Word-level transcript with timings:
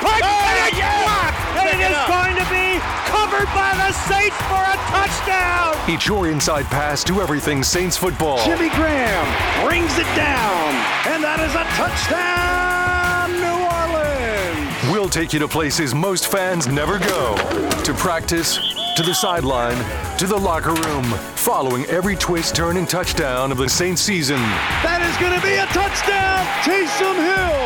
punt, 0.00 0.22
oh, 0.22 0.48
and 0.50 0.56
it's 0.68 0.78
yes. 0.78 1.02
blocked, 1.04 1.40
and 1.58 1.66
it 1.70 1.90
is 1.90 2.04
going 2.10 2.36
to 2.38 2.46
be 2.50 2.80
covered 3.06 3.50
by 3.54 3.72
the 3.76 3.90
Saints 4.08 4.36
for 4.48 4.62
a 4.62 4.76
touchdown. 4.90 5.74
It's 5.86 6.06
your 6.06 6.28
inside 6.28 6.64
pass 6.66 7.04
to 7.04 7.20
everything 7.20 7.62
Saints 7.62 7.96
football. 7.96 8.44
Jimmy 8.44 8.70
Graham 8.70 9.26
brings 9.66 9.96
it 9.98 10.08
down, 10.16 10.74
and 11.06 11.22
that 11.22 11.40
is 11.40 11.54
a 11.54 11.64
touchdown, 11.76 13.32
New 13.38 13.58
Orleans. 13.68 14.92
We'll 14.92 15.08
take 15.08 15.32
you 15.32 15.38
to 15.40 15.48
places 15.48 15.94
most 15.94 16.26
fans 16.28 16.66
never 16.66 16.98
go 16.98 17.36
to 17.84 17.94
practice 17.94 18.58
to 18.96 19.02
the 19.02 19.14
sideline, 19.14 19.76
to 20.18 20.26
the 20.26 20.36
locker 20.36 20.72
room, 20.72 21.04
following 21.34 21.84
every 21.86 22.14
twist, 22.16 22.54
turn, 22.54 22.76
and 22.76 22.88
touchdown 22.88 23.50
of 23.50 23.58
the 23.58 23.68
Saints 23.68 24.00
season. 24.00 24.40
That 24.86 25.02
is 25.02 25.16
going 25.18 25.34
to 25.34 25.42
be 25.44 25.54
a 25.58 25.66
touchdown, 25.74 26.46
Taysom 26.62 27.18
Hill, 27.18 27.64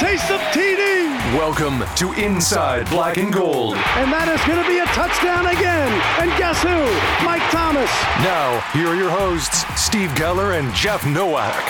Taysom 0.00 0.40
TD. 0.50 0.99
Welcome 1.28 1.84
to 1.96 2.12
Inside 2.14 2.88
Black 2.88 3.18
and 3.18 3.30
Gold. 3.30 3.76
And 3.76 4.10
that 4.10 4.26
is 4.26 4.40
going 4.48 4.60
to 4.60 4.66
be 4.66 4.78
a 4.78 4.86
touchdown 4.86 5.46
again. 5.46 5.92
And 6.18 6.30
guess 6.40 6.60
who? 6.64 6.74
Mike 7.24 7.44
Thomas. 7.52 7.90
Now, 8.24 8.58
here 8.72 8.88
are 8.88 8.96
your 8.96 9.10
hosts, 9.10 9.62
Steve 9.80 10.08
Geller 10.16 10.58
and 10.58 10.74
Jeff 10.74 11.06
Nowak. 11.06 11.54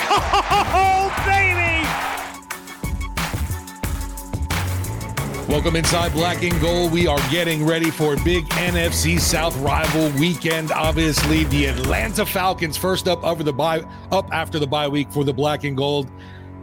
Oh, 0.73 1.11
baby! 1.27 1.85
Welcome 5.51 5.75
inside 5.75 6.13
Black 6.13 6.43
and 6.43 6.59
Gold. 6.61 6.93
We 6.93 7.05
are 7.07 7.19
getting 7.29 7.63
ready 7.67 7.91
for 7.91 8.13
a 8.13 8.17
big 8.23 8.45
NFC 8.51 9.19
South 9.19 9.55
rival 9.57 10.09
weekend. 10.17 10.71
Obviously, 10.71 11.43
the 11.43 11.65
Atlanta 11.65 12.25
Falcons 12.25 12.77
first 12.77 13.07
up 13.07 13.21
over 13.23 13.43
the 13.43 13.53
bye 13.53 13.81
up 14.11 14.31
after 14.31 14.57
the 14.59 14.67
bye 14.67 14.87
week 14.87 15.11
for 15.11 15.25
the 15.25 15.33
Black 15.33 15.65
and 15.65 15.75
Gold. 15.75 16.09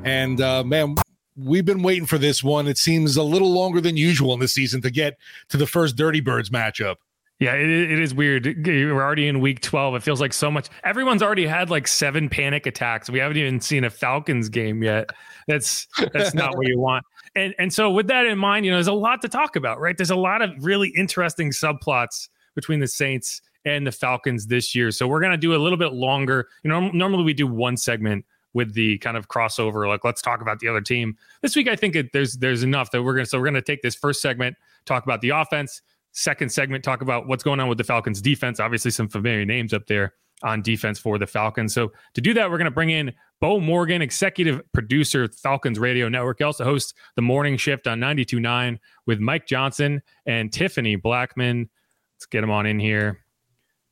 And 0.04 0.40
uh, 0.40 0.64
man, 0.64 0.96
we've 1.38 1.64
been 1.64 1.82
waiting 1.82 2.06
for 2.06 2.18
this 2.18 2.42
one. 2.42 2.66
It 2.66 2.78
seems 2.78 3.16
a 3.16 3.22
little 3.22 3.52
longer 3.52 3.80
than 3.80 3.96
usual 3.96 4.34
in 4.34 4.40
the 4.40 4.48
season 4.48 4.82
to 4.82 4.90
get 4.90 5.18
to 5.48 5.56
the 5.56 5.66
first 5.66 5.96
Dirty 5.96 6.20
Birds 6.20 6.50
matchup. 6.50 6.96
Yeah, 7.38 7.54
it, 7.54 7.70
it 7.70 8.00
is 8.00 8.14
weird. 8.14 8.46
We're 8.66 9.00
already 9.00 9.28
in 9.28 9.40
week 9.40 9.60
12. 9.60 9.94
It 9.94 10.02
feels 10.02 10.20
like 10.20 10.32
so 10.32 10.50
much. 10.50 10.68
Everyone's 10.82 11.22
already 11.22 11.46
had 11.46 11.70
like 11.70 11.86
seven 11.86 12.28
panic 12.28 12.66
attacks. 12.66 13.08
We 13.08 13.20
haven't 13.20 13.36
even 13.36 13.60
seen 13.60 13.84
a 13.84 13.90
Falcons 13.90 14.48
game 14.48 14.82
yet. 14.82 15.10
That's 15.46 15.86
that's 16.12 16.34
not 16.34 16.56
what 16.56 16.66
you 16.66 16.80
want 16.80 17.04
and 17.34 17.54
and 17.58 17.72
so 17.72 17.90
with 17.90 18.08
that 18.08 18.26
in 18.26 18.38
mind, 18.38 18.64
you 18.64 18.70
know, 18.70 18.76
there's 18.76 18.88
a 18.88 18.92
lot 18.92 19.22
to 19.22 19.28
talk 19.28 19.56
about, 19.56 19.80
right? 19.80 19.96
There's 19.96 20.10
a 20.10 20.16
lot 20.16 20.42
of 20.42 20.50
really 20.60 20.92
interesting 20.96 21.50
subplots 21.50 22.28
between 22.54 22.80
the 22.80 22.88
Saints 22.88 23.42
and 23.64 23.86
the 23.86 23.92
Falcons 23.92 24.46
this 24.46 24.74
year. 24.74 24.90
So 24.90 25.06
we're 25.06 25.20
gonna 25.20 25.36
do 25.36 25.54
a 25.54 25.58
little 25.58 25.78
bit 25.78 25.92
longer. 25.92 26.48
You 26.62 26.70
know, 26.70 26.88
normally 26.90 27.24
we 27.24 27.34
do 27.34 27.46
one 27.46 27.76
segment 27.76 28.24
with 28.54 28.74
the 28.74 28.98
kind 28.98 29.16
of 29.16 29.28
crossover, 29.28 29.86
like 29.86 30.04
let's 30.04 30.22
talk 30.22 30.40
about 30.40 30.58
the 30.58 30.68
other 30.68 30.80
team. 30.80 31.16
This 31.42 31.54
week, 31.54 31.68
I 31.68 31.76
think 31.76 31.96
it, 31.96 32.12
there's 32.12 32.34
there's 32.34 32.62
enough 32.62 32.90
that 32.90 33.02
we're 33.02 33.14
gonna 33.14 33.26
so 33.26 33.38
we're 33.38 33.44
gonna 33.46 33.62
take 33.62 33.82
this 33.82 33.94
first 33.94 34.20
segment, 34.20 34.56
talk 34.84 35.04
about 35.04 35.20
the 35.20 35.30
offense. 35.30 35.82
Second 36.12 36.50
segment, 36.50 36.82
talk 36.82 37.02
about 37.02 37.28
what's 37.28 37.44
going 37.44 37.60
on 37.60 37.68
with 37.68 37.78
the 37.78 37.84
Falcons 37.84 38.20
defense. 38.20 38.60
Obviously, 38.60 38.90
some 38.90 39.08
familiar 39.08 39.44
names 39.44 39.72
up 39.72 39.86
there 39.86 40.14
on 40.42 40.62
defense 40.62 40.98
for 40.98 41.18
the 41.18 41.26
Falcons. 41.26 41.74
So 41.74 41.92
to 42.14 42.20
do 42.20 42.32
that, 42.34 42.50
we're 42.50 42.58
going 42.58 42.66
to 42.66 42.70
bring 42.70 42.90
in 42.90 43.12
Beau 43.40 43.60
Morgan, 43.60 44.02
executive 44.02 44.60
producer, 44.72 45.28
Falcons 45.28 45.78
Radio 45.78 46.08
Network. 46.08 46.38
He 46.38 46.44
also 46.44 46.64
hosts 46.64 46.94
the 47.16 47.22
morning 47.22 47.56
shift 47.56 47.86
on 47.86 48.00
92.9 48.00 48.78
with 49.06 49.20
Mike 49.20 49.46
Johnson 49.46 50.02
and 50.26 50.52
Tiffany 50.52 50.96
Blackman. 50.96 51.68
Let's 52.16 52.26
get 52.26 52.42
him 52.42 52.50
on 52.50 52.66
in 52.66 52.80
here. 52.80 53.20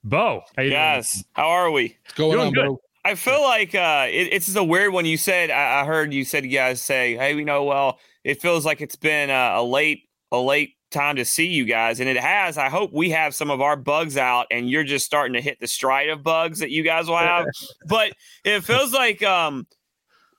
Beau, 0.04 0.42
how 0.56 0.62
yes. 0.62 1.14
Doing? 1.14 1.24
How 1.32 1.48
are 1.48 1.70
we? 1.70 1.96
What's 2.04 2.14
going 2.14 2.32
Doing 2.32 2.46
on, 2.46 2.52
good. 2.52 2.66
Beau? 2.66 2.80
I 3.06 3.14
feel 3.14 3.40
like 3.40 3.72
uh, 3.72 4.08
it, 4.10 4.32
it's 4.32 4.46
just 4.46 4.58
a 4.58 4.64
weird 4.64 4.92
one. 4.92 5.06
You 5.06 5.16
said 5.16 5.48
I, 5.52 5.82
I, 5.82 5.84
heard 5.84 6.12
you 6.12 6.24
said 6.24 6.44
you 6.44 6.50
guys 6.50 6.82
say, 6.82 7.14
"Hey, 7.14 7.36
we 7.36 7.44
know 7.44 7.62
well." 7.62 8.00
It 8.24 8.42
feels 8.42 8.66
like 8.66 8.80
it's 8.80 8.96
been 8.96 9.30
a, 9.30 9.52
a 9.60 9.62
late, 9.62 10.08
a 10.32 10.38
late 10.40 10.74
time 10.90 11.14
to 11.14 11.24
see 11.24 11.46
you 11.46 11.64
guys. 11.64 12.00
And 12.00 12.08
it 12.08 12.16
has. 12.16 12.58
I 12.58 12.68
hope 12.68 12.92
we 12.92 13.10
have 13.10 13.32
some 13.32 13.48
of 13.48 13.60
our 13.60 13.76
bugs 13.76 14.16
out 14.16 14.46
and 14.50 14.68
you're 14.68 14.82
just 14.82 15.06
starting 15.06 15.34
to 15.34 15.40
hit 15.40 15.60
the 15.60 15.68
stride 15.68 16.08
of 16.08 16.24
bugs 16.24 16.58
that 16.58 16.70
you 16.70 16.82
guys 16.82 17.06
will 17.06 17.18
have. 17.18 17.46
but 17.86 18.12
it 18.44 18.64
feels 18.64 18.92
like 18.92 19.22
um 19.22 19.68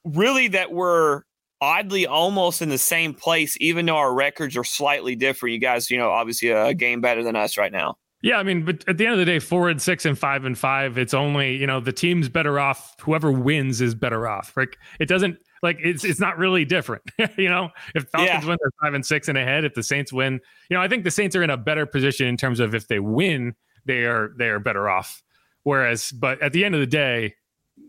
really 0.03 0.49
that 0.49 0.73
we're 0.73 1.21
oddly 1.61 2.05
almost 2.05 2.61
in 2.61 2.67
the 2.67 2.77
same 2.77 3.13
place, 3.13 3.55
even 3.61 3.85
though 3.85 3.95
our 3.95 4.13
records 4.13 4.57
are 4.57 4.65
slightly 4.65 5.15
different. 5.15 5.53
You 5.53 5.59
guys, 5.59 5.89
you 5.89 5.97
know, 5.97 6.11
obviously 6.11 6.49
a 6.49 6.73
game 6.73 6.99
better 6.99 7.23
than 7.23 7.37
us 7.37 7.57
right 7.57 7.71
now. 7.71 7.95
Yeah, 8.21 8.37
I 8.37 8.43
mean, 8.43 8.65
but 8.65 8.83
at 8.87 8.97
the 8.97 9.05
end 9.05 9.13
of 9.13 9.19
the 9.19 9.25
day, 9.25 9.37
four 9.37 9.69
and 9.69 9.79
six 9.79 10.05
and 10.05 10.17
five 10.17 10.43
and 10.43 10.57
five, 10.57 10.97
it's 10.97 11.13
only, 11.13 11.55
you 11.55 11.67
know, 11.67 11.79
the 11.79 11.93
team's 11.93 12.29
better 12.29 12.59
off. 12.59 12.95
Whoever 13.01 13.31
wins 13.31 13.79
is 13.79 13.93
better 13.93 14.27
off. 14.27 14.53
Like 14.57 14.77
it 14.99 15.07
doesn't 15.07 15.37
like 15.61 15.77
it's 15.83 16.03
it's 16.03 16.19
not 16.19 16.37
really 16.37 16.65
different. 16.65 17.03
you 17.37 17.49
know, 17.49 17.69
if 17.93 18.09
Falcons 18.09 18.43
yeah. 18.43 18.47
win, 18.49 18.57
they're 18.59 18.71
five 18.81 18.93
and 18.95 19.05
six 19.05 19.27
and 19.27 19.37
ahead. 19.37 19.65
If 19.65 19.75
the 19.75 19.83
Saints 19.83 20.11
win, 20.11 20.39
you 20.69 20.75
know, 20.75 20.81
I 20.81 20.87
think 20.87 21.03
the 21.03 21.11
Saints 21.11 21.35
are 21.35 21.43
in 21.43 21.51
a 21.51 21.57
better 21.57 21.85
position 21.85 22.27
in 22.27 22.37
terms 22.37 22.59
of 22.59 22.73
if 22.73 22.87
they 22.87 22.99
win, 22.99 23.55
they 23.85 24.05
are 24.05 24.33
they 24.37 24.47
are 24.47 24.59
better 24.59 24.89
off. 24.89 25.21
Whereas, 25.61 26.11
but 26.11 26.41
at 26.41 26.53
the 26.53 26.65
end 26.65 26.73
of 26.73 26.81
the 26.81 26.87
day, 26.87 27.35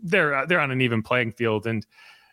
they're 0.03 0.35
uh, 0.35 0.47
they're 0.47 0.61
on 0.61 0.71
an 0.71 0.83
even 0.83 1.03
playing 1.03 1.33
field, 1.33 1.67
and 1.67 1.87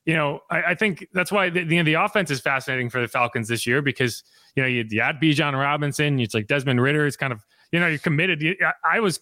you 0.05 0.15
know, 0.15 0.41
I, 0.51 0.63
I 0.63 0.75
think 0.75 1.07
that's 1.13 1.31
why 1.31 1.49
the, 1.49 1.63
the, 1.63 1.81
the 1.81 1.93
offense 1.93 2.29
is 2.29 2.41
fascinating 2.41 2.89
for 2.89 2.99
the 2.99 3.07
Falcons 3.07 3.47
this 3.47 3.65
year 3.65 3.81
because 3.81 4.23
you 4.55 4.63
know 4.63 4.67
you, 4.67 4.85
you 4.89 5.01
add 5.01 5.21
Bijan 5.21 5.53
Robinson, 5.53 6.19
it's 6.19 6.33
like 6.33 6.47
Desmond 6.47 6.81
Ridder 6.81 7.05
is 7.05 7.15
kind 7.15 7.31
of 7.33 7.45
you 7.75 7.81
know 7.81 7.87
you're 7.87 7.99
committed. 7.99 8.41
I, 8.89 9.01
was 9.01 9.19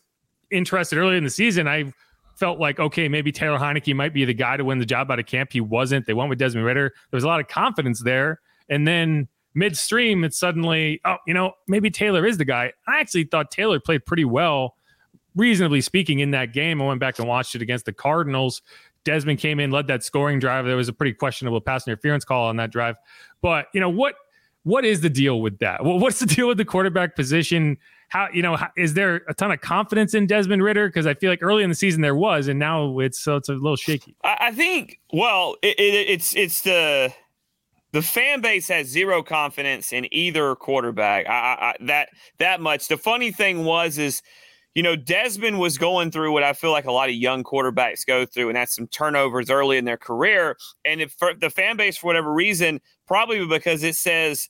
interested 0.51 0.99
early 0.99 1.17
in 1.17 1.23
the 1.23 1.29
season. 1.31 1.67
I 1.67 1.91
felt 2.35 2.59
like, 2.59 2.79
okay, 2.79 3.09
maybe 3.09 3.31
Taylor 3.31 3.57
Heinicke 3.57 3.95
might 3.95 4.13
be 4.13 4.25
the 4.25 4.33
guy 4.35 4.57
to 4.57 4.63
win 4.63 4.77
the 4.77 4.85
job 4.85 5.09
out 5.09 5.17
of 5.17 5.25
camp. 5.25 5.51
He 5.51 5.59
wasn't. 5.59 6.05
They 6.05 6.13
went 6.13 6.29
with 6.29 6.37
Desmond 6.37 6.63
Ridder. 6.63 6.93
There 7.09 7.17
was 7.17 7.23
a 7.23 7.27
lot 7.27 7.39
of 7.39 7.47
confidence 7.47 8.03
there. 8.03 8.41
And 8.69 8.87
then 8.87 9.27
midstream, 9.55 10.23
it's 10.23 10.37
suddenly, 10.37 11.01
oh, 11.03 11.17
you 11.25 11.33
know, 11.33 11.53
maybe 11.67 11.89
Taylor 11.89 12.27
is 12.27 12.37
the 12.37 12.45
guy. 12.45 12.73
I 12.87 12.99
actually 12.99 13.23
thought 13.23 13.49
Taylor 13.49 13.79
played 13.79 14.05
pretty 14.05 14.25
well, 14.25 14.75
reasonably 15.35 15.81
speaking, 15.81 16.19
in 16.19 16.29
that 16.31 16.53
game. 16.53 16.79
I 16.79 16.85
went 16.85 16.99
back 16.99 17.17
and 17.17 17.27
watched 17.27 17.55
it 17.55 17.63
against 17.63 17.85
the 17.85 17.93
Cardinals. 17.93 18.61
Desmond 19.03 19.39
came 19.39 19.59
in, 19.59 19.71
led 19.71 19.87
that 19.87 20.03
scoring 20.03 20.37
drive. 20.37 20.65
There 20.65 20.77
was 20.77 20.89
a 20.89 20.93
pretty 20.93 21.13
questionable 21.13 21.59
pass 21.59 21.87
interference 21.87 22.23
call 22.23 22.49
on 22.49 22.57
that 22.57 22.71
drive. 22.71 22.97
But, 23.41 23.65
you 23.73 23.81
know, 23.81 23.89
what 23.89 24.13
what 24.63 24.85
is 24.85 25.01
the 25.01 25.09
deal 25.09 25.41
with 25.41 25.59
that? 25.59 25.83
Well, 25.83 25.99
what's 25.99 26.19
the 26.19 26.25
deal 26.25 26.47
with 26.47 26.57
the 26.57 26.65
quarterback 26.65 27.15
position? 27.15 27.77
How 28.13 28.27
you 28.31 28.43
know 28.43 28.55
is 28.77 28.93
there 28.93 29.23
a 29.27 29.33
ton 29.33 29.49
of 29.49 29.59
confidence 29.61 30.13
in 30.13 30.27
Desmond 30.27 30.61
Ridder? 30.61 30.87
Because 30.87 31.07
I 31.07 31.15
feel 31.15 31.31
like 31.31 31.41
early 31.41 31.63
in 31.63 31.69
the 31.69 31.75
season 31.75 32.03
there 32.03 32.13
was, 32.13 32.47
and 32.47 32.59
now 32.59 32.99
it's 32.99 33.19
so 33.19 33.37
it's 33.37 33.49
a 33.49 33.53
little 33.53 33.75
shaky. 33.75 34.15
I 34.23 34.51
think 34.51 34.99
well, 35.11 35.55
it, 35.63 35.79
it, 35.79 36.09
it's 36.09 36.35
it's 36.35 36.61
the 36.61 37.11
the 37.91 38.03
fan 38.03 38.39
base 38.41 38.67
has 38.67 38.85
zero 38.85 39.23
confidence 39.23 39.91
in 39.91 40.07
either 40.13 40.53
quarterback. 40.53 41.27
I, 41.27 41.31
I, 41.31 41.75
that 41.87 42.09
that 42.37 42.61
much. 42.61 42.87
The 42.87 42.97
funny 42.97 43.31
thing 43.31 43.65
was 43.65 43.97
is 43.97 44.21
you 44.75 44.83
know, 44.83 44.95
Desmond 44.95 45.57
was 45.57 45.79
going 45.79 46.11
through 46.11 46.33
what 46.33 46.43
I 46.43 46.53
feel 46.53 46.71
like 46.71 46.85
a 46.85 46.91
lot 46.91 47.09
of 47.09 47.15
young 47.15 47.43
quarterbacks 47.43 48.05
go 48.05 48.27
through, 48.27 48.49
and 48.49 48.55
that's 48.55 48.75
some 48.75 48.85
turnovers 48.87 49.49
early 49.49 49.79
in 49.79 49.85
their 49.85 49.97
career. 49.97 50.55
And 50.85 51.01
if 51.01 51.17
the 51.39 51.49
fan 51.49 51.77
base, 51.77 51.97
for 51.97 52.05
whatever 52.05 52.31
reason, 52.31 52.79
probably 53.07 53.43
because 53.47 53.81
it 53.81 53.95
says 53.95 54.49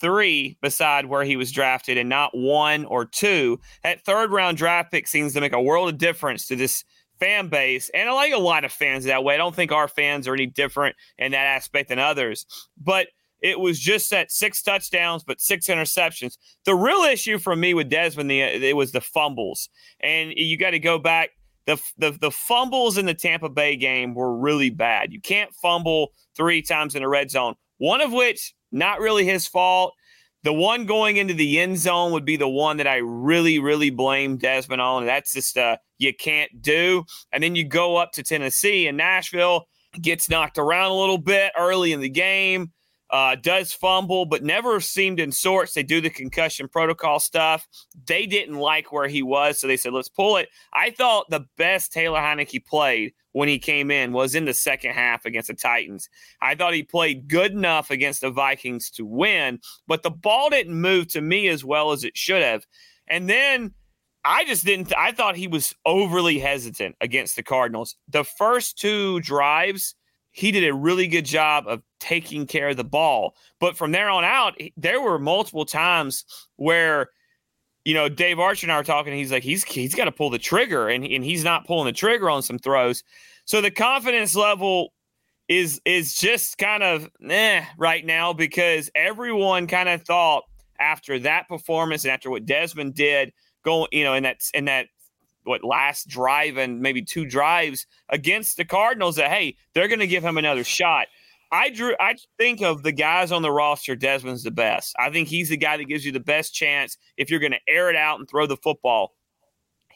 three 0.00 0.56
beside 0.60 1.06
where 1.06 1.24
he 1.24 1.36
was 1.36 1.52
drafted 1.52 1.98
and 1.98 2.08
not 2.08 2.36
one 2.36 2.84
or 2.86 3.04
two, 3.04 3.60
that 3.82 4.04
third 4.04 4.30
round 4.30 4.56
draft 4.56 4.90
pick 4.90 5.06
seems 5.08 5.34
to 5.34 5.40
make 5.40 5.52
a 5.52 5.62
world 5.62 5.88
of 5.88 5.98
difference 5.98 6.46
to 6.46 6.56
this 6.56 6.84
fan 7.18 7.48
base. 7.48 7.90
And 7.94 8.08
I 8.08 8.12
like 8.12 8.32
a 8.32 8.38
lot 8.38 8.64
of 8.64 8.72
fans 8.72 9.04
that 9.04 9.24
way. 9.24 9.34
I 9.34 9.38
don't 9.38 9.54
think 9.54 9.72
our 9.72 9.88
fans 9.88 10.26
are 10.28 10.34
any 10.34 10.46
different 10.46 10.96
in 11.18 11.32
that 11.32 11.46
aspect 11.46 11.88
than 11.88 11.98
others. 11.98 12.46
But– 12.76 13.08
it 13.44 13.60
was 13.60 13.78
just 13.78 14.08
that 14.08 14.32
six 14.32 14.62
touchdowns, 14.62 15.22
but 15.22 15.38
six 15.38 15.66
interceptions. 15.66 16.38
The 16.64 16.74
real 16.74 17.02
issue 17.02 17.38
for 17.38 17.54
me 17.54 17.74
with 17.74 17.90
Desmond, 17.90 18.30
the, 18.30 18.40
it 18.40 18.74
was 18.74 18.92
the 18.92 19.02
fumbles, 19.02 19.68
and 20.00 20.32
you 20.34 20.56
got 20.56 20.70
to 20.70 20.78
go 20.78 20.98
back. 20.98 21.28
The, 21.66 21.78
the 21.98 22.12
the 22.12 22.30
fumbles 22.30 22.96
in 22.96 23.04
the 23.04 23.12
Tampa 23.12 23.50
Bay 23.50 23.76
game 23.76 24.14
were 24.14 24.34
really 24.34 24.70
bad. 24.70 25.12
You 25.12 25.20
can't 25.20 25.54
fumble 25.54 26.12
three 26.34 26.62
times 26.62 26.94
in 26.94 27.02
the 27.02 27.08
red 27.08 27.30
zone. 27.30 27.54
One 27.76 28.00
of 28.00 28.12
which 28.12 28.54
not 28.74 29.00
really 29.00 29.24
his 29.24 29.46
fault. 29.46 29.94
The 30.42 30.52
one 30.52 30.84
going 30.84 31.16
into 31.16 31.32
the 31.32 31.58
end 31.58 31.78
zone 31.78 32.12
would 32.12 32.26
be 32.26 32.36
the 32.36 32.48
one 32.48 32.76
that 32.76 32.86
I 32.86 32.96
really, 32.96 33.58
really 33.58 33.88
blame 33.88 34.36
Desmond 34.36 34.82
on. 34.82 35.06
That's 35.06 35.32
just 35.32 35.56
uh, 35.56 35.78
you 35.96 36.12
can't 36.12 36.60
do. 36.60 37.04
And 37.32 37.42
then 37.42 37.54
you 37.54 37.66
go 37.66 37.96
up 37.96 38.12
to 38.12 38.22
Tennessee 38.22 38.86
and 38.86 38.98
Nashville 38.98 39.66
gets 40.02 40.28
knocked 40.28 40.58
around 40.58 40.90
a 40.90 40.94
little 40.94 41.18
bit 41.18 41.52
early 41.56 41.92
in 41.92 42.00
the 42.00 42.10
game 42.10 42.72
uh, 43.14 43.36
does 43.36 43.72
fumble, 43.72 44.26
but 44.26 44.42
never 44.42 44.80
seemed 44.80 45.20
in 45.20 45.30
sorts. 45.30 45.72
They 45.72 45.84
do 45.84 46.00
the 46.00 46.10
concussion 46.10 46.66
protocol 46.66 47.20
stuff. 47.20 47.64
They 48.08 48.26
didn't 48.26 48.56
like 48.56 48.90
where 48.90 49.06
he 49.06 49.22
was, 49.22 49.60
so 49.60 49.68
they 49.68 49.76
said, 49.76 49.92
let's 49.92 50.08
pull 50.08 50.36
it. 50.36 50.48
I 50.72 50.90
thought 50.90 51.30
the 51.30 51.46
best 51.56 51.92
Taylor 51.92 52.18
Heinicke 52.18 52.66
played 52.66 53.12
when 53.30 53.48
he 53.48 53.60
came 53.60 53.92
in 53.92 54.12
was 54.12 54.34
in 54.34 54.46
the 54.46 54.52
second 54.52 54.94
half 54.94 55.26
against 55.26 55.46
the 55.46 55.54
Titans. 55.54 56.08
I 56.40 56.56
thought 56.56 56.74
he 56.74 56.82
played 56.82 57.28
good 57.28 57.52
enough 57.52 57.92
against 57.92 58.20
the 58.20 58.32
Vikings 58.32 58.90
to 58.90 59.06
win, 59.06 59.60
but 59.86 60.02
the 60.02 60.10
ball 60.10 60.50
didn't 60.50 60.74
move 60.74 61.06
to 61.12 61.20
me 61.20 61.46
as 61.46 61.64
well 61.64 61.92
as 61.92 62.02
it 62.02 62.18
should 62.18 62.42
have. 62.42 62.66
And 63.06 63.30
then 63.30 63.74
I 64.24 64.44
just 64.44 64.64
didn't, 64.64 64.92
I 64.98 65.12
thought 65.12 65.36
he 65.36 65.46
was 65.46 65.72
overly 65.86 66.40
hesitant 66.40 66.96
against 67.00 67.36
the 67.36 67.44
Cardinals. 67.44 67.94
The 68.08 68.24
first 68.24 68.76
two 68.76 69.20
drives, 69.20 69.94
he 70.32 70.50
did 70.50 70.64
a 70.64 70.74
really 70.74 71.06
good 71.06 71.26
job 71.26 71.68
of 71.68 71.80
taking 72.04 72.46
care 72.46 72.68
of 72.68 72.76
the 72.76 72.84
ball. 72.84 73.34
But 73.60 73.76
from 73.76 73.92
there 73.92 74.10
on 74.10 74.24
out, 74.24 74.58
there 74.76 75.00
were 75.00 75.18
multiple 75.18 75.64
times 75.64 76.24
where 76.56 77.08
you 77.84 77.92
know, 77.92 78.08
Dave 78.08 78.38
Archer 78.38 78.64
and 78.64 78.72
I 78.72 78.78
were 78.78 78.84
talking. 78.84 79.12
He's 79.12 79.30
like, 79.30 79.42
he's 79.42 79.62
he's 79.62 79.94
got 79.94 80.06
to 80.06 80.12
pull 80.12 80.30
the 80.30 80.38
trigger, 80.38 80.88
and 80.88 81.04
and 81.04 81.24
he's 81.24 81.44
not 81.44 81.66
pulling 81.66 81.86
the 81.86 81.92
trigger 81.92 82.30
on 82.30 82.42
some 82.42 82.58
throws. 82.58 83.04
So 83.44 83.60
the 83.60 83.70
confidence 83.70 84.34
level 84.34 84.92
is 85.48 85.80
is 85.84 86.14
just 86.14 86.56
kind 86.56 86.82
of 86.82 87.10
eh 87.28 87.62
right 87.76 88.04
now 88.04 88.32
because 88.32 88.90
everyone 88.94 89.66
kind 89.66 89.90
of 89.90 90.02
thought 90.02 90.44
after 90.80 91.18
that 91.20 91.46
performance 91.46 92.04
and 92.04 92.12
after 92.12 92.30
what 92.30 92.46
Desmond 92.46 92.94
did, 92.94 93.32
going 93.64 93.88
you 93.92 94.04
know 94.04 94.14
in 94.14 94.22
that 94.22 94.38
in 94.54 94.64
that 94.64 94.86
what 95.44 95.62
last 95.62 96.08
drive 96.08 96.56
and 96.56 96.80
maybe 96.80 97.02
two 97.02 97.26
drives 97.26 97.86
against 98.08 98.56
the 98.56 98.64
Cardinals 98.64 99.16
that 99.16 99.30
hey 99.30 99.56
they're 99.74 99.88
going 99.88 100.00
to 100.00 100.06
give 100.06 100.24
him 100.24 100.38
another 100.38 100.64
shot. 100.64 101.06
I 101.52 101.70
drew. 101.70 101.94
I 102.00 102.16
think 102.38 102.62
of 102.62 102.82
the 102.82 102.92
guys 102.92 103.32
on 103.32 103.42
the 103.42 103.50
roster. 103.50 103.94
Desmond's 103.96 104.42
the 104.42 104.50
best. 104.50 104.94
I 104.98 105.10
think 105.10 105.28
he's 105.28 105.48
the 105.48 105.56
guy 105.56 105.76
that 105.76 105.84
gives 105.84 106.04
you 106.04 106.12
the 106.12 106.20
best 106.20 106.54
chance 106.54 106.96
if 107.16 107.30
you're 107.30 107.40
going 107.40 107.52
to 107.52 107.60
air 107.68 107.90
it 107.90 107.96
out 107.96 108.18
and 108.18 108.28
throw 108.28 108.46
the 108.46 108.56
football. 108.56 109.12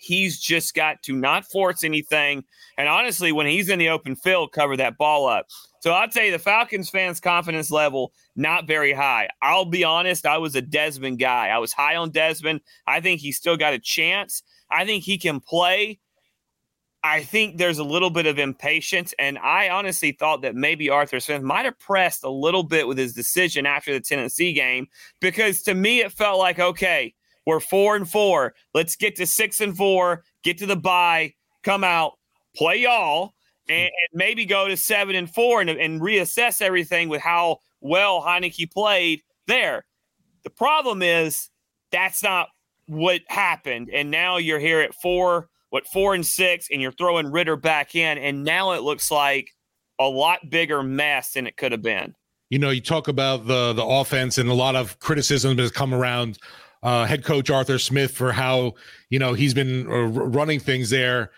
He's 0.01 0.39
just 0.39 0.75
got 0.75 1.03
to 1.05 1.17
not 1.17 1.45
force 1.45 1.83
anything, 1.83 2.45
and 2.77 2.89
honestly, 2.89 3.33
when 3.33 3.47
he's 3.47 3.69
in 3.69 3.81
the 3.81 3.89
open 3.89 4.15
field, 4.15 4.53
cover 4.53 4.77
that 4.77 4.97
ball 4.97 5.27
up. 5.27 5.47
So 5.81 5.93
I'd 5.93 6.13
say 6.13 6.31
the 6.31 6.39
Falcons 6.39 6.91
fans' 6.91 7.21
confidence 7.21 7.71
level 7.71 8.13
not 8.37 8.67
very 8.67 8.93
high. 8.93 9.29
I'll 9.43 9.65
be 9.65 9.85
honest. 9.85 10.27
I 10.27 10.39
was 10.39 10.55
a 10.55 10.63
Desmond 10.63 11.19
guy. 11.19 11.49
I 11.49 11.59
was 11.59 11.73
high 11.73 11.97
on 11.97 12.11
Desmond. 12.11 12.61
I 12.87 13.01
think 13.01 13.21
he's 13.21 13.37
still 13.37 13.57
got 13.57 13.75
a 13.75 13.79
chance. 13.79 14.43
I 14.71 14.85
think 14.85 15.05
he 15.05 15.19
can 15.19 15.41
play. 15.41 15.99
I 17.05 17.23
think 17.23 17.59
there's 17.59 17.79
a 17.79 17.85
little 17.85 18.11
bit 18.11 18.27
of 18.27 18.39
impatience, 18.39 19.15
and 19.19 19.39
I 19.39 19.69
honestly 19.69 20.13
thought 20.13 20.43
that 20.43 20.57
maybe 20.57 20.91
Arthur 20.91 21.21
Smith 21.21 21.43
might 21.43 21.65
have 21.65 21.79
pressed 21.79 22.25
a 22.25 22.31
little 22.31 22.65
bit 22.65 22.89
with 22.89 22.99
his 22.99 23.13
decision 23.13 23.67
after 23.67 23.93
the 23.93 24.01
Tennessee 24.01 24.53
game 24.53 24.89
because 25.21 25.63
to 25.63 25.75
me 25.75 26.01
it 26.01 26.13
felt 26.13 26.39
like 26.39 26.59
okay, 26.59 27.15
we're 27.47 27.61
four 27.61 27.95
and 27.95 28.09
four, 28.09 28.55
let's 28.75 28.97
get 28.97 29.15
to 29.17 29.27
six 29.27 29.61
and 29.61 29.77
four, 29.77 30.25
get 30.43 30.59
to 30.59 30.67
the 30.67 30.77
bye, 30.77 31.35
come 31.63 31.85
out, 31.85 32.19
play 32.57 32.79
y'all, 32.79 33.35
and, 33.69 33.79
hmm. 33.79 33.85
and 33.85 34.19
maybe 34.19 34.45
go 34.45 34.67
to 34.67 34.77
seven 34.77 35.15
and 35.15 35.33
four 35.33 35.61
and, 35.61 35.71
and 35.71 36.01
reassess 36.01 36.61
everything 36.61 37.09
with 37.09 37.23
how 37.23 37.59
well 37.81 38.21
Heinicke 38.23 38.73
played 38.73 39.23
there. 39.47 39.85
The 40.43 40.51
problem 40.51 41.03
is 41.03 41.49
that's 41.93 42.25
not 42.25 42.49
what 42.87 43.21
happened, 43.29 43.89
and 43.93 44.11
now 44.11 44.39
you're 44.39 44.59
here 44.59 44.81
at 44.81 44.95
four 44.95 45.49
what 45.71 45.87
four 45.87 46.15
and 46.15 46.25
six, 46.25 46.69
and 46.71 46.81
you're 46.81 46.93
throwing 46.93 47.31
Ridder 47.31 47.57
back 47.57 47.95
in, 47.95 48.19
and 48.19 48.45
now 48.45 48.73
it 48.73 48.83
looks 48.83 49.11
like 49.11 49.55
a 49.99 50.09
lot 50.09 50.51
bigger 50.51 50.83
mess 50.83 51.33
than 51.33 51.47
it 51.47 51.57
could 51.57 51.73
have 51.73 51.83
been. 51.83 52.15
You 52.51 52.59
know, 52.59 52.71
you 52.71 52.81
talk 52.81 53.09
about 53.09 53.47
the 53.47 53.73
the 53.73 53.85
offense, 53.85 54.39
and 54.39 54.49
a 54.49 54.55
lot 54.55 54.77
of 54.77 54.99
criticism 55.01 55.59
has 55.59 55.71
come 55.71 55.93
around 55.93 56.39
uh, 56.83 57.05
head 57.05 57.25
coach 57.25 57.51
Arthur 57.51 57.79
Smith 57.79 58.13
for 58.13 58.33
how 58.33 58.75
you 59.11 59.19
know 59.19 59.35
he's 59.35 59.55
been 59.55 59.87
uh, 59.87 60.07
running 60.07 60.61
things 60.61 60.91
there, 60.91 61.31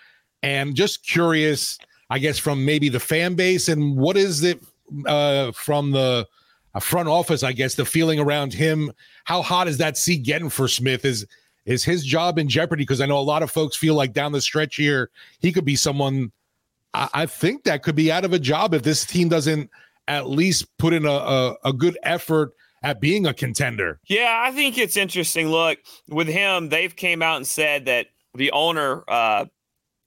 and 0.42 0.74
just 0.74 1.06
curious, 1.06 1.78
I 2.10 2.18
guess, 2.18 2.38
from 2.38 2.64
maybe 2.64 2.88
the 2.88 3.00
fan 3.00 3.34
base, 3.34 3.68
and 3.68 3.96
what 3.96 4.16
is 4.16 4.44
it 4.44 4.60
uh, 5.06 5.52
from 5.52 5.90
the 5.90 6.28
uh, 6.74 6.80
front 6.80 7.08
office? 7.08 7.42
I 7.42 7.52
guess 7.52 7.74
the 7.74 7.84
feeling 7.84 8.20
around 8.20 8.52
him. 8.52 8.92
How 9.24 9.42
hot 9.42 9.66
is 9.66 9.78
that 9.78 9.96
seat 9.96 10.24
getting 10.24 10.50
for 10.50 10.68
Smith? 10.68 11.04
Is 11.04 11.26
is 11.64 11.84
his 11.84 12.04
job 12.04 12.38
in 12.38 12.48
jeopardy? 12.48 12.82
Because 12.82 13.00
I 13.00 13.06
know 13.06 13.18
a 13.18 13.20
lot 13.20 13.42
of 13.42 13.50
folks 13.50 13.76
feel 13.76 13.94
like 13.94 14.12
down 14.12 14.32
the 14.32 14.40
stretch 14.40 14.76
here, 14.76 15.10
he 15.40 15.52
could 15.52 15.64
be 15.64 15.76
someone. 15.76 16.32
I, 16.94 17.08
I 17.14 17.26
think 17.26 17.64
that 17.64 17.82
could 17.82 17.96
be 17.96 18.10
out 18.10 18.24
of 18.24 18.32
a 18.32 18.38
job 18.38 18.74
if 18.74 18.82
this 18.82 19.04
team 19.04 19.28
doesn't 19.28 19.70
at 20.08 20.28
least 20.28 20.66
put 20.78 20.92
in 20.92 21.06
a, 21.06 21.10
a, 21.10 21.56
a 21.66 21.72
good 21.72 21.96
effort 22.02 22.52
at 22.82 23.00
being 23.00 23.26
a 23.26 23.34
contender. 23.34 24.00
Yeah, 24.06 24.42
I 24.44 24.50
think 24.52 24.78
it's 24.78 24.96
interesting. 24.96 25.48
Look, 25.48 25.78
with 26.08 26.28
him, 26.28 26.68
they've 26.68 26.94
came 26.94 27.22
out 27.22 27.36
and 27.36 27.46
said 27.46 27.84
that 27.86 28.06
the 28.34 28.50
owner 28.52 29.04
uh, 29.08 29.44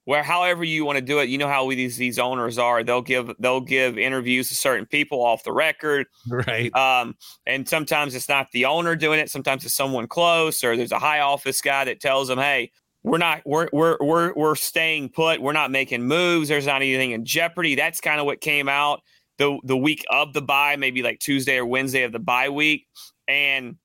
where 0.06 0.24
however 0.24 0.64
you 0.64 0.86
want 0.86 0.98
to 0.98 1.02
do 1.02 1.20
it 1.20 1.30
you 1.30 1.38
know 1.38 1.48
how 1.48 1.66
we, 1.66 1.76
these 1.76 1.98
these 1.98 2.20
owners 2.20 2.58
are 2.58 2.84
they'll 2.84 3.02
give 3.02 3.32
they'll 3.40 3.62
give 3.62 3.98
interviews 3.98 4.50
to 4.50 4.56
certain 4.56 4.86
people 4.86 5.24
off 5.24 5.44
the 5.44 5.52
record. 5.52 6.08
Right. 6.30 6.74
Um 6.76 7.16
and 7.46 7.68
sometimes 7.68 8.16
it's 8.16 8.30
not 8.30 8.48
the 8.52 8.66
owner 8.66 8.96
doing 8.96 9.20
it 9.20 9.30
sometimes 9.30 9.66
it's 9.66 9.74
someone 9.74 10.08
close 10.08 10.64
or 10.64 10.76
there's 10.76 10.92
a 10.92 11.00
high 11.00 11.20
office 11.20 11.62
guy 11.62 11.86
that 11.86 12.00
tells 12.00 12.28
them 12.28 12.40
hey 12.40 12.72
we're 13.04 13.18
not 13.18 13.42
we're 13.46 13.68
we're 13.74 13.98
we're, 14.00 14.34
we're 14.34 14.56
staying 14.56 15.10
put 15.10 15.42
we're 15.42 15.52
not 15.54 15.72
making 15.72 16.04
moves 16.04 16.50
there's 16.50 16.66
not 16.66 16.82
anything 16.82 17.12
in 17.12 17.26
jeopardy. 17.26 17.76
That's 17.76 18.02
kind 18.02 18.20
of 18.20 18.26
what 18.26 18.42
came 18.42 18.70
out 18.70 19.02
the 19.38 19.60
the 19.64 19.78
week 19.78 20.04
of 20.10 20.34
the 20.34 20.42
bye, 20.42 20.76
maybe 20.76 21.04
like 21.04 21.20
tuesday 21.20 21.58
or 21.58 21.66
wednesday 21.66 22.04
of 22.04 22.12
the 22.12 22.20
bye 22.20 22.50
week. 22.50 22.88
And 23.28 23.78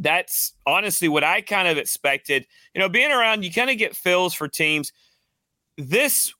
that's 0.00 0.54
honestly 0.64 1.08
what 1.08 1.24
i 1.24 1.40
kind 1.40 1.68
of 1.68 1.76
expected. 1.76 2.46
You 2.74 2.80
know 2.80 2.88
being 2.88 3.12
around 3.12 3.44
you 3.44 3.52
kind 3.52 3.70
of 3.70 3.76
get 3.76 3.94
fills 3.94 4.34
for 4.34 4.48
teams 4.48 4.92
this 5.78 6.34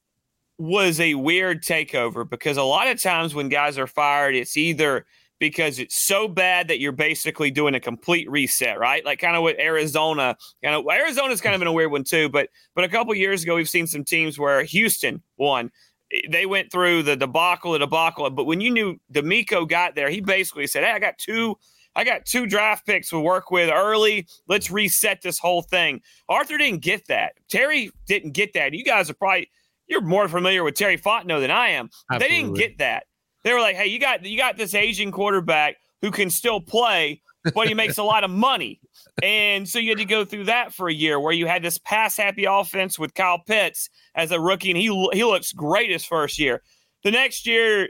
was 0.58 0.98
a 0.98 1.14
weird 1.14 1.62
takeover 1.62 2.28
because 2.28 2.56
a 2.56 2.62
lot 2.62 2.88
of 2.88 3.00
times 3.00 3.34
when 3.34 3.48
guys 3.48 3.78
are 3.78 3.86
fired, 3.86 4.34
it's 4.34 4.56
either 4.56 5.06
because 5.38 5.78
it's 5.78 5.94
so 5.94 6.26
bad 6.26 6.66
that 6.66 6.80
you're 6.80 6.90
basically 6.90 7.48
doing 7.48 7.76
a 7.76 7.80
complete 7.80 8.28
reset, 8.28 8.76
right? 8.78 9.04
Like 9.04 9.20
kind 9.20 9.36
of 9.36 9.44
with 9.44 9.56
Arizona. 9.60 10.36
You 10.62 10.70
know, 10.70 10.90
Arizona's 10.90 11.40
kind 11.40 11.54
of 11.54 11.60
been 11.60 11.68
a 11.68 11.72
weird 11.72 11.92
one 11.92 12.02
too, 12.02 12.28
but 12.28 12.48
but 12.74 12.82
a 12.82 12.88
couple 12.88 13.14
years 13.14 13.44
ago 13.44 13.54
we've 13.54 13.68
seen 13.68 13.86
some 13.86 14.04
teams 14.04 14.38
where 14.38 14.64
Houston 14.64 15.22
won. 15.36 15.70
Eh, 16.12 16.22
they 16.28 16.44
went 16.44 16.72
through 16.72 17.04
the 17.04 17.16
debacle, 17.16 17.72
the 17.72 17.78
debacle. 17.78 18.28
But 18.30 18.46
when 18.46 18.60
you 18.60 18.72
knew 18.72 19.00
DeMeco 19.12 19.68
got 19.68 19.94
there, 19.94 20.10
he 20.10 20.20
basically 20.20 20.66
said, 20.66 20.82
Hey, 20.82 20.90
I 20.90 20.98
got 20.98 21.18
two 21.18 21.56
I 21.98 22.04
got 22.04 22.24
two 22.24 22.46
draft 22.46 22.86
picks 22.86 23.08
to 23.08 23.18
work 23.18 23.50
with 23.50 23.70
early. 23.70 24.28
Let's 24.46 24.70
reset 24.70 25.20
this 25.20 25.36
whole 25.36 25.62
thing. 25.62 26.00
Arthur 26.28 26.56
didn't 26.56 26.80
get 26.80 27.08
that. 27.08 27.32
Terry 27.50 27.90
didn't 28.06 28.34
get 28.34 28.52
that. 28.52 28.72
You 28.72 28.84
guys 28.84 29.10
are 29.10 29.14
probably 29.14 29.50
you're 29.88 30.00
more 30.00 30.28
familiar 30.28 30.62
with 30.62 30.76
Terry 30.76 30.96
Fontenot 30.96 31.40
than 31.40 31.50
I 31.50 31.70
am. 31.70 31.90
Absolutely. 32.12 32.18
They 32.18 32.42
didn't 32.42 32.56
get 32.56 32.78
that. 32.78 33.04
They 33.42 33.52
were 33.52 33.60
like, 33.60 33.74
"Hey, 33.74 33.88
you 33.88 33.98
got 33.98 34.24
you 34.24 34.38
got 34.38 34.56
this 34.56 34.74
Asian 34.74 35.10
quarterback 35.10 35.76
who 36.00 36.12
can 36.12 36.30
still 36.30 36.60
play, 36.60 37.20
but 37.52 37.66
he 37.66 37.74
makes 37.74 37.98
a 37.98 38.04
lot 38.04 38.22
of 38.22 38.30
money." 38.30 38.80
And 39.20 39.68
so 39.68 39.80
you 39.80 39.88
had 39.88 39.98
to 39.98 40.04
go 40.04 40.24
through 40.24 40.44
that 40.44 40.72
for 40.72 40.88
a 40.88 40.92
year 40.94 41.18
where 41.18 41.32
you 41.32 41.48
had 41.48 41.60
this 41.60 41.76
pass 41.78 42.16
happy 42.16 42.44
offense 42.44 43.00
with 43.00 43.14
Kyle 43.14 43.40
Pitts 43.40 43.90
as 44.14 44.30
a 44.30 44.38
rookie, 44.38 44.70
and 44.70 44.78
he 44.78 44.86
he 45.12 45.24
looks 45.24 45.52
great 45.52 45.90
his 45.90 46.04
first 46.04 46.38
year. 46.38 46.62
The 47.02 47.10
next 47.10 47.44
year, 47.44 47.88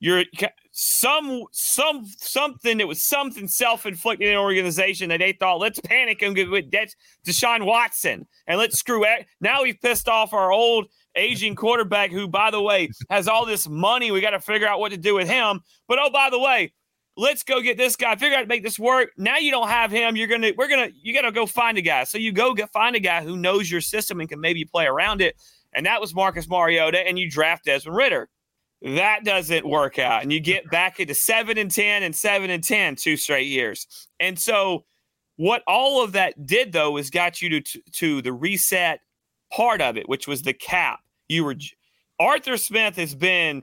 you're 0.00 0.24
some 0.76 1.44
some 1.52 2.04
something 2.18 2.78
that 2.78 2.88
was 2.88 3.00
something 3.00 3.46
self-inflicted 3.46 4.26
in 4.26 4.34
an 4.34 4.40
organization 4.40 5.08
that 5.08 5.20
they 5.20 5.32
thought 5.32 5.60
let's 5.60 5.78
panic 5.78 6.20
and 6.20 6.34
get 6.34 6.50
with 6.50 6.64
Deshaun 7.24 7.64
Watson 7.64 8.26
and 8.48 8.58
let's 8.58 8.76
screw 8.76 9.04
it. 9.04 9.26
Now 9.40 9.62
we've 9.62 9.80
pissed 9.80 10.08
off 10.08 10.32
our 10.32 10.50
old 10.50 10.86
aging 11.14 11.54
quarterback 11.54 12.10
who, 12.10 12.26
by 12.26 12.50
the 12.50 12.60
way, 12.60 12.90
has 13.08 13.28
all 13.28 13.46
this 13.46 13.68
money. 13.68 14.10
We 14.10 14.20
got 14.20 14.30
to 14.30 14.40
figure 14.40 14.66
out 14.66 14.80
what 14.80 14.90
to 14.90 14.98
do 14.98 15.14
with 15.14 15.28
him. 15.28 15.60
But 15.86 16.00
oh, 16.00 16.10
by 16.10 16.28
the 16.28 16.40
way, 16.40 16.72
let's 17.16 17.44
go 17.44 17.60
get 17.60 17.76
this 17.76 17.94
guy. 17.94 18.16
Figure 18.16 18.36
out 18.36 18.42
to 18.42 18.48
make 18.48 18.64
this 18.64 18.76
work. 18.76 19.10
Now 19.16 19.36
you 19.36 19.52
don't 19.52 19.68
have 19.68 19.92
him. 19.92 20.16
You're 20.16 20.26
gonna 20.26 20.50
we're 20.58 20.66
gonna 20.66 20.90
you 21.00 21.14
gotta 21.14 21.30
go 21.30 21.46
find 21.46 21.78
a 21.78 21.82
guy. 21.82 22.02
So 22.02 22.18
you 22.18 22.32
go 22.32 22.52
get 22.52 22.72
find 22.72 22.96
a 22.96 23.00
guy 23.00 23.22
who 23.22 23.36
knows 23.36 23.70
your 23.70 23.80
system 23.80 24.18
and 24.18 24.28
can 24.28 24.40
maybe 24.40 24.64
play 24.64 24.86
around 24.86 25.20
it. 25.20 25.36
And 25.72 25.86
that 25.86 26.00
was 26.00 26.12
Marcus 26.16 26.48
Mariota, 26.48 26.98
and 26.98 27.16
you 27.16 27.30
draft 27.30 27.64
Desmond 27.64 27.96
Ridder 27.96 28.28
that 28.84 29.24
doesn't 29.24 29.66
work 29.66 29.98
out. 29.98 30.22
And 30.22 30.32
you 30.32 30.40
get 30.40 30.70
back 30.70 31.00
into 31.00 31.14
7 31.14 31.56
and 31.56 31.70
10 31.70 32.02
and 32.02 32.14
7 32.14 32.50
and 32.50 32.62
10 32.62 32.96
two 32.96 33.16
straight 33.16 33.46
years. 33.46 33.86
And 34.20 34.38
so 34.38 34.84
what 35.36 35.62
all 35.66 36.04
of 36.04 36.12
that 36.12 36.46
did 36.46 36.72
though 36.72 36.92
was 36.92 37.10
got 37.10 37.40
you 37.40 37.60
to 37.60 37.80
to 37.92 38.22
the 38.22 38.32
reset 38.32 39.00
part 39.52 39.80
of 39.80 39.96
it 39.96 40.08
which 40.08 40.28
was 40.28 40.42
the 40.42 40.52
cap. 40.52 41.00
You 41.28 41.44
were 41.44 41.56
arthur 42.20 42.56
smith 42.56 42.96
has 42.96 43.14
been 43.14 43.62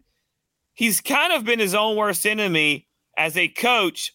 he's 0.73 0.99
kind 0.99 1.31
of 1.31 1.45
been 1.45 1.59
his 1.59 1.75
own 1.75 1.95
worst 1.95 2.25
enemy 2.25 2.87
as 3.15 3.37
a 3.37 3.47
coach 3.47 4.11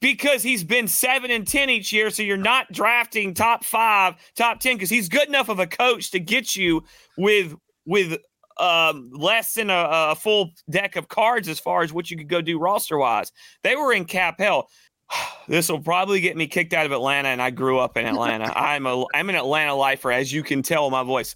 because 0.00 0.42
he's 0.42 0.62
been 0.64 0.86
7 0.86 1.30
and 1.30 1.46
10 1.46 1.70
each 1.70 1.92
year 1.92 2.10
so 2.10 2.22
you're 2.22 2.36
not 2.36 2.70
drafting 2.70 3.34
top 3.34 3.64
5 3.64 4.14
top 4.36 4.60
10 4.60 4.78
cuz 4.78 4.90
he's 4.90 5.08
good 5.08 5.28
enough 5.28 5.48
of 5.48 5.58
a 5.58 5.66
coach 5.66 6.10
to 6.10 6.20
get 6.20 6.54
you 6.54 6.84
with 7.16 7.56
with 7.86 8.18
um, 8.58 9.10
less 9.12 9.54
than 9.54 9.70
a, 9.70 9.88
a, 9.90 10.14
full 10.14 10.52
deck 10.70 10.96
of 10.96 11.08
cards 11.08 11.48
as 11.48 11.58
far 11.58 11.82
as 11.82 11.92
what 11.92 12.10
you 12.10 12.16
could 12.16 12.28
go 12.28 12.40
do 12.40 12.58
roster 12.58 12.98
wise. 12.98 13.32
They 13.62 13.76
were 13.76 13.92
in 13.92 14.04
cap 14.04 14.36
hell. 14.38 14.68
This 15.48 15.68
will 15.68 15.80
probably 15.80 16.20
get 16.20 16.36
me 16.36 16.46
kicked 16.46 16.72
out 16.72 16.86
of 16.86 16.92
Atlanta, 16.92 17.28
and 17.28 17.42
I 17.42 17.50
grew 17.50 17.80
up 17.80 17.96
in 17.96 18.06
Atlanta. 18.06 18.44
I'm 18.56 18.86
a 18.86 19.04
I'm 19.12 19.28
an 19.28 19.34
Atlanta 19.34 19.74
lifer, 19.74 20.12
as 20.12 20.32
you 20.32 20.42
can 20.44 20.62
tell 20.62 20.88
my 20.88 21.02
voice. 21.02 21.34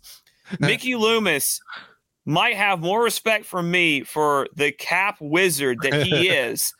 Mickey 0.61 0.95
Loomis 0.95 1.61
might 2.25 2.57
have 2.57 2.81
more 2.81 3.03
respect 3.03 3.45
for 3.45 3.63
me 3.63 4.03
for 4.03 4.47
the 4.55 4.71
cap 4.71 5.17
wizard 5.21 5.79
that 5.83 6.07
he 6.07 6.29
is, 6.31 6.73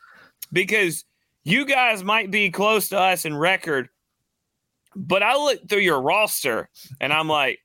because 0.53 1.03
you 1.43 1.65
guys 1.65 2.03
might 2.03 2.31
be 2.31 2.49
close 2.49 2.89
to 2.89 2.99
us 2.99 3.25
in 3.25 3.35
record, 3.35 3.89
but 4.95 5.21
I 5.21 5.35
look 5.35 5.69
through 5.69 5.79
your 5.79 6.01
roster 6.01 6.69
and 6.99 7.13
I'm 7.13 7.27
like, 7.27 7.59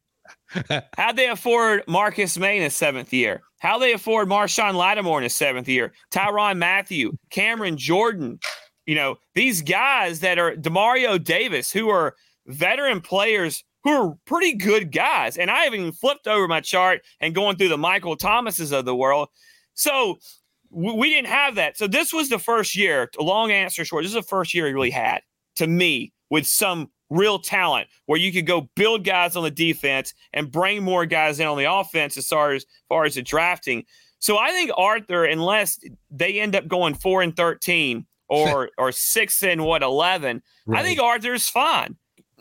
How'd 0.97 1.16
they 1.16 1.28
afford 1.28 1.82
Marcus 1.87 2.38
Maye 2.38 2.56
in 2.56 2.62
his 2.62 2.76
seventh 2.76 3.12
year? 3.12 3.42
How 3.61 3.78
they 3.78 3.92
afford 3.92 4.28
Marshon 4.28 4.75
Lattimore 4.75 5.18
in 5.18 5.25
his 5.25 5.35
seventh 5.35 5.68
year? 5.68 5.92
Tyrann 6.11 6.59
Mathieu, 6.59 7.12
Cameron 7.30 7.76
Jordan. 7.76 8.38
You 8.87 8.97
know, 8.97 9.16
these 9.35 9.62
guys 9.62 10.21
that 10.21 10.38
are 10.38 10.56
Demario 10.56 11.23
Davis, 11.23 11.71
who 11.71 11.88
are 11.88 12.14
veteran 12.47 13.00
players 13.00 13.62
who 13.85 13.90
are 13.90 14.14
pretty 14.26 14.54
good 14.54 14.92
guys. 14.92 15.37
And 15.37 15.50
I 15.50 15.64
haven't 15.64 15.80
even 15.80 15.92
flipped 15.92 16.26
over 16.26 16.47
my 16.49 16.61
chart 16.61 17.02
and 17.21 17.35
going 17.35 17.56
through 17.56 17.68
the 17.68 17.78
Michael 17.78 18.16
Thomases 18.16 18.73
of 18.73 18.85
the 18.85 18.94
world. 18.94 19.28
So 19.75 20.18
we 20.71 21.11
didn't 21.11 21.28
have 21.28 21.56
that. 21.56 21.76
So 21.76 21.87
this 21.87 22.12
was 22.12 22.28
the 22.28 22.38
first 22.38 22.76
year, 22.76 23.11
long 23.18 23.50
answer 23.50 23.85
short, 23.85 24.04
this 24.04 24.11
is 24.11 24.14
the 24.14 24.23
first 24.23 24.54
year 24.54 24.66
he 24.66 24.73
really 24.73 24.90
had 24.90 25.21
to 25.56 25.66
me 25.66 26.12
with 26.30 26.47
some 26.47 26.90
real 27.12 27.38
talent 27.38 27.88
where 28.07 28.19
you 28.19 28.33
could 28.33 28.47
go 28.47 28.69
build 28.75 29.04
guys 29.04 29.37
on 29.37 29.42
the 29.42 29.50
defense 29.50 30.14
and 30.33 30.50
bring 30.50 30.83
more 30.83 31.07
guys 31.07 31.38
in 31.38 31.47
on 31.47 31.59
the 31.59 31.71
offense 31.71 32.16
as 32.16 32.26
far 32.26 32.52
as, 32.52 32.62
as 32.62 32.69
far 32.88 33.04
as 33.04 33.14
the 33.14 33.23
drafting. 33.23 33.85
So 34.19 34.38
I 34.38 34.50
think 34.50 34.71
Arthur, 34.76 35.25
unless 35.25 35.78
they 36.11 36.40
end 36.40 36.57
up 36.57 36.69
going 36.69 36.95
four 36.95 37.23
and 37.23 37.37
thirteen 37.37 38.07
or 38.28 38.71
or 38.78 38.92
six 38.92 39.42
and 39.42 39.64
what 39.64 39.83
eleven, 39.83 40.42
right. 40.66 40.81
I 40.81 40.83
think 40.83 41.00
Arthur's 41.00 41.49
fine. 41.49 41.97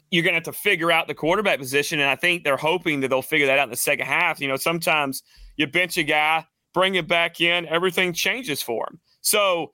You're 0.10 0.24
gonna 0.24 0.36
have 0.36 0.44
to 0.44 0.54
figure 0.54 0.92
out 0.92 1.08
the 1.08 1.14
quarterback 1.14 1.60
position, 1.60 2.00
and 2.00 2.10
I 2.10 2.16
think 2.16 2.44
they're 2.44 2.58
hoping 2.58 3.02
that 3.02 3.10
they'll 3.10 3.22
figure 3.22 3.48
that 3.48 3.60
out 3.60 3.66
in 3.66 3.72
the 3.72 3.78
second 3.78 4.06
half. 4.06 4.40
You 4.40 4.48
know, 4.48 4.56
sometimes 4.56 5.24
you 5.58 5.68
bench 5.68 5.98
a 5.98 6.04
guy, 6.04 6.46
bring 6.74 6.96
it 6.96 7.08
back 7.08 7.42
in, 7.42 7.66
everything 7.68 8.14
changes 8.14 8.62
for 8.62 8.88
him. 8.90 9.00
So, 9.22 9.74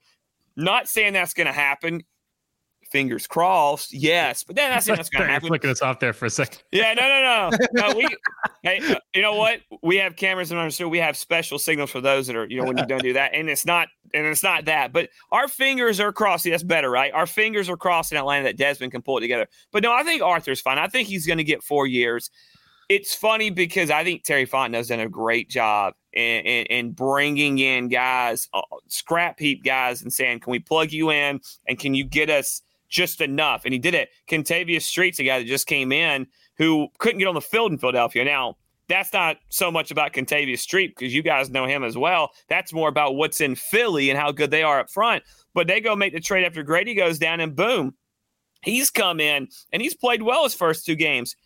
not 0.56 0.88
saying 0.88 1.12
that's 1.12 1.34
going 1.34 1.46
to 1.46 1.52
happen 1.52 2.02
fingers 2.90 3.26
crossed. 3.26 3.92
Yes, 3.92 4.42
but 4.42 4.56
then 4.56 4.70
that's 4.70 4.86
that's 4.86 5.08
going 5.08 5.26
to 5.26 5.32
happen. 5.32 5.48
Flicking 5.48 5.70
us 5.70 5.82
off 5.82 6.00
there 6.00 6.12
for 6.12 6.26
a 6.26 6.30
second. 6.30 6.62
Yeah, 6.72 6.94
no, 6.94 7.02
no, 7.02 7.50
no. 7.50 7.66
no 7.88 7.96
we, 7.96 8.08
hey, 8.62 8.80
uh, 8.92 8.98
you 9.14 9.22
know 9.22 9.34
what? 9.34 9.60
We 9.82 9.96
have 9.96 10.16
cameras 10.16 10.52
in 10.52 10.58
our 10.58 10.70
studio. 10.70 10.88
We 10.88 10.98
have 10.98 11.16
special 11.16 11.58
signals 11.58 11.90
for 11.90 12.00
those 12.00 12.26
that 12.26 12.36
are, 12.36 12.46
you 12.46 12.60
know, 12.60 12.66
when 12.66 12.78
you 12.78 12.86
don't 12.86 13.02
do 13.02 13.12
that, 13.12 13.34
and 13.34 13.48
it's 13.48 13.66
not, 13.66 13.88
and 14.14 14.26
it's 14.26 14.42
not 14.42 14.64
that. 14.66 14.92
But 14.92 15.10
our 15.30 15.48
fingers 15.48 16.00
are 16.00 16.12
crossing. 16.12 16.52
That's 16.52 16.62
better, 16.62 16.90
right? 16.90 17.12
Our 17.12 17.26
fingers 17.26 17.68
are 17.68 17.76
crossed 17.76 18.12
in 18.12 18.18
Atlanta 18.18 18.44
that 18.44 18.56
Desmond 18.56 18.92
can 18.92 19.02
pull 19.02 19.18
it 19.18 19.22
together. 19.22 19.46
But 19.72 19.82
no, 19.82 19.92
I 19.92 20.02
think 20.02 20.22
Arthur's 20.22 20.60
fine. 20.60 20.78
I 20.78 20.88
think 20.88 21.08
he's 21.08 21.26
going 21.26 21.38
to 21.38 21.44
get 21.44 21.62
four 21.62 21.86
years. 21.86 22.30
It's 22.88 23.14
funny 23.14 23.50
because 23.50 23.90
I 23.90 24.02
think 24.02 24.24
Terry 24.24 24.46
Fontenot's 24.46 24.88
done 24.88 25.00
a 25.00 25.10
great 25.10 25.50
job 25.50 25.92
in, 26.14 26.40
in, 26.46 26.66
in, 26.66 26.92
bringing 26.92 27.58
in 27.58 27.88
guys, 27.88 28.48
uh, 28.54 28.62
scrap 28.86 29.38
heap 29.38 29.62
guys, 29.62 30.00
and 30.00 30.10
saying, 30.10 30.40
"Can 30.40 30.50
we 30.50 30.58
plug 30.58 30.90
you 30.90 31.10
in? 31.10 31.40
And 31.66 31.78
can 31.78 31.92
you 31.92 32.04
get 32.04 32.30
us?" 32.30 32.62
Just 32.88 33.20
enough. 33.20 33.64
And 33.64 33.72
he 33.72 33.78
did 33.78 33.94
it. 33.94 34.10
Kentavius 34.28 34.82
Street's 34.82 35.18
a 35.18 35.24
guy 35.24 35.38
that 35.38 35.46
just 35.46 35.66
came 35.66 35.92
in 35.92 36.26
who 36.56 36.88
couldn't 36.98 37.18
get 37.18 37.28
on 37.28 37.34
the 37.34 37.40
field 37.40 37.72
in 37.72 37.78
Philadelphia. 37.78 38.24
Now, 38.24 38.56
that's 38.88 39.12
not 39.12 39.36
so 39.50 39.70
much 39.70 39.90
about 39.90 40.12
Kentavius 40.14 40.60
Street 40.60 40.94
because 40.96 41.14
you 41.14 41.22
guys 41.22 41.50
know 41.50 41.66
him 41.66 41.84
as 41.84 41.96
well. 41.96 42.30
That's 42.48 42.72
more 42.72 42.88
about 42.88 43.16
what's 43.16 43.40
in 43.40 43.54
Philly 43.54 44.10
and 44.10 44.18
how 44.18 44.32
good 44.32 44.50
they 44.50 44.62
are 44.62 44.80
up 44.80 44.90
front. 44.90 45.22
But 45.54 45.66
they 45.66 45.80
go 45.80 45.94
make 45.94 46.14
the 46.14 46.20
trade 46.20 46.44
after 46.44 46.62
Grady 46.62 46.94
goes 46.94 47.18
down, 47.18 47.40
and 47.40 47.54
boom, 47.54 47.94
he's 48.62 48.90
come 48.90 49.20
in 49.20 49.48
and 49.72 49.82
he's 49.82 49.94
played 49.94 50.22
well 50.22 50.44
his 50.44 50.54
first 50.54 50.86
two 50.86 50.96
games. 50.96 51.36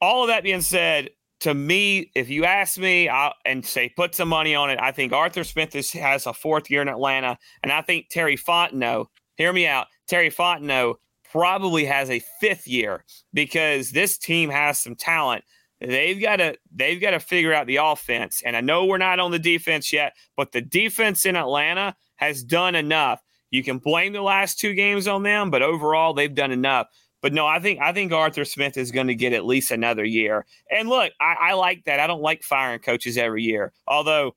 All 0.00 0.22
of 0.22 0.28
that 0.28 0.42
being 0.42 0.62
said, 0.62 1.10
to 1.40 1.54
me, 1.54 2.10
if 2.14 2.28
you 2.28 2.44
ask 2.44 2.78
me 2.78 3.08
I'll, 3.08 3.34
and 3.44 3.64
say 3.64 3.88
put 3.90 4.14
some 4.14 4.28
money 4.28 4.54
on 4.54 4.70
it, 4.70 4.78
I 4.80 4.90
think 4.90 5.12
Arthur 5.12 5.44
Smith 5.44 5.74
is, 5.76 5.92
has 5.92 6.26
a 6.26 6.32
fourth 6.32 6.70
year 6.70 6.82
in 6.82 6.88
Atlanta, 6.88 7.38
and 7.62 7.70
I 7.70 7.82
think 7.82 8.08
Terry 8.08 8.36
Fontenot, 8.36 9.06
hear 9.36 9.52
me 9.52 9.66
out, 9.66 9.86
Terry 10.08 10.30
Fontenot 10.30 10.96
probably 11.30 11.84
has 11.84 12.10
a 12.10 12.22
fifth 12.40 12.66
year 12.66 13.04
because 13.32 13.90
this 13.90 14.18
team 14.18 14.50
has 14.50 14.78
some 14.78 14.94
talent. 14.96 15.44
They've 15.80 16.20
got 16.20 16.36
to 16.36 16.56
they've 16.74 17.00
got 17.00 17.12
to 17.12 17.20
figure 17.20 17.52
out 17.52 17.66
the 17.66 17.76
offense. 17.76 18.42
And 18.44 18.56
I 18.56 18.60
know 18.60 18.84
we're 18.84 18.98
not 18.98 19.20
on 19.20 19.30
the 19.30 19.38
defense 19.38 19.92
yet, 19.92 20.14
but 20.36 20.52
the 20.52 20.60
defense 20.60 21.24
in 21.24 21.36
Atlanta 21.36 21.94
has 22.16 22.42
done 22.42 22.74
enough. 22.74 23.22
You 23.50 23.62
can 23.62 23.78
blame 23.78 24.12
the 24.12 24.22
last 24.22 24.58
two 24.58 24.74
games 24.74 25.06
on 25.06 25.22
them, 25.22 25.50
but 25.50 25.62
overall 25.62 26.14
they've 26.14 26.34
done 26.34 26.50
enough. 26.50 26.88
But 27.22 27.32
no, 27.32 27.46
I 27.46 27.60
think 27.60 27.80
I 27.80 27.92
think 27.92 28.12
Arthur 28.12 28.44
Smith 28.44 28.76
is 28.76 28.90
going 28.90 29.06
to 29.06 29.14
get 29.14 29.32
at 29.32 29.44
least 29.44 29.70
another 29.70 30.04
year. 30.04 30.46
And 30.70 30.88
look, 30.88 31.12
I, 31.20 31.36
I 31.40 31.52
like 31.54 31.84
that. 31.84 32.00
I 32.00 32.06
don't 32.06 32.22
like 32.22 32.42
firing 32.42 32.80
coaches 32.80 33.16
every 33.16 33.42
year. 33.42 33.72
Although 33.86 34.34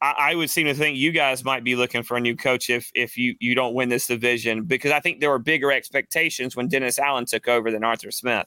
I, 0.00 0.14
I, 0.18 0.34
would 0.34 0.50
seem 0.50 0.66
to 0.66 0.74
think 0.74 0.96
you 0.96 1.10
guys 1.10 1.44
might 1.44 1.64
be 1.64 1.74
looking 1.74 2.02
for 2.02 2.16
a 2.16 2.20
new 2.20 2.36
coach 2.36 2.70
if 2.70 2.90
if 2.94 3.16
you 3.16 3.34
you 3.40 3.54
don't 3.54 3.74
win 3.74 3.88
this 3.88 4.06
division 4.06 4.64
because 4.64 4.92
I 4.92 5.00
think 5.00 5.20
there 5.20 5.30
were 5.30 5.38
bigger 5.38 5.72
expectations 5.72 6.54
when 6.54 6.68
Dennis 6.68 6.98
Allen 6.98 7.24
took 7.26 7.48
over 7.48 7.70
than 7.70 7.84
Arthur 7.84 8.10
Smith. 8.10 8.46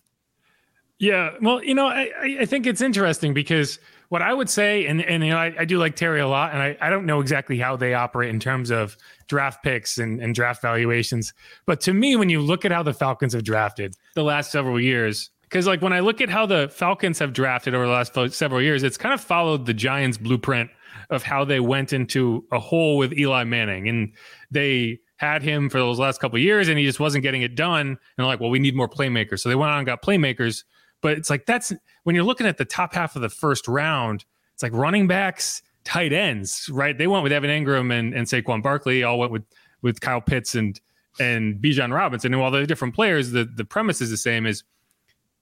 Yeah, 1.01 1.31
well, 1.41 1.63
you 1.63 1.73
know, 1.73 1.87
I, 1.87 2.11
I 2.41 2.45
think 2.45 2.67
it's 2.67 2.79
interesting 2.79 3.33
because 3.33 3.79
what 4.09 4.21
I 4.21 4.35
would 4.35 4.49
say, 4.49 4.85
and 4.85 5.01
and 5.01 5.23
you 5.23 5.31
know, 5.31 5.37
I, 5.37 5.51
I 5.59 5.65
do 5.65 5.79
like 5.79 5.95
Terry 5.95 6.19
a 6.19 6.27
lot, 6.27 6.53
and 6.53 6.61
I, 6.61 6.77
I 6.79 6.91
don't 6.91 7.07
know 7.07 7.19
exactly 7.19 7.57
how 7.57 7.75
they 7.75 7.95
operate 7.95 8.29
in 8.29 8.39
terms 8.39 8.69
of 8.69 8.95
draft 9.27 9.63
picks 9.63 9.97
and, 9.97 10.21
and 10.21 10.35
draft 10.35 10.61
valuations, 10.61 11.33
but 11.65 11.81
to 11.81 11.93
me, 11.93 12.15
when 12.15 12.29
you 12.29 12.39
look 12.39 12.65
at 12.65 12.71
how 12.71 12.83
the 12.83 12.93
Falcons 12.93 13.33
have 13.33 13.43
drafted 13.43 13.95
the 14.13 14.23
last 14.23 14.51
several 14.51 14.79
years, 14.79 15.31
because 15.51 15.65
like 15.65 15.81
when 15.81 15.91
I 15.91 16.01
look 16.01 16.21
at 16.21 16.29
how 16.29 16.45
the 16.45 16.69
Falcons 16.69 17.17
have 17.17 17.33
drafted 17.33 17.73
over 17.73 17.85
the 17.87 17.91
last 17.91 18.13
several 18.35 18.61
years, 18.61 18.83
it's 18.83 18.97
kind 18.97 19.13
of 19.13 19.21
followed 19.21 19.65
the 19.65 19.73
Giants' 19.73 20.19
blueprint 20.19 20.69
of 21.11 21.23
how 21.23 21.45
they 21.45 21.59
went 21.59 21.93
into 21.93 22.45
a 22.51 22.59
hole 22.59 22.97
with 22.97 23.13
Eli 23.13 23.43
Manning 23.43 23.87
and 23.89 24.13
they 24.49 24.99
had 25.17 25.43
him 25.43 25.69
for 25.69 25.77
those 25.77 25.99
last 25.99 26.19
couple 26.19 26.39
years 26.39 26.67
and 26.67 26.79
he 26.79 26.85
just 26.85 26.99
wasn't 26.99 27.21
getting 27.21 27.43
it 27.43 27.53
done. 27.53 27.87
And 27.87 27.97
they're 28.17 28.25
like, 28.25 28.39
well, 28.39 28.49
we 28.49 28.59
need 28.59 28.75
more 28.75 28.89
playmakers. 28.89 29.41
So 29.41 29.49
they 29.49 29.55
went 29.55 29.71
on 29.71 29.79
and 29.79 29.85
got 29.85 30.01
playmakers. 30.01 30.63
But 31.01 31.17
it's 31.17 31.29
like 31.29 31.45
that's 31.45 31.73
when 32.03 32.15
you're 32.15 32.25
looking 32.25 32.47
at 32.47 32.57
the 32.57 32.65
top 32.65 32.93
half 32.93 33.15
of 33.15 33.21
the 33.21 33.29
first 33.29 33.67
round, 33.67 34.25
it's 34.53 34.63
like 34.63 34.73
running 34.73 35.07
backs, 35.07 35.61
tight 35.83 36.13
ends, 36.13 36.69
right? 36.71 36.97
They 36.97 37.07
went 37.07 37.23
with 37.23 37.31
Evan 37.31 37.49
Engram 37.49 37.93
and, 37.93 38.13
and 38.13 38.25
Saquon 38.25 38.63
Barkley, 38.63 39.03
all 39.03 39.19
went 39.19 39.31
with 39.31 39.43
with 39.81 39.99
Kyle 39.99 40.21
Pitts 40.21 40.55
and 40.55 40.79
and 41.19 41.61
Bijan 41.61 41.93
Robinson. 41.93 42.33
And 42.33 42.41
while 42.41 42.51
they're 42.51 42.65
different 42.65 42.95
players, 42.95 43.31
the, 43.31 43.45
the 43.45 43.65
premise 43.65 44.01
is 44.01 44.09
the 44.09 44.17
same 44.17 44.45
is 44.45 44.63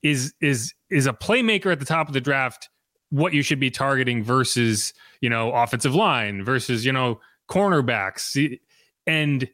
is 0.02 0.34
is 0.42 0.74
is 0.90 1.08
a 1.08 1.14
playmaker 1.14 1.72
at 1.72 1.80
the 1.80 1.86
top 1.86 2.08
of 2.08 2.14
the 2.14 2.22
draft 2.22 2.70
what 3.10 3.34
you 3.34 3.42
should 3.42 3.60
be 3.60 3.72
targeting 3.72 4.24
versus 4.24 4.94
you 5.22 5.30
know 5.30 5.52
offensive 5.52 5.96
line 5.96 6.44
versus 6.44 6.86
you 6.86 6.92
know 6.92 7.20
cornerbacks. 7.50 8.60
And 9.08 9.50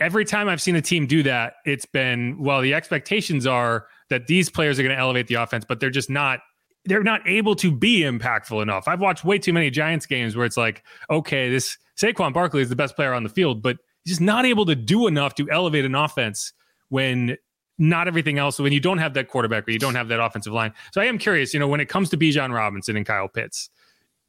every 0.00 0.24
time 0.24 0.48
i've 0.48 0.60
seen 0.60 0.76
a 0.76 0.82
team 0.82 1.06
do 1.06 1.22
that 1.22 1.54
it's 1.64 1.86
been 1.86 2.36
well 2.38 2.60
the 2.60 2.74
expectations 2.74 3.46
are 3.46 3.86
that 4.10 4.26
these 4.26 4.50
players 4.50 4.78
are 4.78 4.82
going 4.82 4.94
to 4.94 5.00
elevate 5.00 5.26
the 5.26 5.34
offense 5.34 5.64
but 5.66 5.80
they're 5.80 5.90
just 5.90 6.10
not 6.10 6.40
they're 6.84 7.02
not 7.02 7.26
able 7.26 7.56
to 7.56 7.72
be 7.72 8.02
impactful 8.02 8.62
enough. 8.62 8.86
I've 8.86 9.00
watched 9.00 9.24
way 9.24 9.40
too 9.40 9.52
many 9.52 9.70
giants 9.70 10.06
games 10.06 10.36
where 10.36 10.46
it's 10.46 10.56
like 10.56 10.84
okay 11.10 11.50
this 11.50 11.76
Saquon 12.00 12.32
Barkley 12.32 12.62
is 12.62 12.68
the 12.68 12.76
best 12.76 12.94
player 12.94 13.14
on 13.14 13.22
the 13.22 13.28
field 13.28 13.62
but 13.62 13.78
he's 14.04 14.12
just 14.12 14.20
not 14.20 14.44
able 14.44 14.66
to 14.66 14.74
do 14.74 15.06
enough 15.06 15.34
to 15.36 15.50
elevate 15.50 15.84
an 15.84 15.94
offense 15.94 16.52
when 16.88 17.36
not 17.78 18.08
everything 18.08 18.38
else 18.38 18.58
when 18.58 18.72
you 18.72 18.80
don't 18.80 18.98
have 18.98 19.14
that 19.14 19.28
quarterback 19.28 19.68
or 19.68 19.70
you 19.70 19.78
don't 19.78 19.94
have 19.94 20.08
that 20.08 20.20
offensive 20.20 20.52
line. 20.52 20.72
So 20.92 21.00
I 21.00 21.04
am 21.04 21.18
curious, 21.18 21.52
you 21.52 21.60
know, 21.60 21.68
when 21.68 21.80
it 21.80 21.88
comes 21.88 22.08
to 22.10 22.16
Bijan 22.16 22.54
Robinson 22.54 22.96
and 22.96 23.04
Kyle 23.04 23.28
Pitts, 23.28 23.70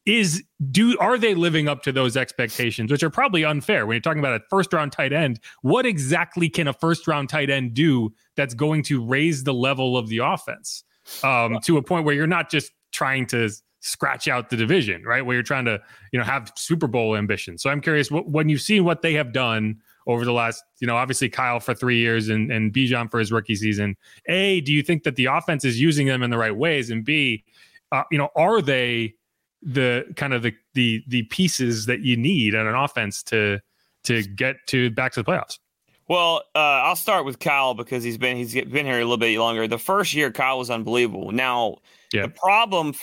is 0.06 0.42
do 0.72 0.98
are 1.00 1.18
they 1.18 1.36
living 1.36 1.68
up 1.68 1.84
to 1.84 1.92
those 1.92 2.16
expectations, 2.16 2.92
which 2.92 3.04
are 3.04 3.10
probably 3.10 3.44
unfair 3.44 3.86
when 3.86 3.96
you're 3.96 4.02
talking 4.02 4.20
about 4.20 4.40
a 4.40 4.44
first 4.50 4.72
round 4.72 4.94
tight 4.94 5.12
end? 5.12 5.40
What 5.62 5.86
exactly 5.86 6.50
can 6.50 6.68
a 6.68 6.74
first 6.74 7.08
round 7.08 7.30
tight 7.30 7.50
end 7.50 7.74
do 7.74 8.14
that's 8.36 8.54
going 8.54 8.84
to 8.84 9.06
raise 9.06 9.44
the 9.44 9.54
level 9.54 9.98
of 9.98 10.08
the 10.08 10.20
offense 10.20 10.84
um, 11.24 11.60
to 11.64 11.78
a 11.78 11.84
point 11.84 12.06
where 12.06 12.16
you're 12.16 12.26
not 12.26 12.50
just 12.50 12.72
trying 12.92 13.26
to 13.28 13.50
scratch 13.82 14.28
out 14.28 14.50
the 14.50 14.56
division, 14.56 15.04
right? 15.04 15.26
Where 15.26 15.36
you're 15.36 15.44
trying 15.44 15.66
to, 15.66 15.80
you 16.12 16.20
know, 16.20 16.26
have 16.26 16.54
Super 16.56 16.88
Bowl 16.88 17.16
ambitions. 17.16 17.62
So 17.62 17.70
I'm 17.70 17.82
curious 17.82 18.10
what, 18.10 18.30
when 18.30 18.48
you've 18.50 18.62
seen 18.62 18.86
what 18.86 19.02
they 19.02 19.14
have 19.14 19.34
done 19.34 19.82
over 20.08 20.26
the 20.26 20.34
last, 20.34 20.64
you 20.80 20.88
know, 20.88 20.96
obviously 20.96 21.30
Kyle 21.30 21.60
for 21.60 21.74
three 21.74 21.98
years 21.98 22.30
and, 22.30 22.52
and 22.52 22.74
Bijan 22.74 23.12
for 23.12 23.20
his 23.20 23.32
rookie 23.32 23.56
season. 23.56 23.96
A, 24.28 24.62
do 24.62 24.74
you 24.74 24.82
think 24.82 25.04
that 25.04 25.18
the 25.18 25.26
offense 25.26 25.66
is 25.66 25.80
using 25.80 26.08
them 26.08 26.24
in 26.24 26.30
the 26.30 26.38
right 26.38 26.56
ways? 26.56 26.90
And 26.90 27.04
B, 27.04 27.44
uh, 27.92 28.04
you 28.12 28.18
know, 28.18 28.30
are 28.36 28.62
they 28.62 29.14
the 29.62 30.06
kind 30.16 30.34
of 30.34 30.44
the 30.44 30.54
the 30.74 31.04
the 31.08 31.24
pieces 31.24 31.86
that 31.88 32.02
you 32.02 32.16
need 32.16 32.56
on 32.56 32.68
an 32.68 32.76
offense 32.76 33.22
to 33.24 33.60
to 34.04 34.24
get 34.24 34.56
to 34.68 34.90
back 34.92 35.12
to 35.14 35.24
the 35.24 35.30
playoffs? 35.30 35.60
Well, 36.08 36.44
uh, 36.56 36.60
I'll 36.60 36.96
start 36.96 37.26
with 37.26 37.40
Kyle 37.40 37.74
because 37.74 38.04
he's 38.04 38.18
been 38.18 38.38
he's 38.38 38.54
been 38.54 38.86
here 38.86 39.00
a 39.00 39.04
little 39.04 39.18
bit 39.18 39.38
longer. 39.38 39.68
The 39.68 39.78
first 39.78 40.14
year, 40.14 40.32
Kyle 40.32 40.58
was 40.58 40.70
unbelievable. 40.70 41.32
Now, 41.32 41.78
yeah. 42.14 42.24
the 42.24 42.30
problem 42.30 42.94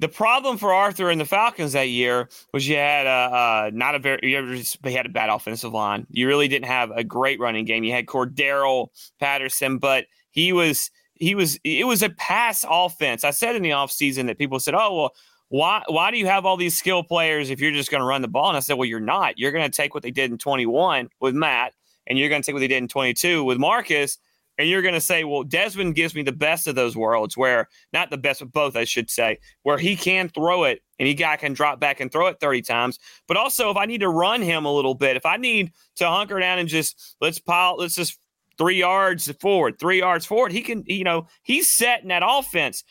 the 0.00 0.08
problem 0.08 0.58
for 0.58 0.72
Arthur 0.72 1.10
and 1.10 1.20
the 1.20 1.24
Falcons 1.24 1.72
that 1.72 1.88
year 1.88 2.28
was 2.52 2.68
you 2.68 2.76
had 2.76 3.06
a, 3.06 3.10
uh, 3.10 3.70
not 3.72 3.94
a 3.94 3.98
very 3.98 4.20
you 4.22 4.64
had 4.84 5.06
a 5.06 5.08
bad 5.08 5.28
offensive 5.28 5.72
line. 5.72 6.06
You 6.10 6.28
really 6.28 6.48
didn't 6.48 6.66
have 6.66 6.90
a 6.92 7.02
great 7.02 7.40
running 7.40 7.64
game. 7.64 7.82
You 7.82 7.92
had 7.92 8.06
Cordarrelle 8.06 8.88
Patterson, 9.18 9.78
but 9.78 10.06
he 10.30 10.52
was 10.52 10.90
he 11.14 11.34
was 11.34 11.58
it 11.64 11.86
was 11.86 12.02
a 12.02 12.10
pass 12.10 12.64
offense. 12.68 13.24
I 13.24 13.30
said 13.30 13.56
in 13.56 13.62
the 13.62 13.70
offseason 13.70 14.26
that 14.26 14.38
people 14.38 14.60
said, 14.60 14.74
"Oh, 14.74 14.94
well, 14.94 15.12
why 15.48 15.82
why 15.88 16.10
do 16.12 16.18
you 16.18 16.26
have 16.26 16.46
all 16.46 16.56
these 16.56 16.78
skill 16.78 17.02
players 17.02 17.50
if 17.50 17.60
you're 17.60 17.72
just 17.72 17.90
going 17.90 18.00
to 18.00 18.06
run 18.06 18.22
the 18.22 18.28
ball?" 18.28 18.48
And 18.48 18.56
I 18.56 18.60
said, 18.60 18.78
"Well, 18.78 18.88
you're 18.88 19.00
not. 19.00 19.36
You're 19.38 19.52
going 19.52 19.68
to 19.68 19.76
take 19.76 19.94
what 19.94 20.04
they 20.04 20.12
did 20.12 20.30
in 20.30 20.38
21 20.38 21.08
with 21.20 21.34
Matt, 21.34 21.74
and 22.06 22.18
you're 22.18 22.28
going 22.28 22.42
to 22.42 22.46
take 22.46 22.54
what 22.54 22.60
they 22.60 22.68
did 22.68 22.82
in 22.82 22.88
22 22.88 23.42
with 23.42 23.58
Marcus." 23.58 24.18
And 24.58 24.68
you're 24.68 24.82
going 24.82 24.94
to 24.94 25.00
say, 25.00 25.22
well, 25.22 25.44
Desmond 25.44 25.94
gives 25.94 26.16
me 26.16 26.22
the 26.22 26.32
best 26.32 26.66
of 26.66 26.74
those 26.74 26.96
worlds, 26.96 27.36
where 27.36 27.68
not 27.92 28.10
the 28.10 28.18
best 28.18 28.42
of 28.42 28.52
both, 28.52 28.74
I 28.74 28.84
should 28.84 29.08
say, 29.08 29.38
where 29.62 29.78
he 29.78 29.94
can 29.94 30.28
throw 30.28 30.64
it 30.64 30.82
and 30.98 31.06
he 31.06 31.14
guy 31.14 31.36
can 31.36 31.52
drop 31.52 31.78
back 31.78 32.00
and 32.00 32.10
throw 32.10 32.26
it 32.26 32.40
30 32.40 32.62
times. 32.62 32.98
But 33.28 33.36
also, 33.36 33.70
if 33.70 33.76
I 33.76 33.86
need 33.86 34.00
to 34.00 34.08
run 34.08 34.42
him 34.42 34.64
a 34.64 34.72
little 34.72 34.94
bit, 34.94 35.16
if 35.16 35.24
I 35.24 35.36
need 35.36 35.72
to 35.96 36.08
hunker 36.08 36.40
down 36.40 36.58
and 36.58 36.68
just 36.68 37.16
let's 37.20 37.38
pile, 37.38 37.76
let's 37.78 37.94
just 37.94 38.18
three 38.58 38.80
yards 38.80 39.30
forward, 39.40 39.78
three 39.78 39.98
yards 39.98 40.26
forward, 40.26 40.50
he 40.50 40.62
can, 40.62 40.82
you 40.86 41.04
know, 41.04 41.28
he's 41.44 41.72
set 41.72 42.02
in 42.02 42.08
that 42.08 42.24
offense. 42.26 42.82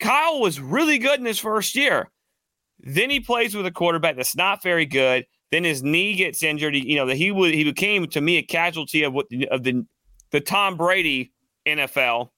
Kyle 0.00 0.40
was 0.40 0.60
really 0.60 0.98
good 0.98 1.20
in 1.20 1.26
his 1.26 1.38
first 1.38 1.76
year. 1.76 2.10
Then 2.80 3.10
he 3.10 3.20
plays 3.20 3.54
with 3.54 3.66
a 3.66 3.72
quarterback 3.72 4.16
that's 4.16 4.36
not 4.36 4.62
very 4.62 4.86
good. 4.86 5.26
Then 5.50 5.64
his 5.64 5.82
knee 5.82 6.14
gets 6.14 6.42
injured. 6.42 6.74
He, 6.74 6.90
you 6.92 6.96
know 6.96 7.06
that 7.06 7.16
he 7.16 7.30
would 7.30 7.54
he 7.54 7.64
became 7.64 8.06
to 8.08 8.20
me 8.20 8.36
a 8.36 8.42
casualty 8.42 9.02
of 9.02 9.12
what 9.12 9.26
of 9.50 9.62
the 9.62 9.84
the 10.30 10.40
Tom 10.40 10.76
Brady 10.76 11.32
NFL. 11.66 12.30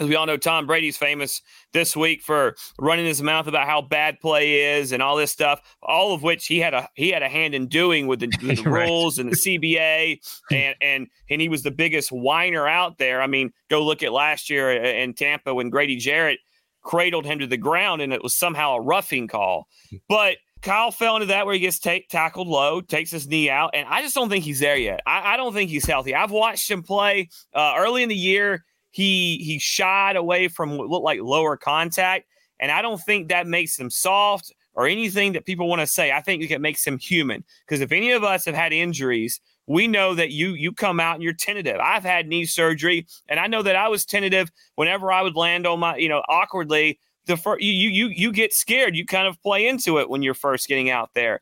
As 0.00 0.08
we 0.08 0.16
all 0.16 0.24
know, 0.24 0.38
Tom 0.38 0.66
Brady's 0.66 0.96
famous 0.96 1.42
this 1.74 1.94
week 1.94 2.22
for 2.22 2.56
running 2.80 3.04
his 3.04 3.22
mouth 3.22 3.46
about 3.46 3.66
how 3.66 3.82
bad 3.82 4.18
play 4.20 4.78
is 4.78 4.90
and 4.90 5.02
all 5.02 5.16
this 5.16 5.30
stuff. 5.30 5.60
All 5.82 6.14
of 6.14 6.22
which 6.22 6.46
he 6.46 6.58
had 6.58 6.72
a 6.72 6.88
he 6.94 7.10
had 7.10 7.22
a 7.22 7.28
hand 7.28 7.54
in 7.54 7.68
doing 7.68 8.06
with 8.06 8.20
the, 8.20 8.26
the 8.40 8.62
right. 8.62 8.88
rules 8.88 9.18
and 9.18 9.30
the 9.30 9.36
CBA, 9.36 10.18
and 10.50 10.74
and 10.80 11.08
and 11.28 11.40
he 11.40 11.48
was 11.50 11.62
the 11.62 11.70
biggest 11.70 12.10
whiner 12.10 12.66
out 12.66 12.96
there. 12.96 13.20
I 13.20 13.26
mean, 13.26 13.52
go 13.68 13.84
look 13.84 14.02
at 14.02 14.12
last 14.12 14.48
year 14.48 14.70
uh, 14.70 14.88
in 14.88 15.12
Tampa 15.12 15.54
when 15.54 15.68
Grady 15.68 15.96
Jarrett 15.96 16.40
cradled 16.82 17.26
him 17.26 17.38
to 17.40 17.46
the 17.46 17.58
ground, 17.58 18.00
and 18.00 18.14
it 18.14 18.22
was 18.22 18.34
somehow 18.34 18.76
a 18.76 18.80
roughing 18.80 19.28
call. 19.28 19.68
Hmm. 19.90 19.96
But 20.08 20.36
Kyle 20.62 20.92
fell 20.92 21.16
into 21.16 21.26
that 21.26 21.44
where 21.44 21.54
he 21.54 21.60
gets 21.60 21.78
t- 21.78 22.06
tackled 22.08 22.48
low, 22.48 22.80
takes 22.80 23.10
his 23.10 23.26
knee 23.26 23.50
out, 23.50 23.70
and 23.74 23.86
I 23.88 24.00
just 24.00 24.14
don't 24.14 24.28
think 24.28 24.44
he's 24.44 24.60
there 24.60 24.76
yet. 24.76 25.00
I, 25.06 25.34
I 25.34 25.36
don't 25.36 25.52
think 25.52 25.70
he's 25.70 25.84
healthy. 25.84 26.14
I've 26.14 26.30
watched 26.30 26.70
him 26.70 26.82
play 26.82 27.28
uh, 27.54 27.74
early 27.76 28.02
in 28.02 28.08
the 28.08 28.16
year. 28.16 28.64
He 28.90 29.38
he 29.38 29.58
shied 29.58 30.16
away 30.16 30.48
from 30.48 30.76
what 30.78 30.88
looked 30.88 31.04
like 31.04 31.20
lower 31.20 31.56
contact, 31.56 32.26
and 32.60 32.70
I 32.70 32.80
don't 32.80 33.00
think 33.00 33.28
that 33.28 33.46
makes 33.46 33.78
him 33.78 33.90
soft 33.90 34.52
or 34.74 34.86
anything 34.86 35.32
that 35.32 35.44
people 35.44 35.68
want 35.68 35.80
to 35.80 35.86
say. 35.86 36.12
I 36.12 36.20
think 36.20 36.48
it 36.50 36.60
makes 36.60 36.86
him 36.86 36.98
human. 36.98 37.44
Because 37.66 37.80
if 37.80 37.92
any 37.92 38.12
of 38.12 38.24
us 38.24 38.44
have 38.44 38.54
had 38.54 38.72
injuries, 38.72 39.40
we 39.66 39.86
know 39.86 40.14
that 40.14 40.30
you 40.30 40.50
you 40.54 40.72
come 40.72 41.00
out 41.00 41.14
and 41.14 41.22
you're 41.22 41.32
tentative. 41.32 41.78
I've 41.80 42.04
had 42.04 42.28
knee 42.28 42.44
surgery, 42.44 43.06
and 43.28 43.40
I 43.40 43.46
know 43.46 43.62
that 43.62 43.76
I 43.76 43.88
was 43.88 44.04
tentative 44.04 44.50
whenever 44.76 45.10
I 45.10 45.22
would 45.22 45.36
land 45.36 45.66
on 45.66 45.80
my, 45.80 45.96
you 45.96 46.08
know, 46.08 46.22
awkwardly. 46.28 46.98
The 47.26 47.36
first 47.36 47.62
you 47.62 47.72
you 47.72 48.08
you 48.08 48.32
get 48.32 48.52
scared. 48.52 48.96
You 48.96 49.06
kind 49.06 49.26
of 49.26 49.40
play 49.42 49.66
into 49.66 49.98
it 49.98 50.10
when 50.10 50.22
you're 50.22 50.34
first 50.34 50.68
getting 50.68 50.90
out 50.90 51.10
there. 51.14 51.40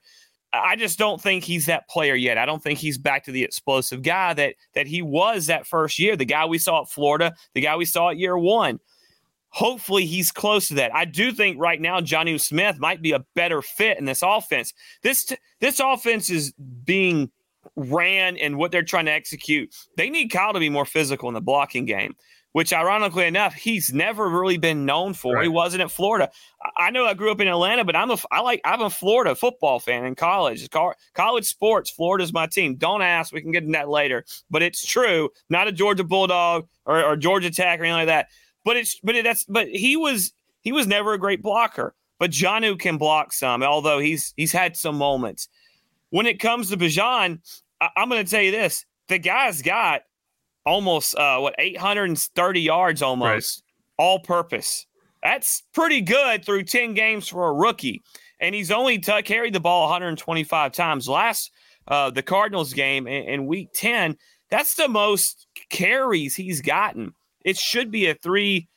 I 0.53 0.75
just 0.75 0.99
don't 0.99 1.21
think 1.21 1.45
he's 1.45 1.67
that 1.67 1.89
player 1.89 2.15
yet. 2.15 2.37
I 2.37 2.45
don't 2.45 2.63
think 2.63 2.79
he's 2.79 2.99
back 2.99 3.25
to 3.25 3.33
the 3.33 3.45
explosive 3.45 4.03
guy 4.03 4.35
that 4.35 4.57
that 4.75 4.87
he 4.87 5.01
was 5.01 5.47
that 5.47 5.67
first 5.67 5.99
year. 5.99 6.17
The 6.17 6.25
guy 6.25 6.45
we 6.45 6.59
saw 6.59 6.83
at 6.83 6.91
Florida, 6.91 7.35
the 7.55 7.61
guy 7.61 7.77
we 7.77 7.85
saw 7.85 8.11
at 8.11 8.19
year 8.19 8.37
one. 8.37 8.81
Hopefully 9.53 10.07
he's 10.07 10.31
close 10.31 10.69
to 10.69 10.75
that. 10.75 10.95
I 10.95 11.05
do 11.05 11.33
think 11.33 11.59
right 11.59 11.81
now 11.81 12.01
Jonnu 12.01 12.41
Smith 12.41 12.79
might 12.79 13.03
be 13.03 13.11
a 13.11 13.25
better 13.35 13.63
fit 13.63 13.99
in 13.99 14.05
this 14.05 14.23
offense. 14.23 14.73
This 15.03 15.33
this 15.61 15.81
offense 15.81 16.31
is 16.31 16.53
being 16.85 17.31
ran 17.77 18.37
and 18.37 18.57
what 18.57 18.73
they're 18.73 18.83
trying 18.83 19.07
to 19.07 19.13
execute, 19.13 19.75
they 19.97 20.11
need 20.11 20.29
Kyle 20.29 20.53
to 20.53 20.59
be 20.59 20.69
more 20.69 20.85
physical 20.85 21.29
in 21.29 21.35
the 21.35 21.41
blocking 21.41 21.85
game, 21.85 22.15
which 22.53 22.73
ironically 22.73 23.27
enough, 23.27 23.55
he's 23.55 23.93
never 23.93 24.29
really 24.29 24.59
been 24.59 24.85
known 24.85 25.15
for. 25.15 25.35
Right. 25.35 25.43
He 25.45 25.49
wasn't 25.49 25.83
at 25.83 25.91
Florida. 25.91 26.31
I 26.77 26.91
know 26.91 27.07
I 27.07 27.15
grew 27.15 27.31
up 27.31 27.41
in 27.41 27.49
Atlanta, 27.49 27.85
but 27.85 27.95
I'm 27.95 28.11
a 28.11 28.19
I 28.31 28.41
like 28.41 28.61
I'm 28.65 28.81
a 28.81 28.91
Florida 28.91 29.35
football 29.35 29.79
fan 29.79 30.05
in 30.05 30.15
college. 30.15 30.69
college 31.15 31.47
sports, 31.47 31.91
Florida's 31.91 32.33
my 32.33 32.47
team. 32.47 32.77
Don't 32.77 33.03
ask, 33.03 33.33
we 33.33 33.41
can 33.41 33.53
get 33.53 33.63
into 33.63 33.73
that 33.73 33.89
later. 33.89 34.25
But 34.51 34.63
it's 34.63 34.85
true. 34.85 35.31
Not 35.49 35.69
a 35.69 35.73
Georgia 35.73 36.05
Bulldog 36.05 36.69
or, 36.87 37.05
or 37.05 37.17
Georgia 37.17 37.51
Tech 37.51 37.79
or 37.81 37.85
anything 37.85 37.99
like 37.99 38.07
that. 38.09 38.29
But 38.65 38.77
it's 38.77 38.99
but 39.03 39.15
it, 39.15 39.25
that's 39.25 39.45
but 39.45 39.69
he 39.69 39.97
was 39.97 40.33
he 40.63 40.73
was 40.73 40.87
never 40.87 41.13
a 41.13 41.19
great 41.19 41.43
blocker. 41.43 41.95
But 42.19 42.33
Jonnu 42.33 42.79
can 42.79 42.99
block 42.99 43.33
some, 43.33 43.63
although 43.63 43.99
he's 43.99 44.35
he's 44.37 44.53
had 44.53 44.77
some 44.77 44.97
moments. 44.97 45.49
When 46.11 46.27
it 46.27 46.41
comes 46.41 46.69
to 46.69 46.77
Bijan, 46.77 47.39
I- 47.81 47.91
am 47.97 48.09
going 48.11 48.25
to 48.25 48.31
tell 48.31 48.43
you 48.43 48.51
this: 48.51 48.85
the 49.09 49.19
guy's 49.19 49.63
got 49.63 50.03
almost 50.67 51.17
uh, 51.17 51.39
what 51.39 51.55
830 51.59 52.61
yards, 52.61 53.03
almost 53.03 53.63
right. 53.99 54.05
all 54.05 54.21
purpose. 54.21 54.87
That's 55.23 55.63
pretty 55.75 56.01
good 56.01 56.45
through 56.45 56.65
10 56.65 56.95
games 56.95 57.29
for 57.29 57.49
a 57.49 57.53
rookie, 57.53 58.03
and 58.41 58.55
he's 58.55 58.71
only 58.71 58.99
t- 58.99 59.23
carried 59.23 59.55
the 59.55 59.61
ball 59.61 59.83
125 59.83 60.73
times. 60.73 61.09
Last 61.09 61.51
uh, 61.89 62.11
the 62.11 62.23
Cardinals 62.23 62.73
game 62.73 63.07
in, 63.07 63.25
in 63.25 63.47
Week 63.47 63.69
10, 63.75 64.17
that's 64.51 64.75
the 64.75 64.89
most 64.89 65.47
carries 65.69 66.35
he's 66.35 66.61
gotten. 66.61 67.13
It 67.45 67.57
should 67.57 67.91
be 67.91 68.09
a 68.09 68.15
three 68.15 68.69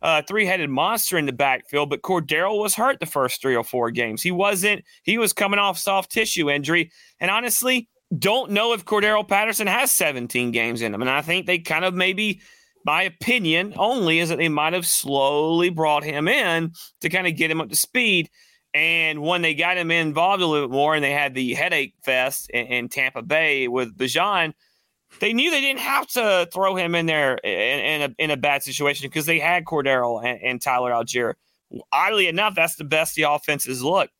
uh, 0.00 0.22
three-headed 0.22 0.70
monster 0.70 1.18
in 1.18 1.26
the 1.26 1.32
backfield, 1.32 1.90
but 1.90 2.02
Cordarrelle 2.02 2.60
was 2.60 2.74
hurt 2.74 3.00
the 3.00 3.06
first 3.06 3.42
three 3.42 3.56
or 3.56 3.64
four 3.64 3.90
games. 3.90 4.22
He 4.22 4.30
wasn't. 4.30 4.84
He 5.02 5.18
was 5.18 5.32
coming 5.32 5.58
off 5.58 5.76
soft 5.76 6.12
tissue 6.12 6.50
injury, 6.50 6.92
and 7.20 7.30
honestly, 7.30 7.88
don't 8.16 8.50
know 8.50 8.72
if 8.72 8.84
Cordarrelle 8.84 9.28
Patterson 9.28 9.66
has 9.66 9.90
17 9.92 10.50
games 10.50 10.82
in 10.82 10.94
him. 10.94 11.00
And 11.00 11.10
I 11.10 11.22
think 11.22 11.46
they 11.46 11.58
kind 11.58 11.84
of 11.84 11.94
maybe, 11.94 12.40
my 12.84 13.02
opinion 13.02 13.74
only, 13.76 14.18
is 14.18 14.28
that 14.28 14.38
they 14.38 14.48
might 14.48 14.72
have 14.72 14.86
slowly 14.86 15.70
brought 15.70 16.04
him 16.04 16.28
in 16.28 16.72
to 17.00 17.08
kind 17.08 17.26
of 17.26 17.36
get 17.36 17.50
him 17.50 17.60
up 17.60 17.68
to 17.68 17.76
speed. 17.76 18.30
And 18.74 19.22
when 19.22 19.42
they 19.42 19.54
got 19.54 19.78
him 19.78 19.90
involved 19.90 20.42
a 20.42 20.46
little 20.46 20.68
bit 20.68 20.72
more, 20.72 20.94
and 20.94 21.02
they 21.02 21.12
had 21.12 21.34
the 21.34 21.54
headache 21.54 21.94
fest 22.02 22.50
in, 22.50 22.66
in 22.66 22.88
Tampa 22.88 23.22
Bay 23.22 23.68
with 23.68 23.96
Bijan– 23.96 24.54
they 25.20 25.32
knew 25.32 25.50
they 25.50 25.60
didn't 25.60 25.80
have 25.80 26.06
to 26.08 26.48
throw 26.52 26.76
him 26.76 26.94
in 26.94 27.06
there 27.06 27.34
in, 27.38 27.80
in 27.80 28.02
a 28.02 28.14
in 28.22 28.30
a 28.30 28.36
bad 28.36 28.62
situation 28.62 29.08
because 29.08 29.26
they 29.26 29.38
had 29.38 29.64
Cordarrelle 29.64 30.24
and, 30.24 30.40
and 30.42 30.62
Tyler 30.62 30.92
Allgeier. 30.92 31.34
Oddly 31.92 32.28
enough, 32.28 32.54
that's 32.54 32.76
the 32.76 32.84
best 32.84 33.14
the 33.14 33.22
offenses 33.22 33.82
look. 33.82 34.10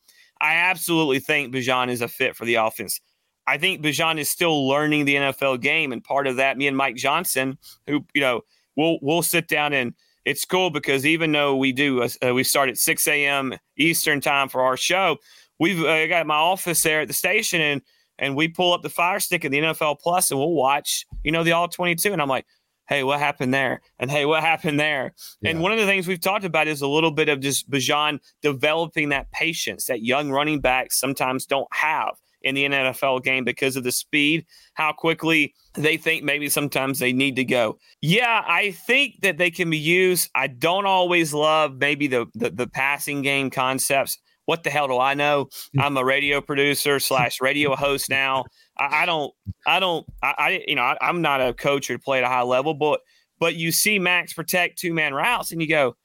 I 0.41 0.55
absolutely 0.55 1.21
think 1.21 1.55
Bijan 1.55 1.89
is 1.89 2.01
a 2.01 2.09
fit 2.09 2.37
for 2.37 2.45
the 2.45 2.57
offense. 2.57 3.01
I 3.49 3.57
think 3.57 3.81
Bijan 3.83 4.19
is 4.19 4.31
still 4.31 4.69
learning 4.69 5.07
the 5.07 5.15
NFL 5.15 5.61
game, 5.63 5.93
and 5.93 6.05
part 6.05 6.27
of 6.27 6.37
that, 6.37 6.59
me 6.59 6.67
and 6.67 6.77
Mike 6.77 6.97
Johnson, 6.97 7.57
who 7.87 8.05
you 8.13 8.21
know, 8.21 8.43
we'll 8.77 8.99
we'll 9.01 9.23
sit 9.23 9.49
down 9.49 9.73
and 9.73 9.95
it's 10.27 10.45
cool 10.45 10.69
because 10.69 11.07
even 11.07 11.33
though 11.33 11.57
we 11.57 11.73
do 11.73 12.03
uh, 12.03 12.35
we 12.35 12.45
start 12.45 12.69
at 12.69 12.77
6 12.77 13.09
a.m. 13.09 13.55
Eastern 13.79 14.21
time 14.21 14.51
for 14.51 14.61
our 14.61 14.77
show, 14.77 15.17
we've 15.59 15.83
uh, 15.83 16.07
got 16.09 16.27
my 16.27 16.35
office 16.35 16.83
there 16.83 17.01
at 17.01 17.09
the 17.09 17.15
station, 17.15 17.63
and 17.63 17.83
and 18.19 18.37
we 18.37 18.49
pull 18.49 18.75
up 18.75 18.83
the 18.83 18.91
fire 18.91 19.19
stick 19.19 19.47
in 19.47 19.53
the 19.53 19.61
NFL 19.61 20.01
Plus 20.01 20.31
and 20.31 20.39
we'll 20.39 20.53
watch, 20.53 21.07
you 21.23 21.33
know, 21.33 21.43
the 21.43 21.53
all 21.53 21.69
22. 21.69 22.13
And 22.13 22.21
I'm 22.21 22.29
like, 22.29 22.47
hey, 22.89 23.05
what 23.05 23.21
happened 23.21 23.55
there? 23.55 23.81
And 23.99 24.11
hey, 24.11 24.25
what 24.25 24.43
happened 24.43 24.81
there? 24.81 25.15
Yeah. 25.41 25.51
And 25.51 25.61
one 25.61 25.73
of 25.73 25.79
the 25.79 25.87
things 25.87 26.09
we've 26.09 26.21
talked 26.21 26.45
about 26.45 26.67
is 26.67 26.83
a 26.83 26.89
little 26.89 27.13
bit 27.13 27.29
of 27.29 27.41
just 27.41 27.71
Bijan 27.71 28.19
developing 28.43 29.11
that 29.11 29.31
patience 29.31 29.85
that 29.87 30.03
young 30.03 30.31
running 30.31 30.61
backs 30.61 30.99
sometimes 30.99 31.47
don't 31.47 31.69
have 31.73 32.19
in 32.43 32.55
the 32.55 32.65
NFL 32.65 33.23
game 33.25 33.45
because 33.45 33.77
of 33.77 33.85
the 33.85 33.93
speed, 33.93 34.47
how 34.75 34.93
quickly 34.93 35.55
they 35.75 35.97
think 35.97 36.25
maybe 36.25 36.49
sometimes 36.49 36.99
they 36.99 37.13
need 37.13 37.37
to 37.37 37.45
go. 37.45 37.79
Yeah, 38.01 38.45
I 38.47 38.73
think 38.73 39.21
that 39.23 39.39
they 39.39 39.51
can 39.51 39.71
be 39.71 39.79
used. 39.79 40.31
I 40.35 40.47
don't 40.47 40.87
always 40.87 41.35
love 41.35 41.77
maybe 41.77 42.07
the 42.07 42.27
the, 42.35 42.51
the 42.51 42.67
passing 42.67 43.23
game 43.23 43.51
concepts 43.51 44.19
what 44.49 44.63
the 44.63 44.71
hell 44.71 44.89
do 44.89 44.99
I 44.99 45.13
know? 45.13 45.51
Hmm. 45.75 45.81
I'm 45.81 45.97
a 45.99 46.05
radio 46.05 46.41
producer 46.41 46.99
slash 47.01 47.39
radio 47.43 47.77
host 47.77 48.09
now. 48.09 48.47
I, 48.79 49.03
I 49.03 49.07
don't, 49.07 49.35
I 49.67 49.79
don't, 49.79 50.07
I, 50.23 50.35
I 50.39 50.65
you 50.67 50.75
know, 50.75 50.85
I, 50.85 50.97
am 51.03 51.21
not 51.21 51.43
a 51.43 51.53
coach 51.53 51.91
or 51.91 51.99
play 51.99 52.17
at 52.17 52.25
a 52.25 52.29
high 52.29 52.41
level, 52.41 52.73
but 52.73 53.03
but 53.39 53.57
you 53.57 53.71
see 53.73 53.99
Max 53.99 54.33
protect 54.33 54.79
two 54.79 54.95
man 54.95 55.13
routes, 55.13 55.53
and 55.53 55.61
you 55.61 55.69
go, 55.69 55.97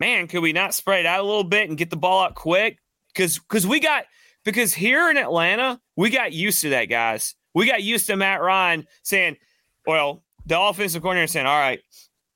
man, 0.00 0.28
could 0.28 0.40
we 0.40 0.54
not 0.54 0.72
spread 0.72 1.00
it 1.00 1.06
out 1.06 1.20
a 1.20 1.22
little 1.22 1.44
bit 1.44 1.68
and 1.68 1.76
get 1.76 1.90
the 1.90 1.96
ball 1.96 2.24
out 2.24 2.34
quick? 2.34 2.78
Because 3.12 3.38
because 3.38 3.66
we 3.66 3.80
got 3.80 4.04
because 4.44 4.72
here 4.72 5.10
in 5.10 5.16
Atlanta 5.16 5.80
we 5.96 6.10
got 6.10 6.32
used 6.32 6.60
to 6.62 6.70
that, 6.70 6.86
guys. 6.86 7.34
We 7.54 7.66
got 7.66 7.82
used 7.82 8.06
to 8.06 8.16
Matt 8.16 8.40
Ryan 8.40 8.86
saying, 9.02 9.36
well, 9.86 10.22
the 10.46 10.58
offensive 10.58 11.02
coordinator 11.02 11.26
saying, 11.26 11.46
all 11.46 11.58
right, 11.58 11.80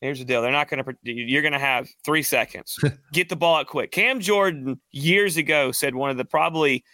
Here's 0.03 0.19
the 0.19 0.25
deal. 0.25 0.43
They're 0.43 0.51
not 0.51 0.69
going 0.69 0.83
to, 0.83 0.97
you're 1.05 1.43
going 1.43 1.53
to 1.53 1.61
have 1.61 1.88
three 2.05 2.25
seconds. 2.25 2.77
Get 3.12 3.29
the 3.29 3.37
ball 3.37 3.59
out 3.59 3.69
quick. 3.69 3.93
Cam 3.93 4.19
Jordan 4.19 4.81
years 4.91 5.37
ago 5.37 5.71
said 5.71 5.95
one 5.95 6.11
of 6.11 6.17
the 6.17 6.25
probably 6.25 6.85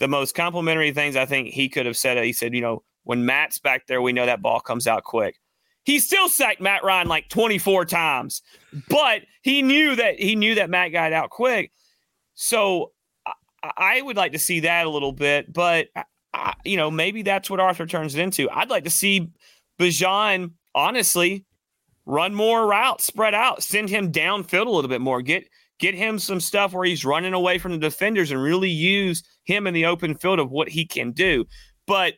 the 0.00 0.06
most 0.06 0.34
complimentary 0.34 0.92
things 0.92 1.16
I 1.16 1.24
think 1.24 1.48
he 1.48 1.70
could 1.70 1.86
have 1.86 1.96
said. 1.96 2.22
He 2.22 2.34
said, 2.34 2.52
you 2.52 2.60
know, 2.60 2.82
when 3.04 3.24
Matt's 3.24 3.58
back 3.58 3.86
there, 3.86 4.02
we 4.02 4.12
know 4.12 4.26
that 4.26 4.42
ball 4.42 4.60
comes 4.60 4.86
out 4.86 5.04
quick. 5.04 5.40
He 5.84 5.98
still 5.98 6.28
sacked 6.28 6.60
Matt 6.60 6.84
Ryan 6.84 7.08
like 7.08 7.30
24 7.30 7.86
times, 7.86 8.42
but 8.90 9.22
he 9.40 9.62
knew 9.62 9.96
that 9.96 10.20
he 10.20 10.36
knew 10.36 10.54
that 10.56 10.68
Matt 10.68 10.92
got 10.92 11.14
out 11.14 11.30
quick. 11.30 11.72
So 12.34 12.92
I, 13.62 14.02
would 14.02 14.16
like 14.16 14.32
to 14.32 14.38
see 14.38 14.60
that 14.60 14.86
a 14.86 14.90
little 14.90 15.12
bit, 15.12 15.52
but 15.52 15.88
I, 16.32 16.54
you 16.64 16.76
know, 16.76 16.90
maybe 16.90 17.22
that's 17.22 17.50
what 17.50 17.60
Arthur 17.60 17.86
turns 17.86 18.14
it 18.14 18.20
into. 18.20 18.48
I'd 18.50 18.70
like 18.70 18.84
to 18.84 18.90
see 18.90 19.30
Bijan, 19.78 20.52
honestly, 20.74 21.44
run 22.06 22.34
more 22.34 22.66
routes, 22.66 23.06
spread 23.06 23.34
out, 23.34 23.62
send 23.62 23.88
him 23.90 24.12
downfield 24.12 24.66
a 24.66 24.70
little 24.70 24.88
bit 24.88 25.00
more. 25.00 25.22
Get 25.22 25.48
get 25.78 25.94
him 25.94 26.18
some 26.18 26.40
stuff 26.40 26.72
where 26.72 26.84
he's 26.84 27.04
running 27.04 27.34
away 27.34 27.58
from 27.58 27.72
the 27.72 27.78
defenders 27.78 28.30
and 28.30 28.42
really 28.42 28.70
use 28.70 29.22
him 29.44 29.66
in 29.66 29.74
the 29.74 29.86
open 29.86 30.14
field 30.16 30.40
of 30.40 30.50
what 30.50 30.68
he 30.68 30.84
can 30.84 31.12
do. 31.12 31.44
But 31.86 32.14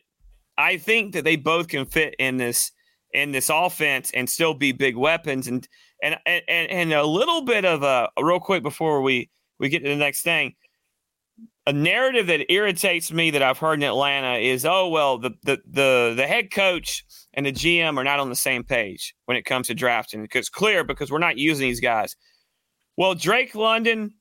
I 0.57 0.77
think 0.77 1.13
that 1.13 1.23
they 1.23 1.35
both 1.35 1.67
can 1.67 1.85
fit 1.85 2.15
in 2.19 2.37
this 2.37 2.71
in 3.13 3.31
this 3.31 3.49
offense 3.49 4.11
and 4.13 4.29
still 4.29 4.53
be 4.53 4.71
big 4.71 4.95
weapons. 4.95 5.47
And 5.47 5.67
and 6.03 6.17
and 6.25 6.43
and 6.47 6.93
a 6.93 7.05
little 7.05 7.41
bit 7.43 7.65
of 7.65 7.83
a 7.83 8.09
real 8.21 8.39
quick 8.39 8.63
before 8.63 9.01
we 9.01 9.29
we 9.59 9.69
get 9.69 9.83
to 9.83 9.89
the 9.89 9.95
next 9.95 10.23
thing. 10.23 10.55
A 11.67 11.73
narrative 11.73 12.27
that 12.27 12.51
irritates 12.51 13.11
me 13.11 13.31
that 13.31 13.43
I've 13.43 13.59
heard 13.59 13.75
in 13.75 13.83
Atlanta 13.83 14.39
is, 14.39 14.65
oh 14.65 14.89
well, 14.89 15.17
the 15.17 15.31
the 15.43 15.59
the 15.69 16.13
the 16.15 16.27
head 16.27 16.51
coach 16.51 17.05
and 17.33 17.45
the 17.45 17.51
GM 17.51 17.97
are 17.97 18.03
not 18.03 18.19
on 18.19 18.29
the 18.29 18.35
same 18.35 18.63
page 18.63 19.15
when 19.25 19.37
it 19.37 19.43
comes 19.43 19.67
to 19.67 19.75
drafting. 19.75 20.27
It's 20.33 20.49
clear 20.49 20.83
because 20.83 21.11
we're 21.11 21.19
not 21.19 21.37
using 21.37 21.67
these 21.67 21.79
guys. 21.79 22.15
Well, 22.97 23.15
Drake 23.15 23.55
London, 23.55 24.13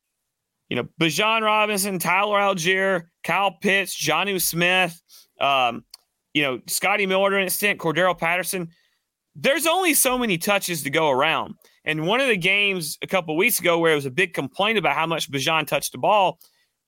you 0.69 0.77
know, 0.77 0.89
Bijan 1.01 1.43
Robinson, 1.43 1.99
Tyler 1.99 2.39
Allgeier, 2.39 3.05
Kyle 3.25 3.53
Pitts, 3.61 3.97
Jonnu 3.97 4.41
Smith, 4.41 5.01
um, 5.41 5.85
you 6.35 6.43
know, 6.43 6.61
Scotty 6.67 7.07
Miller 7.07 7.31
to 7.31 7.37
an 7.37 7.45
extent, 7.45 7.81
Cordarrelle 7.81 8.19
Patterson. 8.19 8.69
There's 9.35 9.67
only 9.67 9.95
so 9.95 10.19
many 10.19 10.39
touches 10.39 10.83
to 10.83 10.91
go 10.91 11.11
around. 11.11 11.55
And 11.85 12.07
one 12.07 12.21
of 12.21 12.29
the 12.29 12.37
games 12.37 12.99
a 13.03 13.07
couple 13.07 13.37
weeks 13.37 13.59
ago 13.59 13.79
where 13.79 13.93
it 13.93 13.97
was 13.97 14.07
a 14.07 14.11
big 14.11 14.35
complaint 14.35 14.79
about 14.79 14.95
how 14.95 15.07
much 15.07 15.31
Bijan 15.31 15.67
touched 15.67 15.93
the 15.93 15.99
ball, 15.99 16.39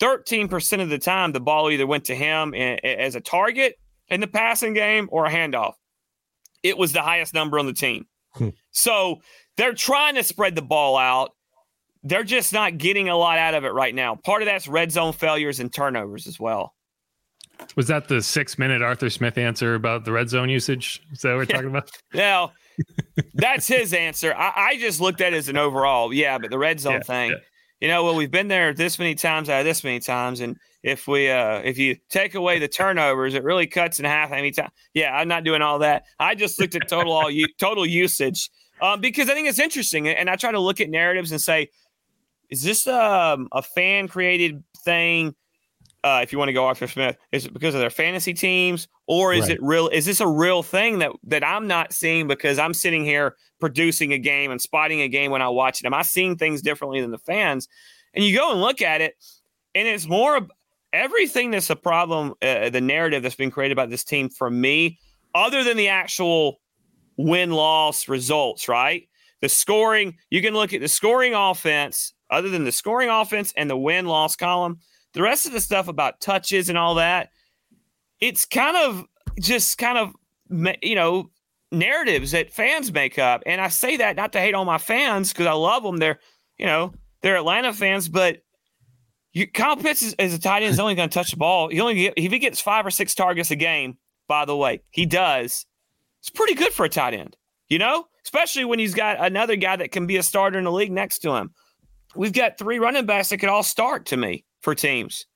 13% 0.03 0.83
of 0.83 0.89
the 0.89 0.99
time 0.99 1.31
the 1.31 1.41
ball 1.41 1.71
either 1.71 1.87
went 1.87 2.05
to 2.07 2.15
him 2.15 2.53
as 2.55 3.15
a 3.15 3.21
target 3.21 3.79
in 4.09 4.21
the 4.21 4.27
passing 4.27 4.75
game 4.75 5.09
or 5.13 5.27
a 5.27 5.31
handoff. 5.31 5.75
It 6.65 6.77
was 6.77 6.93
the 6.93 7.03
highest 7.03 7.35
number 7.35 7.59
on 7.59 7.67
the 7.67 7.73
team. 7.73 8.07
Hmm. 8.35 8.49
So 8.73 9.21
they're 9.57 9.75
trying 9.75 10.17
to 10.17 10.25
spread 10.25 10.57
the 10.57 10.63
ball 10.63 10.97
out. 10.97 11.31
They're 12.03 12.25
just 12.25 12.53
not 12.53 12.79
getting 12.79 13.09
a 13.09 13.17
lot 13.17 13.39
out 13.39 13.55
of 13.55 13.65
it 13.65 13.73
right 13.73 13.95
now. 13.95 14.17
Part 14.17 14.43
of 14.43 14.47
that's 14.47 14.67
red 14.67 14.91
zone 14.91 15.13
failures 15.13 15.61
and 15.61 15.73
turnovers 15.73 16.27
as 16.27 16.41
well. 16.41 16.75
Was 17.77 17.87
that 17.87 18.09
the 18.09 18.21
six 18.21 18.59
minute 18.59 18.83
Arthur 18.83 19.09
Smith 19.09 19.39
answer 19.39 19.77
about 19.77 20.05
the 20.05 20.11
red 20.11 20.29
zone 20.29 20.49
usage? 20.49 21.01
Is 21.13 21.21
that 21.21 21.31
what 21.31 21.37
we're 21.37 21.47
talking 21.47 21.69
about? 21.69 21.91
Yeah. 22.13 22.49
that's 23.35 23.69
his 23.69 23.93
answer. 23.93 24.35
I, 24.35 24.53
I, 24.57 24.79
just 24.79 24.99
looked 24.99 25.21
at 25.21 25.35
it 25.35 25.37
as 25.37 25.49
an 25.49 25.59
overall. 25.59 26.13
Yeah, 26.13 26.39
but 26.39 26.51
the 26.51 26.59
red 26.59 26.81
zone 26.81 26.95
yeah, 26.95 27.01
thing, 27.01 27.31
yeah. 27.31 27.37
You 27.83 27.89
know, 27.89 28.05
well, 28.05 28.15
we've 28.15 28.31
been 28.31 28.47
there 28.47 28.73
this 28.73 28.97
many 29.01 29.17
times 29.17 29.51
out 29.51 29.59
of 29.59 29.65
this 29.65 29.83
many 29.83 29.99
times. 29.99 30.39
And 30.39 30.57
if 30.85 31.09
we, 31.09 31.29
uh, 31.29 31.59
if 31.65 31.79
you 31.79 31.97
take 32.11 32.37
away 32.37 32.61
the 32.61 32.69
turnovers, 32.69 33.35
it 33.35 33.43
really 33.43 33.67
cuts 33.67 33.99
in 33.99 34.05
half 34.05 34.31
any 34.31 34.53
time. 34.53 34.71
Yeah, 34.95 35.13
I'm 35.13 35.27
not 35.27 35.43
doing 35.43 35.63
all 35.63 35.81
that. 35.81 36.05
I 36.21 36.37
just 36.37 36.61
looked 36.61 36.77
at 36.77 36.89
total 36.89 37.13
all 37.13 37.29
u- 37.29 37.49
total 37.59 37.85
usage 37.85 38.51
um, 38.81 39.01
because 39.01 39.29
I 39.29 39.35
think 39.35 39.49
it's 39.49 39.59
interesting. 39.59 40.07
And 40.07 40.31
I 40.31 40.37
try 40.37 40.53
to 40.53 40.61
look 40.61 40.81
at 40.81 40.91
narratives 40.91 41.33
and 41.33 41.41
say, 41.41 41.71
is 42.51 42.63
this 42.63 42.87
um, 42.87 43.49
a 43.51 43.63
fan 43.63 44.07
created 44.07 44.63
thing? 44.85 45.35
Uh, 46.05 46.21
if 46.23 46.33
you 46.33 46.39
want 46.39 46.49
to 46.49 46.53
go 46.53 46.67
Arthur 46.67 46.89
Smith, 46.89 47.17
is 47.31 47.47
it 47.47 47.53
because 47.53 47.75
of 47.75 47.81
their 47.81 47.91
fantasy 47.91 48.35
teams, 48.35 48.89
or 49.07 49.33
is 49.33 49.43
right. 49.43 49.53
it 49.53 49.63
real? 49.63 49.89
Is 49.89 50.05
this 50.05 50.21
a 50.21 50.27
real 50.27 50.63
thing 50.63 50.99
that 50.99 51.13
that 51.25 51.45
I'm 51.45 51.69
not 51.69 51.93
seeing 51.93 52.27
because 52.27 52.59
I'm 52.59 52.75
sitting 52.75 53.05
here 53.05 53.37
producing 53.61 54.13
a 54.13 54.19
game 54.19 54.51
and 54.51 54.61
spotting 54.61 55.01
a 55.01 55.09
game 55.09 55.31
when 55.31 55.43
I 55.43 55.49
watch 55.49 55.81
it? 55.81 55.87
Am 55.87 55.95
I 55.95 56.03
seeing 56.03 56.37
things 56.37 56.61
differently 56.61 57.01
than 57.01 57.13
the 57.13 57.19
fans? 57.19 57.69
And 58.15 58.25
you 58.25 58.37
go 58.37 58.51
and 58.51 58.61
look 58.61 58.83
at 58.83 59.01
it, 59.01 59.15
and 59.75 59.87
it's 59.87 60.09
more 60.09 60.47
everything 60.93 61.53
that's 61.53 61.71
a 61.71 61.77
problem. 61.77 62.35
Uh, 62.43 62.69
the 62.69 62.81
narrative 62.81 63.23
that's 63.23 63.37
been 63.37 63.53
created 63.53 63.73
about 63.73 63.91
this 63.91 64.03
team 64.03 64.29
for 64.29 64.51
me, 64.51 64.99
other 65.35 65.63
than 65.63 65.77
the 65.77 65.89
actual 65.89 66.61
win 67.17 67.53
loss 67.53 68.09
results, 68.09 68.69
right? 68.69 69.09
The 69.41 69.49
scoring, 69.49 70.17
you 70.31 70.43
can 70.43 70.55
look 70.55 70.73
at 70.73 70.81
the 70.81 70.89
scoring 70.89 71.35
offense 71.35 72.13
other 72.31 72.49
than 72.49 72.65
the 72.65 72.73
scoring 72.73 73.11
offense 73.11 73.53
and 73.57 73.69
the 73.69 73.77
win 73.77 74.07
loss 74.07 74.35
column, 74.37 74.79
the 75.15 75.23
rest 75.23 75.47
of 75.47 75.53
the 75.53 75.61
stuff 75.61 75.89
about 75.89 76.21
touches 76.21 76.69
and 76.69 76.79
all 76.79 76.97
that, 76.97 77.31
it's 78.21 78.45
kind 78.45 78.77
of 78.77 79.05
just 79.41 79.79
kind 79.79 79.99
of, 79.99 80.13
you 80.83 80.95
know, 80.95 81.31
narratives 81.71 82.33
that 82.33 82.53
fans 82.53 82.93
make 82.93 83.19
up. 83.19 83.43
And 83.47 83.61
I 83.61 83.69
say 83.69 83.97
that 83.99 84.17
not 84.17 84.33
to 84.33 84.41
hate 84.41 84.55
on 84.55 84.67
my 84.67 84.79
fans 84.79 85.33
because 85.33 85.47
I 85.47 85.53
love 85.53 85.83
them. 85.83 85.99
They're, 85.99 86.21
you 86.59 86.67
know, 86.67 86.93
they're 87.23 87.37
Atlanta 87.37 87.73
fans, 87.73 88.09
but 88.09 88.39
you, 89.33 89.51
Kyle 89.51 89.77
Pitts 89.77 90.03
is, 90.03 90.15
is 90.19 90.35
a 90.35 90.39
tight 90.39 90.63
end 90.63 90.73
is 90.73 90.81
only 90.81 90.95
going 90.95 91.09
to 91.09 91.15
touch 91.15 91.31
the 91.31 91.37
ball. 91.37 91.69
He 91.69 91.81
only 91.81 91.95
get, 91.95 92.15
if 92.17 92.31
he 92.31 92.39
gets 92.39 92.61
five 92.61 92.87
or 92.87 92.91
six 92.91 93.15
targets 93.15 93.51
a 93.51 93.57
game. 93.57 93.99
By 94.29 94.45
the 94.45 94.57
way, 94.57 94.83
he 94.91 95.05
does. 95.05 95.67
It's 96.21 96.31
pretty 96.31 96.55
good 96.55 96.73
for 96.73 96.87
a 96.87 96.89
tight 96.89 97.13
end, 97.13 97.37
you 97.69 97.79
know, 97.79 98.07
especially 98.25 98.65
when 98.65 98.79
he's 98.79 98.95
got 98.95 99.23
another 99.23 99.57
guy 99.57 99.77
that 99.77 99.91
can 99.91 100.07
be 100.07 100.17
a 100.17 100.23
starter 100.23 100.59
in 100.59 100.65
the 100.65 100.73
league 100.73 100.93
next 100.93 101.19
to 101.21 101.35
him 101.35 101.51
we've 102.15 102.33
got 102.33 102.59
three 102.59 102.79
running 102.79 103.07
backs 103.07 103.29
that 103.31 103.39
could 103.39 103.49
all 103.49 103.63
start 103.63 104.07
to 104.07 104.17
me 104.17 104.45
for 104.63 104.75
teams. 104.75 105.27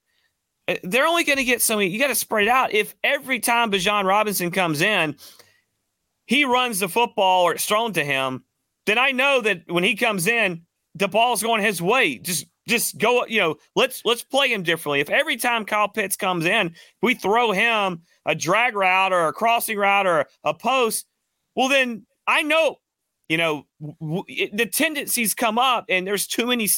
Uh, 0.69 0.77
they're 0.83 1.07
only 1.07 1.25
going 1.25 1.39
to 1.39 1.45
get 1.45 1.62
so 1.62 1.77
many. 1.77 1.91
You 1.91 1.99
got 1.99 2.09
to 2.09 2.15
spread 2.15 2.47
it 2.47 2.51
out. 2.51 2.73
If 2.73 2.95
every 3.05 3.41
time 3.41 3.71
Bijan 3.71 4.05
Robinson 4.05 4.51
comes 4.51 4.81
in, 4.81 5.17
he 6.27 6.45
runs 6.45 6.81
the 6.81 6.89
football 6.89 7.43
or 7.43 7.53
it's 7.53 7.67
thrown 7.67 7.93
to 7.93 8.05
him, 8.05 8.45
then 8.87 8.99
I 8.99 9.12
know 9.12 9.41
that 9.41 9.62
when 9.69 9.85
he 9.85 9.95
comes 9.95 10.27
in, 10.27 10.62
the 10.95 11.09
ball's 11.09 11.43
going 11.43 11.62
his 11.62 11.83
way. 11.83 12.19
Just 12.19 12.47
just 12.67 12.99
go, 12.99 13.25
you 13.27 13.39
know, 13.39 13.57
let's 13.77 14.03
let's 14.05 14.25
play 14.25 14.53
him 14.53 14.65
differently. 14.65 15.01
If 15.01 15.11
every 15.11 15.37
time 15.37 15.65
Kyle 15.65 15.89
Pitts 15.89 16.17
comes 16.17 16.47
in, 16.47 16.75
we 17.01 17.15
throw 17.15 17.53
him 17.53 18.03
a 18.25 18.35
drag 18.35 18.75
route 18.75 19.12
or 19.12 19.29
a 19.29 19.33
crossing 19.33 19.79
route 19.79 20.07
or 20.07 20.27
a 20.43 20.53
post, 20.53 21.07
well 21.55 21.69
then 21.69 22.07
I 22.27 22.43
know 22.43 22.79
you 23.29 23.37
know, 23.37 23.67
w- 24.01 24.49
the 24.53 24.67
tendencies 24.67 25.35
come 25.35 25.59
up, 25.59 25.87
and 25.89 26.07
there's 26.07 26.27
too 26.27 26.47
many. 26.47 26.69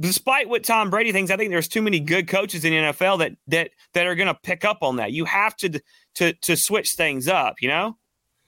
Despite 0.00 0.48
what 0.48 0.62
Tom 0.62 0.90
Brady 0.90 1.10
thinks, 1.10 1.30
I 1.30 1.36
think 1.36 1.50
there's 1.50 1.68
too 1.68 1.82
many 1.82 1.98
good 1.98 2.28
coaches 2.28 2.64
in 2.64 2.72
the 2.72 2.92
NFL 2.92 3.18
that 3.18 3.32
that 3.48 3.70
that 3.94 4.06
are 4.06 4.14
going 4.14 4.28
to 4.28 4.38
pick 4.42 4.64
up 4.64 4.78
on 4.82 4.96
that. 4.96 5.12
You 5.12 5.24
have 5.24 5.56
to 5.56 5.80
to 6.16 6.32
to 6.32 6.56
switch 6.56 6.92
things 6.92 7.28
up. 7.28 7.56
You 7.60 7.68
know 7.68 7.98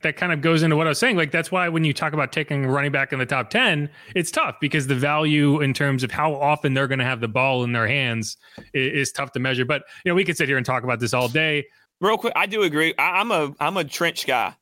that 0.02 0.16
kind 0.16 0.32
of 0.32 0.40
goes 0.40 0.62
into 0.62 0.76
what 0.76 0.86
I 0.86 0.90
was 0.90 0.98
saying. 0.98 1.16
Like 1.16 1.30
that's 1.30 1.50
why 1.50 1.68
when 1.68 1.84
you 1.84 1.92
talk 1.92 2.12
about 2.12 2.32
taking 2.32 2.66
running 2.66 2.92
back 2.92 3.12
in 3.12 3.18
the 3.18 3.26
top 3.26 3.50
ten, 3.50 3.90
it's 4.14 4.30
tough 4.30 4.56
because 4.60 4.86
the 4.86 4.94
value 4.94 5.60
in 5.60 5.74
terms 5.74 6.02
of 6.02 6.10
how 6.10 6.34
often 6.34 6.74
they're 6.74 6.88
going 6.88 6.98
to 6.98 7.04
have 7.04 7.20
the 7.20 7.28
ball 7.28 7.64
in 7.64 7.72
their 7.72 7.86
hands 7.86 8.36
is, 8.72 9.08
is, 9.08 9.12
tough 9.12 9.32
to 9.32 9.40
measure. 9.40 9.64
But 9.64 9.82
you 10.04 10.10
know, 10.10 10.14
we 10.14 10.24
could 10.24 10.36
sit 10.36 10.48
here 10.48 10.56
and 10.56 10.64
talk 10.64 10.84
about 10.84 11.00
this 11.00 11.12
all 11.12 11.28
day. 11.28 11.66
Real 12.00 12.16
quick, 12.16 12.32
I 12.34 12.46
do 12.46 12.62
agree. 12.62 12.94
I, 12.98 13.20
am 13.20 13.30
a 13.30 13.52
I'm 13.60 13.76
a 13.76 13.84
trench 13.84 14.26
guy. 14.26 14.54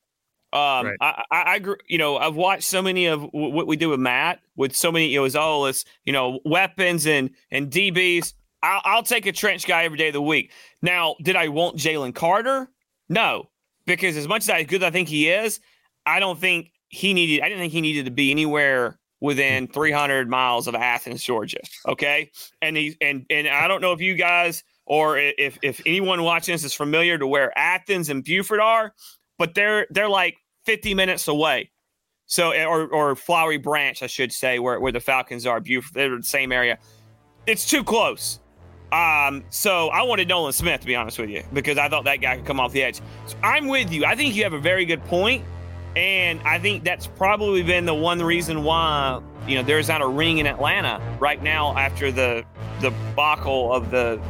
Um, 0.53 0.87
right. 0.87 0.97
I, 1.01 1.23
I, 1.31 1.43
I, 1.57 1.61
you 1.89 1.99
know, 1.99 2.17
I've 2.17 2.35
watched 2.35 2.65
so 2.65 2.81
many 2.81 3.07
of 3.07 3.23
what 3.33 3.67
we 3.67 3.77
do 3.77 3.91
with 3.91 4.01
Matt 4.01 4.41
with 4.57 4.75
so 4.75 4.91
many, 4.91 5.09
you 5.09 5.21
know, 5.21 5.29
oh, 5.39 5.67
it's, 5.67 5.85
you 6.05 6.13
know, 6.13 6.41
weapons 6.45 7.07
and, 7.07 7.31
and 7.51 7.71
DBs. 7.71 8.33
I'll, 8.63 8.81
I'll 8.85 9.03
take 9.03 9.27
a 9.27 9.33
trench 9.33 9.67
guy 9.67 9.85
every 9.85 9.99
day 9.99 10.09
of 10.09 10.15
the 10.15 10.23
week. 10.23 10.53
Now, 10.81 11.17
did 11.23 11.37
I 11.37 11.49
want 11.49 11.77
Jalen 11.77 12.15
Carter? 12.15 12.71
No, 13.09 13.51
because 13.87 14.17
as 14.17 14.27
much 14.27 14.43
as 14.43 14.51
I 14.51 14.63
good 14.63 14.83
I 14.83 14.91
think 14.91 15.09
he 15.09 15.29
is, 15.29 15.61
I 16.07 16.19
don't 16.19 16.39
think 16.39 16.73
he 16.89 17.13
needed, 17.13 17.43
I 17.43 17.49
didn't 17.49 17.61
think 17.61 17.73
he 17.73 17.81
needed 17.83 18.07
to 18.07 18.11
be 18.11 18.31
anywhere 18.31 18.99
within 19.21 19.67
300 19.67 20.31
miles 20.31 20.67
of 20.67 20.75
Athens, 20.75 21.23
Georgia. 21.23 21.61
Okay. 21.87 22.31
And 22.63 22.77
he, 22.77 22.97
and, 23.01 23.27
and 23.29 23.49
I 23.49 23.69
don't 23.69 23.83
know 23.83 23.93
if 23.93 24.01
you 24.01 24.15
guys, 24.15 24.65
or 24.87 25.19
if, 25.19 25.59
if 25.63 25.83
anyone 25.85 26.23
watching 26.23 26.55
this 26.55 26.65
is 26.65 26.73
familiar 26.73 27.19
to 27.19 27.27
where 27.27 27.57
Athens 27.59 28.09
and 28.09 28.25
Buford 28.25 28.61
are, 28.61 28.95
but 29.39 29.55
they're 29.55 29.87
they're 29.91 30.09
like 30.09 30.37
50 30.65 30.95
minutes 30.95 31.29
away. 31.29 31.71
So 32.27 32.53
or 32.53 32.89
or 32.89 33.17
Flowery 33.17 33.57
Branch, 33.57 34.03
I 34.03 34.07
should 34.07 34.33
say, 34.33 34.59
where 34.59 34.79
where 34.81 34.93
the 34.93 35.01
Falcons 35.01 35.47
are. 35.47 35.61
Beautiful, 35.61 35.95
they're 35.95 36.17
the 36.17 36.23
same 36.23 36.53
area. 36.53 36.79
It's 37.47 37.69
too 37.69 37.83
close. 37.83 38.41
Um, 38.93 39.45
so 39.51 39.89
I 39.89 40.03
wanted 40.03 40.29
Nolan 40.29 40.53
Smith 40.53 40.81
to 40.81 40.87
be 40.87 40.97
honest 40.97 41.19
with 41.19 41.31
you 41.31 41.43
because 41.53 41.79
I 41.79 41.89
thought 41.89 42.05
that 42.05 42.17
guy 42.17 42.37
could 42.37 42.47
come 42.47 42.61
off 42.61 42.73
the 42.73 42.83
edge. 42.83 43.01
So 43.27 43.37
I'm 43.43 43.69
with 43.69 43.93
you. 43.93 44.05
I 44.05 44.15
think 44.15 44.35
you 44.35 44.45
have 44.45 44.53
a 44.53 44.61
very 44.61 44.85
good 44.85 45.03
point, 45.05 45.45
and 45.97 46.41
I 46.43 46.59
think 46.59 46.85
that's 46.85 47.07
probably 47.07 47.63
been 47.63 47.87
the 47.87 47.95
one 47.95 48.23
reason 48.23 48.63
why 48.65 49.23
you 49.47 49.57
know 49.57 49.63
there's 49.63 49.89
not 49.89 50.03
a 50.03 50.07
ring 50.07 50.39
in 50.39 50.47
Atlanta 50.47 51.01
right 51.19 51.43
now 51.43 51.77
after 51.79 52.13
the 52.13 52.45
the 52.81 52.91
debacle 52.91 53.73
of 53.73 53.91
the 53.91 54.21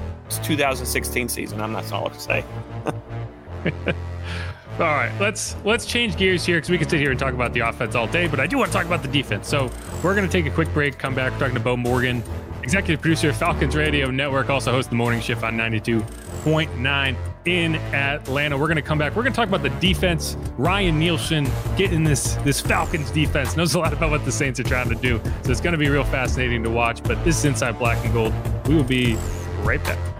2016 0.42 1.28
season. 1.28 1.60
I'm 1.60 1.72
not 1.72 1.90
all 1.92 2.10
to 2.10 2.20
say. 2.20 2.44
All 4.78 4.84
right, 4.84 5.12
let's 5.20 5.56
let's 5.64 5.84
change 5.84 6.16
gears 6.16 6.46
here 6.46 6.58
because 6.58 6.70
we 6.70 6.78
could 6.78 6.88
sit 6.88 7.00
here 7.00 7.10
and 7.10 7.18
talk 7.18 7.34
about 7.34 7.52
the 7.52 7.60
offense 7.60 7.96
all 7.96 8.06
day, 8.06 8.28
but 8.28 8.38
I 8.38 8.46
do 8.46 8.58
want 8.58 8.70
to 8.70 8.78
talk 8.78 8.86
about 8.86 9.02
the 9.02 9.08
defense. 9.08 9.48
So 9.48 9.72
we're 10.04 10.14
going 10.14 10.24
to 10.24 10.30
take 10.30 10.46
a 10.46 10.54
quick 10.54 10.72
break, 10.72 10.98
come 10.98 11.16
back, 11.16 11.36
talking 11.36 11.54
to 11.54 11.60
Beau 11.60 11.76
Morgan, 11.76 12.22
executive 12.62 13.00
producer 13.00 13.30
of 13.30 13.36
Falcons 13.36 13.74
Radio 13.74 14.08
Network, 14.08 14.50
also 14.50 14.70
hosts 14.70 14.88
the 14.88 14.94
morning 14.94 15.20
shift 15.20 15.42
on 15.42 15.54
92.9 15.54 17.16
in 17.44 17.74
Atlanta. 17.74 18.56
We're 18.56 18.68
going 18.68 18.76
to 18.76 18.82
come 18.82 18.98
back. 18.98 19.16
We're 19.16 19.24
going 19.24 19.32
to 19.32 19.36
talk 19.36 19.48
about 19.48 19.64
the 19.64 19.80
defense. 19.80 20.36
Ryan 20.56 20.96
Nielsen 20.96 21.48
getting 21.76 22.04
this 22.04 22.34
this 22.44 22.60
Falcons 22.60 23.10
defense 23.10 23.56
knows 23.56 23.74
a 23.74 23.80
lot 23.80 23.92
about 23.92 24.12
what 24.12 24.24
the 24.24 24.30
Saints 24.30 24.60
are 24.60 24.64
trying 24.64 24.90
to 24.90 24.94
do, 24.94 25.20
so 25.42 25.50
it's 25.50 25.60
going 25.60 25.72
to 25.72 25.78
be 25.78 25.88
real 25.88 26.04
fascinating 26.04 26.62
to 26.62 26.70
watch. 26.70 27.02
But 27.02 27.24
this 27.24 27.36
is 27.36 27.44
Inside 27.44 27.80
Black 27.80 28.04
and 28.04 28.14
Gold. 28.14 28.32
We 28.68 28.76
will 28.76 28.84
be 28.84 29.16
right 29.64 29.82
back. 29.82 30.17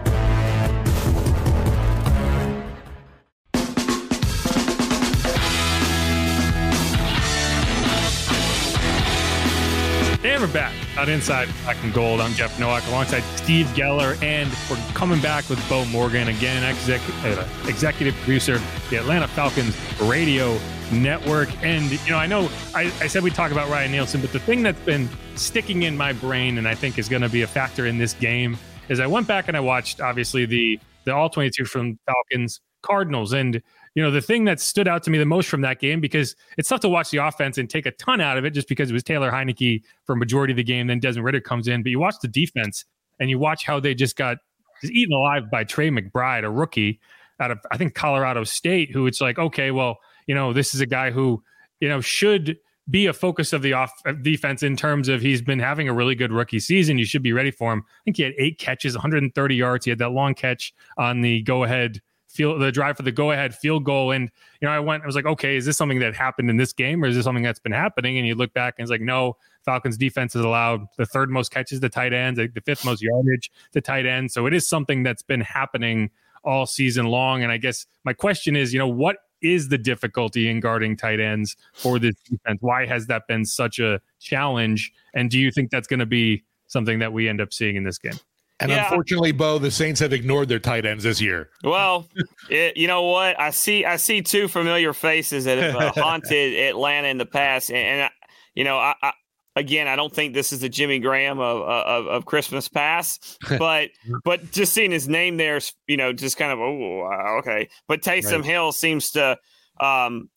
And 10.39 10.47
we're 10.47 10.53
back 10.53 10.73
on 10.97 11.09
Inside 11.09 11.49
Black 11.63 11.75
and 11.83 11.93
Gold. 11.93 12.21
I'm 12.21 12.31
Jeff 12.31 12.57
Nowak 12.57 12.87
alongside 12.87 13.23
Steve 13.35 13.65
Geller, 13.75 14.17
and 14.23 14.49
we're 14.69 14.81
coming 14.93 15.19
back 15.19 15.49
with 15.49 15.59
Beau 15.67 15.83
Morgan 15.83 16.29
again, 16.29 16.63
exec- 16.63 17.01
uh, 17.25 17.45
executive 17.67 18.15
producer, 18.21 18.61
the 18.89 18.95
Atlanta 18.95 19.27
Falcons 19.27 19.77
Radio 19.99 20.57
Network. 20.93 21.49
And, 21.61 21.91
you 21.91 22.11
know, 22.11 22.17
I 22.17 22.25
know 22.25 22.49
I, 22.73 22.83
I 23.01 23.07
said 23.07 23.21
we 23.21 23.31
talk 23.31 23.51
about 23.51 23.69
Ryan 23.69 23.91
Nielsen, 23.91 24.21
but 24.21 24.31
the 24.31 24.39
thing 24.39 24.63
that's 24.63 24.79
been 24.79 25.09
sticking 25.35 25.83
in 25.83 25.97
my 25.97 26.13
brain 26.13 26.57
and 26.57 26.69
I 26.69 26.73
think 26.73 26.97
is 26.97 27.09
going 27.09 27.23
to 27.23 27.29
be 27.29 27.41
a 27.41 27.47
factor 27.47 27.85
in 27.85 27.97
this 27.97 28.13
game 28.13 28.57
is 28.87 29.01
I 29.01 29.07
went 29.07 29.27
back 29.27 29.49
and 29.49 29.57
I 29.57 29.59
watched, 29.59 29.99
obviously, 29.99 30.45
the, 30.45 30.79
the 31.03 31.13
all 31.13 31.29
22 31.29 31.65
from 31.65 31.99
Falcons 32.05 32.61
Cardinals. 32.81 33.33
And, 33.33 33.61
you 33.99 34.05
know, 34.05 34.11
the 34.11 34.21
thing 34.21 34.45
that 34.45 34.61
stood 34.61 34.87
out 34.87 35.03
to 35.03 35.11
me 35.11 35.17
the 35.17 35.25
most 35.25 35.49
from 35.49 35.59
that 35.59 35.81
game, 35.81 35.99
because 35.99 36.33
it's 36.57 36.69
tough 36.69 36.79
to 36.79 36.87
watch 36.87 37.11
the 37.11 37.17
offense 37.17 37.57
and 37.57 37.69
take 37.69 37.85
a 37.85 37.91
ton 37.91 38.21
out 38.21 38.37
of 38.37 38.45
it 38.45 38.51
just 38.51 38.69
because 38.69 38.89
it 38.89 38.93
was 38.93 39.03
Taylor 39.03 39.29
Heinicke 39.29 39.83
for 40.05 40.15
majority 40.15 40.53
of 40.53 40.55
the 40.55 40.63
game. 40.63 40.87
Then 40.87 41.01
Desmond 41.01 41.25
Ridder 41.25 41.41
comes 41.41 41.67
in, 41.67 41.83
but 41.83 41.89
you 41.89 41.99
watch 41.99 42.15
the 42.21 42.29
defense 42.29 42.85
and 43.19 43.29
you 43.29 43.37
watch 43.37 43.65
how 43.65 43.77
they 43.77 43.93
just 43.93 44.15
got 44.15 44.37
just 44.79 44.93
eaten 44.93 45.13
alive 45.13 45.51
by 45.51 45.65
Trey 45.65 45.89
McBride, 45.89 46.45
a 46.45 46.49
rookie 46.49 47.01
out 47.41 47.51
of, 47.51 47.59
I 47.73 47.75
think, 47.75 47.93
Colorado 47.93 48.45
State, 48.45 48.89
who 48.89 49.05
it's 49.05 49.19
like, 49.19 49.37
okay, 49.37 49.69
well, 49.71 49.97
you 50.27 50.33
know, 50.33 50.53
this 50.53 50.73
is 50.73 50.79
a 50.79 50.85
guy 50.85 51.11
who, 51.11 51.43
you 51.81 51.89
know, 51.89 51.99
should 51.99 52.57
be 52.89 53.07
a 53.07 53.11
focus 53.11 53.51
of 53.51 53.63
the 53.63 53.73
off 53.73 53.91
defense 54.21 54.63
in 54.63 54.77
terms 54.77 55.09
of 55.09 55.19
he's 55.19 55.41
been 55.41 55.59
having 55.59 55.89
a 55.89 55.93
really 55.93 56.15
good 56.15 56.31
rookie 56.31 56.61
season. 56.61 56.97
You 56.97 57.03
should 57.03 57.21
be 57.21 57.33
ready 57.33 57.51
for 57.51 57.73
him. 57.73 57.83
I 57.85 57.99
think 58.05 58.15
he 58.15 58.23
had 58.23 58.33
eight 58.37 58.59
catches, 58.59 58.95
130 58.95 59.55
yards. 59.55 59.83
He 59.83 59.91
had 59.91 59.99
that 59.99 60.11
long 60.11 60.35
catch 60.35 60.73
on 60.97 61.19
the 61.19 61.41
go 61.41 61.65
ahead 61.65 62.01
field, 62.29 62.61
the 62.61 62.71
drive 62.71 62.95
for 62.95 63.03
the 63.03 63.11
go 63.11 63.31
ahead 63.31 63.55
field 63.55 63.83
goal. 63.83 64.11
And, 64.11 64.29
you 64.61 64.67
know, 64.67 64.71
I 64.71 64.79
went, 64.79 65.03
I 65.03 65.05
was 65.05 65.15
like, 65.15 65.25
okay, 65.25 65.57
is 65.57 65.65
this 65.65 65.75
something 65.75 65.99
that 65.99 66.15
happened 66.15 66.49
in 66.49 66.57
this 66.57 66.71
game 66.71 67.03
or 67.03 67.07
is 67.07 67.15
this 67.15 67.25
something 67.25 67.43
that's 67.43 67.59
been 67.59 67.71
happening? 67.71 68.17
And 68.17 68.27
you 68.27 68.35
look 68.35 68.53
back 68.53 68.75
and 68.77 68.83
it's 68.83 68.91
like, 68.91 69.01
no, 69.01 69.35
Falcons 69.65 69.97
defense 69.97 70.33
has 70.33 70.45
allowed 70.45 70.85
the 70.97 71.05
third 71.05 71.29
most 71.29 71.51
catches 71.51 71.79
to 71.79 71.89
tight 71.89 72.13
ends, 72.13 72.37
the 72.37 72.61
fifth 72.65 72.85
most 72.85 73.01
yardage 73.01 73.51
to 73.73 73.81
tight 73.81 74.05
ends. 74.05 74.33
So 74.33 74.45
it 74.45 74.53
is 74.53 74.67
something 74.67 75.03
that's 75.03 75.23
been 75.23 75.41
happening 75.41 76.11
all 76.43 76.65
season 76.65 77.07
long. 77.07 77.43
And 77.43 77.51
I 77.51 77.57
guess 77.57 77.85
my 78.05 78.13
question 78.13 78.55
is, 78.55 78.73
you 78.73 78.79
know, 78.79 78.87
what 78.87 79.17
is 79.41 79.69
the 79.69 79.77
difficulty 79.77 80.49
in 80.49 80.59
guarding 80.59 80.95
tight 80.95 81.19
ends 81.19 81.55
for 81.73 81.97
this 81.97 82.15
defense? 82.29 82.59
Why 82.61 82.85
has 82.85 83.07
that 83.07 83.27
been 83.27 83.45
such 83.45 83.79
a 83.79 84.01
challenge? 84.19 84.91
And 85.13 85.29
do 85.29 85.39
you 85.39 85.51
think 85.51 85.71
that's 85.71 85.87
going 85.87 85.99
to 85.99 86.05
be 86.05 86.43
something 86.67 86.99
that 86.99 87.11
we 87.11 87.27
end 87.27 87.41
up 87.41 87.53
seeing 87.53 87.75
in 87.75 87.83
this 87.83 87.97
game? 87.97 88.19
And 88.59 88.71
yeah. 88.71 88.83
unfortunately, 88.83 89.31
Beau, 89.31 89.57
the 89.57 89.71
Saints 89.71 89.99
have 90.01 90.11
ignored 90.11 90.49
their 90.49 90.59
tight 90.59 90.85
ends 90.85 91.05
this 91.05 91.21
year. 91.21 91.49
Well, 91.63 92.09
it, 92.49 92.75
you 92.75 92.87
know 92.87 93.03
what? 93.03 93.39
I 93.39 93.51
see 93.51 93.85
I 93.85 93.95
see 93.95 94.21
two 94.21 94.49
familiar 94.49 94.93
faces 94.93 95.45
that 95.45 95.57
have 95.57 95.75
uh, 95.75 95.91
haunted 95.95 96.53
Atlanta 96.55 97.07
in 97.07 97.17
the 97.17 97.25
past, 97.25 97.69
and, 97.69 98.01
and 98.01 98.11
you 98.55 98.65
know, 98.65 98.77
I, 98.77 98.95
I, 99.01 99.13
again, 99.55 99.87
I 99.87 99.95
don't 99.95 100.13
think 100.13 100.33
this 100.33 100.51
is 100.51 100.59
the 100.59 100.67
Jimmy 100.67 100.99
Graham 100.99 101.39
of 101.39 101.61
of, 101.61 102.07
of 102.07 102.25
Christmas 102.25 102.67
past, 102.67 103.37
but 103.59 103.91
but 104.25 104.51
just 104.51 104.73
seeing 104.73 104.91
his 104.91 105.07
name 105.07 105.37
there, 105.37 105.61
you 105.87 105.95
know, 105.95 106.11
just 106.11 106.35
kind 106.35 106.51
of 106.51 106.59
oh 106.59 107.39
okay. 107.39 107.69
But 107.87 108.01
Taysom 108.01 108.37
right. 108.37 108.45
Hill 108.45 108.71
seems 108.73 109.11
to 109.11 109.37
um, 109.79 110.29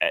eh, 0.00 0.08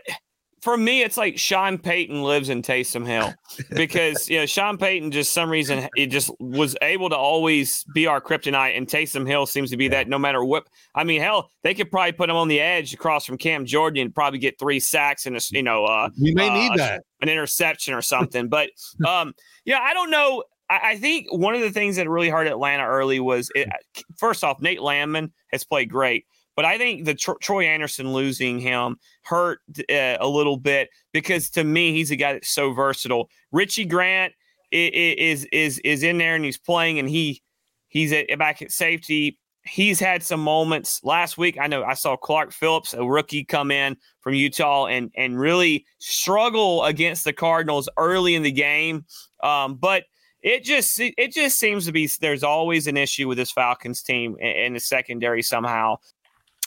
for 0.68 0.76
me, 0.76 1.02
it's 1.02 1.16
like 1.16 1.38
Sean 1.38 1.78
Payton 1.78 2.24
lives 2.24 2.50
in 2.50 2.62
Taysom 2.62 3.08
Hill 3.08 3.34
because 3.74 4.30
you 4.30 4.40
know 4.40 4.46
Sean 4.46 4.78
Payton 4.78 5.12
just 5.12 5.32
some 5.32 5.50
reason 5.50 5.88
it 5.96 6.08
just 6.08 6.30
was 6.42 6.76
able 6.82 7.10
to 7.10 7.16
always 7.16 7.86
be 7.94 8.06
our 8.06 8.20
kryptonite, 8.20 8.76
and 8.76 8.86
Taysom 8.86 9.26
Hill 9.26 9.46
seems 9.46 9.72
to 9.72 9.78
be 9.78 9.88
that 9.88 10.10
no 10.10 10.20
matter 10.20 10.44
what. 10.44 10.68
I 10.94 11.06
mean, 11.06 11.22
hell, 11.22 11.50
they 11.64 11.74
could 11.74 11.90
probably 11.90 12.12
put 12.12 12.30
him 12.30 12.36
on 12.36 12.50
the 12.50 12.60
edge 12.60 12.94
across 12.94 13.26
from 13.26 13.38
Cam 13.38 13.66
Jordan 13.66 14.02
and 14.02 14.14
probably 14.14 14.40
get 14.40 14.60
three 14.60 14.82
sacks 14.82 15.26
and 15.26 15.38
a 15.38 15.42
you 15.52 15.64
know 15.64 15.86
uh, 15.86 16.10
we 16.22 16.34
may 16.34 16.50
uh, 16.50 16.54
need 16.54 16.74
that 16.76 17.06
an 17.22 17.30
interception 17.30 17.94
or 17.94 18.02
something. 18.02 18.50
but 18.50 18.70
um, 19.08 19.34
yeah, 19.64 19.80
I 19.80 19.94
don't 19.94 20.12
know. 20.12 20.44
I, 20.70 20.80
I, 20.84 20.98
think 20.98 21.28
one 21.32 21.56
of 21.56 21.62
the 21.62 21.72
things 21.72 21.96
that 21.96 22.10
really 22.10 22.28
hurt 22.28 22.46
Atlanta 22.46 22.84
early 22.84 23.22
was 23.22 23.50
it, 23.56 23.70
first 24.18 24.44
off, 24.44 24.60
Nate 24.60 24.82
Landman 24.82 25.32
has 25.54 25.64
played 25.64 25.90
great. 25.90 26.26
But 26.58 26.65
I 26.65 26.80
think 26.80 27.06
the 27.06 27.13
Tro- 27.13 27.38
Troy 27.39 27.65
Anderson 27.65 28.12
losing 28.12 28.60
him 28.60 28.98
hurt 29.22 29.60
uh, 29.89 30.17
a 30.20 30.28
little 30.28 30.58
bit 30.58 30.89
because 31.13 31.52
to 31.52 31.63
me 31.63 31.93
he's 31.93 32.10
a 32.10 32.15
guy 32.15 32.34
that's 32.34 32.50
so 32.50 32.74
versatile. 32.74 33.30
Richie 33.52 33.86
Grant 33.86 34.34
is 34.72 35.46
is 35.52 35.78
is 35.80 36.02
in 36.02 36.17
there 36.17 36.36
and 36.36 36.43
he's 36.43 36.58
playing 36.58 36.98
and 36.98 37.08
he 37.08 37.43
he's 37.89 38.12
at, 38.12 38.36
back 38.39 38.63
at 38.63 38.72
safety. 38.72 39.39
He's 39.65 40.00
had 40.00 40.24
some 40.24 40.39
moments 40.39 41.04
last 41.04 41.38
week. 41.38 41.58
I 41.62 41.67
know 41.67 41.84
I 41.84 41.93
saw 41.93 42.17
Clark 42.17 42.52
Phillips, 42.52 42.93
a 42.96 43.06
rookie, 43.06 43.43
come 43.43 43.70
in 43.70 43.96
from 44.22 44.34
Utah 44.34 44.88
and 44.88 45.12
and 45.15 45.39
really 45.39 45.86
struggle 46.00 46.84
against 46.86 47.24
the 47.24 47.34
Cardinals 47.34 47.88
early 47.98 48.34
in 48.34 48.41
the 48.41 48.52
game. 48.52 49.06
Um, 49.43 49.76
but 49.76 50.06
it 50.41 50.63
just 50.63 51.00
it 51.00 51.34
just 51.34 51.60
seems 51.60 51.86
to 51.86 51.91
be 51.91 52.10
there's 52.20 52.43
always 52.43 52.88
an 52.88 52.98
issue 52.98 53.28
with 53.28 53.38
this 53.38 53.52
Falcons 53.52 54.02
team 54.02 54.38
in 54.39 54.74
the 54.74 54.80
secondary 54.80 55.41
somehow 55.41 55.98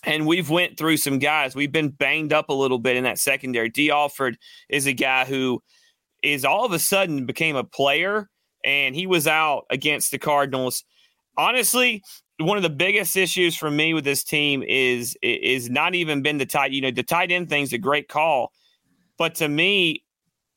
and 0.05 0.27
we've 0.27 0.51
went 0.51 0.79
through 0.79 0.97
some 0.97 1.19
guys. 1.19 1.55
We've 1.55 1.73
been 1.73 1.91
banged 1.91 2.33
up 2.33 2.49
a 2.49 2.55
little 2.55 2.79
bit 2.79 2.97
in 2.97 3.05
that 3.05 3.19
secondary. 3.19 3.69
Dee 3.69 3.91
Alford 3.91 4.39
is 4.69 4.87
a 4.87 4.93
guy 4.93 5.25
who 5.25 5.63
is 6.23 6.45
all 6.45 6.65
of 6.65 6.73
a 6.73 6.79
sudden 6.79 7.27
became 7.27 7.57
a 7.57 7.65
player, 7.65 8.29
and 8.65 8.95
he 8.95 9.07
was 9.07 9.27
out 9.27 9.65
against 9.71 10.11
the 10.11 10.19
Cardinals. 10.19 10.85
Honestly, 11.37 12.03
one 12.39 12.57
of 12.57 12.63
the 12.63 12.71
biggest 12.71 13.17
issues 13.17 13.57
for 13.57 13.71
me 13.71 13.95
with 13.95 14.05
this 14.05 14.25
team 14.25 14.63
is 14.63 15.17
is 15.23 15.69
not 15.69 15.95
even 15.95 16.23
been 16.23 16.39
the 16.39 16.47
tight. 16.47 16.73
You 16.73 16.81
know, 16.81 16.91
the 16.91 17.03
tight 17.03 17.31
end 17.31 17.49
thing's 17.49 17.73
a 17.73 17.79
great 17.79 18.09
call, 18.09 18.53
but 19.19 19.35
to 19.37 19.49
me, 19.49 20.05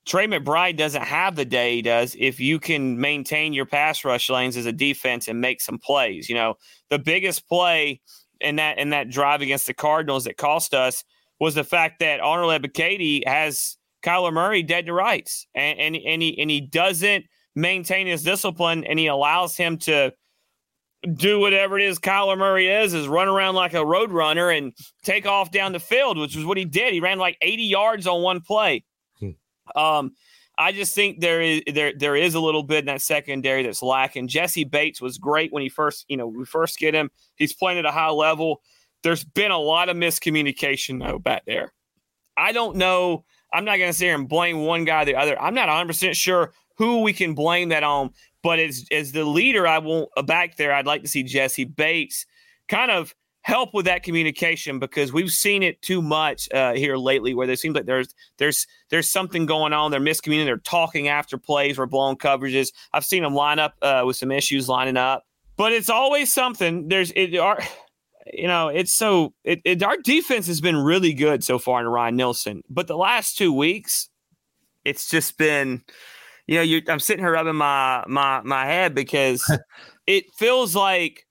Trey 0.06 0.28
McBride 0.28 0.78
doesn't 0.78 1.04
have 1.04 1.36
the 1.36 1.46
day 1.46 1.76
he 1.76 1.82
does 1.82 2.16
if 2.20 2.40
you 2.40 2.60
can 2.60 3.00
maintain 3.00 3.54
your 3.54 3.66
pass 3.66 4.04
rush 4.04 4.30
lanes 4.30 4.58
as 4.58 4.66
a 4.66 4.72
defense 4.72 5.28
and 5.28 5.40
make 5.40 5.62
some 5.62 5.78
plays. 5.78 6.28
You 6.30 6.36
know, 6.36 6.56
the 6.90 7.00
biggest 7.00 7.48
play 7.48 8.02
in 8.44 8.58
that 8.58 8.78
in 8.80 8.90
that 8.90 9.10
drive 9.10 9.42
against 9.42 9.68
the 9.68 9.74
Cardinals 9.74 10.26
that 10.26 10.38
cost 10.38 10.74
us 10.74 11.04
was 11.40 11.56
the 11.56 11.64
fact 11.64 12.00
that 12.00 12.20
Arnold 12.20 12.62
Ebiketie 12.62 13.28
has 13.28 13.78
Kyler 14.04 14.34
Murray 14.34 14.64
dead 14.64 14.86
to 14.86 14.94
rights, 14.94 15.48
and 15.56 15.80
and 15.80 15.96
and 15.96 16.22
he 16.22 16.40
and 16.40 16.50
he 16.50 16.62
doesn't 16.62 17.26
maintain 17.56 18.08
his 18.08 18.24
discipline, 18.24 18.84
and 18.84 19.00
he 19.00 19.08
allows 19.08 19.56
him 19.56 19.78
to 19.78 20.14
do 21.16 21.40
whatever 21.40 21.78
it 21.78 21.84
is 21.84 22.00
Kyler 22.00 22.38
Murray 22.38 22.68
is, 22.68 22.94
is 22.94 23.08
run 23.08 23.28
around 23.28 23.56
like 23.56 23.74
a 23.74 23.86
road 23.86 24.12
runner 24.12 24.50
and 24.50 24.74
take 25.04 25.26
off 25.26 25.52
down 25.52 25.74
the 25.74 25.80
field, 25.80 26.18
which 26.18 26.36
was 26.36 26.46
what 26.46 26.58
he 26.58 26.66
did. 26.66 26.94
He 26.94 27.02
ran 27.02 27.20
like 27.20 27.38
80 27.42 27.64
yards 27.64 28.08
on 28.08 28.22
one 28.22 28.40
play. 28.42 28.86
Hmm. 29.20 29.32
Um, 29.76 30.12
I 30.58 30.72
just 30.72 30.94
think 30.94 31.20
there 31.20 31.42
is 31.42 31.62
there 31.74 31.94
there 31.98 32.16
is 32.16 32.36
a 32.36 32.40
little 32.40 32.64
bit 32.64 32.80
in 32.80 32.86
that 32.86 33.02
secondary 33.02 33.64
that's 33.64 33.82
lacking. 33.82 34.28
Jessie 34.28 34.64
Bates 34.64 35.02
was 35.02 35.18
great 35.18 35.52
when 35.52 35.64
he 35.64 35.70
first, 35.70 36.06
you 36.08 36.18
know, 36.18 36.28
we 36.28 36.46
first 36.46 36.78
get 36.78 36.94
him. 36.94 37.10
He's 37.36 37.54
playing 37.54 37.80
at 37.80 37.86
a 37.86 37.92
high 37.92 38.12
level. 38.12 38.62
There's 39.02 39.24
been 39.24 39.52
a 39.52 39.58
lot 39.58 39.90
of 39.90 39.98
miscommunication 39.98 41.04
though 41.04 41.20
back 41.20 41.44
there. 41.46 41.74
I 42.38 42.52
don't 42.52 42.78
know. 42.78 43.26
I'm 43.52 43.66
not 43.66 43.78
going 43.78 43.92
to 43.92 43.98
sit 43.98 44.06
here 44.06 44.16
and 44.16 44.28
blame 44.28 44.60
one 44.60 44.86
guy 44.86 45.04
or 45.04 45.06
the 45.06 45.16
other. 45.16 45.40
I'm 45.42 45.54
not 45.54 45.68
100 45.68 45.88
percent 45.88 46.16
sure 46.16 46.54
who 46.78 47.02
we 47.02 47.14
can 47.14 47.34
blame 47.34 47.70
that 47.70 47.84
on. 47.84 48.12
But 48.44 48.60
as 48.60 48.86
as 48.92 49.12
the 49.12 49.24
leader, 49.24 49.66
I 49.66 49.80
want 49.80 50.10
uh, 50.18 50.22
back 50.22 50.58
there. 50.58 50.74
I'd 50.74 50.86
like 50.86 51.02
to 51.02 51.08
see 51.08 51.24
Jessie 51.24 51.64
Bates 51.64 52.26
kind 52.68 52.92
of 52.92 53.16
help 53.44 53.74
with 53.74 53.86
that 53.86 54.04
communication 54.04 54.80
because 54.80 55.14
we've 55.14 55.32
seen 55.32 55.64
it 55.64 55.82
too 55.82 56.02
much 56.02 56.52
uh, 56.54 56.74
here 56.74 56.98
lately 56.98 57.34
where 57.34 57.46
there 57.46 57.56
seems 57.56 57.76
like 57.76 57.86
there's 57.86 58.14
there's 58.38 58.66
there's 58.90 59.10
something 59.10 59.46
going 59.46 59.74
on. 59.74 59.92
They're 59.92 60.00
miscommunicating. 60.00 60.46
They're 60.46 60.58
talking 60.58 61.08
after 61.08 61.38
plays. 61.38 61.78
Or 61.78 61.86
blowing 61.86 62.18
coverages. 62.18 62.72
I've 62.94 63.06
seen 63.06 63.24
them 63.24 63.34
line 63.34 63.60
up 63.60 63.76
uh, 63.82 64.04
with 64.06 64.16
some 64.16 64.32
issues 64.32 64.70
lining 64.70 64.98
up. 64.98 65.26
But 65.58 65.72
it's 65.72 65.90
always 65.90 66.34
something. 66.34 66.88
There's 66.88 67.12
it 67.12 67.38
are 67.38 67.60
you 68.32 68.48
know 68.48 68.70
it's 68.70 68.94
so 68.94 69.34
it, 69.44 69.62
it 69.66 69.84
our 69.84 69.98
defense 69.98 70.48
has 70.48 70.62
been 70.62 70.78
really 70.78 71.14
good 71.14 71.44
so 71.44 71.60
far 71.60 71.82
in 71.82 71.88
ryan 71.88 72.16
nielsen. 72.16 72.64
But 72.70 72.88
the 72.88 72.98
last 72.98 73.38
two 73.38 73.52
weeks 73.52 74.10
it's 74.86 75.10
just 75.10 75.38
been 75.38 75.84
you 76.48 76.64
know 76.64 76.82
i'm 76.92 77.00
sitting 77.00 77.24
here 77.24 77.34
rubbing 77.34 77.56
my 77.56 78.04
my 78.08 78.42
my 78.42 78.66
head 78.66 78.94
because 78.94 79.44
it 80.08 80.26
feels 80.38 80.76
like 80.76 81.26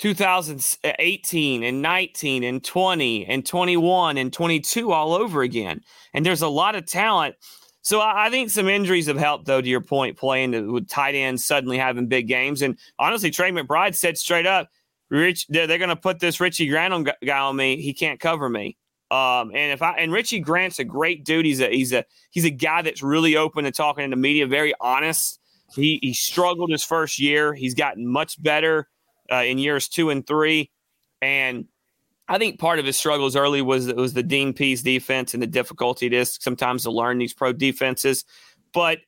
2018 0.00 1.62
and 1.62 1.82
19 1.82 2.42
and 2.42 2.64
20 2.64 3.26
and 3.26 3.44
21 3.44 4.16
and 4.16 4.32
22 4.32 4.92
all 4.92 5.12
over 5.12 5.42
again. 5.42 5.82
And 6.14 6.24
there's 6.24 6.40
a 6.40 6.48
lot 6.48 6.74
of 6.74 6.86
talent. 6.86 7.36
So 7.82 8.00
I, 8.00 8.30
think 8.30 8.48
some 8.48 8.66
injuries 8.66 9.06
have 9.08 9.18
helped, 9.18 9.44
though, 9.44 9.60
to 9.60 9.68
your 9.68 9.82
point, 9.82 10.16
playing 10.16 10.72
with 10.72 10.88
tight 10.88 11.14
ends 11.14 11.44
suddenly 11.44 11.76
having 11.76 12.06
big 12.06 12.28
games. 12.28 12.62
And 12.62 12.78
honestly, 12.98 13.30
Trey 13.30 13.50
McBride 13.50 13.94
said 13.94 14.16
straight 14.16 14.46
up, 14.46 14.70
Rich, 15.10 15.48
they're, 15.48 15.66
they're 15.66 15.76
going 15.76 15.90
to 15.90 15.96
put 15.96 16.18
this 16.18 16.40
Richie 16.40 16.68
Grant 16.68 17.06
guy 17.24 17.38
on 17.38 17.56
me. 17.56 17.82
He 17.82 17.92
can't 17.92 18.20
cover 18.20 18.48
me. 18.48 18.78
Um, 19.10 19.50
and 19.54 19.72
if 19.72 19.82
I 19.82 19.96
and 19.98 20.12
Richie 20.12 20.40
Grant's 20.40 20.78
a 20.78 20.84
great 20.84 21.24
dude. 21.24 21.44
He's 21.44 21.60
a 21.60 21.68
he's 21.68 21.92
a 21.92 22.04
he's 22.30 22.44
a 22.44 22.50
guy 22.50 22.80
that's 22.82 23.02
really 23.02 23.36
open 23.36 23.64
to 23.64 23.72
talking 23.72 24.04
in 24.04 24.10
the 24.10 24.16
media, 24.16 24.46
very 24.46 24.72
honest. 24.80 25.40
He 25.74 25.98
he 26.00 26.14
struggled 26.14 26.70
his 26.70 26.84
first 26.84 27.18
year. 27.18 27.52
He's 27.52 27.74
gotten 27.74 28.06
much 28.06 28.40
better 28.40 28.88
uh, 29.30 29.42
in 29.42 29.58
years 29.58 29.88
two 29.88 30.10
and 30.10 30.26
three. 30.26 30.70
And 31.22 31.66
I 32.28 32.38
think 32.38 32.58
part 32.58 32.78
of 32.78 32.86
his 32.86 32.96
struggles 32.96 33.36
early 33.36 33.62
was 33.62 33.92
was 33.92 34.14
the 34.14 34.22
Dean 34.22 34.52
Pees 34.52 34.82
defense 34.82 35.34
and 35.34 35.42
the 35.42 35.46
difficulty 35.46 36.06
it 36.06 36.12
is 36.12 36.38
sometimes 36.40 36.84
to 36.84 36.90
learn 36.90 37.18
these 37.18 37.34
pro 37.34 37.52
defenses. 37.52 38.24
But 38.72 38.98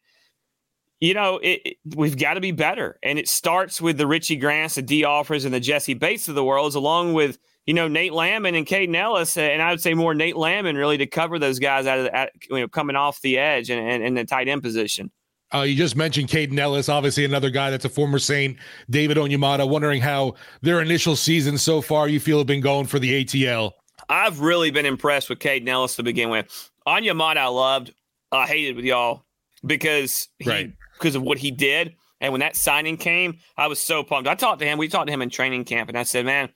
you 1.00 1.14
know, 1.14 1.38
it, 1.38 1.60
it, 1.64 1.76
we've 1.96 2.16
got 2.16 2.34
to 2.34 2.40
be 2.40 2.52
better, 2.52 2.98
and 3.02 3.18
it 3.18 3.28
starts 3.28 3.80
with 3.80 3.98
the 3.98 4.06
Richie 4.06 4.36
Grants, 4.36 4.76
the 4.76 4.82
Dee 4.82 5.02
Alfords, 5.02 5.44
and 5.44 5.52
the 5.52 5.58
Jessie 5.58 5.94
Bates 5.94 6.28
of 6.28 6.36
the 6.36 6.44
world, 6.44 6.74
along 6.76 7.14
with 7.14 7.38
you 7.66 7.74
know, 7.74 7.86
Nate 7.86 8.12
Landman 8.12 8.54
and 8.54 8.66
Kaden 8.66 8.94
Elliss, 8.96 9.36
and 9.36 9.62
I 9.62 9.70
would 9.70 9.80
say 9.80 9.94
more 9.94 10.14
Nate 10.14 10.36
Landman 10.36 10.76
really 10.76 10.98
to 10.98 11.06
cover 11.06 11.38
those 11.38 11.58
guys 11.58 11.86
out 11.86 11.98
of 12.00 12.04
the, 12.06 12.30
you 12.50 12.60
know 12.60 12.68
coming 12.68 12.96
off 12.96 13.20
the 13.20 13.38
edge 13.38 13.70
and, 13.70 13.88
and, 13.88 14.02
and 14.02 14.16
the 14.16 14.24
tight 14.24 14.48
end 14.48 14.62
position. 14.62 15.10
Uh, 15.54 15.62
you 15.62 15.76
just 15.76 15.96
mentioned 15.96 16.28
Kaden 16.28 16.58
Elliss, 16.58 16.88
obviously 16.88 17.24
another 17.24 17.50
guy 17.50 17.70
that's 17.70 17.84
a 17.84 17.88
former 17.88 18.18
Saint. 18.18 18.56
David 18.88 19.16
Onyemata, 19.18 19.68
wondering 19.68 20.00
how 20.00 20.34
their 20.62 20.80
initial 20.80 21.14
season 21.14 21.58
so 21.58 21.82
far 21.82 22.08
you 22.08 22.20
feel 22.20 22.38
have 22.38 22.46
been 22.46 22.60
going 22.60 22.86
for 22.86 22.98
the 22.98 23.24
ATL. 23.24 23.72
I've 24.08 24.40
really 24.40 24.70
been 24.70 24.86
impressed 24.86 25.28
with 25.28 25.38
Kaden 25.38 25.68
Elliss 25.68 25.96
to 25.96 26.02
begin 26.02 26.30
with. 26.30 26.70
Onyemata, 26.86 27.36
I 27.36 27.46
loved. 27.46 27.92
I 28.30 28.46
hated 28.46 28.76
with 28.76 28.84
y'all 28.84 29.24
because 29.64 30.28
he, 30.38 30.48
right. 30.48 30.72
because 30.98 31.14
of 31.14 31.22
what 31.22 31.38
he 31.38 31.50
did. 31.50 31.96
And 32.20 32.32
when 32.32 32.40
that 32.40 32.56
signing 32.56 32.96
came, 32.96 33.38
I 33.56 33.66
was 33.66 33.80
so 33.80 34.02
pumped. 34.02 34.28
I 34.28 34.34
talked 34.34 34.60
to 34.60 34.66
him. 34.66 34.78
We 34.78 34.88
talked 34.88 35.08
to 35.08 35.12
him 35.12 35.22
in 35.22 35.28
training 35.28 35.64
camp, 35.64 35.88
and 35.88 35.98
I 35.98 36.04
said, 36.04 36.24
"Man, 36.24 36.50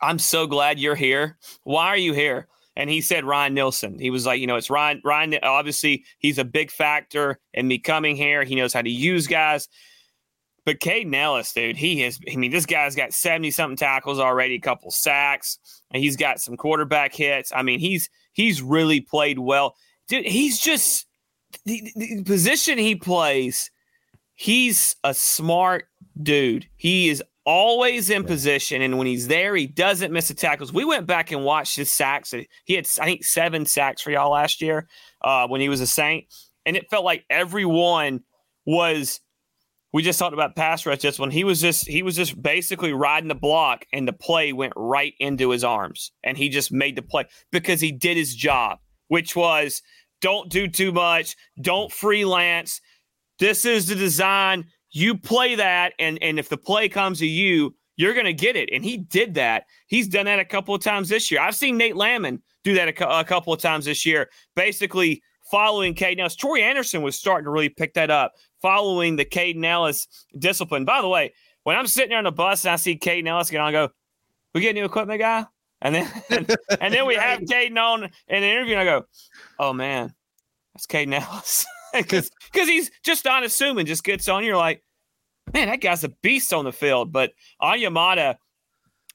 I'm 0.00 0.18
so 0.18 0.46
glad 0.46 0.78
you're 0.78 0.94
here. 0.94 1.38
Why 1.64 1.86
are 1.86 1.96
you 1.96 2.12
here?" 2.12 2.48
And 2.76 2.90
he 2.90 3.00
said 3.00 3.24
Ryan 3.24 3.54
Nielsen. 3.54 3.98
He 3.98 4.10
was 4.10 4.26
like, 4.26 4.40
you 4.40 4.46
know, 4.46 4.56
it's 4.56 4.70
Ryan. 4.70 5.00
Ryan, 5.04 5.38
obviously, 5.42 6.04
he's 6.18 6.38
a 6.38 6.44
big 6.44 6.70
factor 6.70 7.38
in 7.52 7.68
me 7.68 7.78
coming 7.78 8.16
here. 8.16 8.42
He 8.42 8.56
knows 8.56 8.72
how 8.72 8.82
to 8.82 8.90
use 8.90 9.26
guys. 9.26 9.68
But 10.66 10.80
Kaden 10.80 11.14
Elliss, 11.14 11.52
dude, 11.52 11.76
he 11.76 12.00
has. 12.00 12.18
I 12.30 12.36
mean, 12.36 12.50
this 12.50 12.66
guy's 12.66 12.96
got 12.96 13.12
seventy 13.12 13.50
something 13.50 13.76
tackles 13.76 14.18
already, 14.18 14.54
a 14.54 14.60
couple 14.60 14.90
sacks, 14.90 15.58
and 15.90 16.02
he's 16.02 16.16
got 16.16 16.40
some 16.40 16.56
quarterback 16.56 17.14
hits. 17.14 17.52
I 17.54 17.62
mean, 17.62 17.80
he's 17.80 18.08
he's 18.32 18.62
really 18.62 19.00
played 19.00 19.38
well, 19.38 19.76
dude. 20.08 20.24
He's 20.24 20.58
just 20.58 21.06
the, 21.66 21.92
the 21.96 22.24
position 22.24 22.78
he 22.78 22.96
plays. 22.96 23.70
He's 24.34 24.96
a 25.04 25.12
smart 25.12 25.86
dude. 26.22 26.66
He 26.76 27.10
is 27.10 27.22
always 27.44 28.10
in 28.10 28.24
position, 28.24 28.82
and 28.82 28.98
when 28.98 29.06
he's 29.06 29.28
there, 29.28 29.54
he 29.54 29.66
doesn't 29.66 30.12
miss 30.12 30.28
the 30.28 30.34
tackles. 30.34 30.72
We 30.72 30.84
went 30.84 31.06
back 31.06 31.30
and 31.30 31.44
watched 31.44 31.76
his 31.76 31.90
sacks. 31.90 32.34
He 32.64 32.74
had, 32.74 32.88
I 33.00 33.04
think, 33.04 33.24
seven 33.24 33.66
sacks 33.66 34.02
for 34.02 34.10
y'all 34.10 34.32
last 34.32 34.62
year 34.62 34.88
uh, 35.22 35.46
when 35.46 35.60
he 35.60 35.68
was 35.68 35.80
a 35.80 35.86
Saint, 35.86 36.26
and 36.64 36.76
it 36.76 36.90
felt 36.90 37.04
like 37.04 37.24
every 37.30 37.64
one 37.64 38.20
was. 38.66 39.20
We 39.92 40.02
just 40.02 40.18
talked 40.18 40.34
about 40.34 40.56
pass 40.56 40.84
rush 40.86 40.98
just 40.98 41.20
when 41.20 41.30
he 41.30 41.44
was 41.44 41.60
just 41.60 41.86
he 41.86 42.02
was 42.02 42.16
just 42.16 42.42
basically 42.42 42.92
riding 42.92 43.28
the 43.28 43.34
block, 43.36 43.86
and 43.92 44.08
the 44.08 44.12
play 44.12 44.52
went 44.52 44.72
right 44.74 45.14
into 45.20 45.50
his 45.50 45.62
arms, 45.62 46.10
and 46.24 46.36
he 46.36 46.48
just 46.48 46.72
made 46.72 46.96
the 46.96 47.02
play 47.02 47.26
because 47.52 47.80
he 47.80 47.92
did 47.92 48.16
his 48.16 48.34
job, 48.34 48.80
which 49.06 49.36
was 49.36 49.82
don't 50.20 50.50
do 50.50 50.66
too 50.66 50.90
much, 50.90 51.36
don't 51.60 51.92
freelance. 51.92 52.80
This 53.38 53.64
is 53.64 53.86
the 53.86 53.94
design 53.94 54.64
you 54.94 55.16
play 55.16 55.56
that, 55.56 55.92
and 55.98 56.22
and 56.22 56.38
if 56.38 56.48
the 56.48 56.56
play 56.56 56.88
comes 56.88 57.18
to 57.18 57.26
you, 57.26 57.74
you're 57.96 58.14
going 58.14 58.26
to 58.26 58.32
get 58.32 58.54
it. 58.54 58.70
And 58.72 58.84
he 58.84 58.96
did 58.96 59.34
that. 59.34 59.64
He's 59.88 60.08
done 60.08 60.26
that 60.26 60.38
a 60.38 60.44
couple 60.44 60.74
of 60.74 60.82
times 60.82 61.08
this 61.08 61.30
year. 61.30 61.40
I've 61.40 61.56
seen 61.56 61.76
Nate 61.76 61.96
Landman 61.96 62.40
do 62.62 62.74
that 62.74 62.88
a, 62.88 63.18
a 63.20 63.24
couple 63.24 63.52
of 63.52 63.60
times 63.60 63.84
this 63.84 64.06
year, 64.06 64.30
basically 64.54 65.20
following 65.50 65.94
Kaden 65.94 66.20
Elliss. 66.20 66.36
Troy 66.36 66.60
Anderson 66.60 67.02
was 67.02 67.18
starting 67.18 67.44
to 67.44 67.50
really 67.50 67.68
pick 67.68 67.94
that 67.94 68.10
up, 68.10 68.34
following 68.62 69.16
the 69.16 69.24
Kaden 69.24 69.64
Elliss 69.64 70.06
discipline. 70.38 70.84
By 70.84 71.02
the 71.02 71.08
way, 71.08 71.34
when 71.64 71.76
I'm 71.76 71.88
sitting 71.88 72.10
there 72.10 72.18
on 72.18 72.24
the 72.24 72.32
bus 72.32 72.64
and 72.64 72.72
I 72.72 72.76
see 72.76 72.96
Kaden 72.96 73.26
Elliss 73.26 73.50
get 73.50 73.60
on, 73.60 73.68
I 73.68 73.72
go, 73.72 73.88
we 74.54 74.60
get 74.60 74.74
new 74.76 74.84
equipment, 74.84 75.18
guy? 75.18 75.44
And 75.82 75.96
then 75.96 76.22
and, 76.30 76.56
and 76.80 76.94
then 76.94 77.04
we 77.04 77.14
have 77.16 77.40
Kaden 77.40 77.76
on 77.76 78.04
in 78.04 78.10
an 78.28 78.44
interview, 78.44 78.76
and 78.76 78.80
I 78.80 78.84
go, 78.84 79.06
oh, 79.58 79.72
man, 79.72 80.14
that's 80.72 80.86
Kaden 80.86 81.20
Elliss. 81.20 81.66
Because 82.02 82.68
he's 82.68 82.90
just 83.04 83.26
unassuming, 83.26 83.86
just 83.86 84.04
gets 84.04 84.28
on. 84.28 84.44
You're 84.44 84.56
like, 84.56 84.82
man, 85.52 85.68
that 85.68 85.80
guy's 85.80 86.04
a 86.04 86.08
beast 86.08 86.52
on 86.52 86.64
the 86.64 86.72
field. 86.72 87.12
But 87.12 87.32
Onyemata, 87.60 88.36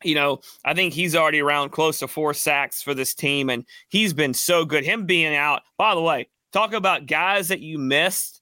you 0.04 0.16
know, 0.16 0.40
I 0.66 0.74
think 0.74 0.94
he's 0.94 1.16
already 1.16 1.42
around 1.42 1.70
close 1.70 2.00
to 2.00 2.08
four 2.08 2.34
sacks 2.34 2.82
for 2.82 2.94
this 2.94 3.14
team, 3.14 3.50
and 3.50 3.66
he's 3.90 4.14
been 4.14 4.34
so 4.34 4.66
good. 4.66 4.84
Him 4.84 5.06
being 5.06 5.36
out, 5.36 5.62
by 5.78 5.96
the 5.96 6.02
way, 6.02 6.28
talk 6.52 6.74
about 6.74 7.06
guys 7.06 7.48
that 7.50 7.60
you 7.60 7.78
missed. 7.78 8.42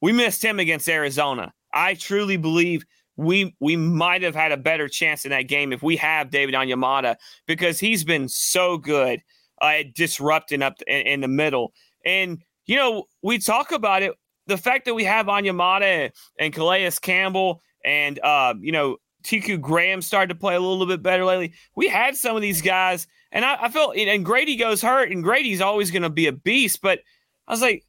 We 0.00 0.12
missed 0.12 0.44
him 0.44 0.58
against 0.58 0.88
Arizona. 0.88 1.52
I 1.72 1.94
truly 1.94 2.36
believe 2.36 2.84
we 3.16 3.54
we 3.60 3.76
might 3.76 4.22
have 4.22 4.34
had 4.34 4.52
a 4.52 4.56
better 4.56 4.88
chance 4.88 5.24
in 5.24 5.30
that 5.30 5.42
game 5.42 5.72
if 5.72 5.82
we 5.82 5.96
have 5.96 6.30
David 6.30 6.54
Onyemata 6.54 7.16
because 7.46 7.78
he's 7.78 8.04
been 8.04 8.28
so 8.28 8.76
good 8.76 9.22
uh, 9.62 9.66
at 9.66 9.94
disrupting 9.94 10.62
up 10.62 10.74
in, 10.86 11.06
in 11.06 11.20
the 11.20 11.28
middle. 11.28 11.72
And 12.04 12.42
you 12.66 12.76
know, 12.76 13.04
we 13.22 13.38
talk 13.38 13.72
about 13.72 14.02
it 14.02 14.14
the 14.46 14.56
fact 14.56 14.84
that 14.84 14.94
we 14.94 15.04
have 15.04 15.26
Onyemata 15.26 16.10
and 16.38 16.52
Calais 16.52 16.90
Campbell 17.00 17.62
and 17.84 18.18
uh, 18.20 18.54
you 18.60 18.72
know 18.72 18.96
TQ 19.24 19.60
Graham 19.60 20.02
started 20.02 20.34
to 20.34 20.38
play 20.38 20.54
a 20.54 20.60
little 20.60 20.86
bit 20.86 21.02
better 21.02 21.24
lately. 21.24 21.54
We 21.76 21.88
had 21.88 22.16
some 22.16 22.36
of 22.36 22.42
these 22.42 22.62
guys, 22.62 23.06
and 23.32 23.44
I, 23.44 23.56
I 23.62 23.68
felt 23.70 23.96
and 23.96 24.24
Grady 24.24 24.56
goes 24.56 24.82
hurt, 24.82 25.10
and 25.10 25.22
Grady's 25.22 25.60
always 25.60 25.90
going 25.90 26.02
to 26.02 26.10
be 26.10 26.26
a 26.26 26.32
beast. 26.32 26.80
But 26.82 27.00
I 27.48 27.52
was 27.52 27.62
like, 27.62 27.84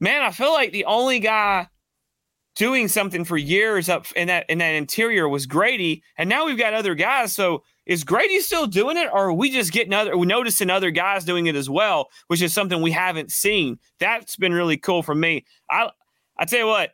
man, 0.00 0.22
I 0.22 0.30
feel 0.30 0.52
like 0.52 0.72
the 0.72 0.86
only 0.86 1.20
guy 1.20 1.68
doing 2.60 2.88
something 2.88 3.24
for 3.24 3.38
years 3.38 3.88
up 3.88 4.04
in 4.16 4.28
that 4.28 4.44
in 4.50 4.58
that 4.58 4.74
interior 4.74 5.26
was 5.26 5.46
Grady, 5.46 6.02
and 6.18 6.28
now 6.28 6.44
we've 6.44 6.58
got 6.58 6.74
other 6.74 6.94
guys. 6.94 7.32
So 7.32 7.62
is 7.86 8.04
Grady 8.04 8.38
still 8.40 8.66
doing 8.66 8.98
it, 8.98 9.08
or 9.10 9.28
are 9.28 9.32
we 9.32 9.50
just 9.50 9.72
getting 9.72 9.94
other 9.94 10.14
we 10.14 10.26
noticing 10.26 10.68
other 10.68 10.90
guys 10.90 11.24
doing 11.24 11.46
it 11.46 11.56
as 11.56 11.70
well, 11.70 12.10
which 12.26 12.42
is 12.42 12.52
something 12.52 12.82
we 12.82 12.90
haven't 12.90 13.30
seen. 13.30 13.78
That's 13.98 14.36
been 14.36 14.52
really 14.52 14.76
cool 14.76 15.02
for 15.02 15.14
me. 15.14 15.46
I 15.70 15.88
I 16.36 16.44
tell 16.44 16.58
you 16.58 16.66
what, 16.66 16.90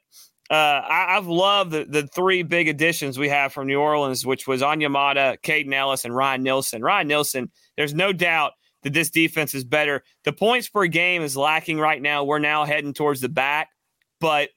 uh, 0.50 0.82
I, 0.88 1.14
have 1.14 1.26
loved 1.26 1.72
the, 1.72 1.84
the 1.84 2.06
three 2.06 2.44
big 2.44 2.68
additions 2.68 3.18
we 3.18 3.28
have 3.28 3.52
from 3.52 3.66
New 3.66 3.80
Orleans, 3.80 4.24
which 4.24 4.46
was 4.46 4.62
Onyemata, 4.62 5.38
Kaden 5.42 5.74
Elliss, 5.74 6.04
and 6.04 6.14
Ryan 6.14 6.44
Nielsen. 6.44 6.80
Ryan 6.80 7.08
Nielsen, 7.08 7.50
there's 7.76 7.92
no 7.92 8.12
doubt 8.12 8.52
that 8.84 8.92
this 8.92 9.10
defense 9.10 9.52
is 9.52 9.64
better. 9.64 10.04
The 10.22 10.32
points 10.32 10.68
per 10.68 10.86
game 10.86 11.22
is 11.22 11.36
lacking 11.36 11.80
right 11.80 12.00
now. 12.00 12.22
We're 12.22 12.38
now 12.38 12.64
heading 12.64 12.94
towards 12.94 13.20
the 13.20 13.28
back, 13.28 13.70
but 14.20 14.50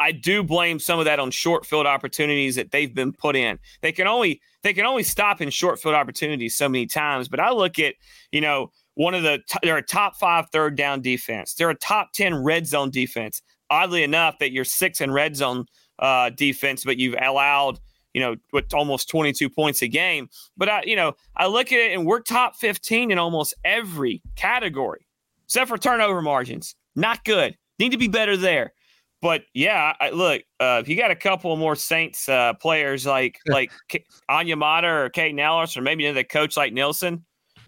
I 0.00 0.12
do 0.12 0.42
blame 0.42 0.78
some 0.78 0.98
of 0.98 1.04
that 1.06 1.18
on 1.18 1.30
short 1.30 1.66
field 1.66 1.86
opportunities 1.86 2.54
that 2.56 2.70
they've 2.70 2.94
been 2.94 3.12
put 3.12 3.36
in. 3.36 3.58
They 3.82 3.92
can 3.92 4.06
only 4.06 4.40
they 4.62 4.72
can 4.72 4.86
only 4.86 5.02
stop 5.02 5.40
in 5.40 5.50
short 5.50 5.80
field 5.80 5.94
opportunities 5.94 6.56
so 6.56 6.68
many 6.68 6.86
times. 6.86 7.28
But 7.28 7.40
I 7.40 7.50
look 7.50 7.78
at 7.78 7.94
you 8.32 8.40
know 8.40 8.70
one 8.94 9.14
of 9.14 9.22
the 9.22 9.40
they're 9.62 9.76
a 9.76 9.82
top 9.82 10.16
five 10.16 10.46
third 10.50 10.76
down 10.76 11.00
defense. 11.02 11.54
They're 11.54 11.70
a 11.70 11.74
top 11.74 12.12
ten 12.12 12.42
red 12.42 12.66
zone 12.66 12.90
defense 12.90 13.42
oddly 13.70 14.02
enough, 14.02 14.38
that 14.38 14.52
you're 14.52 14.64
six 14.64 15.00
in 15.00 15.10
red 15.10 15.36
zone 15.36 15.66
uh, 15.98 16.30
defense, 16.30 16.84
but 16.84 16.96
you've 16.98 17.16
allowed 17.20 17.78
you 18.14 18.20
know 18.22 18.36
with 18.52 18.72
almost 18.72 19.08
22 19.08 19.50
points 19.50 19.82
a 19.82 19.88
game. 19.88 20.28
But 20.56 20.68
I, 20.68 20.82
you 20.84 20.96
know, 20.96 21.14
I 21.36 21.46
look 21.46 21.72
at 21.72 21.78
it 21.78 21.92
and 21.92 22.06
we're 22.06 22.20
top 22.20 22.56
15 22.56 23.10
in 23.10 23.18
almost 23.18 23.54
every 23.64 24.22
category, 24.36 25.06
except 25.46 25.68
for 25.68 25.78
turnover 25.78 26.22
margins. 26.22 26.74
Not 26.94 27.24
good. 27.24 27.56
Need 27.78 27.92
to 27.92 27.98
be 27.98 28.08
better 28.08 28.36
there. 28.36 28.72
But 29.20 29.42
yeah, 29.52 29.94
I, 30.00 30.10
look, 30.10 30.42
uh, 30.60 30.78
if 30.80 30.88
you 30.88 30.96
got 30.96 31.10
a 31.10 31.16
couple 31.16 31.54
more 31.56 31.74
Saints 31.74 32.28
uh, 32.28 32.54
players 32.54 33.04
like 33.04 33.38
like 33.46 33.72
Onyemata 34.30 34.84
or 34.84 35.10
Kaden 35.10 35.40
Elliss 35.40 35.76
or 35.76 35.82
maybe 35.82 36.06
another 36.06 36.24
coach 36.24 36.56
like 36.56 36.72
Nielsen, 36.72 37.24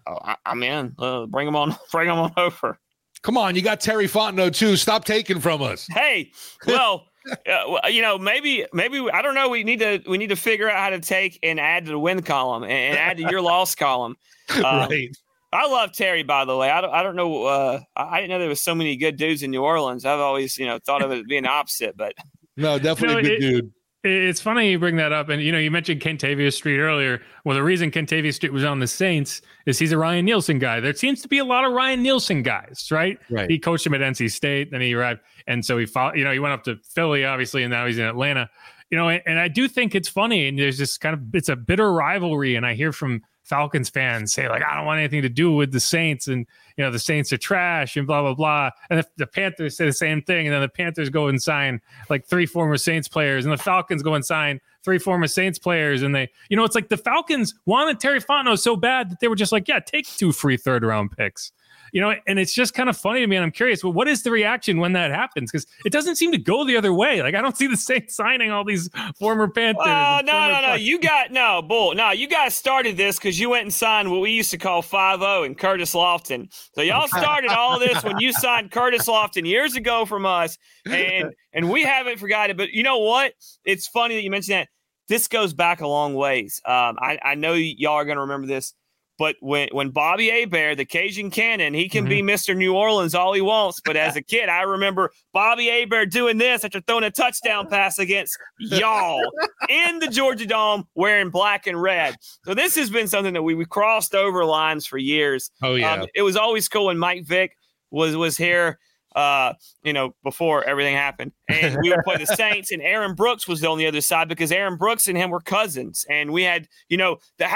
oh, 0.07 0.17
I, 0.23 0.37
am 0.45 0.63
in. 0.63 0.95
Uh, 0.97 1.25
bring 1.25 1.45
them 1.45 1.55
on, 1.55 1.75
bring 1.91 2.07
them 2.07 2.19
on 2.19 2.33
over. 2.37 2.79
Come 3.21 3.37
on, 3.37 3.55
you 3.55 3.61
got 3.61 3.79
Terry 3.79 4.07
Fontenot 4.07 4.55
too. 4.55 4.75
Stop 4.75 5.05
taking 5.05 5.39
from 5.39 5.61
us. 5.61 5.87
Hey, 5.89 6.31
well, 6.65 7.05
uh, 7.47 7.87
you 7.87 8.01
know, 8.01 8.17
maybe, 8.17 8.65
maybe 8.73 9.05
I 9.11 9.21
don't 9.21 9.35
know. 9.35 9.49
We 9.49 9.63
need 9.63 9.79
to 9.79 10.01
we 10.07 10.17
need 10.17 10.29
to 10.29 10.35
figure 10.35 10.69
out 10.69 10.79
how 10.79 10.89
to 10.89 10.99
take 10.99 11.37
and 11.43 11.59
add 11.59 11.85
to 11.85 11.91
the 11.91 11.99
win 11.99 12.21
column 12.23 12.63
and, 12.63 12.71
and 12.71 12.97
add 12.97 13.17
to 13.17 13.23
your 13.29 13.41
loss 13.41 13.75
column. 13.75 14.15
Um, 14.55 14.63
right. 14.63 15.15
I 15.53 15.67
love 15.67 15.91
Terry, 15.91 16.23
by 16.23 16.45
the 16.45 16.55
way. 16.55 16.69
I 16.69 16.79
don't, 16.79 16.93
I 16.93 17.03
don't 17.03 17.15
know. 17.15 17.43
Uh, 17.43 17.79
I 17.95 18.21
didn't 18.21 18.29
know 18.29 18.39
there 18.39 18.47
was 18.47 18.61
so 18.61 18.73
many 18.73 18.95
good 18.95 19.17
dudes 19.17 19.43
in 19.43 19.51
New 19.51 19.63
Orleans. 19.63 20.05
I've 20.05 20.19
always, 20.19 20.57
you 20.57 20.65
know, 20.65 20.79
thought 20.79 21.01
of 21.01 21.11
it 21.11 21.27
being 21.27 21.45
opposite, 21.45 21.97
but 21.97 22.13
no, 22.57 22.79
definitely 22.79 23.29
you 23.29 23.29
know, 23.29 23.35
a 23.35 23.39
good 23.39 23.43
it, 23.43 23.61
dude. 23.61 23.73
It's 24.03 24.41
funny 24.41 24.71
you 24.71 24.79
bring 24.79 24.95
that 24.95 25.11
up, 25.11 25.29
and 25.29 25.43
you 25.43 25.51
know 25.51 25.59
you 25.59 25.69
mentioned 25.69 26.01
Kentavius 26.01 26.53
Street 26.53 26.79
earlier. 26.79 27.21
Well, 27.45 27.55
the 27.55 27.61
reason 27.61 27.91
Kentavius 27.91 28.33
Street 28.33 28.51
was 28.51 28.63
on 28.63 28.79
the 28.79 28.87
Saints 28.87 29.43
is 29.67 29.77
he's 29.77 29.91
a 29.91 29.97
Ryan 29.97 30.25
Nielsen 30.25 30.57
guy. 30.57 30.79
There 30.79 30.93
seems 30.95 31.21
to 31.21 31.27
be 31.27 31.37
a 31.37 31.45
lot 31.45 31.65
of 31.65 31.73
Ryan 31.73 32.01
Nielsen 32.01 32.41
guys, 32.41 32.87
right? 32.89 33.19
Right. 33.29 33.47
He 33.47 33.59
coached 33.59 33.85
him 33.85 33.93
at 33.93 34.01
NC 34.01 34.31
State, 34.31 34.71
then 34.71 34.81
he 34.81 34.95
arrived, 34.95 35.19
and 35.45 35.63
so 35.63 35.77
he 35.77 35.85
fought. 35.85 36.17
You 36.17 36.23
know, 36.23 36.31
he 36.31 36.39
went 36.39 36.53
up 36.53 36.63
to 36.63 36.77
Philly, 36.77 37.25
obviously, 37.25 37.61
and 37.61 37.71
now 37.71 37.85
he's 37.85 37.99
in 37.99 38.05
Atlanta. 38.05 38.49
You 38.89 38.97
know, 38.97 39.07
and, 39.07 39.21
and 39.27 39.39
I 39.39 39.47
do 39.47 39.67
think 39.67 39.93
it's 39.93 40.09
funny, 40.09 40.47
and 40.47 40.57
there's 40.57 40.79
this 40.79 40.97
kind 40.97 41.13
of 41.13 41.35
it's 41.35 41.49
a 41.49 41.55
bitter 41.55 41.93
rivalry, 41.93 42.55
and 42.55 42.65
I 42.65 42.73
hear 42.73 42.91
from 42.91 43.21
Falcons 43.43 43.89
fans 43.89 44.33
say 44.33 44.47
like, 44.47 44.63
I 44.63 44.75
don't 44.75 44.85
want 44.85 44.99
anything 44.99 45.21
to 45.23 45.29
do 45.29 45.51
with 45.51 45.71
the 45.71 45.79
Saints, 45.79 46.27
and 46.27 46.45
you 46.77 46.83
know 46.83 46.91
the 46.91 46.99
Saints 46.99 47.33
are 47.33 47.37
trash, 47.37 47.97
and 47.97 48.07
blah 48.07 48.21
blah 48.21 48.33
blah. 48.33 48.69
And 48.89 48.99
the, 48.99 49.07
the 49.17 49.27
Panthers 49.27 49.77
say 49.77 49.85
the 49.85 49.93
same 49.93 50.21
thing, 50.21 50.47
and 50.47 50.53
then 50.53 50.61
the 50.61 50.69
Panthers 50.69 51.09
go 51.09 51.27
and 51.27 51.41
sign 51.41 51.81
like 52.09 52.25
three 52.25 52.45
former 52.45 52.77
Saints 52.77 53.07
players, 53.07 53.45
and 53.45 53.51
the 53.51 53.57
Falcons 53.57 54.03
go 54.03 54.13
and 54.13 54.25
sign 54.25 54.59
three 54.83 54.99
former 54.99 55.27
Saints 55.27 55.59
players, 55.59 56.01
and 56.01 56.15
they, 56.15 56.29
you 56.49 56.57
know, 56.57 56.63
it's 56.63 56.75
like 56.75 56.89
the 56.89 56.97
Falcons 56.97 57.53
wanted 57.65 57.99
Terry 57.99 58.21
Fontenot 58.21 58.59
so 58.59 58.75
bad 58.75 59.09
that 59.09 59.19
they 59.19 59.27
were 59.27 59.35
just 59.35 59.51
like, 59.51 59.67
yeah, 59.67 59.79
take 59.79 60.07
two 60.07 60.31
free 60.31 60.57
third 60.57 60.83
round 60.83 61.11
picks. 61.11 61.51
You 61.91 62.01
know, 62.01 62.15
and 62.27 62.39
it's 62.39 62.53
just 62.53 62.73
kind 62.73 62.89
of 62.89 62.97
funny 62.97 63.21
to 63.21 63.27
me. 63.27 63.35
And 63.35 63.43
I'm 63.43 63.51
curious, 63.51 63.83
well, 63.83 63.93
what 63.93 64.07
is 64.07 64.23
the 64.23 64.31
reaction 64.31 64.79
when 64.79 64.93
that 64.93 65.11
happens? 65.11 65.51
Because 65.51 65.67
it 65.85 65.91
doesn't 65.91 66.15
seem 66.15 66.31
to 66.31 66.37
go 66.37 66.65
the 66.65 66.77
other 66.77 66.93
way. 66.93 67.21
Like 67.21 67.35
I 67.35 67.41
don't 67.41 67.57
see 67.57 67.67
the 67.67 67.77
Saints 67.77 68.15
signing 68.15 68.51
all 68.51 68.63
these 68.63 68.89
former 69.19 69.47
Panthers. 69.47 69.83
Oh 69.85 70.21
no, 70.23 70.49
no, 70.49 70.61
no! 70.61 70.73
You 70.75 70.99
got 70.99 71.31
no 71.31 71.61
bull. 71.61 71.93
No, 71.95 72.11
you 72.11 72.27
guys 72.27 72.53
started 72.53 72.97
this 72.97 73.17
because 73.17 73.39
you 73.39 73.49
went 73.49 73.63
and 73.63 73.73
signed 73.73 74.11
what 74.11 74.21
we 74.21 74.31
used 74.31 74.51
to 74.51 74.57
call 74.57 74.81
five 74.81 75.19
zero 75.19 75.43
and 75.43 75.57
Curtis 75.57 75.93
Lofton. 75.93 76.47
So 76.73 76.81
y'all 76.81 77.07
started 77.07 77.51
all 77.51 77.79
this 77.79 78.03
when 78.03 78.19
you 78.19 78.31
signed 78.33 78.71
Curtis 78.71 79.07
Lofton 79.07 79.45
years 79.45 79.75
ago 79.75 80.05
from 80.05 80.25
us, 80.25 80.57
and 80.85 81.33
and 81.53 81.69
we 81.69 81.83
haven't 81.83 82.19
forgotten. 82.19 82.57
But 82.57 82.71
you 82.71 82.83
know 82.83 82.99
what? 82.99 83.33
It's 83.65 83.87
funny 83.87 84.15
that 84.15 84.23
you 84.23 84.31
mentioned 84.31 84.55
that. 84.55 84.67
This 85.07 85.27
goes 85.27 85.53
back 85.53 85.81
a 85.81 85.87
long 85.87 86.13
ways. 86.13 86.61
Um, 86.65 86.97
I, 87.01 87.19
I 87.21 87.35
know 87.35 87.51
y'all 87.51 87.95
are 87.95 88.05
going 88.05 88.15
to 88.15 88.21
remember 88.21 88.47
this. 88.47 88.73
But 89.21 89.35
when 89.39 89.69
when 89.71 89.91
Bobby 89.91 90.29
Hebert, 90.29 90.77
the 90.77 90.85
Cajun 90.85 91.29
Cannon, 91.29 91.75
he 91.75 91.87
can 91.87 92.05
mm-hmm. 92.05 92.25
be 92.25 92.33
Mr. 92.33 92.57
New 92.57 92.73
Orleans 92.73 93.13
all 93.13 93.33
he 93.33 93.41
wants. 93.41 93.79
But 93.79 93.95
as 93.95 94.15
a 94.15 94.21
kid, 94.23 94.49
I 94.49 94.63
remember 94.63 95.11
Bobby 95.31 95.67
Hebert 95.67 96.09
doing 96.09 96.39
this 96.39 96.65
after 96.65 96.81
throwing 96.81 97.03
a 97.03 97.11
touchdown 97.11 97.67
pass 97.69 97.99
against 97.99 98.35
y'all 98.57 99.21
in 99.69 99.99
the 99.99 100.07
Georgia 100.07 100.47
Dome 100.47 100.87
wearing 100.95 101.29
black 101.29 101.67
and 101.67 101.79
red. 101.79 102.15
So 102.45 102.55
this 102.55 102.73
has 102.77 102.89
been 102.89 103.07
something 103.07 103.35
that 103.35 103.43
we, 103.43 103.53
we 103.53 103.63
crossed 103.63 104.15
over 104.15 104.43
lines 104.43 104.87
for 104.87 104.97
years. 104.97 105.51
Oh 105.61 105.75
yeah. 105.75 105.93
Um, 105.93 106.07
it 106.15 106.23
was 106.23 106.35
always 106.35 106.67
cool 106.67 106.87
when 106.87 106.97
Mike 106.97 107.23
Vick 107.27 107.55
was 107.91 108.15
was 108.15 108.37
here 108.37 108.79
uh, 109.15 109.53
you 109.83 109.93
know, 109.93 110.15
before 110.23 110.63
everything 110.63 110.95
happened. 110.95 111.31
And 111.47 111.77
we 111.81 111.89
would 111.89 112.03
play 112.03 112.17
the 112.17 112.25
Saints, 112.35 112.71
and 112.71 112.81
Aaron 112.81 113.13
Brooks 113.13 113.47
was 113.47 113.63
on 113.63 113.77
the 113.77 113.85
other 113.85 114.01
side 114.01 114.29
because 114.29 114.51
Aaron 114.51 114.77
Brooks 114.77 115.07
and 115.07 115.17
him 115.17 115.29
were 115.29 115.41
cousins. 115.41 116.05
And 116.09 116.31
we 116.31 116.43
had, 116.43 116.67
you 116.89 116.97
know, 116.97 117.17
the 117.37 117.49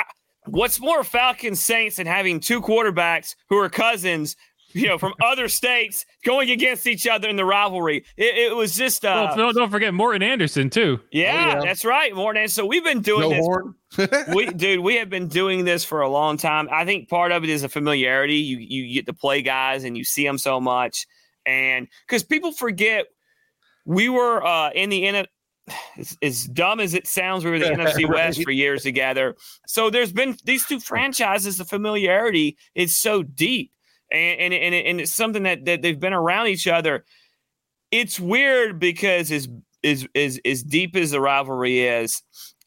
what's 0.48 0.80
more 0.80 1.04
Falcons 1.04 1.60
Saints 1.60 1.98
than 1.98 2.08
having 2.08 2.40
two 2.40 2.62
quarterbacks 2.62 3.36
who 3.50 3.58
are 3.58 3.70
cousins 3.70 4.36
you 4.76 4.88
know, 4.88 4.98
from 4.98 5.14
other 5.24 5.48
states 5.48 6.06
going 6.24 6.52
against 6.52 6.86
each 6.86 7.08
other 7.08 7.30
in 7.30 7.38
the 7.38 7.46
rivalry. 7.46 8.06
It, 8.18 8.52
it 8.52 8.56
was 8.56 8.76
just. 8.76 9.06
Uh, 9.06 9.34
well, 9.36 9.54
don't 9.54 9.72
forget 9.72 9.94
Morten 9.94 10.22
Andersen 10.22 10.70
too. 10.70 11.00
Yeah, 11.12 11.32
oh, 11.32 11.60
yeah. 11.60 11.62
that's 11.66 11.86
right, 11.86 12.14
Morten. 12.14 12.42
Andersen. 12.42 12.64
So 12.64 12.66
we've 12.68 12.84
been 12.84 13.02
doing 13.02 13.30
no 13.30 13.74
this. 13.98 14.26
we, 14.36 14.48
dude, 14.48 14.82
we 14.82 14.96
have 14.98 15.10
been 15.10 15.28
doing 15.28 15.64
this 15.64 15.86
for 15.86 16.02
a 16.02 16.10
long 16.10 16.38
time. 16.38 16.68
I 16.72 16.84
think 16.84 17.10
part 17.10 17.32
of 17.32 17.44
it 17.44 17.50
is 17.50 17.64
a 17.64 17.70
familiarity. 17.70 18.36
You 18.36 18.58
you 18.58 18.94
get 18.94 19.06
to 19.08 19.14
play 19.14 19.42
guys 19.42 19.86
and 19.86 19.98
you 19.98 20.04
see 20.04 20.26
them 20.26 20.38
so 20.38 20.60
much, 20.60 21.08
and 21.46 21.88
because 22.06 22.24
people 22.24 22.52
forget 22.52 23.06
we 23.86 24.10
were 24.10 24.46
uh, 24.46 24.72
in 24.72 24.90
the 24.90 25.06
as, 25.98 26.18
as 26.22 26.44
dumb 26.46 26.80
as 26.80 26.94
it 26.94 27.08
sounds, 27.08 27.44
we 27.44 27.52
were 27.52 27.60
the 27.60 27.66
NFC 27.78 28.08
West 28.08 28.44
for 28.44 28.52
years 28.52 28.84
together. 28.84 29.36
So 29.68 29.90
there's 29.90 30.14
been 30.14 30.38
these 30.44 30.66
two 30.66 30.80
franchises. 30.80 31.58
The 31.58 31.66
familiarity 31.66 32.58
is 32.76 32.96
so 32.96 33.24
deep, 33.24 33.72
and 34.12 34.40
and 34.40 34.54
and, 34.54 34.76
and 34.76 35.02
it's 35.02 35.14
something 35.14 35.44
that, 35.44 35.66
that 35.66 35.82
they've 35.82 36.00
been 36.00 36.14
around 36.14 36.48
each 36.48 36.68
other. 36.68 37.06
It's 37.92 38.20
weird 38.20 38.80
because 38.80 39.32
as 39.32 39.48
is 39.84 40.08
is 40.14 40.40
as 40.46 40.64
deep 40.64 40.96
as 40.96 41.12
the 41.12 41.22
rivalry 41.22 41.82
is, 41.82 42.22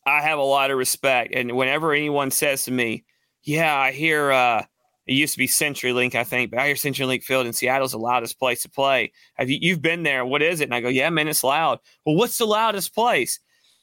I 0.07 0.23
have 0.23 0.39
a 0.39 0.43
lot 0.43 0.71
of 0.71 0.79
respect. 0.79 1.35
And 1.35 1.57
whenever 1.57 1.93
anyone 1.93 2.31
says 2.31 2.65
to 2.65 2.71
me, 2.71 3.05
"Yeah, 3.43 3.77
I 3.77 3.93
hear." 3.93 4.31
uh 4.33 4.65
it 5.09 5.15
used 5.15 5.33
to 5.33 5.39
be 5.39 5.49
CenturyLink, 5.49 6.15
I 6.15 6.23
think, 6.23 6.51
but 6.51 6.61
I 6.61 6.67
hear 6.67 6.75
CenturyLink 6.75 7.25
Field 7.25 7.47
in 7.47 7.55
Seattle's 7.55 7.93
the 7.93 7.99
loudest 7.99 8.39
place 8.39 8.63
to 8.63 8.69
play. 8.69 9.11
Have 9.35 9.49
you 9.49 9.59
you've 9.61 9.81
been 9.81 10.03
there? 10.03 10.25
What 10.25 10.43
is 10.43 10.61
it? 10.61 10.65
And 10.65 10.75
I 10.75 10.83
go, 10.83 10.89
yeah, 10.89 11.09
man, 11.09 11.29
it's 11.29 11.43
loud. 11.43 11.79
Well, 12.05 12.15
what's 12.15 12.37
the 12.37 12.47
loudest 12.47 12.95
place? 12.95 13.41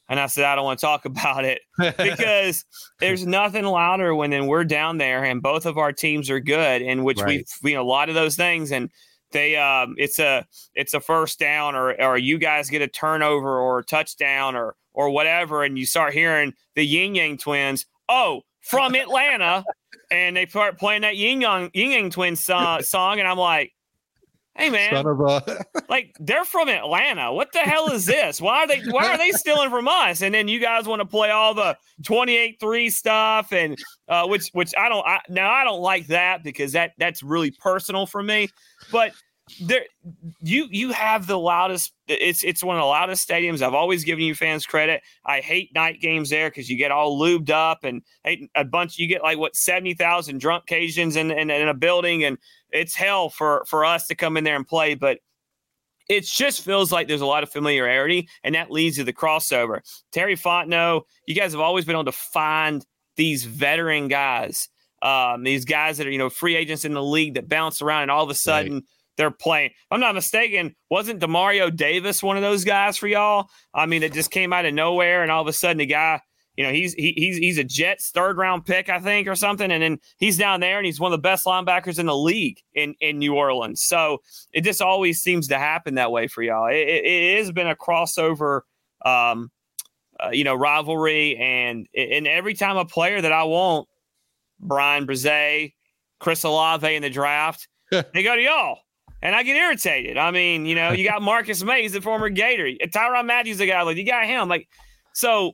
And 0.08 0.20
I 0.20 0.26
said, 0.26 0.44
I 0.44 0.54
don't 0.54 0.64
want 0.64 0.78
to 0.78 0.86
talk 0.86 1.04
about 1.04 1.44
it 1.44 1.62
because 1.96 2.64
there's 3.00 3.26
nothing 3.26 3.64
louder 3.64 4.14
when 4.14 4.30
then 4.30 4.46
we're 4.46 4.64
down 4.64 4.98
there 4.98 5.24
and 5.24 5.42
both 5.42 5.66
of 5.66 5.78
our 5.78 5.92
teams 5.92 6.30
are 6.30 6.40
good, 6.40 6.80
in 6.80 7.02
which 7.02 7.20
right. 7.20 7.44
we 7.62 7.72
you 7.72 7.76
know 7.76 7.82
a 7.82 7.84
lot 7.84 8.08
of 8.08 8.14
those 8.14 8.36
things 8.36 8.70
and 8.70 8.88
they 9.32 9.56
um 9.56 9.96
it's 9.98 10.20
a 10.20 10.46
it's 10.74 10.94
a 10.94 11.00
first 11.00 11.40
down 11.40 11.74
or 11.74 12.00
or 12.00 12.16
you 12.16 12.38
guys 12.38 12.70
get 12.70 12.82
a 12.82 12.86
turnover 12.86 13.58
or 13.58 13.80
a 13.80 13.84
touchdown 13.84 14.54
or 14.54 14.76
or 14.94 15.10
whatever, 15.10 15.64
and 15.64 15.78
you 15.78 15.86
start 15.86 16.14
hearing 16.14 16.54
the 16.76 16.84
Ying 16.84 17.16
Yang 17.16 17.38
twins. 17.38 17.86
Oh, 18.08 18.42
from 18.62 18.94
Atlanta, 18.96 19.64
and 20.10 20.36
they 20.36 20.46
start 20.46 20.78
playing 20.78 21.02
that 21.02 21.16
Ying 21.16 21.42
Yang 21.42 21.70
Ying 21.74 21.92
Yang 21.92 22.10
Twins 22.10 22.42
song, 22.42 22.82
song, 22.82 23.18
and 23.18 23.28
I'm 23.28 23.38
like, 23.38 23.72
"Hey 24.54 24.70
man, 24.70 24.94
a- 25.06 25.64
like 25.88 26.16
they're 26.20 26.44
from 26.44 26.68
Atlanta. 26.68 27.32
What 27.32 27.52
the 27.52 27.60
hell 27.60 27.88
is 27.90 28.06
this? 28.06 28.40
Why 28.40 28.58
are 28.58 28.66
they 28.66 28.80
Why 28.90 29.12
are 29.12 29.18
they 29.18 29.30
stealing 29.32 29.70
from 29.70 29.88
us?" 29.88 30.22
And 30.22 30.34
then 30.34 30.48
you 30.48 30.60
guys 30.60 30.86
want 30.86 31.00
to 31.00 31.06
play 31.06 31.30
all 31.30 31.54
the 31.54 31.76
28-3 32.02 32.92
stuff, 32.92 33.52
and 33.52 33.76
uh, 34.08 34.26
which 34.26 34.50
which 34.52 34.72
I 34.78 34.88
don't. 34.88 35.06
I, 35.06 35.20
now 35.28 35.50
I 35.50 35.64
don't 35.64 35.80
like 35.80 36.06
that 36.08 36.42
because 36.42 36.72
that 36.72 36.92
that's 36.98 37.22
really 37.22 37.50
personal 37.50 38.06
for 38.06 38.22
me, 38.22 38.48
but 38.92 39.12
there 39.60 39.84
you 40.40 40.66
you 40.70 40.90
have 40.90 41.28
the 41.28 41.38
loudest 41.38 41.92
it's 42.08 42.42
it's 42.42 42.64
one 42.64 42.76
of 42.76 42.80
the 42.80 42.86
loudest 42.86 43.28
stadiums. 43.28 43.62
I've 43.62 43.74
always 43.74 44.02
given 44.02 44.24
you 44.24 44.34
fans 44.34 44.66
credit. 44.66 45.02
I 45.24 45.40
hate 45.40 45.72
night 45.72 46.00
games 46.00 46.30
there 46.30 46.50
because 46.50 46.68
you 46.68 46.76
get 46.76 46.90
all 46.90 47.18
lubed 47.18 47.50
up 47.50 47.84
and 47.84 48.02
a 48.56 48.64
bunch 48.64 48.98
you 48.98 49.06
get 49.06 49.22
like 49.22 49.38
what 49.38 49.54
70000 49.54 50.40
drunk 50.40 50.66
cajuns 50.66 51.16
in, 51.16 51.30
in, 51.30 51.50
in 51.50 51.68
a 51.68 51.74
building 51.74 52.24
and 52.24 52.38
it's 52.70 52.96
hell 52.96 53.30
for 53.30 53.64
for 53.68 53.84
us 53.84 54.08
to 54.08 54.16
come 54.16 54.36
in 54.36 54.42
there 54.42 54.56
and 54.56 54.66
play 54.66 54.94
but 54.96 55.20
it 56.08 56.24
just 56.24 56.62
feels 56.62 56.90
like 56.90 57.06
there's 57.06 57.20
a 57.20 57.26
lot 57.26 57.42
of 57.42 57.50
familiarity 57.50 58.28
and 58.42 58.54
that 58.54 58.70
leads 58.70 58.96
to 58.96 59.04
the 59.04 59.12
crossover. 59.12 59.80
Terry 60.10 60.36
fontenot 60.36 61.02
you 61.28 61.36
guys 61.36 61.52
have 61.52 61.60
always 61.60 61.84
been 61.84 61.94
able 61.94 62.04
to 62.04 62.12
find 62.12 62.84
these 63.14 63.44
veteran 63.44 64.08
guys 64.08 64.68
um, 65.02 65.44
these 65.44 65.64
guys 65.64 65.98
that 65.98 66.06
are 66.08 66.10
you 66.10 66.18
know 66.18 66.30
free 66.30 66.56
agents 66.56 66.84
in 66.84 66.94
the 66.94 67.02
league 67.02 67.34
that 67.34 67.48
bounce 67.48 67.80
around 67.80 68.02
and 68.02 68.10
all 68.10 68.24
of 68.24 68.30
a 68.30 68.34
sudden 68.34 68.74
right 68.74 68.82
they're 69.16 69.30
playing. 69.30 69.70
If 69.70 69.86
I'm 69.90 70.00
not 70.00 70.14
mistaken, 70.14 70.74
wasn't 70.90 71.20
Demario 71.20 71.74
Davis 71.74 72.22
one 72.22 72.36
of 72.36 72.42
those 72.42 72.64
guys 72.64 72.96
for 72.96 73.08
y'all? 73.08 73.48
I 73.74 73.86
mean, 73.86 74.02
it 74.02 74.12
just 74.12 74.30
came 74.30 74.52
out 74.52 74.66
of 74.66 74.74
nowhere, 74.74 75.22
and 75.22 75.30
all 75.30 75.42
of 75.42 75.48
a 75.48 75.52
sudden, 75.52 75.78
the 75.78 75.86
guy, 75.86 76.20
you 76.56 76.64
know, 76.64 76.72
he's 76.72 76.94
he, 76.94 77.12
he's 77.16 77.36
he's 77.36 77.58
a 77.58 77.64
Jets 77.64 78.10
third 78.10 78.36
round 78.36 78.64
pick, 78.64 78.88
I 78.88 79.00
think, 79.00 79.26
or 79.28 79.34
something, 79.34 79.70
and 79.70 79.82
then 79.82 79.98
he's 80.18 80.36
down 80.36 80.60
there, 80.60 80.76
and 80.78 80.86
he's 80.86 81.00
one 81.00 81.12
of 81.12 81.18
the 81.18 81.22
best 81.22 81.46
linebackers 81.46 81.98
in 81.98 82.06
the 82.06 82.16
league 82.16 82.60
in 82.74 82.94
in 83.00 83.18
New 83.18 83.34
Orleans. 83.34 83.82
So 83.82 84.22
it 84.52 84.62
just 84.62 84.82
always 84.82 85.22
seems 85.22 85.48
to 85.48 85.58
happen 85.58 85.94
that 85.94 86.12
way 86.12 86.28
for 86.28 86.42
y'all. 86.42 86.68
It, 86.68 86.76
it, 86.76 87.04
it 87.04 87.38
has 87.38 87.52
been 87.52 87.68
a 87.68 87.76
crossover. 87.76 88.62
Um, 89.04 89.50
uh, 90.18 90.30
you 90.30 90.44
know, 90.44 90.54
rivalry, 90.54 91.36
and 91.36 91.86
and 91.94 92.26
every 92.26 92.54
time 92.54 92.78
a 92.78 92.86
player 92.86 93.20
that 93.20 93.32
I 93.32 93.44
want, 93.44 93.86
Bryan 94.58 95.06
Bresee, 95.06 95.74
Chris 96.20 96.42
Olave 96.42 96.94
in 96.94 97.02
the 97.02 97.10
draft, 97.10 97.68
they 97.90 98.22
go 98.22 98.34
to 98.34 98.40
y'all 98.40 98.78
and 99.26 99.34
I 99.34 99.42
get 99.42 99.56
irritated. 99.56 100.16
I 100.16 100.30
mean, 100.30 100.66
you 100.66 100.76
know, 100.76 100.92
you 100.92 101.02
got 101.02 101.20
Marcus 101.30 101.64
Maye, 101.64 101.88
the 101.88 102.00
former 102.00 102.28
Gator. 102.28 102.70
Tyrann 102.86 103.26
Mathieu, 103.26 103.56
the 103.56 103.66
guy. 103.66 103.82
Like 103.82 103.96
you 103.96 104.06
got 104.06 104.24
him. 104.24 104.48
Like 104.48 104.68
so. 105.12 105.52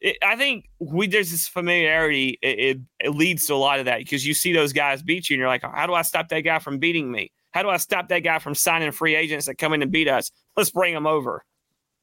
It, 0.00 0.16
I 0.20 0.34
think 0.34 0.64
we 0.80 1.06
there's 1.06 1.30
this 1.30 1.46
familiarity. 1.46 2.36
It, 2.42 2.58
it, 2.58 2.78
it 2.98 3.10
leads 3.10 3.46
to 3.46 3.54
a 3.54 3.56
lot 3.56 3.78
of 3.78 3.84
that 3.84 3.98
because 3.98 4.26
you 4.26 4.34
see 4.34 4.52
those 4.52 4.72
guys 4.72 5.04
beat 5.04 5.30
you, 5.30 5.34
and 5.34 5.38
you're 5.38 5.48
like, 5.48 5.62
how 5.62 5.86
do 5.86 5.94
I 5.94 6.02
stop 6.02 6.30
that 6.30 6.40
guy 6.40 6.58
from 6.58 6.78
beating 6.80 7.12
me? 7.12 7.30
How 7.52 7.62
do 7.62 7.68
I 7.68 7.76
stop 7.76 8.08
that 8.08 8.20
guy 8.20 8.40
from 8.40 8.56
signing 8.56 8.90
free 8.90 9.14
agents 9.14 9.46
that 9.46 9.56
come 9.56 9.72
in 9.72 9.82
and 9.82 9.92
beat 9.92 10.08
us? 10.08 10.32
Let's 10.56 10.70
bring 10.70 10.92
them 10.92 11.06
over. 11.06 11.44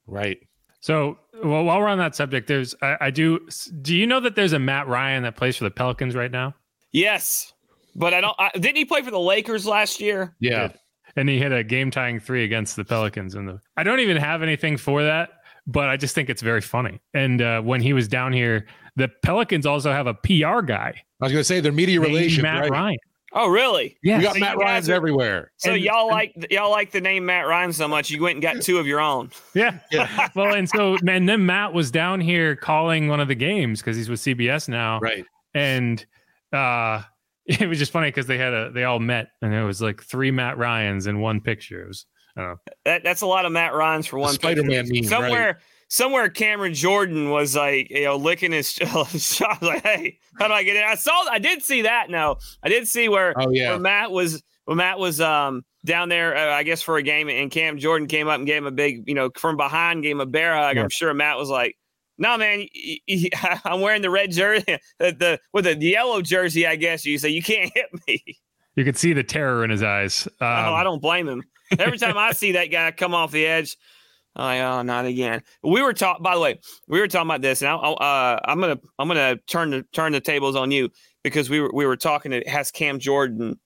Right. 0.08 0.38
So, 0.80 1.18
well, 1.44 1.66
while 1.66 1.80
we're 1.80 1.90
on 1.90 1.98
that 1.98 2.16
subject, 2.16 2.48
there's 2.48 2.74
I, 2.82 2.96
I, 3.02 3.12
do. 3.12 3.46
Do 3.82 3.94
you 3.94 4.08
know 4.08 4.22
that 4.22 4.36
there's 4.36 4.54
a 4.54 4.60
Matt 4.60 4.88
Ryan 4.88 5.24
that 5.24 5.36
plays 5.36 5.58
for 5.58 5.66
the 5.66 5.72
Pelicans 5.72 6.16
right 6.16 6.32
now? 6.32 6.56
Yes, 6.94 7.52
but 7.94 8.14
I 8.14 8.22
don't. 8.22 8.36
I, 8.40 8.52
didn't 8.54 8.78
he 8.78 8.86
play 8.86 9.02
for 9.02 9.12
the 9.12 9.20
Lakers 9.20 9.66
last 9.66 10.00
year? 10.00 10.38
Yeah 10.40 10.70
and 11.16 11.30
he 11.30 11.38
hit 11.38 11.52
a 11.52 11.64
game 11.64 11.92
tying 11.92 12.20
three 12.20 12.44
against 12.44 12.76
the 12.76 12.86
Pelicans. 12.86 13.36
And 13.36 13.48
the 13.48 13.60
I 13.78 13.84
don't 13.84 14.00
even 14.00 14.18
have 14.18 14.42
anything 14.42 14.78
for 14.78 15.04
that, 15.04 15.30
but 15.68 15.90
I 15.90 15.98
just 15.98 16.16
think 16.16 16.30
it's 16.30 16.42
very 16.42 16.62
funny. 16.62 17.00
And 17.14 17.42
uh, 17.42 17.62
when 17.62 17.82
he 17.82 17.94
was 17.94 18.08
down 18.08 18.34
here, 18.34 18.66
the 18.96 19.10
Pelicans 19.24 19.66
also 19.66 19.92
have 19.92 20.08
a 20.08 20.14
PR 20.14 20.62
guy. 20.62 21.04
I 21.22 21.26
was 21.26 21.32
going 21.32 21.42
to 21.42 21.44
say 21.44 21.60
their 21.60 21.72
media 21.72 22.00
relations, 22.00 22.42
Matt 22.42 22.62
right? 22.62 22.72
Ryan. 22.72 22.98
Oh, 23.34 23.48
really? 23.48 23.98
Yeah, 24.02 24.18
we 24.18 24.24
got 24.24 24.34
so 24.34 24.40
Matt 24.40 24.58
Ryan's 24.58 24.90
are, 24.90 24.94
everywhere. 24.94 25.52
So 25.58 25.74
and, 25.74 25.82
y'all 25.82 26.08
like 26.08 26.34
y'all 26.50 26.72
like 26.72 26.92
the 26.92 27.02
name 27.02 27.26
Matt 27.26 27.48
Ryan 27.48 27.72
so 27.74 27.88
much, 27.88 28.10
you 28.10 28.22
went 28.22 28.36
and 28.36 28.42
got 28.42 28.62
two 28.62 28.78
of 28.80 28.88
your 28.88 29.00
own. 29.00 29.30
Yeah, 29.54 29.80
yeah. 29.92 30.30
well, 30.36 30.54
and 30.54 30.70
so 30.70 30.98
man, 31.02 31.26
then 31.26 31.46
Matt 31.46 31.74
was 31.74 31.92
down 31.92 32.22
here 32.22 32.56
calling 32.56 33.08
one 33.08 33.20
of 33.20 33.28
the 33.28 33.36
games 33.36 33.82
because 33.82 33.98
he's 33.98 34.10
with 34.10 34.20
CBS 34.20 34.70
now, 34.70 35.00
right? 35.00 35.26
And 35.54 36.04
uh, 36.54 37.02
it 37.60 37.68
was 37.68 37.80
just 37.80 37.92
funny 37.92 38.10
because 38.10 38.28
they 38.28 38.38
had 38.38 38.54
a 38.54 38.72
they 38.72 38.84
all 38.84 39.00
met 39.00 39.30
and 39.42 39.54
it 39.54 39.64
was 39.64 39.82
like 39.82 40.04
three 40.04 40.30
Matt 40.30 40.58
Ryans 40.58 41.08
in 41.08 41.20
one 41.20 41.42
picture. 41.42 41.84
It 41.84 41.88
was 41.88 42.06
that, 42.86 43.04
that's 43.04 43.22
a 43.22 43.26
lot 43.26 43.46
of 43.46 43.52
Matt 43.52 43.74
Ryans 43.74 44.06
for 44.06 44.20
one. 44.20 44.34
Spider 44.34 44.64
Man 44.64 44.86
meme, 44.88 45.04
somewhere. 45.04 45.48
Right. 45.48 45.56
Somewhere 45.92 46.30
Cameron 46.30 46.76
Jordan 46.76 47.32
was 47.32 47.56
like, 47.56 47.90
you 47.90 48.04
know, 48.04 48.16
licking 48.16 48.52
his 48.52 48.72
shot. 49.18 49.62
Like, 49.64 49.82
hey, 49.82 50.20
how 50.38 50.48
do 50.48 50.54
I 50.54 50.62
get 50.62 50.76
in? 50.76 50.84
I 50.84 50.94
saw, 50.94 51.26
I 51.32 51.40
did 51.40 51.64
see 51.64 51.82
that. 51.82 52.12
No, 52.12 52.38
I 52.62 52.70
did 52.70 52.88
see 52.88 53.10
where, 53.10 53.34
oh, 53.36 53.50
yeah. 53.50 53.72
where 53.72 53.80
Matt 53.80 54.12
was, 54.12 54.44
when 54.66 54.78
Matt 54.78 55.00
was 55.00 55.20
um 55.20 55.64
down 55.86 56.10
there, 56.10 56.38
uh, 56.38 56.54
I 56.54 56.62
guess 56.62 56.84
for 56.84 56.98
a 56.98 57.02
game, 57.02 57.28
and 57.28 57.50
Cam 57.50 57.80
Jordan 57.80 58.08
came 58.08 58.28
up 58.28 58.36
and 58.36 58.46
gave 58.46 58.58
him 58.58 58.68
a 58.68 58.72
big, 58.72 59.08
you 59.08 59.16
know, 59.16 59.32
from 59.36 59.58
behind, 59.58 60.04
gave 60.04 60.12
him 60.12 60.22
a 60.22 60.28
bear 60.28 60.56
hug. 60.56 60.76
Yeah. 60.76 60.84
I'm 60.84 60.90
sure 60.90 61.12
Matt 61.16 61.38
was 61.38 61.50
like, 61.50 61.76
no, 62.20 62.38
man, 62.38 62.68
I'm 63.64 63.82
wearing 63.82 64.02
the 64.02 64.10
red 64.10 64.32
jersey, 64.32 64.78
the, 65.00 65.12
the 65.20 65.40
with 65.54 65.66
the 65.66 65.76
yellow 65.76 66.22
jersey. 66.22 66.68
I 66.68 66.76
guess 66.76 67.06
you 67.06 67.18
say 67.18 67.30
you 67.30 67.42
can't 67.42 67.72
hit 67.76 67.88
me. 68.08 68.24
You 68.76 68.86
could 68.86 68.98
see 68.98 69.14
the 69.14 69.24
terror 69.24 69.64
in 69.64 69.72
his 69.72 69.82
eyes. 69.82 70.28
Um, 70.40 70.48
oh, 70.48 70.74
I 70.74 70.84
don't 70.84 71.02
blame 71.02 71.28
him. 71.28 71.44
Every 71.78 71.98
time 71.98 72.18
I 72.18 72.34
see 72.34 72.54
that 72.54 72.66
guy 72.66 72.92
come 72.92 73.16
off 73.16 73.32
the 73.32 73.46
edge, 73.46 73.78
I'm 74.36 74.62
oh, 74.62 74.82
not 74.84 75.06
again. 75.06 75.42
We 75.64 75.82
were 75.82 75.94
talking. 75.94 76.22
By 76.22 76.36
the 76.36 76.42
way, 76.42 76.60
we 76.88 77.00
were 77.00 77.08
talking 77.08 77.28
about 77.28 77.42
this, 77.42 77.62
and 77.62 77.70
I, 77.70 77.76
uh, 77.76 78.40
I'm 78.46 78.60
gonna 78.60 78.80
I'm 79.00 79.08
gonna 79.08 79.38
turn 79.48 79.72
the 79.72 79.84
turn 79.94 80.12
the 80.12 80.22
tables 80.22 80.56
on 80.56 80.72
you 80.72 80.90
because 81.24 81.50
we 81.50 81.62
were 81.62 81.72
we 81.74 81.86
were 81.86 81.98
talking. 81.98 82.34
It 82.34 82.48
has 82.48 82.70
Cam 82.70 83.00
Jordan 83.00 83.60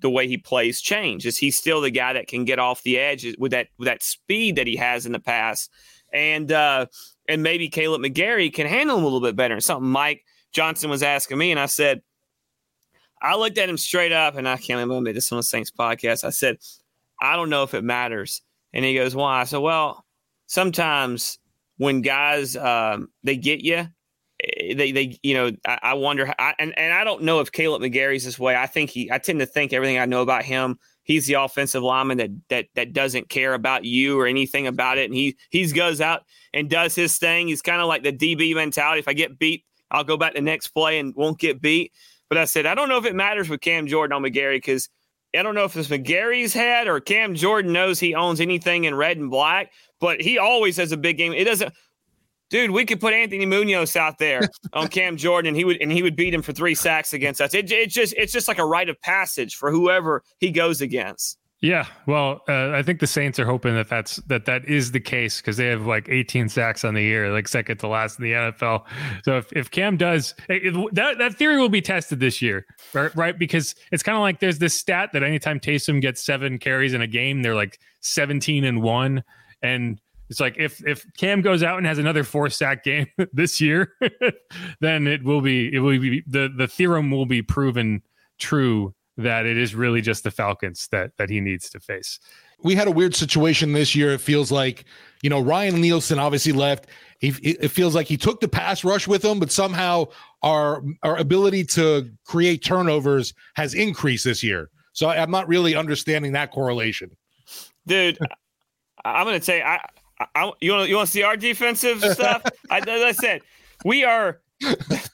the 0.00 0.10
way 0.10 0.28
he 0.28 0.36
plays 0.36 0.80
change? 0.80 1.26
Is 1.26 1.38
he 1.38 1.50
still 1.50 1.80
the 1.80 1.90
guy 1.90 2.12
that 2.12 2.28
can 2.28 2.44
get 2.44 2.58
off 2.58 2.82
the 2.82 2.98
edge 2.98 3.26
with 3.38 3.52
that 3.52 3.68
with 3.78 3.86
that 3.86 4.02
speed 4.02 4.56
that 4.56 4.66
he 4.66 4.76
has 4.76 5.06
in 5.06 5.12
the 5.12 5.20
past? 5.20 5.70
And 6.12 6.52
uh, 6.52 6.86
and 7.28 7.42
maybe 7.42 7.68
Kaleb 7.68 8.04
McGary 8.04 8.52
can 8.52 8.66
handle 8.66 8.96
him 8.96 9.02
a 9.02 9.06
little 9.06 9.20
bit 9.20 9.36
better. 9.36 9.60
Something 9.60 9.90
Mike 9.90 10.22
Johnson 10.52 10.90
was 10.90 11.02
asking 11.02 11.38
me, 11.38 11.50
and 11.50 11.60
I 11.60 11.66
said, 11.66 12.02
I 13.20 13.36
looked 13.36 13.58
at 13.58 13.68
him 13.68 13.78
straight 13.78 14.12
up, 14.12 14.36
and 14.36 14.48
I 14.48 14.56
can't 14.56 14.78
remember 14.78 15.12
this 15.12 15.32
on 15.32 15.36
the 15.36 15.42
Saints 15.42 15.70
podcast. 15.70 16.24
I 16.24 16.30
said, 16.30 16.58
I 17.20 17.36
don't 17.36 17.50
know 17.50 17.62
if 17.62 17.74
it 17.74 17.82
matters. 17.82 18.42
And 18.72 18.84
he 18.84 18.94
goes, 18.94 19.14
Why? 19.14 19.40
I 19.40 19.44
said, 19.44 19.58
Well, 19.58 20.04
sometimes 20.46 21.38
when 21.78 22.02
guys 22.02 22.56
um, 22.56 23.08
they 23.22 23.36
get 23.36 23.60
you, 23.60 23.88
eh, 24.42 24.74
they 24.74 24.92
they 24.92 25.18
you 25.22 25.34
know 25.34 25.50
I, 25.66 25.78
I 25.82 25.94
wonder 25.94 26.32
I, 26.38 26.54
and 26.58 26.78
and 26.78 26.92
I 26.92 27.04
don't 27.04 27.22
know 27.22 27.40
if 27.40 27.52
Kaleb 27.52 27.80
McGary's 27.80 28.24
this 28.24 28.38
way. 28.38 28.56
I 28.56 28.66
think 28.66 28.90
he 28.90 29.10
I 29.10 29.18
tend 29.18 29.40
to 29.40 29.46
think 29.46 29.72
everything 29.72 29.98
I 29.98 30.06
know 30.06 30.22
about 30.22 30.44
him. 30.44 30.78
He's 31.06 31.26
the 31.28 31.34
offensive 31.34 31.84
lineman 31.84 32.18
that 32.18 32.30
that 32.48 32.66
that 32.74 32.92
doesn't 32.92 33.28
care 33.28 33.54
about 33.54 33.84
you 33.84 34.18
or 34.18 34.26
anything 34.26 34.66
about 34.66 34.98
it, 34.98 35.04
and 35.04 35.14
he 35.14 35.36
he 35.50 35.70
goes 35.70 36.00
out 36.00 36.24
and 36.52 36.68
does 36.68 36.96
his 36.96 37.16
thing. 37.16 37.46
He's 37.46 37.62
kind 37.62 37.80
of 37.80 37.86
like 37.86 38.02
the 38.02 38.12
DB 38.12 38.56
mentality. 38.56 38.98
If 38.98 39.06
I 39.06 39.12
get 39.12 39.38
beat, 39.38 39.64
I'll 39.92 40.02
go 40.02 40.16
back 40.16 40.34
the 40.34 40.40
next 40.40 40.68
play 40.68 40.98
and 40.98 41.14
won't 41.14 41.38
get 41.38 41.62
beat. 41.62 41.92
But 42.28 42.38
I 42.38 42.44
said 42.44 42.66
I 42.66 42.74
don't 42.74 42.88
know 42.88 42.98
if 42.98 43.04
it 43.04 43.14
matters 43.14 43.48
with 43.48 43.60
Cam 43.60 43.86
Jordan 43.86 44.16
on 44.16 44.22
McGary 44.22 44.56
because 44.56 44.88
I 45.32 45.44
don't 45.44 45.54
know 45.54 45.64
if 45.64 45.76
it's 45.76 45.88
McGary's 45.88 46.52
head 46.52 46.88
or 46.88 46.98
Cam 46.98 47.36
Jordan 47.36 47.72
knows 47.72 48.00
he 48.00 48.16
owns 48.16 48.40
anything 48.40 48.82
in 48.82 48.94
red 48.96 49.16
and 49.16 49.30
black, 49.30 49.70
but 50.00 50.20
he 50.20 50.38
always 50.38 50.76
has 50.78 50.90
a 50.90 50.96
big 50.96 51.18
game. 51.18 51.32
It 51.32 51.44
doesn't 51.44 51.72
dude, 52.50 52.70
we 52.70 52.84
could 52.84 53.00
put 53.00 53.12
Anthony 53.12 53.46
Munoz 53.46 53.96
out 53.96 54.18
there 54.18 54.42
on 54.72 54.88
Cam 54.96 55.16
Jordan, 55.16 55.48
and 55.48 55.56
he 55.56 55.64
would 55.64 55.80
and 55.80 55.90
he 55.90 56.02
would 56.02 56.16
beat 56.16 56.34
him 56.34 56.42
for 56.42 56.52
three 56.52 56.74
sacks 56.74 57.12
against 57.12 57.40
us. 57.40 57.54
It, 57.54 57.70
it 57.70 57.90
just 57.90 58.14
it's 58.16 58.32
just 58.32 58.48
like 58.48 58.58
a 58.58 58.66
rite 58.66 58.88
of 58.88 59.00
passage 59.00 59.56
for 59.56 59.70
whoever 59.70 60.22
he 60.38 60.50
goes 60.50 60.80
against. 60.80 61.38
Yeah, 61.60 61.86
well, 62.06 62.42
uh, 62.48 62.72
I 62.72 62.82
think 62.82 63.00
the 63.00 63.06
Saints 63.06 63.38
are 63.38 63.46
hoping 63.46 63.74
that 63.74 63.88
that's 63.88 64.16
that 64.26 64.44
that 64.44 64.66
is 64.66 64.92
the 64.92 65.00
case 65.00 65.40
because 65.40 65.56
they 65.56 65.66
have 65.68 65.86
like 65.86 66.06
18 66.06 66.50
sacks 66.50 66.84
on 66.84 66.92
the 66.92 67.02
year, 67.02 67.32
like 67.32 67.48
second 67.48 67.78
to 67.78 67.88
last 67.88 68.18
in 68.18 68.24
the 68.24 68.32
NFL. 68.32 68.84
So 69.24 69.38
if, 69.38 69.50
if 69.54 69.70
Cam 69.70 69.96
does 69.96 70.34
it, 70.50 70.74
that, 70.92 71.16
that 71.16 71.34
theory 71.34 71.58
will 71.58 71.70
be 71.70 71.80
tested 71.80 72.20
this 72.20 72.42
year, 72.42 72.66
right? 72.92 73.14
right? 73.16 73.38
Because 73.38 73.74
it's 73.90 74.02
kind 74.02 74.16
of 74.16 74.20
like 74.20 74.38
there's 74.38 74.58
this 74.58 74.74
stat 74.74 75.10
that 75.14 75.22
anytime 75.22 75.58
Taysom 75.58 76.02
gets 76.02 76.24
seven 76.24 76.58
carries 76.58 76.92
in 76.92 77.00
a 77.00 77.06
game, 77.06 77.40
they're 77.40 77.54
like 77.54 77.80
17 78.00 78.62
and 78.64 78.82
one, 78.82 79.24
and 79.62 79.98
it's 80.28 80.40
like 80.40 80.56
if 80.58 80.84
if 80.86 81.04
Cam 81.16 81.40
goes 81.40 81.62
out 81.62 81.78
and 81.78 81.86
has 81.86 81.98
another 81.98 82.24
four 82.24 82.50
sack 82.50 82.84
game 82.84 83.06
this 83.32 83.60
year, 83.60 83.92
then 84.80 85.06
it 85.06 85.22
will 85.22 85.40
be 85.40 85.72
it 85.74 85.80
will 85.80 85.98
be 85.98 86.22
the 86.26 86.52
the 86.54 86.68
theorem 86.68 87.10
will 87.10 87.26
be 87.26 87.42
proven 87.42 88.02
true 88.38 88.94
that 89.18 89.46
it 89.46 89.56
is 89.56 89.74
really 89.74 90.02
just 90.02 90.24
the 90.24 90.30
Falcons 90.30 90.88
that 90.92 91.16
that 91.16 91.30
he 91.30 91.40
needs 91.40 91.70
to 91.70 91.80
face. 91.80 92.18
We 92.62 92.74
had 92.74 92.88
a 92.88 92.90
weird 92.90 93.14
situation 93.14 93.72
this 93.72 93.94
year. 93.94 94.12
It 94.12 94.20
feels 94.20 94.50
like, 94.50 94.84
you 95.22 95.30
know, 95.30 95.40
Ryan 95.40 95.80
Nielsen 95.80 96.18
obviously 96.18 96.52
left. 96.52 96.86
it 97.20 97.68
feels 97.68 97.94
like 97.94 98.06
he 98.06 98.16
took 98.16 98.40
the 98.40 98.48
pass 98.48 98.82
rush 98.82 99.06
with 99.06 99.24
him, 99.24 99.38
but 99.38 99.52
somehow 99.52 100.06
our 100.42 100.82
our 101.02 101.16
ability 101.16 101.64
to 101.64 102.10
create 102.24 102.64
turnovers 102.64 103.34
has 103.54 103.74
increased 103.74 104.24
this 104.24 104.42
year. 104.42 104.70
So 104.92 105.10
I'm 105.10 105.30
not 105.30 105.46
really 105.46 105.74
understanding 105.74 106.32
that 106.32 106.50
correlation. 106.50 107.10
Dude, 107.86 108.18
I'm 109.04 109.26
going 109.26 109.38
to 109.38 109.44
say 109.44 109.62
I, 109.62 109.78
I 110.34 110.52
you 110.60 110.72
want 110.72 110.88
you 110.88 110.96
want 110.96 111.06
to 111.06 111.12
see 111.12 111.22
our 111.22 111.36
defensive 111.36 112.00
stuff? 112.02 112.42
I, 112.70 112.78
as 112.78 113.02
I 113.02 113.12
said, 113.12 113.42
we 113.84 114.04
are 114.04 114.40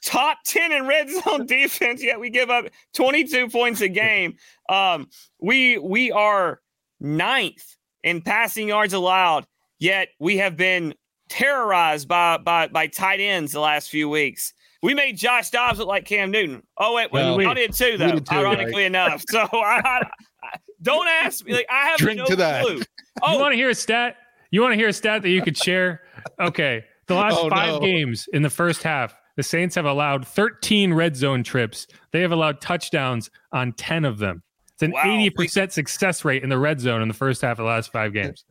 top 0.01 0.39
10 0.45 0.71
in 0.71 0.87
red 0.87 1.09
zone 1.09 1.45
defense 1.47 2.01
yet 2.01 2.17
we 2.17 2.29
give 2.29 2.49
up 2.49 2.65
22 2.93 3.49
points 3.49 3.81
a 3.81 3.89
game 3.89 4.37
um, 4.69 5.09
we 5.41 5.77
we 5.77 6.11
are 6.11 6.61
ninth 7.01 7.75
in 8.03 8.21
passing 8.21 8.69
yards 8.69 8.93
allowed 8.93 9.45
yet 9.79 10.09
we 10.19 10.37
have 10.37 10.55
been 10.55 10.93
terrorized 11.27 12.07
by 12.07 12.37
by 12.37 12.67
by 12.67 12.87
tight 12.87 13.19
ends 13.19 13.51
the 13.51 13.59
last 13.59 13.89
few 13.89 14.07
weeks 14.07 14.53
we 14.81 14.93
made 14.93 15.17
Josh 15.17 15.49
Dobbs 15.49 15.79
look 15.79 15.87
like 15.87 16.03
Cam 16.03 16.29
Newton. 16.29 16.61
Oh 16.77 16.93
wait, 16.93 17.09
well, 17.09 17.37
we, 17.37 17.45
I 17.45 17.53
did 17.53 17.71
too, 17.73 17.97
though. 17.97 18.11
Did 18.11 18.25
too, 18.25 18.35
ironically 18.35 18.81
right? 18.81 18.87
enough. 18.87 19.23
So 19.29 19.39
I, 19.53 19.81
I, 19.81 20.01
I, 20.43 20.57
don't 20.81 21.07
ask 21.07 21.45
me. 21.45 21.53
Like 21.53 21.67
I 21.71 21.85
have 21.85 21.97
Drink 21.99 22.17
no 22.17 22.25
to 22.25 22.35
that. 22.35 22.65
clue. 22.65 22.81
Oh, 23.21 23.31
you 23.31 23.39
want 23.39 23.53
to 23.53 23.55
hear 23.55 23.69
a 23.69 23.75
stat? 23.75 24.17
You 24.53 24.61
want 24.61 24.73
to 24.73 24.77
hear 24.77 24.89
a 24.89 24.93
stat 24.93 25.23
that 25.23 25.29
you 25.29 25.41
could 25.41 25.57
share? 25.57 26.01
Okay, 26.39 26.85
the 27.07 27.15
last 27.15 27.37
oh, 27.39 27.49
five 27.49 27.73
no. 27.73 27.79
games 27.79 28.29
in 28.33 28.43
the 28.43 28.51
first 28.51 28.83
half, 28.83 29.15
the 29.35 29.41
Saints 29.41 29.73
have 29.73 29.85
allowed 29.85 30.27
13 30.27 30.93
red 30.93 31.15
zone 31.15 31.43
trips. 31.43 31.87
They 32.11 32.21
have 32.21 32.31
allowed 32.31 32.61
touchdowns 32.61 33.31
on 33.51 33.73
10 33.73 34.05
of 34.05 34.19
them. 34.19 34.43
It's 34.73 34.83
an 34.83 34.91
wow. 34.91 35.01
80% 35.05 35.71
success 35.71 36.23
rate 36.23 36.43
in 36.43 36.49
the 36.49 36.59
red 36.59 36.79
zone 36.79 37.01
in 37.01 37.07
the 37.07 37.15
first 37.15 37.41
half 37.41 37.53
of 37.53 37.63
the 37.63 37.69
last 37.69 37.91
five 37.91 38.13
games. 38.13 38.45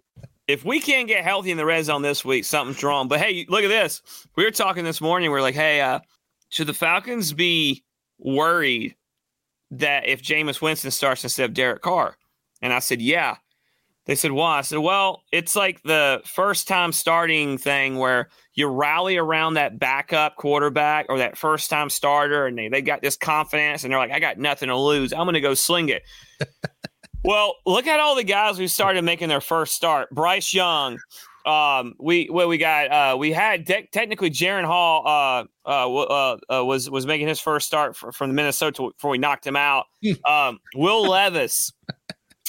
If 0.48 0.64
we 0.64 0.80
can't 0.80 1.07
get 1.07 1.22
healthy 1.22 1.53
in 1.53 1.57
the 1.57 1.64
red 1.64 1.84
zone 1.84 2.03
this 2.03 2.24
week, 2.24 2.44
something's 2.46 2.82
wrong. 2.82 3.07
But 3.07 3.20
hey, 3.20 3.46
look 3.48 3.62
at 3.62 3.68
this. 3.68 4.03
We 4.34 4.42
were 4.42 4.50
talking 4.50 4.82
this 4.82 5.00
morning. 5.00 5.30
We 5.30 5.38
are 5.38 5.42
like, 5.42 5.55
hey, 5.55 5.80
uh, 5.80 6.00
should 6.48 6.66
the 6.66 6.74
Falcons 6.74 7.32
be 7.32 7.84
worried 8.18 8.96
that 9.70 10.09
if 10.09 10.20
Jameis 10.20 10.61
Winston 10.61 10.90
starts 10.90 11.22
instead 11.22 11.44
of 11.44 11.55
Derek 11.55 11.82
Carr? 11.82 12.16
And 12.61 12.72
I 12.72 12.80
said, 12.80 13.00
yeah. 13.00 13.36
They 14.07 14.16
said, 14.16 14.32
why? 14.32 14.59
I 14.59 14.62
said, 14.62 14.78
well, 14.78 15.22
it's 15.30 15.55
like 15.55 15.80
the 15.82 16.22
first 16.24 16.66
time 16.66 16.92
starting 16.92 17.57
thing 17.57 17.98
where 17.98 18.28
you 18.55 18.66
rally 18.66 19.16
around 19.16 19.55
that 19.55 19.78
backup 19.78 20.36
quarterback 20.36 21.07
or 21.09 21.18
that 21.18 21.38
first 21.38 21.70
time 21.70 21.88
starter 21.88 22.46
and 22.46 22.59
they, 22.59 22.68
they 22.68 22.82
got 22.82 23.00
this 23.00 23.16
confidence 23.16 23.84
and 23.84 23.92
they're 23.92 24.00
like, 24.00 24.11
I 24.11 24.18
got 24.18 24.38
nothing 24.38 24.68
to 24.68 24.76
lose. 24.76 25.12
I'm 25.12 25.24
going 25.24 25.34
to 25.34 25.40
go 25.40 25.55
sling 25.55 25.88
it. 25.88 26.03
well, 27.24 27.55
look 27.64 27.86
at 27.86 28.00
all 28.00 28.16
the 28.16 28.24
guys 28.24 28.59
who 28.59 28.66
started 28.66 29.03
making 29.03 29.28
their 29.28 29.40
first 29.40 29.74
start. 29.74 30.11
Bryce 30.11 30.53
Young. 30.53 30.98
Um, 31.44 31.94
we 31.98 32.28
well, 32.30 32.46
we 32.46 32.57
got 32.57 32.92
uh, 32.92 33.16
we 33.16 33.32
had 33.32 33.64
de- 33.64 33.88
technically 33.90 34.30
Jaren 34.30 34.64
Hall 34.64 35.03
uh, 35.05 35.44
uh, 35.68 35.92
uh, 35.92 36.36
uh, 36.48 36.64
was 36.64 36.88
was 36.88 37.05
making 37.05 37.26
his 37.26 37.40
first 37.40 37.66
start 37.66 37.96
for, 37.96 38.12
from 38.12 38.30
the 38.30 38.34
Minnesota 38.34 38.90
before 38.96 39.11
we 39.11 39.18
knocked 39.18 39.44
him 39.44 39.57
out. 39.57 39.86
um, 40.28 40.61
Will 40.76 41.03
Levis 41.09 41.72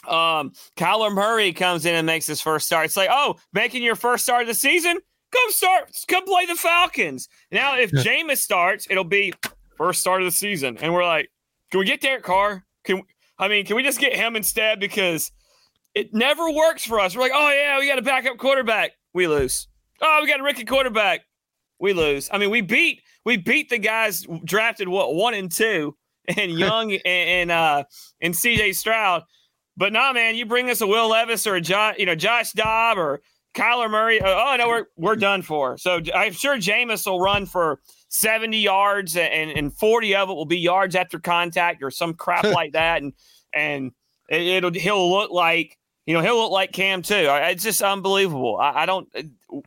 um, 0.08 0.52
Kyler 0.78 1.14
Murray 1.14 1.54
comes 1.54 1.86
in 1.86 1.96
and 1.96 2.06
makes 2.06 2.26
his 2.26 2.42
first 2.42 2.66
start. 2.66 2.86
It's 2.86 2.98
like, 2.98 3.10
oh, 3.12 3.36
making 3.54 3.84
your 3.84 3.96
first 3.96 4.24
start 4.24 4.42
of 4.42 4.48
the 4.48 4.54
season? 4.54 5.00
Come 5.32 5.52
start, 5.52 5.90
come 6.08 6.26
play 6.26 6.46
the 6.46 6.56
Falcons. 6.56 7.28
Now, 7.52 7.78
if 7.78 7.92
Jameis 7.92 8.38
starts, 8.38 8.86
it'll 8.90 9.04
be 9.04 9.34
first 9.78 10.02
start 10.02 10.22
of 10.22 10.26
the 10.26 10.32
season. 10.32 10.78
And 10.78 10.94
we're 10.94 11.06
like, 11.06 11.30
can 11.72 11.80
we 11.80 11.86
get 11.86 12.02
Derek 12.02 12.24
Carr? 12.24 12.64
Can 12.84 13.02
I 13.40 13.48
mean, 13.48 13.66
can 13.66 13.76
we 13.76 13.82
just 13.82 14.00
get 14.00 14.16
him 14.16 14.36
instead? 14.36 14.80
Because 14.80 15.32
it 15.96 16.14
never 16.14 16.52
works 16.52 16.86
for 16.86 17.00
us. 17.00 17.16
We're 17.16 17.24
like, 17.24 17.32
oh 17.34 17.50
yeah, 17.52 17.80
we 17.80 17.88
got 17.88 17.98
a 17.98 18.04
backup 18.04 18.38
quarterback. 18.38 18.92
We 19.14 19.28
lose. 19.28 19.68
Oh, 20.02 20.20
we 20.22 20.28
got 20.28 20.40
a 20.40 20.44
rookie 20.44 20.66
quarterback. 20.66 21.22
We 21.80 21.94
lose. 21.94 22.30
I 22.32 22.38
mean, 22.38 22.50
we 22.50 22.62
beat 22.62 23.02
we 23.26 23.38
beat 23.38 23.70
the 23.70 23.78
guys 23.78 24.26
drafted 24.46 24.88
what 24.88 25.16
one 25.16 25.34
and 25.34 25.52
two, 25.52 25.96
and 26.38 26.52
Young 26.60 26.92
and, 26.92 27.02
and 27.06 27.52
uh 27.52 27.84
and 28.22 28.34
CJ 28.34 28.76
Stroud. 28.76 29.24
But 29.76 29.94
nah, 29.94 30.14
man, 30.14 30.36
you 30.36 30.46
bring 30.46 30.70
us 30.70 30.82
a 30.82 30.88
Will 30.88 31.10
Levis 31.10 31.48
or 31.48 31.56
a 31.56 31.62
Josh, 31.62 31.96
you 31.98 32.06
know, 32.06 32.16
Josh 32.16 32.52
Dobb 32.52 32.98
or 32.98 33.22
Kyler 33.54 33.90
Murray. 33.90 34.22
Uh, 34.22 34.28
oh 34.28 34.56
no, 34.58 34.68
we're 34.68 34.86
we're 34.98 35.16
done 35.16 35.42
for. 35.42 35.78
So 35.78 36.00
I'm 36.14 36.34
sure 36.34 36.58
Jameis 36.58 37.06
will 37.06 37.20
run 37.20 37.46
for 37.46 37.80
70 38.10 38.58
yards 38.58 39.16
and, 39.18 39.52
and 39.52 39.74
40 39.74 40.16
of 40.16 40.30
it 40.30 40.34
will 40.34 40.46
be 40.46 40.60
yards 40.60 40.96
after 40.96 41.20
contact 41.20 41.82
or 41.82 41.90
some 41.92 42.14
crap 42.14 42.44
like 42.44 42.74
that. 42.74 43.02
And 43.02 43.14
and 43.54 43.92
it, 44.30 44.64
will 44.64 44.74
he'll 44.74 45.12
look 45.12 45.32
like 45.32 45.78
you 46.06 46.14
know 46.14 46.22
he'll 46.22 46.38
look 46.38 46.52
like 46.52 46.72
Cam 46.72 47.02
too. 47.02 47.28
It's 47.30 47.64
just 47.64 47.82
unbelievable. 47.82 48.58
I, 48.58 48.84
I 48.84 48.86
don't. 48.86 49.08
Uh, 49.16 49.60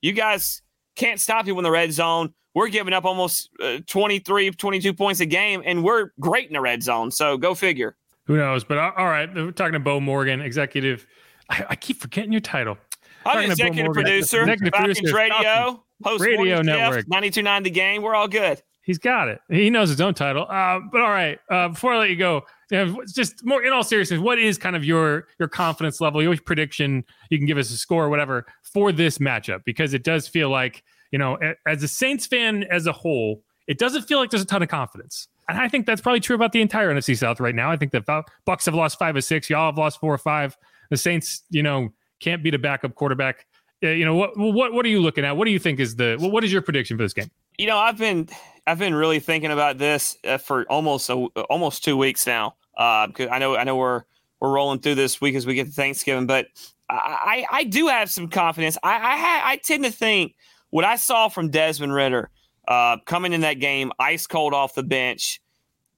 you 0.00 0.12
guys 0.12 0.62
can't 0.94 1.20
stop 1.20 1.46
you 1.46 1.56
in 1.58 1.64
the 1.64 1.70
red 1.70 1.92
zone. 1.92 2.34
We're 2.54 2.68
giving 2.68 2.92
up 2.92 3.04
almost 3.04 3.50
uh, 3.62 3.78
23, 3.86 4.50
22 4.50 4.92
points 4.94 5.20
a 5.20 5.26
game, 5.26 5.62
and 5.64 5.84
we're 5.84 6.10
great 6.18 6.48
in 6.48 6.54
the 6.54 6.60
red 6.60 6.82
zone. 6.82 7.10
So 7.10 7.36
go 7.36 7.54
figure. 7.54 7.96
Who 8.28 8.36
knows? 8.36 8.62
But 8.62 8.78
uh, 8.78 8.92
all 8.96 9.06
right, 9.06 9.28
we're 9.34 9.50
talking 9.50 9.72
to 9.72 9.80
Beau 9.80 10.00
Morgan, 10.00 10.40
executive. 10.40 11.06
I, 11.50 11.64
I 11.70 11.76
keep 11.76 12.00
forgetting 12.00 12.30
your 12.30 12.42
title. 12.42 12.78
I'm 13.26 13.50
executive 13.50 13.92
producer, 13.92 14.42
executive 14.42 14.74
Falcons 14.74 15.00
producer, 15.00 15.16
Radio, 15.16 15.84
host 16.04 16.24
Radio 16.24 16.62
Network, 16.62 17.06
92.9 17.06 17.64
The 17.64 17.70
Game. 17.70 18.02
We're 18.02 18.14
all 18.14 18.28
good. 18.28 18.62
He's 18.82 18.98
got 18.98 19.28
it. 19.28 19.40
He 19.50 19.68
knows 19.70 19.88
his 19.88 20.00
own 20.00 20.14
title. 20.14 20.46
Uh, 20.48 20.80
but 20.92 21.00
all 21.00 21.10
right, 21.10 21.38
uh, 21.50 21.68
before 21.68 21.94
I 21.94 21.98
let 21.98 22.10
you 22.10 22.16
go, 22.16 22.44
you 22.70 22.84
know, 22.84 23.02
just 23.14 23.44
more 23.44 23.62
in 23.62 23.72
all 23.72 23.82
seriousness, 23.82 24.20
what 24.20 24.38
is 24.38 24.56
kind 24.58 24.76
of 24.76 24.84
your 24.84 25.26
your 25.38 25.48
confidence 25.48 26.00
level, 26.00 26.22
your 26.22 26.36
prediction? 26.36 27.04
You 27.30 27.38
can 27.38 27.46
give 27.46 27.58
us 27.58 27.70
a 27.70 27.76
score 27.76 28.04
or 28.04 28.08
whatever 28.08 28.46
for 28.62 28.92
this 28.92 29.18
matchup 29.18 29.64
because 29.64 29.94
it 29.94 30.04
does 30.04 30.28
feel 30.28 30.50
like 30.50 30.84
you 31.12 31.18
know, 31.18 31.38
as 31.66 31.82
a 31.82 31.88
Saints 31.88 32.26
fan 32.26 32.64
as 32.64 32.86
a 32.86 32.92
whole, 32.92 33.42
it 33.66 33.78
doesn't 33.78 34.02
feel 34.02 34.18
like 34.18 34.30
there's 34.30 34.42
a 34.42 34.46
ton 34.46 34.62
of 34.62 34.68
confidence. 34.68 35.28
And 35.48 35.58
I 35.58 35.68
think 35.68 35.86
that's 35.86 36.00
probably 36.00 36.20
true 36.20 36.36
about 36.36 36.52
the 36.52 36.60
entire 36.60 36.92
NFC 36.92 37.16
South 37.16 37.40
right 37.40 37.54
now. 37.54 37.70
I 37.70 37.76
think 37.76 37.92
the 37.92 38.00
Bucs 38.46 38.66
have 38.66 38.74
lost 38.74 38.98
five 38.98 39.16
or 39.16 39.20
six. 39.22 39.48
Y'all 39.48 39.66
have 39.66 39.78
lost 39.78 39.98
four 39.98 40.12
or 40.12 40.18
five. 40.18 40.56
The 40.90 40.96
Saints, 40.96 41.42
you 41.50 41.62
know, 41.62 41.88
can't 42.20 42.42
beat 42.42 42.54
a 42.54 42.58
backup 42.58 42.94
quarterback. 42.94 43.46
Uh, 43.82 43.88
you 43.88 44.04
know 44.04 44.14
what? 44.14 44.36
What 44.36 44.72
what 44.72 44.84
are 44.84 44.88
you 44.88 45.00
looking 45.00 45.24
at? 45.24 45.36
What 45.36 45.44
do 45.44 45.52
you 45.52 45.58
think 45.58 45.78
is 45.80 45.96
the? 45.96 46.16
What 46.18 46.44
is 46.44 46.52
your 46.52 46.62
prediction 46.62 46.96
for 46.96 47.04
this 47.04 47.12
game? 47.12 47.30
You 47.58 47.66
know, 47.66 47.78
I've 47.78 47.96
been 47.96 48.28
I've 48.66 48.78
been 48.78 48.94
really 48.94 49.20
thinking 49.20 49.52
about 49.52 49.78
this 49.78 50.16
uh, 50.24 50.38
for 50.38 50.64
almost 50.64 51.08
a, 51.08 51.14
almost 51.48 51.84
two 51.84 51.96
weeks 51.96 52.26
now. 52.26 52.56
Because 52.76 53.28
uh, 53.28 53.30
I 53.30 53.38
know 53.38 53.56
I 53.56 53.64
know 53.64 53.76
we're 53.76 54.02
we're 54.40 54.50
rolling 54.50 54.80
through 54.80 54.96
this 54.96 55.20
week 55.20 55.34
as 55.34 55.46
we 55.46 55.54
get 55.54 55.66
to 55.66 55.72
Thanksgiving, 55.72 56.26
but 56.26 56.46
I 56.90 57.46
I 57.50 57.64
do 57.64 57.86
have 57.86 58.10
some 58.10 58.28
confidence. 58.28 58.76
I 58.82 58.96
I, 58.96 59.52
I 59.52 59.56
tend 59.58 59.84
to 59.84 59.92
think 59.92 60.34
what 60.70 60.84
I 60.84 60.96
saw 60.96 61.28
from 61.28 61.50
Desmond 61.50 61.94
Ridder 61.94 62.30
uh, 62.68 62.98
coming 63.06 63.32
in 63.32 63.40
that 63.40 63.54
game, 63.54 63.90
ice 63.98 64.26
cold 64.26 64.52
off 64.54 64.74
the 64.74 64.82
bench. 64.82 65.40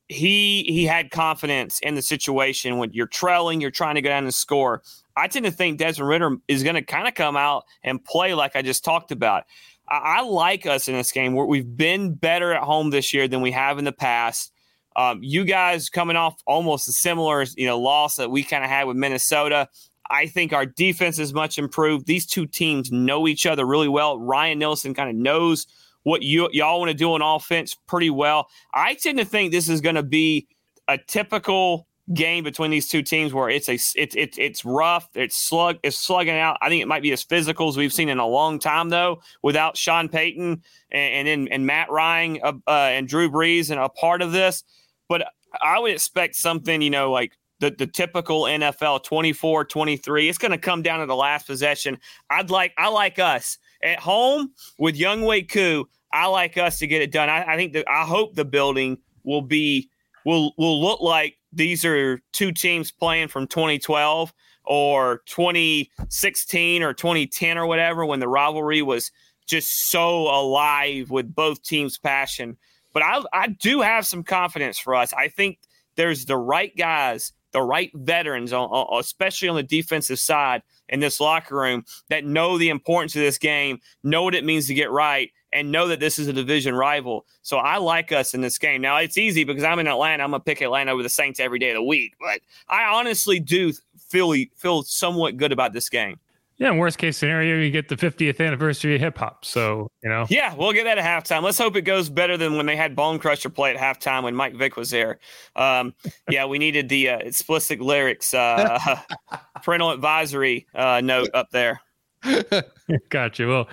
He 0.09 0.65
he 0.69 0.87
had 0.87 1.11
confidence 1.11 1.79
in 1.81 1.95
the 1.95 2.03
situation 2.03 2.79
when 2.79 2.93
you're 2.93 3.07
trailing, 3.07 3.61
you're 3.61 3.71
trying 3.71 3.97
to 3.97 4.03
go 4.03 4.09
down 4.09 4.25
and 4.25 4.35
score. 4.35 4.83
I 5.17 5.29
tend 5.29 5.45
to 5.45 5.51
think 5.51 5.79
Desmond 5.79 6.09
Ridder 6.09 6.37
is 6.49 6.63
going 6.63 6.77
to 6.77 6.83
kind 6.83 7.07
of 7.07 7.15
come 7.15 7.37
out 7.37 7.65
and 7.83 8.03
play 8.05 8.35
like 8.35 8.57
I 8.57 8.63
just 8.63 8.85
talked 8.85 9.13
about. 9.13 9.45
I, 9.89 9.99
I 9.99 10.23
like 10.23 10.65
us 10.65 10.89
in 10.89 10.95
this 10.95 11.13
game. 11.13 11.35
we 11.35 11.59
have 11.59 11.77
been 11.77 12.15
better 12.15 12.53
at 12.53 12.63
home 12.63 12.91
this 12.91 13.13
year 13.13 13.29
than 13.29 13.41
we 13.41 13.51
have 13.51 13.79
in 13.79 13.85
the 13.85 13.93
past. 13.93 14.53
Um, 14.97 15.21
you 15.23 15.45
guys 15.45 15.89
coming 15.89 16.17
off 16.17 16.41
almost 16.47 16.89
a 16.89 16.93
similar, 16.93 17.45
you 17.57 17.67
know, 17.67 17.79
loss 17.79 18.17
that 18.17 18.31
we 18.31 18.43
kind 18.43 18.65
of 18.65 18.71
had 18.71 18.85
with 18.85 18.97
Minnesota. 18.97 19.69
I 20.09 20.27
think 20.27 20.53
our 20.53 20.67
defense 20.67 21.21
is 21.21 21.33
much 21.33 21.59
improved. 21.59 22.07
These 22.07 22.27
two 22.27 22.47
teams 22.47 22.91
know 22.91 23.29
each 23.29 23.47
other 23.47 23.65
really 23.65 23.89
well. 23.89 24.19
Ryan 24.19 24.59
Nielsen 24.59 24.95
kind 24.95 25.09
of 25.09 25.15
knows 25.15 25.69
what 26.03 26.23
you 26.23 26.49
y'all 26.53 26.79
want 26.79 26.91
to 26.91 26.97
do 26.97 27.13
on 27.13 27.23
offense 27.23 27.77
pretty 27.87 28.11
well. 28.11 28.49
I 28.75 28.95
tend 28.95 29.19
to 29.19 29.25
think 29.25 29.53
this 29.53 29.69
is 29.69 29.81
going 29.81 29.97
to 29.97 30.03
be 30.03 30.49
a 30.89 30.99
typical 30.99 31.87
game 32.13 32.43
between 32.43 32.71
these 32.71 32.89
two 32.89 33.03
teams 33.03 33.33
where 33.33 33.49
it's 33.49 33.69
a 33.69 33.75
it's 33.75 33.95
it's 34.17 34.39
it's 34.39 34.65
rough, 34.65 35.09
it's 35.15 35.37
slug, 35.37 35.79
it's 35.83 35.99
slugging 35.99 36.35
out. 36.35 36.57
I 36.61 36.69
think 36.69 36.83
it 36.83 36.89
might 36.89 37.03
be 37.03 37.13
as 37.13 37.23
physical 37.23 37.69
as 37.69 37.77
we've 37.77 37.93
seen 37.93 38.09
in 38.09 38.19
a 38.19 38.27
long 38.27 38.59
time 38.59 38.89
though, 38.89 39.21
without 39.43 39.77
Sean 39.77 40.09
Payton 40.09 40.63
and 40.91 41.29
and, 41.29 41.49
and 41.53 41.67
Matt 41.67 41.91
Ryan 41.91 42.39
uh, 42.43 42.53
uh, 42.67 42.71
and 42.71 43.07
Drew 43.07 43.31
Brees 43.31 43.71
and 43.71 43.81
a 43.81 43.89
part 43.89 44.23
of 44.23 44.33
this. 44.33 44.65
But 45.09 45.27
I 45.63 45.79
would 45.79 45.93
expect 45.93 46.37
something, 46.37 46.81
you 46.81 46.91
know, 46.91 47.11
like 47.11 47.37
the, 47.61 47.71
the 47.71 47.87
typical 47.87 48.43
NFL 48.43 49.05
24 49.05 49.65
23. 49.65 50.29
It's 50.29 50.39
going 50.39 50.53
to 50.53 50.59
come 50.59 50.83
down 50.83 51.01
to 51.01 51.07
the 51.07 51.17
last 51.17 51.47
possession. 51.47 51.99
I'd 52.31 52.51
like, 52.51 52.73
I 52.79 52.89
like 52.89 53.19
us 53.19 53.59
at 53.83 53.99
home 53.99 54.53
with 54.79 54.99
Younghoe 54.99 55.49
Koo. 55.49 55.89
I 56.13 56.27
like 56.27 56.57
us 56.57 56.79
to 56.81 56.87
get 56.87 57.03
it 57.03 57.13
done. 57.13 57.29
I, 57.29 57.53
I 57.53 57.57
think 57.57 57.73
that 57.75 57.89
I 57.89 58.05
hope 58.05 58.35
the 58.35 58.45
building 58.45 58.99
will 59.25 59.43
be, 59.43 59.89
will, 60.25 60.53
will 60.59 60.81
look 60.81 61.01
like 61.01 61.37
these 61.53 61.85
are 61.85 62.21
two 62.33 62.53
teams 62.53 62.91
playing 62.91 63.29
from 63.29 63.47
2012 63.47 64.33
or 64.65 65.23
2016 65.27 66.83
or 66.83 66.93
2010 66.93 67.59
or 67.59 67.67
whatever 67.67 68.05
when 68.05 68.21
the 68.21 68.29
rivalry 68.29 68.83
was 68.83 69.11
just 69.47 69.91
so 69.91 70.29
alive 70.29 71.11
with 71.11 71.35
both 71.35 71.63
teams' 71.63 71.99
passion. 71.99 72.57
But 72.93 73.03
I, 73.03 73.23
I 73.33 73.49
do 73.49 73.81
have 73.81 74.07
some 74.07 74.23
confidence 74.23 74.79
for 74.79 74.95
us. 74.95 75.13
I 75.13 75.29
think 75.29 75.59
there's 75.97 76.25
the 76.25 76.37
right 76.37 76.75
guys, 76.77 77.33
the 77.53 77.63
right 77.63 77.91
veterans, 77.95 78.53
especially 78.97 79.49
on 79.49 79.57
the 79.57 79.63
defensive 79.63 80.19
side 80.19 80.63
in 80.91 81.01
this 81.01 81.21
locker 81.21 81.57
room 81.57 81.85
that 82.09 82.25
know 82.25 82.59
the 82.59 82.69
importance 82.69 83.17
of 83.17 83.23
this 83.23 83.39
game, 83.39 83.81
know 84.03 84.23
what 84.23 84.35
it 84.35 84.45
means 84.45 84.67
to 84.67 84.75
get 84.75 84.91
right, 84.91 85.31
and 85.53 85.73
know 85.73 85.89
that 85.89 86.01
this 86.01 86.19
is 86.19 86.29
a 86.29 86.33
division 86.33 86.75
rival. 86.75 87.27
So 87.43 87.57
I 87.57 87.79
like 87.79 88.13
us 88.13 88.35
in 88.35 88.41
this 88.41 88.59
game. 88.59 88.83
Now 88.83 88.99
it's 88.99 89.19
easy 89.19 89.45
because 89.45 89.65
I'm 89.65 89.79
in 89.79 89.89
Atlanta. 89.89 90.23
I'm 90.23 90.31
gonna 90.31 90.41
pick 90.41 90.61
Atlanta 90.61 90.93
over 90.93 91.03
the 91.03 91.09
Saints 91.09 91.41
every 91.41 91.59
day 91.59 91.71
of 91.71 91.77
the 91.77 91.83
week, 91.83 92.15
but 92.21 92.41
I 92.69 92.85
honestly 92.85 93.41
do 93.41 93.73
feel 93.99 94.35
feel 94.57 94.83
somewhat 94.83 95.37
good 95.37 95.53
about 95.53 95.73
this 95.73 95.89
game. 95.89 96.19
Yeah, 96.61 96.73
worst 96.73 96.99
case 96.99 97.17
scenario, 97.17 97.57
you 97.57 97.71
get 97.71 97.89
the 97.89 97.97
50th 97.97 98.39
anniversary 98.39 98.95
of 98.95 99.01
hip 99.01 99.17
hop. 99.17 99.47
So, 99.47 99.91
you 100.03 100.11
know. 100.11 100.27
Yeah, 100.29 100.55
we'll 100.55 100.75
get 100.75 100.85
that 100.85 100.99
at 100.99 101.25
halftime. 101.25 101.43
Let's 101.43 101.57
hope 101.57 101.75
it 101.75 101.83
goes 101.83 102.11
better 102.11 102.37
than 102.37 102.59
when 102.59 102.67
they 102.67 102.77
had 102.77 102.95
Bone 102.95 103.19
Crusher 103.19 103.49
play 103.49 103.75
at 103.75 103.81
halftime 103.81 104.25
when 104.25 104.35
Mike 104.35 104.55
Vick 104.55 104.77
was 104.77 104.91
there. 104.91 105.21
Um, 105.57 105.95
yeah, 106.31 106.45
we 106.45 106.59
needed 106.59 106.91
the 106.91 107.09
uh, 107.09 107.19
explicit 107.21 107.81
lyrics 107.81 108.35
uh, 108.35 109.01
parental 109.65 109.91
advisory 109.91 110.67
uh, 110.75 111.01
note 111.03 111.31
up 111.33 111.49
there. 111.51 111.81
gotcha. 113.09 113.47
Well, 113.47 113.67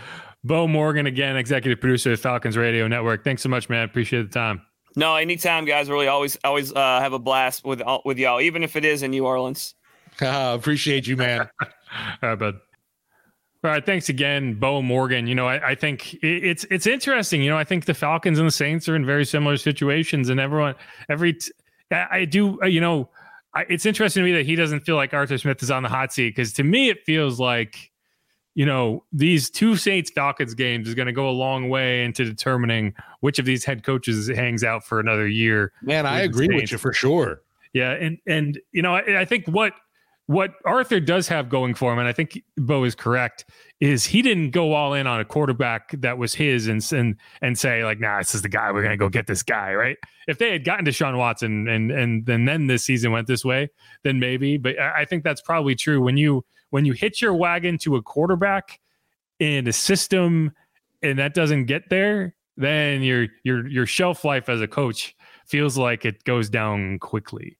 Beau 0.46 0.66
Morgan, 0.66 1.08
again, 1.08 1.36
executive 1.36 1.82
producer 1.82 2.14
of 2.14 2.22
Falcons 2.22 2.56
Radio 2.56 2.88
Network. 2.88 3.22
Thanks 3.26 3.42
so 3.42 3.50
much, 3.50 3.68
man. 3.68 3.84
Appreciate 3.84 4.22
the 4.22 4.30
time. 4.30 4.62
No, 4.96 5.18
anytime, 5.18 5.66
guys. 5.66 5.90
Really, 5.90 6.08
always, 6.08 6.38
always 6.46 6.72
uh, 6.72 7.02
have 7.02 7.12
a 7.12 7.20
blast 7.20 7.66
with 7.66 7.82
with 8.06 8.18
y'all, 8.18 8.40
even 8.40 8.64
if 8.64 8.78
it 8.78 8.86
is 8.86 9.04
in 9.04 9.12
New 9.12 9.26
Orleans. 9.26 9.76
appreciate 10.22 11.06
you, 11.06 11.18
man. 11.18 11.50
All 11.62 12.30
right, 12.30 12.40
bud. 12.40 12.62
All 13.64 13.72
right, 13.72 13.86
thanks 13.86 14.08
again, 14.08 14.54
Beau 14.54 14.82
Morgan. 14.82 15.26
You 15.26 15.34
know, 15.34 15.48
I, 15.48 15.72
I, 15.72 15.76
think 15.76 16.14
it's 16.22 16.64
it's 16.70 16.86
interesting. 16.86 17.42
You 17.42 17.50
know, 17.50 17.58
I 17.58 17.64
think 17.64 17.86
the 17.86 17.94
Falcons 17.96 18.38
and 18.38 18.48
the 18.48 18.52
Saints 18.52 18.88
are 18.88 18.96
in 18.96 19.06
very 19.06 19.26
similar 19.26 19.58
situations, 19.58 20.30
and 20.30 20.40
everyone, 20.40 20.76
every, 21.10 21.34
t- 21.34 21.52
I 21.92 22.26
do, 22.26 22.62
uh, 22.62 22.68
you 22.68 22.80
know, 22.80 23.10
I, 23.56 23.66
it's 23.70 23.88
interesting 23.88 24.22
to 24.22 24.26
me 24.30 24.38
that 24.38 24.46
he 24.46 24.56
doesn't 24.56 24.82
feel 24.82 24.96
like 24.96 25.14
Arthur 25.14 25.38
Smith 25.40 25.64
is 25.64 25.72
on 25.72 25.82
the 25.82 25.90
hot 25.90 26.14
seat 26.14 26.36
because 26.36 26.54
to 26.54 26.64
me 26.64 26.90
it 26.90 27.04
feels 27.04 27.40
like, 27.40 27.92
you 28.54 28.66
know, 28.66 29.04
these 29.12 29.50
two 29.50 29.76
Saints 29.76 30.12
Falcons 30.12 30.54
games 30.54 30.88
is 30.88 30.94
going 30.94 31.08
to 31.08 31.12
go 31.12 31.28
a 31.28 31.32
long 31.32 31.68
way 31.70 32.04
into 32.04 32.26
determining 32.26 32.94
which 33.22 33.40
of 33.40 33.46
these 33.46 33.66
head 33.66 33.84
coaches 33.84 34.28
hangs 34.30 34.64
out 34.64 34.84
for 34.84 35.00
another 35.00 35.28
year. 35.28 35.72
Man, 35.82 36.06
I 36.06 36.22
agree 36.22 36.48
with 36.48 36.72
you 36.72 36.78
for 36.78 36.94
sure. 36.94 37.42
Yeah, 37.74 37.92
and 37.92 38.20
and 38.28 38.60
you 38.72 38.84
know, 38.84 38.96
I, 38.96 39.22
I 39.22 39.26
think 39.26 39.48
what 39.48 39.74
what 40.28 40.56
Arthur 40.66 41.00
does 41.00 41.30
have 41.30 41.48
going 41.50 41.74
for 41.74 41.92
him, 41.92 42.00
and 42.00 42.08
I 42.08 42.12
think 42.12 42.44
Beau 42.58 42.84
is 42.84 42.96
correct, 42.96 43.46
is 43.80 44.06
he 44.06 44.22
didn't 44.22 44.52
go 44.52 44.74
all 44.74 44.94
in 44.94 45.08
on 45.08 45.22
a 45.22 45.26
quarterback 45.26 45.92
that 46.02 46.18
was 46.18 46.34
his 46.34 46.68
and 46.68 46.86
and 46.92 47.16
and 47.42 47.58
say 47.58 47.86
like, 47.86 48.00
nah, 48.00 48.20
this 48.20 48.36
is 48.36 48.42
the 48.42 48.50
guy. 48.50 48.72
We're 48.72 48.84
gonna 48.84 48.98
go 48.98 49.08
get 49.08 49.28
this 49.28 49.42
guy, 49.42 49.74
right? 49.74 49.98
If 50.28 50.38
they 50.38 50.52
had 50.52 50.66
gotten 50.66 50.84
to 50.86 50.92
Sean 50.92 51.18
Watson 51.18 51.70
and 51.70 51.92
and 51.92 52.26
then 52.26 52.44
then 52.44 52.68
this 52.68 52.84
season 52.84 53.12
went 53.12 53.28
this 53.28 53.46
way, 53.46 53.70
then 54.04 54.20
maybe. 54.20 54.58
But 54.58 54.78
I 54.78 55.06
think 55.06 55.24
that's 55.24 55.42
probably 55.42 55.76
true 55.76 56.02
when 56.02 56.18
you 56.18 56.44
when 56.72 56.84
you 56.84 56.92
hit 56.92 57.22
your 57.22 57.34
wagon 57.34 57.78
to 57.80 57.96
a 57.96 58.02
quarterback 58.02 58.82
in 59.40 59.66
a 59.68 59.74
system 59.74 60.52
and 61.02 61.18
that 61.20 61.34
doesn't 61.34 61.66
get 61.66 61.90
there, 61.90 62.36
then 62.58 63.02
your 63.02 63.28
your 63.44 63.66
your 63.66 63.86
shelf 63.86 64.26
life 64.26 64.50
as 64.50 64.60
a 64.60 64.68
coach 64.68 65.16
feels 65.46 65.78
like 65.78 66.04
it 66.04 66.26
goes 66.26 66.50
down 66.50 67.00
quickly. 67.00 67.58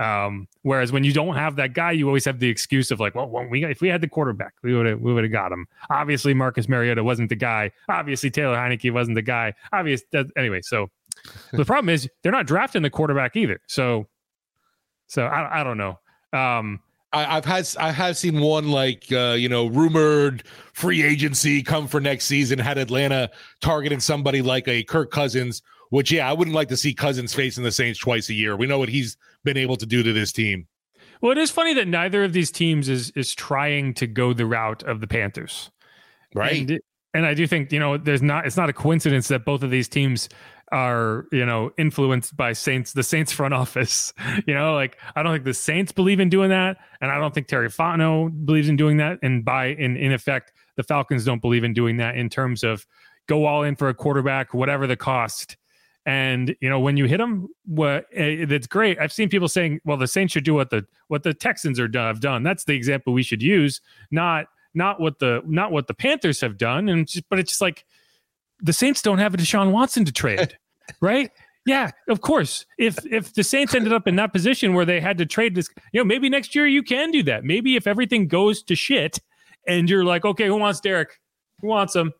Um, 0.00 0.48
whereas 0.62 0.92
when 0.92 1.04
you 1.04 1.12
don't 1.12 1.36
have 1.36 1.56
that 1.56 1.74
guy, 1.74 1.92
you 1.92 2.06
always 2.06 2.24
have 2.24 2.38
the 2.38 2.48
excuse 2.48 2.90
of 2.90 3.00
like, 3.00 3.14
well, 3.14 3.28
when 3.28 3.50
we 3.50 3.64
if 3.66 3.82
we 3.82 3.88
had 3.88 4.00
the 4.00 4.08
quarterback, 4.08 4.54
we 4.62 4.74
would 4.74 4.86
have 4.86 5.00
we 5.00 5.12
would 5.12 5.24
have 5.24 5.32
got 5.32 5.52
him. 5.52 5.66
Obviously, 5.90 6.32
Marcus 6.32 6.68
Mariota 6.68 7.04
wasn't 7.04 7.28
the 7.28 7.36
guy. 7.36 7.70
Obviously, 7.88 8.30
Taylor 8.30 8.56
Heinicke 8.56 8.90
wasn't 8.92 9.14
the 9.14 9.22
guy. 9.22 9.52
Obvious 9.72 10.02
anyway. 10.36 10.62
So 10.62 10.88
the 11.52 11.66
problem 11.66 11.90
is 11.90 12.08
they're 12.22 12.32
not 12.32 12.46
drafting 12.46 12.80
the 12.80 12.90
quarterback 12.90 13.36
either. 13.36 13.60
So 13.66 14.06
so 15.06 15.26
I, 15.26 15.60
I 15.60 15.64
don't 15.64 15.76
know. 15.76 15.98
Um, 16.32 16.80
I, 17.12 17.34
have 17.34 17.44
had 17.44 17.68
I 17.78 17.90
have 17.90 18.16
seen 18.16 18.40
one 18.40 18.70
like 18.70 19.10
uh, 19.12 19.34
you 19.36 19.50
know 19.50 19.66
rumored 19.66 20.44
free 20.72 21.02
agency 21.02 21.62
come 21.62 21.86
for 21.86 22.00
next 22.00 22.24
season 22.24 22.58
had 22.58 22.78
Atlanta 22.78 23.30
targeting 23.60 24.00
somebody 24.00 24.40
like 24.40 24.66
a 24.66 24.82
Kirk 24.84 25.10
Cousins 25.10 25.60
which, 25.90 26.10
yeah, 26.10 26.28
I 26.28 26.32
wouldn't 26.32 26.54
like 26.54 26.68
to 26.68 26.76
see 26.76 26.94
Cousins 26.94 27.34
facing 27.34 27.62
the 27.62 27.72
Saints 27.72 27.98
twice 27.98 28.28
a 28.30 28.34
year. 28.34 28.56
We 28.56 28.66
know 28.66 28.78
what 28.78 28.88
he's 28.88 29.16
been 29.44 29.56
able 29.56 29.76
to 29.76 29.86
do 29.86 30.02
to 30.02 30.12
this 30.12 30.32
team. 30.32 30.66
Well, 31.20 31.32
it 31.32 31.38
is 31.38 31.50
funny 31.50 31.74
that 31.74 31.86
neither 31.86 32.24
of 32.24 32.32
these 32.32 32.50
teams 32.50 32.88
is 32.88 33.10
is 33.10 33.34
trying 33.34 33.94
to 33.94 34.06
go 34.06 34.32
the 34.32 34.46
route 34.46 34.82
of 34.84 35.00
the 35.00 35.06
Panthers, 35.06 35.70
right? 36.34 36.68
And, 36.68 36.80
and 37.12 37.26
I 37.26 37.34
do 37.34 37.46
think 37.46 37.72
you 37.72 37.78
know 37.78 37.98
there's 37.98 38.22
not 38.22 38.46
it's 38.46 38.56
not 38.56 38.70
a 38.70 38.72
coincidence 38.72 39.28
that 39.28 39.44
both 39.44 39.62
of 39.62 39.70
these 39.70 39.88
teams 39.88 40.28
are 40.72 41.26
you 41.32 41.44
know 41.44 41.72
influenced 41.76 42.36
by 42.36 42.52
Saints 42.52 42.92
the 42.92 43.02
Saints 43.02 43.32
front 43.32 43.52
office. 43.62 44.14
You 44.46 44.54
know, 44.54 44.74
like 44.74 44.98
I 45.14 45.22
don't 45.22 45.34
think 45.34 45.44
the 45.44 45.54
Saints 45.54 45.92
believe 45.92 46.20
in 46.20 46.30
doing 46.30 46.50
that, 46.50 46.78
and 47.00 47.10
I 47.10 47.18
don't 47.18 47.34
think 47.34 47.48
Terry 47.48 47.68
Fontenot 47.68 48.46
believes 48.46 48.68
in 48.68 48.76
doing 48.76 48.96
that. 48.98 49.18
And 49.22 49.44
by 49.44 49.66
in 49.66 49.96
in 49.96 50.12
effect, 50.12 50.52
the 50.76 50.82
Falcons 50.82 51.24
don't 51.24 51.42
believe 51.42 51.64
in 51.64 51.74
doing 51.74 51.98
that 51.98 52.16
in 52.16 52.30
terms 52.30 52.64
of 52.64 52.86
go 53.26 53.44
all 53.44 53.62
in 53.62 53.76
for 53.76 53.88
a 53.88 53.94
quarterback, 53.94 54.54
whatever 54.54 54.86
the 54.86 54.96
cost. 54.96 55.56
And 56.06 56.56
you 56.60 56.68
know, 56.68 56.80
when 56.80 56.96
you 56.96 57.04
hit 57.04 57.18
them, 57.18 57.48
what 57.66 58.06
eh, 58.14 58.46
that's 58.46 58.66
great. 58.66 58.98
I've 58.98 59.12
seen 59.12 59.28
people 59.28 59.48
saying, 59.48 59.80
"Well, 59.84 59.96
the 59.96 60.06
Saints 60.06 60.32
should 60.32 60.44
do 60.44 60.54
what 60.54 60.70
the 60.70 60.86
what 61.08 61.22
the 61.22 61.34
Texans 61.34 61.78
are 61.78 61.88
done, 61.88 62.06
have 62.06 62.20
done." 62.20 62.42
That's 62.42 62.64
the 62.64 62.74
example 62.74 63.12
we 63.12 63.22
should 63.22 63.42
use, 63.42 63.80
not 64.10 64.46
not 64.74 65.00
what 65.00 65.18
the 65.18 65.42
not 65.44 65.72
what 65.72 65.86
the 65.88 65.94
Panthers 65.94 66.40
have 66.40 66.56
done. 66.56 66.88
And 66.88 67.06
just, 67.06 67.28
but 67.28 67.38
it's 67.38 67.50
just 67.52 67.60
like 67.60 67.84
the 68.60 68.72
Saints 68.72 69.02
don't 69.02 69.18
have 69.18 69.34
a 69.34 69.36
Deshaun 69.36 69.72
Watson 69.72 70.04
to 70.06 70.12
trade, 70.12 70.56
right? 71.00 71.30
Yeah, 71.66 71.90
of 72.08 72.22
course. 72.22 72.64
If 72.78 72.98
if 73.04 73.34
the 73.34 73.44
Saints 73.44 73.74
ended 73.74 73.92
up 73.92 74.08
in 74.08 74.16
that 74.16 74.32
position 74.32 74.72
where 74.72 74.86
they 74.86 75.00
had 75.00 75.18
to 75.18 75.26
trade 75.26 75.54
this, 75.54 75.68
you 75.92 76.00
know, 76.00 76.04
maybe 76.04 76.30
next 76.30 76.54
year 76.54 76.66
you 76.66 76.82
can 76.82 77.10
do 77.10 77.22
that. 77.24 77.44
Maybe 77.44 77.76
if 77.76 77.86
everything 77.86 78.26
goes 78.26 78.62
to 78.64 78.74
shit 78.74 79.18
and 79.66 79.88
you're 79.88 80.04
like, 80.04 80.24
okay, 80.24 80.46
who 80.46 80.56
wants 80.56 80.80
Derek? 80.80 81.20
Who 81.60 81.68
wants 81.68 81.94
him? 81.94 82.12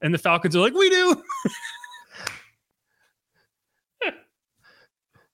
And 0.00 0.14
the 0.14 0.18
Falcons 0.18 0.54
are 0.54 0.60
like, 0.60 0.74
we 0.74 0.88
do. 0.90 1.22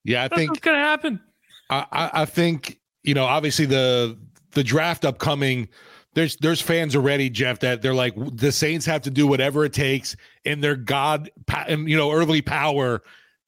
Yeah, 0.05 0.25
I 0.25 0.29
That's 0.29 0.39
think 0.39 0.51
what's 0.51 0.61
gonna 0.61 0.79
happen. 0.79 1.21
I, 1.69 1.87
I, 1.93 2.11
I 2.23 2.25
think 2.25 2.81
you 3.03 3.15
know 3.15 3.25
obviously 3.25 3.67
the 3.67 4.19
the 4.53 4.65
draft 4.65 5.05
upcoming. 5.05 5.69
There's 6.15 6.37
there's 6.37 6.61
fans 6.61 6.97
already, 6.97 7.31
Jeff, 7.31 7.61
that 7.61 7.83
they're 7.83 7.95
like 7.95 8.15
the 8.33 8.51
Saints 8.51 8.85
have 8.87 9.03
to 9.03 9.11
do 9.11 9.27
whatever 9.27 9.65
it 9.65 9.73
takes 9.73 10.17
in 10.45 10.61
their 10.61 10.77
God 10.77 11.31
and 11.69 11.89
you 11.89 11.97
know 11.97 12.11
early 12.11 12.43
power 12.43 13.03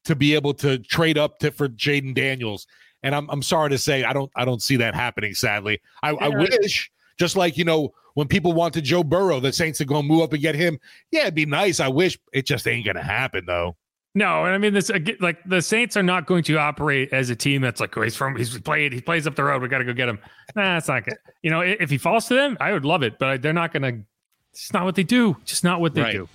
to 0.05 0.15
be 0.15 0.33
able 0.33 0.53
to 0.55 0.79
trade 0.79 1.17
up 1.17 1.39
to 1.39 1.51
for 1.51 1.67
Jayden 1.67 2.13
Daniels. 2.13 2.67
And 3.03 3.13
I'm 3.13 3.29
I'm 3.29 3.41
sorry 3.41 3.69
to 3.71 3.77
say 3.77 4.05
I 4.05 4.13
don't 4.13 4.31
I 4.35 4.45
don't 4.45 4.61
see 4.61 4.77
that 4.77 4.95
happening. 4.95 5.33
Sadly, 5.33 5.81
I, 6.03 6.11
I 6.11 6.29
wish 6.29 6.89
just 7.17 7.35
like 7.35 7.57
you 7.57 7.65
know 7.65 7.93
when 8.13 8.27
people 8.27 8.53
wanted 8.53 8.83
Joe 8.83 9.03
Burrow, 9.03 9.39
the 9.39 9.51
Saints 9.51 9.81
are 9.81 9.85
going 9.85 10.03
to 10.03 10.07
move 10.07 10.21
up 10.21 10.33
and 10.33 10.41
get 10.41 10.55
him. 10.55 10.79
Yeah, 11.11 11.21
it'd 11.21 11.35
be 11.35 11.45
nice. 11.45 11.79
I 11.79 11.87
wish 11.87 12.17
it 12.31 12.45
just 12.45 12.67
ain't 12.67 12.85
going 12.85 12.95
to 12.95 13.03
happen 13.03 13.45
though. 13.45 13.75
No, 14.15 14.45
and 14.45 14.53
I 14.53 14.57
mean 14.59 14.73
this 14.73 14.91
like 15.19 15.43
the 15.43 15.61
Saints 15.61 15.97
are 15.97 16.03
not 16.03 16.27
going 16.27 16.43
to 16.43 16.57
operate 16.57 17.11
as 17.11 17.31
a 17.31 17.35
team 17.35 17.61
that's 17.61 17.79
like 17.79 17.97
oh, 17.97 18.03
he's 18.03 18.15
from 18.15 18.35
he's 18.35 18.57
played 18.59 18.93
he 18.93 19.01
plays 19.01 19.25
up 19.25 19.35
the 19.35 19.43
road. 19.43 19.61
We 19.61 19.67
got 19.67 19.79
to 19.79 19.85
go 19.85 19.93
get 19.93 20.07
him. 20.07 20.19
Nah, 20.55 20.77
it's 20.77 20.87
not 20.87 21.05
good. 21.05 21.17
You 21.41 21.49
know, 21.49 21.61
if 21.61 21.89
he 21.89 21.97
falls 21.97 22.27
to 22.27 22.35
them, 22.35 22.55
I 22.61 22.73
would 22.73 22.85
love 22.85 23.01
it, 23.01 23.17
but 23.17 23.41
they're 23.41 23.53
not 23.53 23.73
going 23.73 23.81
to. 23.81 24.05
It's 24.51 24.71
not 24.71 24.85
what 24.85 24.93
they 24.93 25.03
do. 25.03 25.35
Just 25.45 25.63
not 25.63 25.81
what 25.81 25.95
they 25.95 26.01
right. 26.01 26.13
do. 26.13 26.29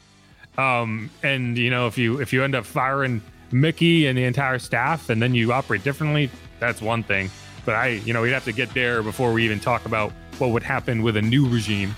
Um, 0.61 1.09
and 1.23 1.57
you 1.57 1.71
know, 1.71 1.87
if 1.87 1.97
you 1.97 2.21
if 2.21 2.33
you 2.33 2.43
end 2.43 2.57
up 2.57 2.67
firing 2.67 3.23
Mickey 3.53 4.09
and 4.09 4.19
the 4.19 4.25
entire 4.25 4.59
staff, 4.59 5.09
and 5.09 5.23
then 5.23 5.37
you 5.37 5.53
operate 5.53 5.85
differently, 5.85 6.31
that's 6.59 6.83
one 6.83 7.05
thing. 7.05 7.31
But 7.65 7.77
I, 7.77 7.89
you 7.89 8.13
know, 8.13 8.23
we'd 8.23 8.33
have 8.33 8.45
to 8.45 8.53
get 8.53 8.75
there 8.75 9.03
before 9.05 9.33
we 9.33 9.45
even 9.45 9.61
talk 9.61 9.87
about 9.87 10.11
what 10.39 10.51
would 10.51 10.65
happen 10.65 11.03
with 11.03 11.17
a 11.17 11.23
new 11.23 11.49
regime. 11.49 11.95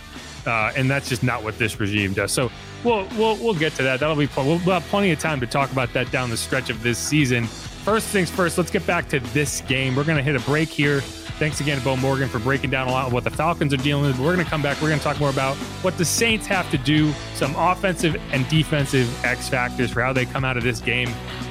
Uh, 0.46 0.72
and 0.76 0.90
that's 0.90 1.08
just 1.08 1.22
not 1.22 1.42
what 1.42 1.58
this 1.58 1.78
regime 1.78 2.12
does. 2.12 2.32
So 2.32 2.50
we'll 2.84 3.06
we'll 3.16 3.36
we'll 3.36 3.54
get 3.54 3.74
to 3.74 3.82
that. 3.82 4.00
That'll 4.00 4.16
be 4.16 4.28
we'll, 4.36 4.46
we'll 4.46 4.80
have 4.80 4.84
plenty 4.84 5.10
of 5.10 5.18
time 5.18 5.40
to 5.40 5.46
talk 5.46 5.70
about 5.72 5.92
that 5.92 6.10
down 6.10 6.30
the 6.30 6.36
stretch 6.36 6.70
of 6.70 6.82
this 6.82 6.98
season. 6.98 7.46
First 7.46 8.08
things 8.08 8.30
first, 8.30 8.58
let's 8.58 8.70
get 8.70 8.86
back 8.86 9.08
to 9.08 9.20
this 9.20 9.62
game. 9.62 9.96
We're 9.96 10.04
going 10.04 10.18
to 10.18 10.22
hit 10.22 10.36
a 10.36 10.40
break 10.40 10.68
here. 10.68 11.00
Thanks 11.40 11.60
again 11.62 11.78
to 11.78 11.84
Beau 11.84 11.96
Morgan 11.96 12.28
for 12.28 12.38
breaking 12.38 12.68
down 12.68 12.88
a 12.88 12.90
lot 12.90 13.06
of 13.06 13.14
what 13.14 13.24
the 13.24 13.30
Falcons 13.30 13.72
are 13.72 13.78
dealing 13.78 14.04
with. 14.04 14.18
We're 14.18 14.34
going 14.34 14.44
to 14.44 14.50
come 14.50 14.60
back. 14.60 14.78
We're 14.82 14.88
going 14.88 14.98
to 14.98 15.04
talk 15.04 15.18
more 15.18 15.30
about 15.30 15.56
what 15.82 15.96
the 15.96 16.04
Saints 16.04 16.46
have 16.48 16.70
to 16.70 16.76
do, 16.76 17.12
some 17.32 17.56
offensive 17.56 18.20
and 18.32 18.46
defensive 18.50 19.24
X 19.24 19.48
factors 19.48 19.90
for 19.90 20.02
how 20.02 20.12
they 20.12 20.26
come 20.26 20.44
out 20.44 20.58
of 20.58 20.62
this 20.62 20.80
game 20.80 21.08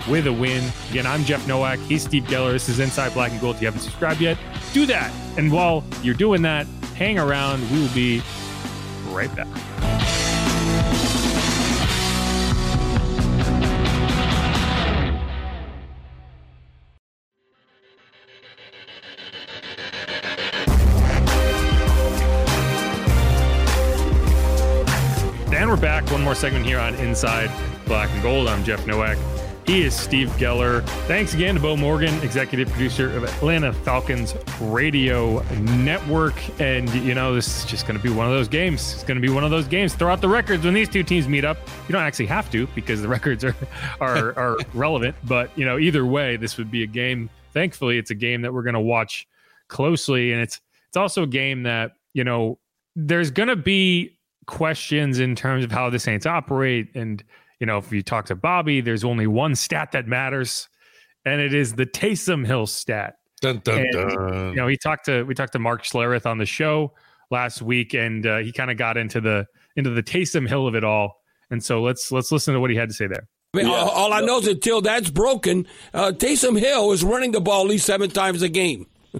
with 0.07 0.27
a 0.27 0.33
win. 0.33 0.63
Again, 0.91 1.07
I'm 1.07 1.23
Jeff 1.23 1.47
Nowak. 1.47 1.79
He's 1.79 2.03
Steve 2.03 2.25
Geller. 2.25 2.51
This 2.51 2.69
is 2.69 2.79
Inside 2.79 3.15
Black 3.15 3.31
and 3.31 3.41
Gold. 3.41 3.55
If 3.55 3.63
you 3.63 3.65
haven't 3.65 3.81
subscribed 3.81 4.21
yet, 4.21 4.37
do 4.73 4.85
that. 4.85 5.11
And 5.39 5.51
while 5.51 5.83
you're 6.03 6.13
doing 6.13 6.43
that, 6.43 6.67
hang 6.95 7.17
around. 7.17 7.67
We 7.71 7.81
will 7.81 7.93
be 7.95 8.21
right 9.09 9.33
back. 9.35 9.47
And 25.51 25.69
we're 25.69 25.75
back. 25.75 26.09
One 26.09 26.23
more 26.23 26.35
segment 26.35 26.65
here 26.65 26.79
on 26.79 26.95
Inside 26.95 27.51
Black 27.85 28.09
and 28.11 28.23
Gold. 28.23 28.47
I'm 28.47 28.63
Jeff 28.63 28.87
Nowak. 28.87 29.17
He 29.69 29.83
is 29.83 29.93
Steve 29.93 30.29
Geller. 30.29 30.83
Thanks 31.05 31.35
again 31.35 31.53
to 31.53 31.61
Beau 31.61 31.77
Morgan, 31.77 32.11
executive 32.23 32.69
producer 32.69 33.15
of 33.15 33.23
Atlanta 33.23 33.71
Falcons 33.71 34.33
Radio 34.59 35.43
Network. 35.59 36.33
And, 36.59 36.91
you 36.95 37.13
know, 37.13 37.35
this 37.35 37.59
is 37.59 37.69
just 37.69 37.85
going 37.85 37.95
to 37.95 38.01
be 38.01 38.09
one 38.09 38.25
of 38.25 38.31
those 38.31 38.47
games. 38.47 38.95
It's 38.95 39.03
going 39.03 39.21
to 39.21 39.21
be 39.21 39.31
one 39.31 39.43
of 39.43 39.51
those 39.51 39.67
games. 39.67 39.93
Throw 39.93 40.11
out 40.11 40.21
the 40.21 40.27
records 40.27 40.65
when 40.65 40.73
these 40.73 40.89
two 40.89 41.03
teams 41.03 41.27
meet 41.27 41.45
up. 41.45 41.59
You 41.87 41.93
don't 41.93 42.01
actually 42.01 42.25
have 42.25 42.49
to 42.49 42.65
because 42.73 43.03
the 43.03 43.07
records 43.19 43.43
are, 43.43 43.55
are, 44.01 44.35
are 44.39 44.57
relevant. 44.73 45.15
But, 45.25 45.55
you 45.55 45.65
know, 45.65 45.77
either 45.77 46.03
way, 46.03 46.35
this 46.35 46.57
would 46.57 46.71
be 46.71 46.81
a 46.81 46.87
game. 46.87 47.29
Thankfully, 47.53 47.99
it's 47.99 48.09
a 48.09 48.15
game 48.15 48.41
that 48.41 48.51
we're 48.51 48.63
going 48.63 48.73
to 48.73 48.79
watch 48.79 49.27
closely. 49.67 50.33
And 50.33 50.41
it's, 50.41 50.59
it's 50.87 50.97
also 50.97 51.21
a 51.21 51.27
game 51.27 51.61
that, 51.61 51.91
you 52.13 52.23
know, 52.23 52.57
there's 52.95 53.29
going 53.29 53.49
to 53.49 53.55
be 53.55 54.17
questions 54.47 55.19
in 55.19 55.35
terms 55.35 55.63
of 55.63 55.71
how 55.71 55.91
the 55.91 55.99
Saints 55.99 56.25
operate 56.25 56.89
and, 56.95 57.23
you 57.59 57.65
know, 57.65 57.77
if 57.77 57.91
you 57.91 58.01
talk 58.01 58.25
to 58.27 58.35
Bobby, 58.35 58.81
there's 58.81 59.03
only 59.03 59.27
one 59.27 59.55
stat 59.55 59.91
that 59.91 60.07
matters, 60.07 60.69
and 61.25 61.41
it 61.41 61.53
is 61.53 61.73
the 61.73 61.85
Taysom 61.85 62.45
Hill 62.45 62.67
stat. 62.67 63.15
Dun, 63.41 63.61
dun, 63.63 63.79
and, 63.79 63.91
dun. 63.91 64.49
You 64.49 64.55
know, 64.55 64.67
he 64.67 64.77
talked 64.77 65.05
to 65.05 65.23
we 65.23 65.33
talked 65.33 65.53
to 65.53 65.59
Mark 65.59 65.83
Schlereth 65.83 66.25
on 66.25 66.37
the 66.37 66.45
show 66.45 66.93
last 67.31 67.61
week, 67.61 67.93
and 67.93 68.25
uh, 68.25 68.37
he 68.39 68.51
kind 68.51 68.71
of 68.71 68.77
got 68.77 68.97
into 68.97 69.21
the 69.21 69.45
into 69.75 69.89
the 69.89 70.03
Taysom 70.03 70.47
Hill 70.47 70.67
of 70.67 70.75
it 70.75 70.83
all. 70.83 71.21
And 71.51 71.63
so 71.63 71.81
let's 71.81 72.11
let's 72.11 72.31
listen 72.31 72.53
to 72.53 72.59
what 72.59 72.69
he 72.69 72.77
had 72.77 72.89
to 72.89 72.95
say 72.95 73.07
there. 73.07 73.27
I 73.53 73.57
mean, 73.57 73.67
yeah. 73.67 73.73
all, 73.73 73.89
all, 73.89 74.13
I 74.13 74.21
know 74.21 74.37
is 74.37 74.47
until 74.47 74.79
that's 74.81 75.09
broken, 75.09 75.65
uh, 75.91 76.11
Taysom 76.11 76.59
Hill 76.59 76.91
is 76.91 77.03
running 77.03 77.31
the 77.31 77.41
ball 77.41 77.63
at 77.63 77.67
least 77.67 77.87
seven 77.87 78.11
times 78.11 78.43
a 78.43 78.49
game. 78.49 78.85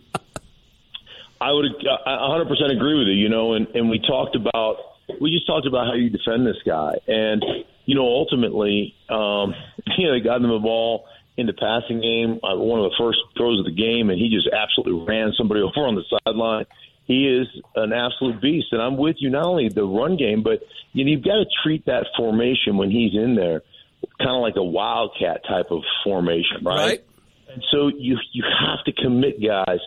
I 1.42 1.52
would 1.52 1.66
100% 2.06 2.76
agree 2.76 3.00
with 3.00 3.08
you. 3.08 3.14
You 3.14 3.30
know, 3.30 3.54
and 3.54 3.68
and 3.74 3.90
we 3.90 4.00
talked 4.00 4.36
about 4.36 4.78
we 5.20 5.32
just 5.32 5.48
talked 5.48 5.66
about 5.66 5.88
how 5.88 5.94
you 5.94 6.10
defend 6.10 6.46
this 6.46 6.58
guy, 6.66 6.94
and 7.08 7.44
you 7.90 7.96
know, 7.96 8.06
ultimately, 8.06 8.94
um, 9.10 9.56
you 9.98 10.06
know, 10.06 10.14
they 10.14 10.20
got 10.24 10.38
him 10.38 10.44
the 10.44 10.60
ball 10.62 11.08
in 11.38 11.48
the 11.48 11.54
passing 11.54 12.02
game, 12.02 12.40
uh, 12.44 12.56
one 12.56 12.80
of 12.80 12.92
the 12.92 12.96
first 13.00 13.18
throws 13.36 13.58
of 13.58 13.66
the 13.66 13.72
game, 13.72 14.12
and 14.12 14.20
he 14.20 14.30
just 14.30 14.48
absolutely 14.54 15.08
ran 15.08 15.34
somebody 15.36 15.62
over 15.66 15.88
on 15.88 15.96
the 15.96 16.04
sideline. 16.24 16.66
He 17.06 17.26
is 17.26 17.48
an 17.76 17.92
absolute 17.92 18.40
beast, 18.40 18.68
and 18.72 18.80
I'm 18.80 18.96
with 18.96 19.16
you. 19.18 19.32
Not 19.32 19.46
only 19.46 19.70
the 19.70 19.84
run 19.84 20.18
game, 20.18 20.44
but 20.44 20.62
you 20.94 21.04
know, 21.04 21.10
you've 21.10 21.24
got 21.24 21.38
to 21.38 21.46
treat 21.64 21.88
that 21.88 22.06
formation 22.16 22.78
when 22.78 22.92
he's 22.92 23.16
in 23.16 23.34
there, 23.34 23.64
kind 24.20 24.36
of 24.36 24.42
like 24.44 24.56
a 24.56 24.64
wildcat 24.64 25.42
type 25.50 25.72
of 25.72 25.82
formation, 26.04 26.62
right? 26.62 26.76
right? 26.76 27.06
And 27.52 27.64
so 27.72 27.88
you 27.88 28.20
you 28.34 28.44
have 28.44 28.86
to 28.86 28.92
commit 29.02 29.42
guys 29.42 29.80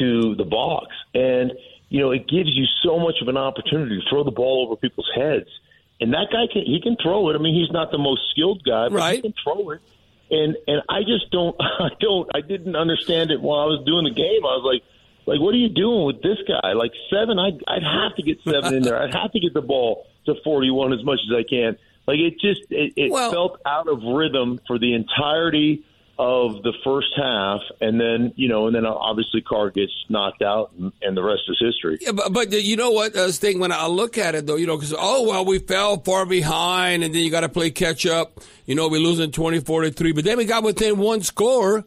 to 0.00 0.34
the 0.34 0.44
box, 0.44 0.88
and 1.14 1.52
you 1.88 2.00
know, 2.00 2.10
it 2.10 2.28
gives 2.28 2.50
you 2.52 2.66
so 2.84 2.98
much 2.98 3.14
of 3.22 3.28
an 3.28 3.38
opportunity 3.38 3.96
to 3.96 4.02
throw 4.10 4.22
the 4.22 4.30
ball 4.30 4.66
over 4.66 4.76
people's 4.76 5.10
heads 5.16 5.48
and 6.00 6.12
that 6.12 6.28
guy 6.30 6.46
can 6.52 6.62
he 6.62 6.80
can 6.80 6.96
throw 7.02 7.28
it. 7.30 7.34
I 7.34 7.38
mean, 7.38 7.54
he's 7.54 7.72
not 7.72 7.90
the 7.90 7.98
most 7.98 8.22
skilled 8.30 8.62
guy, 8.64 8.88
but 8.88 8.96
right. 8.96 9.16
he 9.16 9.22
can 9.22 9.34
throw 9.42 9.70
it. 9.70 9.80
And 10.30 10.56
and 10.66 10.82
I 10.88 11.02
just 11.02 11.30
don't 11.30 11.56
I 11.60 11.90
don't 12.00 12.28
I 12.34 12.40
didn't 12.40 12.76
understand 12.76 13.30
it 13.30 13.40
while 13.40 13.60
I 13.60 13.66
was 13.66 13.84
doing 13.84 14.04
the 14.04 14.14
game. 14.14 14.44
I 14.44 14.56
was 14.56 14.64
like, 14.64 14.82
like 15.26 15.40
what 15.40 15.54
are 15.54 15.58
you 15.58 15.68
doing 15.68 16.06
with 16.06 16.22
this 16.22 16.38
guy? 16.46 16.72
Like 16.72 16.92
seven, 17.10 17.38
I'd 17.38 17.62
I'd 17.66 17.82
have 17.82 18.16
to 18.16 18.22
get 18.22 18.38
seven 18.44 18.74
in 18.74 18.82
there. 18.82 19.00
I'd 19.00 19.14
have 19.14 19.32
to 19.32 19.40
get 19.40 19.54
the 19.54 19.62
ball 19.62 20.06
to 20.26 20.34
forty 20.44 20.70
one 20.70 20.92
as 20.92 21.04
much 21.04 21.20
as 21.28 21.36
I 21.36 21.42
can. 21.42 21.76
Like 22.06 22.18
it 22.20 22.40
just 22.40 22.70
it, 22.70 22.94
it 22.96 23.10
well, 23.10 23.30
felt 23.30 23.60
out 23.66 23.88
of 23.88 24.02
rhythm 24.02 24.60
for 24.66 24.78
the 24.78 24.94
entirety 24.94 25.84
of 26.18 26.64
the 26.64 26.72
first 26.82 27.12
half, 27.16 27.60
and 27.80 28.00
then 28.00 28.32
you 28.34 28.48
know, 28.48 28.66
and 28.66 28.74
then 28.74 28.84
obviously 28.84 29.40
Carr 29.40 29.70
gets 29.70 29.92
knocked 30.08 30.42
out, 30.42 30.72
and, 30.76 30.92
and 31.00 31.16
the 31.16 31.22
rest 31.22 31.42
is 31.48 31.56
history. 31.60 31.98
Yeah, 32.00 32.12
but, 32.12 32.32
but 32.32 32.50
you 32.50 32.76
know 32.76 32.90
what, 32.90 33.14
uh, 33.14 33.30
Stink? 33.30 33.60
When 33.60 33.70
I 33.70 33.86
look 33.86 34.18
at 34.18 34.34
it, 34.34 34.46
though, 34.46 34.56
you 34.56 34.66
know, 34.66 34.76
because 34.76 34.94
oh 34.98 35.28
well, 35.28 35.44
we 35.44 35.60
fell 35.60 35.98
far 36.00 36.26
behind, 36.26 37.04
and 37.04 37.14
then 37.14 37.22
you 37.22 37.30
got 37.30 37.40
to 37.40 37.48
play 37.48 37.70
catch 37.70 38.04
up. 38.04 38.40
You 38.66 38.74
know, 38.74 38.88
we're 38.88 39.00
losing 39.00 39.30
twenty 39.30 39.60
four 39.60 39.82
to 39.82 39.90
three, 39.90 40.12
but 40.12 40.24
then 40.24 40.38
we 40.38 40.44
got 40.44 40.64
within 40.64 40.98
one 40.98 41.22
score, 41.22 41.84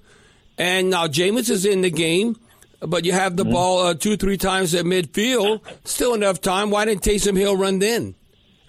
and 0.57 0.89
now 0.89 1.07
Jameis 1.07 1.49
is 1.49 1.65
in 1.65 1.81
the 1.81 1.91
game. 1.91 2.37
But 2.79 3.05
you 3.05 3.11
have 3.11 3.35
the 3.35 3.43
mm-hmm. 3.43 3.51
ball 3.51 3.79
uh, 3.87 3.93
two, 3.93 4.17
three 4.17 4.37
times 4.37 4.73
at 4.73 4.85
midfield. 4.85 5.61
Still 5.83 6.15
enough 6.15 6.41
time. 6.41 6.71
Why 6.71 6.85
didn't 6.85 7.03
Taysom 7.03 7.37
Hill 7.37 7.55
run 7.55 7.77
then? 7.77 8.15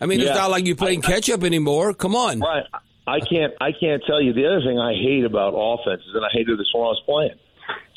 I 0.03 0.07
mean, 0.07 0.21
yeah. 0.21 0.31
it's 0.31 0.37
not 0.37 0.51
like 0.51 0.67
you're 0.67 0.77
playing 0.77 1.01
catch 1.01 1.31
up 1.31 1.45
anymore. 1.45 1.95
Come 1.95 2.15
on. 2.15 2.41
Right. 2.41 2.67
I 3.07 3.21
can't 3.21 3.53
I 3.61 3.73
can't 3.73 4.03
tell 4.07 4.21
you 4.21 4.33
the 4.33 4.47
other 4.47 4.61
thing 4.61 4.79
I 4.79 4.95
hate 4.95 5.25
about 5.25 5.55
offenses, 5.57 6.11
and 6.15 6.25
I 6.25 6.29
hated 6.33 6.59
this 6.59 6.71
when 6.73 6.85
I 6.85 6.89
was 6.89 7.03
playing. 7.05 7.39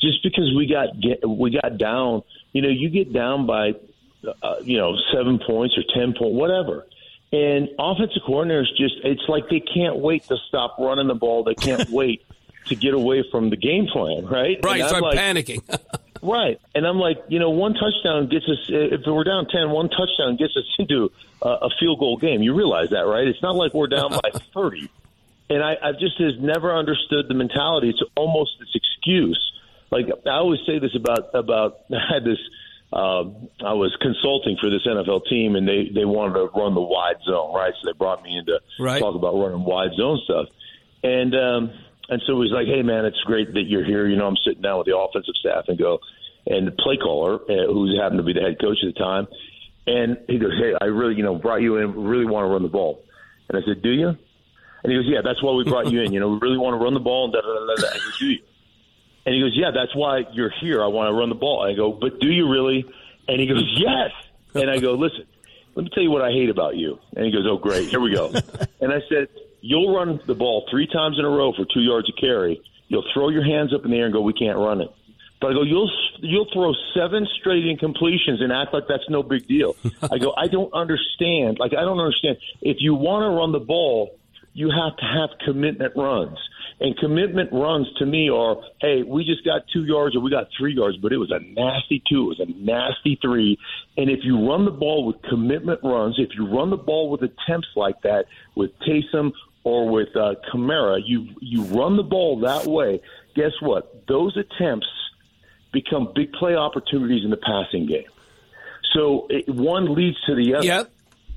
Just 0.00 0.22
because 0.22 0.52
we 0.56 0.66
got 0.66 1.00
get, 1.00 1.28
we 1.28 1.50
got 1.50 1.78
down, 1.78 2.22
you 2.52 2.62
know, 2.62 2.68
you 2.68 2.88
get 2.90 3.12
down 3.12 3.46
by, 3.46 3.72
uh, 4.42 4.56
you 4.62 4.78
know, 4.78 4.94
seven 5.12 5.38
points 5.38 5.76
or 5.76 5.82
ten 5.94 6.14
point, 6.14 6.34
whatever, 6.34 6.86
and 7.32 7.68
offensive 7.78 8.22
coordinators 8.28 8.68
just 8.76 8.94
it's 9.04 9.22
like 9.28 9.48
they 9.48 9.60
can't 9.60 9.96
wait 9.98 10.24
to 10.24 10.36
stop 10.48 10.76
running 10.78 11.08
the 11.08 11.14
ball. 11.14 11.44
They 11.44 11.54
can't 11.54 11.88
wait 11.90 12.22
to 12.66 12.74
get 12.74 12.94
away 12.94 13.24
from 13.30 13.50
the 13.50 13.56
game 13.56 13.86
plan, 13.86 14.26
right? 14.26 14.58
Right, 14.62 14.84
start 14.86 15.02
like, 15.02 15.18
panicking. 15.18 15.62
right, 16.22 16.60
and 16.74 16.86
I'm 16.86 16.98
like, 16.98 17.18
you 17.28 17.38
know, 17.38 17.50
one 17.50 17.74
touchdown 17.74 18.28
gets 18.28 18.46
us. 18.46 18.58
If 18.68 19.02
we're 19.06 19.24
down 19.24 19.46
ten, 19.48 19.70
one 19.70 19.88
touchdown 19.88 20.36
gets 20.36 20.56
us 20.56 20.64
into 20.78 21.10
a 21.42 21.68
field 21.78 21.98
goal 21.98 22.16
game. 22.16 22.42
You 22.42 22.54
realize 22.54 22.90
that, 22.90 23.06
right? 23.06 23.26
It's 23.26 23.42
not 23.42 23.56
like 23.56 23.74
we're 23.74 23.88
down 23.88 24.10
by 24.10 24.30
30. 24.54 24.90
And 25.48 25.62
I, 25.62 25.76
I 25.80 25.92
just 25.92 26.18
has 26.18 26.32
never 26.40 26.74
understood 26.74 27.28
the 27.28 27.34
mentality. 27.34 27.90
It's 27.90 28.02
almost 28.16 28.52
this 28.58 28.70
excuse. 28.74 29.40
Like 29.90 30.06
I 30.26 30.30
always 30.30 30.60
say 30.66 30.78
this 30.78 30.94
about 30.96 31.34
about 31.34 31.80
I 31.92 32.14
had 32.14 32.24
this. 32.24 32.38
Uh, 32.92 33.24
I 33.64 33.74
was 33.74 33.94
consulting 34.00 34.56
for 34.60 34.70
this 34.70 34.86
NFL 34.86 35.26
team, 35.28 35.56
and 35.56 35.66
they 35.66 35.90
they 35.92 36.04
wanted 36.04 36.34
to 36.34 36.46
run 36.58 36.74
the 36.74 36.80
wide 36.80 37.16
zone, 37.24 37.54
right? 37.54 37.72
So 37.82 37.90
they 37.90 37.96
brought 37.96 38.22
me 38.22 38.38
in 38.38 38.46
to 38.46 38.60
right. 38.78 39.00
talk 39.00 39.14
about 39.14 39.34
running 39.34 39.64
wide 39.64 39.90
zone 39.96 40.20
stuff. 40.24 40.46
And 41.02 41.34
um, 41.34 41.70
and 42.08 42.22
so 42.26 42.32
it 42.32 42.36
was 42.36 42.52
like, 42.52 42.66
hey 42.66 42.82
man, 42.82 43.04
it's 43.04 43.20
great 43.26 43.52
that 43.54 43.64
you're 43.66 43.84
here. 43.84 44.06
You 44.06 44.16
know, 44.16 44.26
I'm 44.26 44.36
sitting 44.44 44.62
down 44.62 44.78
with 44.78 44.86
the 44.86 44.96
offensive 44.96 45.34
staff 45.40 45.64
and 45.68 45.78
go, 45.78 45.98
and 46.46 46.66
the 46.66 46.72
play 46.72 46.96
caller, 46.96 47.36
uh, 47.36 47.66
who 47.66 47.98
happened 48.00 48.18
to 48.18 48.24
be 48.24 48.32
the 48.32 48.40
head 48.40 48.60
coach 48.60 48.78
at 48.86 48.94
the 48.94 48.98
time, 48.98 49.26
and 49.86 50.18
he 50.28 50.38
goes, 50.38 50.52
"Hey, 50.58 50.74
I 50.80 50.86
really, 50.86 51.14
you 51.14 51.22
know, 51.22 51.36
brought 51.36 51.62
you 51.62 51.76
in. 51.76 52.04
Really 52.04 52.26
want 52.26 52.44
to 52.44 52.48
run 52.48 52.62
the 52.62 52.68
ball." 52.68 53.02
And 53.48 53.62
I 53.62 53.66
said, 53.66 53.82
"Do 53.82 53.90
you?" 53.90 54.16
And 54.86 54.92
he 54.92 54.98
goes, 55.00 55.08
yeah, 55.08 55.20
that's 55.20 55.42
why 55.42 55.52
we 55.52 55.64
brought 55.64 55.90
you 55.90 56.02
in. 56.02 56.12
You 56.12 56.20
know, 56.20 56.28
we 56.28 56.38
really 56.40 56.58
want 56.58 56.78
to 56.78 56.84
run 56.84 56.94
the 56.94 57.00
ball 57.00 57.24
and 57.24 57.32
da 57.32 57.40
da 57.40 57.48
da 57.48 57.74
da. 57.74 57.88
I 57.88 57.98
go, 57.98 58.10
do 58.20 58.26
you? 58.26 58.38
And 59.26 59.34
he 59.34 59.40
goes, 59.40 59.50
yeah, 59.56 59.72
that's 59.74 59.92
why 59.96 60.22
you're 60.32 60.52
here. 60.60 60.80
I 60.80 60.86
want 60.86 61.08
to 61.08 61.12
run 61.12 61.28
the 61.28 61.34
ball. 61.34 61.60
I 61.60 61.74
go, 61.74 61.90
but 61.90 62.20
do 62.20 62.28
you 62.28 62.48
really? 62.48 62.84
And 63.26 63.40
he 63.40 63.48
goes, 63.48 63.64
yes. 63.76 64.12
And 64.54 64.70
I 64.70 64.78
go, 64.78 64.92
listen, 64.92 65.24
let 65.74 65.82
me 65.82 65.90
tell 65.92 66.04
you 66.04 66.12
what 66.12 66.22
I 66.22 66.30
hate 66.30 66.50
about 66.50 66.76
you. 66.76 67.00
And 67.16 67.24
he 67.24 67.32
goes, 67.32 67.44
oh, 67.50 67.56
great. 67.56 67.88
Here 67.88 67.98
we 67.98 68.14
go. 68.14 68.26
and 68.80 68.92
I 68.92 69.00
said, 69.08 69.26
you'll 69.66 69.94
run 69.94 70.20
the 70.26 70.34
ball 70.34 70.66
three 70.70 70.86
times 70.86 71.18
in 71.18 71.24
a 71.24 71.28
row 71.28 71.52
for 71.52 71.66
two 71.72 71.80
yards 71.80 72.08
of 72.08 72.14
carry. 72.20 72.62
You'll 72.88 73.04
throw 73.12 73.30
your 73.30 73.44
hands 73.44 73.74
up 73.74 73.84
in 73.84 73.90
the 73.90 73.96
air 73.96 74.04
and 74.04 74.12
go, 74.14 74.20
we 74.20 74.32
can't 74.32 74.56
run 74.56 74.80
it. 74.80 74.88
But 75.40 75.50
I 75.50 75.52
go, 75.54 75.62
you'll 75.62 75.90
you'll 76.20 76.46
throw 76.52 76.72
seven 76.94 77.26
straight 77.40 77.64
incompletions 77.64 78.40
and 78.40 78.52
act 78.52 78.72
like 78.72 78.84
that's 78.88 79.04
no 79.10 79.22
big 79.22 79.46
deal. 79.46 79.76
I 80.02 80.18
go, 80.18 80.32
I 80.34 80.46
don't 80.46 80.72
understand. 80.72 81.58
Like 81.58 81.72
I 81.74 81.82
don't 81.82 81.98
understand. 81.98 82.38
If 82.62 82.78
you 82.80 82.94
want 82.94 83.24
to 83.24 83.36
run 83.36 83.52
the 83.52 83.60
ball, 83.60 84.18
you 84.54 84.70
have 84.70 84.96
to 84.96 85.04
have 85.04 85.38
commitment 85.44 85.92
runs. 85.94 86.38
And 86.80 86.96
commitment 86.98 87.50
runs 87.52 87.86
to 87.98 88.06
me 88.06 88.28
are, 88.28 88.56
hey, 88.80 89.02
we 89.02 89.24
just 89.24 89.44
got 89.44 89.62
two 89.72 89.84
yards 89.84 90.14
or 90.14 90.20
we 90.20 90.30
got 90.30 90.48
three 90.58 90.74
yards, 90.74 90.98
but 90.98 91.10
it 91.12 91.16
was 91.16 91.30
a 91.30 91.40
nasty 91.40 92.02
two, 92.08 92.30
it 92.30 92.38
was 92.38 92.40
a 92.40 92.52
nasty 92.52 93.18
three. 93.20 93.58
And 93.96 94.10
if 94.10 94.20
you 94.24 94.48
run 94.48 94.66
the 94.66 94.70
ball 94.70 95.06
with 95.06 95.16
commitment 95.22 95.80
runs, 95.82 96.16
if 96.18 96.30
you 96.36 96.46
run 96.46 96.70
the 96.70 96.76
ball 96.76 97.10
with 97.10 97.22
attempts 97.22 97.68
like 97.76 98.02
that 98.02 98.26
with 98.54 98.72
Taysom 98.80 99.32
or 99.66 99.88
with 99.88 100.14
uh, 100.14 100.36
Kamara, 100.48 101.00
you 101.04 101.26
you 101.40 101.64
run 101.64 101.96
the 101.96 102.04
ball 102.04 102.38
that 102.38 102.66
way. 102.66 103.00
Guess 103.34 103.50
what? 103.60 104.06
Those 104.06 104.36
attempts 104.36 104.86
become 105.72 106.12
big 106.14 106.30
play 106.34 106.54
opportunities 106.54 107.24
in 107.24 107.30
the 107.30 107.36
passing 107.36 107.86
game. 107.86 108.06
So 108.94 109.26
it, 109.28 109.48
one 109.48 109.92
leads 109.92 110.18
to 110.26 110.36
the 110.36 110.54
other. 110.54 110.64
Yep. 110.64 110.90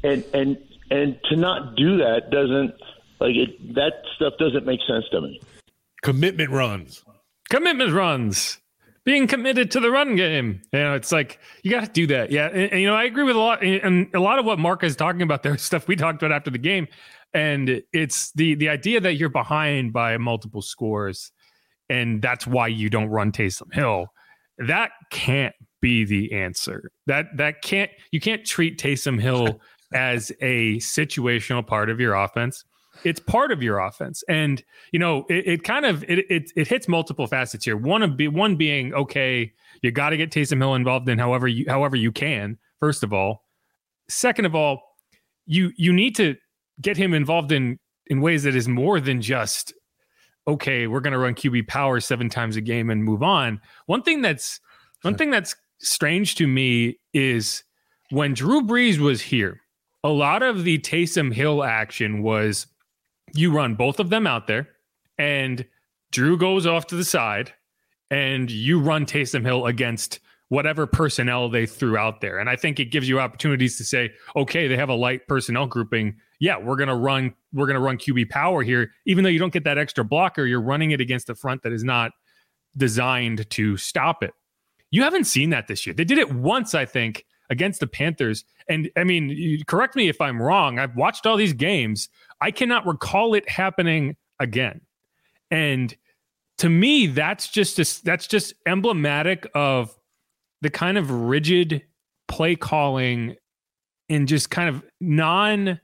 And 0.03 0.23
and 0.35 0.57
and 0.91 1.19
to 1.31 1.37
not 1.37 1.75
do 1.75 1.97
that 1.97 2.29
doesn't 2.29 2.75
like 3.19 3.35
it. 3.35 3.73
That 3.73 3.93
stuff 4.15 4.33
doesn't 4.37 4.63
make 4.63 4.81
sense 4.87 5.05
to 5.11 5.21
me. 5.21 5.41
Commitment 6.03 6.51
runs. 6.51 7.03
Commitment 7.49 7.91
runs. 7.93 8.59
Being 9.05 9.25
committed 9.25 9.71
to 9.71 9.79
the 9.79 9.89
run 9.89 10.15
game. 10.15 10.61
You 10.71 10.79
know, 10.81 10.93
it's 10.93 11.11
like 11.11 11.39
you 11.63 11.71
got 11.71 11.85
to 11.85 11.91
do 11.91 12.05
that. 12.07 12.31
Yeah, 12.31 12.45
and, 12.45 12.71
and, 12.73 12.81
you 12.81 12.85
know, 12.85 12.95
I 12.95 13.05
agree 13.05 13.23
with 13.23 13.35
a 13.35 13.39
lot, 13.39 13.63
and 13.63 14.07
a 14.13 14.19
lot 14.19 14.37
of 14.37 14.45
what 14.45 14.59
Mark 14.59 14.83
is 14.83 14.95
talking 14.95 15.23
about 15.23 15.41
there, 15.41 15.57
stuff 15.57 15.87
we 15.87 15.95
talked 15.95 16.21
about 16.21 16.31
after 16.31 16.51
the 16.51 16.59
game, 16.59 16.87
and 17.33 17.81
it's 17.93 18.31
the 18.33 18.55
the 18.55 18.69
idea 18.69 18.99
that 19.01 19.15
you're 19.15 19.29
behind 19.29 19.93
by 19.93 20.17
multiple 20.17 20.61
scores, 20.61 21.31
and 21.89 22.21
that's 22.21 22.47
why 22.47 22.67
you 22.67 22.89
don't 22.89 23.09
run 23.09 23.31
Taysom 23.31 23.73
Hill. 23.73 24.07
That 24.57 24.91
can't 25.11 25.55
be 25.81 26.05
the 26.05 26.33
answer. 26.33 26.91
That 27.07 27.25
that 27.37 27.61
can't 27.61 27.91
you 28.11 28.19
can't 28.19 28.45
treat 28.45 28.79
Taysom 28.79 29.21
Hill 29.21 29.59
as 29.93 30.31
a 30.41 30.77
situational 30.77 31.65
part 31.65 31.89
of 31.89 31.99
your 31.99 32.13
offense 32.13 32.63
it's 33.03 33.19
part 33.19 33.51
of 33.51 33.63
your 33.63 33.79
offense 33.79 34.23
and 34.27 34.63
you 34.91 34.99
know 34.99 35.25
it, 35.29 35.47
it 35.47 35.63
kind 35.63 35.85
of 35.85 36.03
it, 36.03 36.19
it, 36.29 36.51
it 36.55 36.67
hits 36.67 36.87
multiple 36.87 37.27
facets 37.27 37.65
here 37.65 37.77
one 37.77 38.03
of 38.03 38.17
be 38.17 38.27
one 38.27 38.55
being 38.55 38.93
okay 38.93 39.51
you 39.81 39.91
got 39.91 40.09
to 40.09 40.17
get 40.17 40.31
Taysom 40.31 40.57
Hill 40.57 40.75
involved 40.75 41.07
in 41.09 41.17
however 41.17 41.47
you 41.47 41.65
however 41.67 41.95
you 41.95 42.11
can 42.11 42.57
first 42.79 43.03
of 43.03 43.13
all 43.13 43.45
second 44.09 44.45
of 44.45 44.55
all 44.55 44.81
you 45.45 45.71
you 45.77 45.93
need 45.93 46.15
to 46.15 46.35
get 46.81 46.97
him 46.97 47.13
involved 47.13 47.51
in 47.51 47.77
in 48.07 48.21
ways 48.21 48.43
that 48.43 48.55
is 48.55 48.67
more 48.67 48.99
than 48.99 49.21
just 49.21 49.73
okay 50.47 50.87
we're 50.87 51.01
going 51.01 51.13
to 51.13 51.19
run 51.19 51.35
QB 51.35 51.67
power 51.67 51.99
seven 51.99 52.29
times 52.29 52.55
a 52.55 52.61
game 52.61 52.89
and 52.89 53.03
move 53.03 53.23
on 53.23 53.59
one 53.85 54.01
thing 54.01 54.21
that's 54.21 54.59
one 55.01 55.15
thing 55.15 55.31
that's 55.31 55.55
strange 55.79 56.35
to 56.35 56.47
me 56.47 56.99
is 57.13 57.63
when 58.09 58.33
Drew 58.33 58.61
Brees 58.61 58.97
was 58.97 59.21
here 59.21 59.61
a 60.03 60.09
lot 60.09 60.43
of 60.43 60.63
the 60.63 60.79
Taysom 60.79 61.33
Hill 61.33 61.63
action 61.63 62.23
was 62.23 62.67
you 63.33 63.51
run 63.51 63.75
both 63.75 63.99
of 63.99 64.09
them 64.09 64.25
out 64.25 64.47
there, 64.47 64.69
and 65.17 65.65
Drew 66.11 66.37
goes 66.37 66.65
off 66.65 66.87
to 66.87 66.95
the 66.95 67.03
side, 67.03 67.53
and 68.09 68.49
you 68.49 68.79
run 68.79 69.05
Taysom 69.05 69.45
Hill 69.45 69.65
against 69.65 70.19
whatever 70.47 70.87
personnel 70.87 71.49
they 71.49 71.65
threw 71.65 71.97
out 71.97 72.21
there. 72.21 72.39
And 72.39 72.49
I 72.49 72.55
think 72.55 72.79
it 72.79 72.85
gives 72.85 73.07
you 73.07 73.19
opportunities 73.19 73.77
to 73.77 73.83
say, 73.83 74.11
okay, 74.35 74.67
they 74.67 74.77
have 74.77 74.89
a 74.89 74.95
light 74.95 75.27
personnel 75.27 75.67
grouping. 75.67 76.15
Yeah, 76.39 76.57
we're 76.57 76.77
gonna 76.77 76.95
run, 76.95 77.33
we're 77.53 77.67
gonna 77.67 77.81
run 77.81 77.97
QB 77.97 78.29
power 78.29 78.63
here. 78.63 78.91
Even 79.05 79.23
though 79.23 79.29
you 79.29 79.39
don't 79.39 79.53
get 79.53 79.65
that 79.65 79.77
extra 79.77 80.03
blocker, 80.05 80.45
you're 80.45 80.61
running 80.61 80.91
it 80.91 81.01
against 81.01 81.29
a 81.29 81.35
front 81.35 81.63
that 81.63 81.73
is 81.73 81.83
not 81.83 82.11
designed 82.77 83.49
to 83.49 83.77
stop 83.77 84.23
it. 84.23 84.31
You 84.91 85.03
haven't 85.03 85.25
seen 85.25 85.49
that 85.51 85.67
this 85.67 85.85
year. 85.85 85.93
They 85.93 86.05
did 86.05 86.17
it 86.17 86.31
once, 86.31 86.73
I 86.73 86.85
think, 86.85 87.25
against 87.49 87.79
the 87.79 87.87
Panthers. 87.87 88.45
And 88.67 88.89
I 88.95 89.03
mean, 89.03 89.63
correct 89.67 89.95
me 89.95 90.07
if 90.07 90.21
I'm 90.21 90.41
wrong. 90.41 90.79
I've 90.79 90.95
watched 90.95 91.25
all 91.25 91.37
these 91.37 91.53
games. 91.53 92.09
I 92.41 92.51
cannot 92.51 92.85
recall 92.85 93.33
it 93.33 93.47
happening 93.49 94.15
again. 94.39 94.81
And 95.51 95.95
to 96.59 96.69
me, 96.69 97.07
that's 97.07 97.49
just 97.49 97.79
a, 97.79 98.03
that's 98.03 98.27
just 98.27 98.53
emblematic 98.65 99.47
of 99.55 99.95
the 100.61 100.69
kind 100.69 100.97
of 100.97 101.09
rigid 101.09 101.83
play 102.27 102.55
calling 102.55 103.35
and 104.09 104.27
just 104.27 104.49
kind 104.49 104.69
of 104.69 104.83
non 104.99 105.79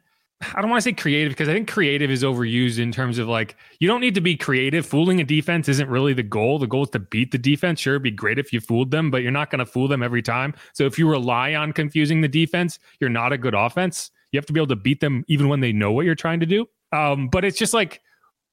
I 0.54 0.62
don't 0.62 0.70
want 0.70 0.84
to 0.84 0.90
say 0.90 0.94
creative 0.94 1.32
because 1.32 1.50
I 1.50 1.54
think 1.54 1.70
creative 1.70 2.12
is 2.12 2.24
overused 2.24 2.80
in 2.80 2.92
terms 2.92 3.18
of 3.18 3.28
like 3.28 3.56
you 3.80 3.88
don't 3.88 4.02
need 4.02 4.16
to 4.16 4.22
be 4.22 4.36
creative. 4.36 4.86
Fooling 4.86 5.20
a 5.20 5.24
defense 5.24 5.68
isn't 5.70 5.90
really 5.90 6.14
the 6.14 6.24
goal. 6.24 6.60
The 6.60 6.68
goal 6.68 6.84
is 6.84 6.90
to 6.92 7.00
beat 7.00 7.32
the 7.32 7.38
defense. 7.38 7.80
Sure, 7.80 7.94
it'd 7.94 8.04
be 8.04 8.12
great 8.12 8.38
if 8.38 8.54
you 8.54 8.60
fooled 8.60 8.92
them, 8.92 9.10
but 9.10 9.24
you're 9.24 9.32
not 9.32 9.50
going 9.50 9.60
to 9.60 9.66
fool 9.66 9.88
them 9.88 10.04
every 10.04 10.22
time. 10.22 10.54
So 10.74 10.86
if 10.86 11.00
you 11.00 11.10
rely 11.10 11.56
on 11.56 11.74
confusing 11.74 12.22
the 12.22 12.28
defense, 12.28 12.80
you're 13.00 13.10
not 13.10 13.34
a 13.34 13.38
good 13.38 13.54
offense. 13.54 14.12
You 14.32 14.38
have 14.38 14.46
to 14.48 14.54
be 14.54 14.60
able 14.60 14.68
to 14.68 14.76
beat 14.76 15.00
them 15.00 15.24
even 15.28 15.50
when 15.50 15.62
they 15.62 15.72
know 15.72 15.92
what 15.92 16.06
you're 16.06 16.16
trying 16.16 16.42
to 16.42 16.46
do. 16.46 16.68
Um, 16.92 17.30
but 17.30 17.46
it's 17.46 17.58
just 17.58 17.74
like 17.74 18.02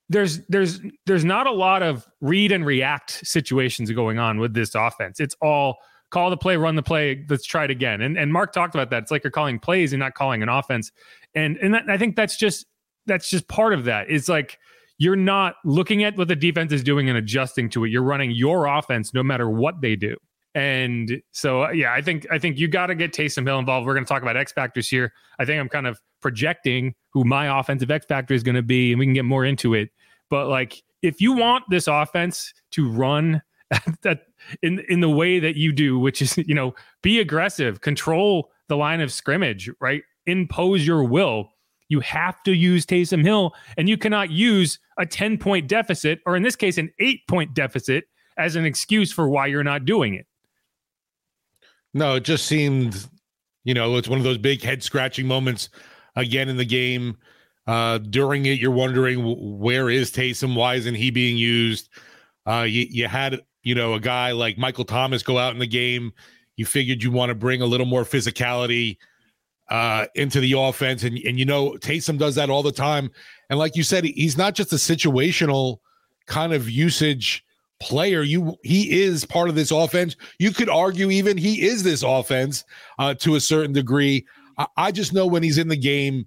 there's 0.08 0.40
there's 0.46 0.80
there's 1.06 1.24
not 1.24 1.46
a 1.46 1.52
lot 1.52 1.82
of 1.82 2.06
read 2.20 2.52
and 2.52 2.64
react 2.64 3.26
situations 3.26 3.90
going 3.90 4.18
on 4.18 4.38
with 4.38 4.54
this 4.54 4.74
offense. 4.74 5.20
It's 5.20 5.36
all 5.40 5.78
call 6.12 6.30
the 6.30 6.36
play, 6.36 6.56
run 6.56 6.76
the 6.76 6.82
play, 6.82 7.24
let's 7.28 7.44
try 7.44 7.64
it 7.64 7.70
again. 7.70 8.02
And 8.02 8.16
and 8.16 8.32
Mark 8.32 8.52
talked 8.52 8.74
about 8.74 8.90
that. 8.90 9.02
It's 9.02 9.10
like 9.10 9.24
you're 9.24 9.30
calling 9.30 9.58
plays 9.58 9.92
and 9.92 10.00
not 10.00 10.14
calling 10.14 10.42
an 10.42 10.48
offense. 10.48 10.92
And 11.34 11.56
and 11.56 11.74
that, 11.74 11.88
I 11.88 11.98
think 11.98 12.14
that's 12.14 12.36
just 12.36 12.66
that's 13.06 13.28
just 13.28 13.48
part 13.48 13.72
of 13.72 13.84
that. 13.84 14.08
It's 14.08 14.28
like 14.28 14.58
you're 14.98 15.16
not 15.16 15.56
looking 15.64 16.04
at 16.04 16.16
what 16.16 16.28
the 16.28 16.36
defense 16.36 16.72
is 16.72 16.84
doing 16.84 17.08
and 17.08 17.18
adjusting 17.18 17.68
to 17.70 17.84
it. 17.84 17.90
You're 17.90 18.02
running 18.02 18.30
your 18.30 18.66
offense 18.66 19.12
no 19.12 19.22
matter 19.22 19.50
what 19.50 19.80
they 19.80 19.96
do. 19.96 20.16
And 20.54 21.22
so, 21.32 21.64
uh, 21.64 21.70
yeah, 21.70 21.94
I 21.94 22.02
think 22.02 22.26
I 22.30 22.38
think 22.38 22.58
you 22.58 22.68
got 22.68 22.86
to 22.86 22.94
get 22.94 23.12
Taysom 23.12 23.46
Hill 23.46 23.58
involved. 23.58 23.86
We're 23.86 23.94
going 23.94 24.04
to 24.04 24.08
talk 24.08 24.22
about 24.22 24.36
X 24.36 24.52
factors 24.52 24.88
here. 24.88 25.12
I 25.38 25.46
think 25.46 25.58
I'm 25.58 25.68
kind 25.68 25.86
of 25.86 25.98
projecting 26.20 26.94
who 27.10 27.24
my 27.24 27.58
offensive 27.58 27.90
X 27.90 28.04
factor 28.06 28.34
is 28.34 28.42
going 28.42 28.54
to 28.54 28.62
be, 28.62 28.92
and 28.92 28.98
we 28.98 29.06
can 29.06 29.14
get 29.14 29.24
more 29.24 29.46
into 29.46 29.72
it. 29.74 29.90
But 30.28 30.48
like, 30.48 30.82
if 31.00 31.22
you 31.22 31.32
want 31.32 31.64
this 31.70 31.88
offense 31.88 32.52
to 32.72 32.88
run 32.88 33.40
that 34.02 34.26
in 34.62 34.80
in 34.88 35.00
the 35.00 35.08
way 35.08 35.38
that 35.38 35.56
you 35.56 35.72
do, 35.72 35.98
which 35.98 36.22
is 36.22 36.36
you 36.46 36.54
know 36.54 36.74
be 37.02 37.20
aggressive, 37.20 37.80
control 37.80 38.50
the 38.68 38.76
line 38.76 39.00
of 39.00 39.12
scrimmage, 39.12 39.70
right? 39.80 40.02
Impose 40.26 40.86
your 40.86 41.04
will. 41.04 41.50
You 41.88 42.00
have 42.00 42.42
to 42.44 42.52
use 42.52 42.86
Taysom 42.86 43.22
Hill, 43.22 43.54
and 43.76 43.88
you 43.88 43.98
cannot 43.98 44.30
use 44.30 44.78
a 44.98 45.04
ten 45.04 45.36
point 45.38 45.68
deficit, 45.68 46.20
or 46.26 46.36
in 46.36 46.42
this 46.42 46.56
case, 46.56 46.78
an 46.78 46.90
eight 46.98 47.26
point 47.28 47.54
deficit, 47.54 48.04
as 48.36 48.56
an 48.56 48.64
excuse 48.64 49.12
for 49.12 49.28
why 49.28 49.46
you're 49.46 49.64
not 49.64 49.84
doing 49.84 50.14
it. 50.14 50.26
No, 51.94 52.16
it 52.16 52.24
just 52.24 52.46
seemed, 52.46 53.08
you 53.64 53.74
know, 53.74 53.96
it's 53.96 54.08
one 54.08 54.18
of 54.18 54.24
those 54.24 54.38
big 54.38 54.62
head 54.62 54.82
scratching 54.82 55.26
moments 55.26 55.68
again 56.16 56.48
in 56.48 56.56
the 56.56 56.64
game. 56.64 57.18
Uh, 57.66 57.98
during 57.98 58.46
it, 58.46 58.58
you're 58.58 58.70
wondering 58.70 59.58
where 59.58 59.90
is 59.90 60.10
Taysom? 60.10 60.56
Why 60.56 60.74
isn't 60.76 60.94
he 60.94 61.10
being 61.10 61.36
used? 61.36 61.88
Uh, 62.46 62.62
you, 62.62 62.86
you 62.90 63.06
had, 63.06 63.40
you 63.62 63.74
know, 63.74 63.94
a 63.94 64.00
guy 64.00 64.32
like 64.32 64.58
Michael 64.58 64.84
Thomas 64.84 65.22
go 65.22 65.38
out 65.38 65.52
in 65.52 65.58
the 65.58 65.66
game. 65.66 66.12
You 66.56 66.66
figured 66.66 67.02
you 67.02 67.10
want 67.10 67.30
to 67.30 67.34
bring 67.34 67.62
a 67.62 67.66
little 67.66 67.86
more 67.86 68.04
physicality 68.04 68.98
uh, 69.70 70.06
into 70.14 70.40
the 70.40 70.52
offense, 70.52 71.02
and 71.02 71.16
and 71.18 71.38
you 71.38 71.44
know 71.44 71.72
Taysom 71.80 72.18
does 72.18 72.34
that 72.34 72.50
all 72.50 72.62
the 72.62 72.72
time. 72.72 73.10
And 73.48 73.58
like 73.58 73.76
you 73.76 73.82
said, 73.82 74.04
he's 74.04 74.36
not 74.36 74.54
just 74.54 74.72
a 74.72 74.76
situational 74.76 75.78
kind 76.26 76.52
of 76.52 76.68
usage 76.68 77.44
player. 77.80 78.22
You 78.22 78.56
he 78.62 79.02
is 79.02 79.24
part 79.24 79.48
of 79.48 79.54
this 79.54 79.70
offense. 79.70 80.16
You 80.38 80.52
could 80.52 80.68
argue 80.68 81.10
even 81.10 81.36
he 81.36 81.62
is 81.62 81.82
this 81.82 82.02
offense 82.02 82.64
uh, 82.98 83.14
to 83.14 83.36
a 83.36 83.40
certain 83.40 83.72
degree. 83.72 84.26
I, 84.58 84.66
I 84.76 84.92
just 84.92 85.12
know 85.12 85.26
when 85.26 85.42
he's 85.42 85.58
in 85.58 85.68
the 85.68 85.76
game, 85.76 86.26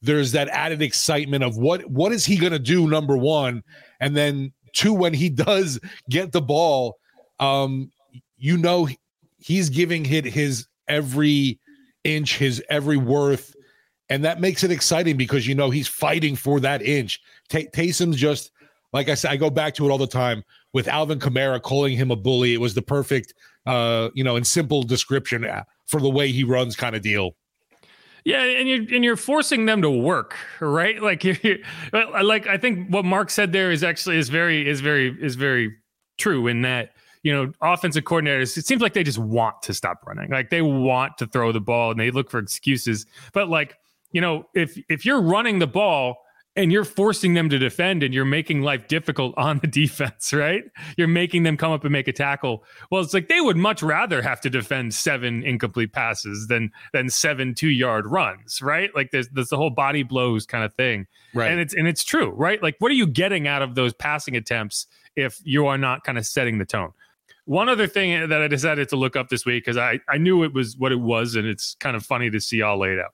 there's 0.00 0.32
that 0.32 0.48
added 0.48 0.82
excitement 0.82 1.42
of 1.42 1.56
what 1.56 1.84
what 1.90 2.12
is 2.12 2.24
he 2.24 2.36
going 2.36 2.52
to 2.52 2.58
do? 2.58 2.88
Number 2.88 3.16
one, 3.16 3.62
and 4.00 4.16
then 4.16 4.52
two, 4.74 4.92
when 4.92 5.14
he 5.14 5.30
does 5.30 5.80
get 6.10 6.32
the 6.32 6.42
ball, 6.42 6.98
um, 7.40 7.90
you 8.36 8.56
know 8.56 8.88
he's 9.38 9.70
giving 9.70 10.06
it 10.06 10.24
his 10.24 10.66
every 10.88 11.58
inch, 12.04 12.36
his 12.36 12.62
every 12.68 12.96
worth. 12.96 13.54
And 14.10 14.24
that 14.24 14.40
makes 14.40 14.62
it 14.62 14.70
exciting 14.70 15.16
because 15.16 15.46
you 15.46 15.54
know 15.54 15.70
he's 15.70 15.88
fighting 15.88 16.36
for 16.36 16.60
that 16.60 16.82
inch. 16.82 17.20
T- 17.48 17.68
Taysom's 17.72 18.16
just 18.16 18.50
like 18.94 19.08
I 19.08 19.14
said, 19.14 19.32
I 19.32 19.36
go 19.36 19.50
back 19.50 19.74
to 19.74 19.86
it 19.86 19.90
all 19.90 19.98
the 19.98 20.06
time 20.06 20.44
with 20.72 20.86
Alvin 20.86 21.18
Kamara 21.18 21.60
calling 21.60 21.96
him 21.96 22.12
a 22.12 22.16
bully. 22.16 22.54
It 22.54 22.60
was 22.60 22.74
the 22.74 22.82
perfect, 22.82 23.34
uh, 23.66 24.10
you 24.14 24.22
know, 24.22 24.36
and 24.36 24.46
simple 24.46 24.84
description 24.84 25.44
uh, 25.44 25.64
for 25.86 26.00
the 26.00 26.08
way 26.08 26.30
he 26.30 26.44
runs 26.44 26.76
kind 26.76 26.94
of 26.94 27.02
deal. 27.02 27.34
Yeah, 28.24 28.42
and 28.42 28.66
you're 28.66 28.94
and 28.94 29.04
you're 29.04 29.16
forcing 29.16 29.66
them 29.66 29.82
to 29.82 29.90
work, 29.90 30.34
right? 30.60 31.00
Like 31.00 31.24
you 31.44 31.62
like 31.92 32.46
I 32.46 32.56
think 32.56 32.88
what 32.88 33.04
Mark 33.04 33.30
said 33.30 33.52
there 33.52 33.70
is 33.70 33.84
actually 33.84 34.16
is 34.16 34.30
very 34.30 34.68
is 34.68 34.80
very 34.80 35.16
is 35.22 35.34
very 35.34 35.74
true 36.16 36.46
in 36.46 36.62
that 36.62 36.92
you 37.22 37.32
know 37.32 37.52
offensive 37.60 38.04
coordinators 38.04 38.56
it 38.56 38.66
seems 38.66 38.80
like 38.80 38.94
they 38.94 39.02
just 39.02 39.18
want 39.18 39.60
to 39.62 39.74
stop 39.74 40.00
running, 40.06 40.30
like 40.30 40.48
they 40.48 40.62
want 40.62 41.18
to 41.18 41.26
throw 41.26 41.52
the 41.52 41.60
ball 41.60 41.90
and 41.90 42.00
they 42.00 42.10
look 42.10 42.30
for 42.30 42.38
excuses. 42.38 43.04
But 43.34 43.50
like 43.50 43.76
you 44.12 44.22
know 44.22 44.46
if 44.54 44.78
if 44.88 45.04
you're 45.04 45.20
running 45.20 45.58
the 45.58 45.66
ball 45.66 46.23
and 46.56 46.70
you're 46.70 46.84
forcing 46.84 47.34
them 47.34 47.48
to 47.48 47.58
defend 47.58 48.02
and 48.02 48.14
you're 48.14 48.24
making 48.24 48.62
life 48.62 48.86
difficult 48.88 49.34
on 49.38 49.58
the 49.58 49.66
defense, 49.66 50.32
right? 50.32 50.64
You're 50.96 51.08
making 51.08 51.42
them 51.42 51.56
come 51.56 51.72
up 51.72 51.84
and 51.84 51.92
make 51.92 52.08
a 52.08 52.12
tackle. 52.12 52.64
Well, 52.90 53.02
it's 53.02 53.14
like 53.14 53.28
they 53.28 53.40
would 53.40 53.56
much 53.56 53.82
rather 53.82 54.22
have 54.22 54.40
to 54.42 54.50
defend 54.50 54.94
seven 54.94 55.42
incomplete 55.42 55.92
passes 55.92 56.46
than 56.48 56.70
than 56.92 57.08
seven 57.08 57.54
two 57.54 57.68
yard 57.68 58.06
runs, 58.06 58.62
right? 58.62 58.94
Like 58.94 59.10
there's 59.10 59.28
there's 59.30 59.48
the 59.48 59.56
whole 59.56 59.70
body 59.70 60.02
blows 60.02 60.46
kind 60.46 60.64
of 60.64 60.72
thing. 60.74 61.06
Right. 61.34 61.50
And 61.50 61.60
it's 61.60 61.74
and 61.74 61.88
it's 61.88 62.04
true, 62.04 62.30
right? 62.30 62.62
Like 62.62 62.76
what 62.78 62.90
are 62.90 62.94
you 62.94 63.06
getting 63.06 63.48
out 63.48 63.62
of 63.62 63.74
those 63.74 63.92
passing 63.92 64.36
attempts 64.36 64.86
if 65.16 65.40
you 65.44 65.66
are 65.66 65.78
not 65.78 66.04
kind 66.04 66.18
of 66.18 66.26
setting 66.26 66.58
the 66.58 66.64
tone? 66.64 66.92
One 67.46 67.68
other 67.68 67.86
thing 67.86 68.28
that 68.30 68.40
I 68.40 68.48
decided 68.48 68.88
to 68.88 68.96
look 68.96 69.16
up 69.16 69.28
this 69.28 69.44
week 69.44 69.64
because 69.64 69.76
I, 69.76 70.00
I 70.08 70.16
knew 70.16 70.44
it 70.44 70.54
was 70.54 70.78
what 70.78 70.92
it 70.92 71.00
was, 71.00 71.34
and 71.34 71.46
it's 71.46 71.76
kind 71.78 71.94
of 71.94 72.02
funny 72.02 72.30
to 72.30 72.40
see 72.40 72.62
all 72.62 72.78
laid 72.78 72.98
out. 72.98 73.12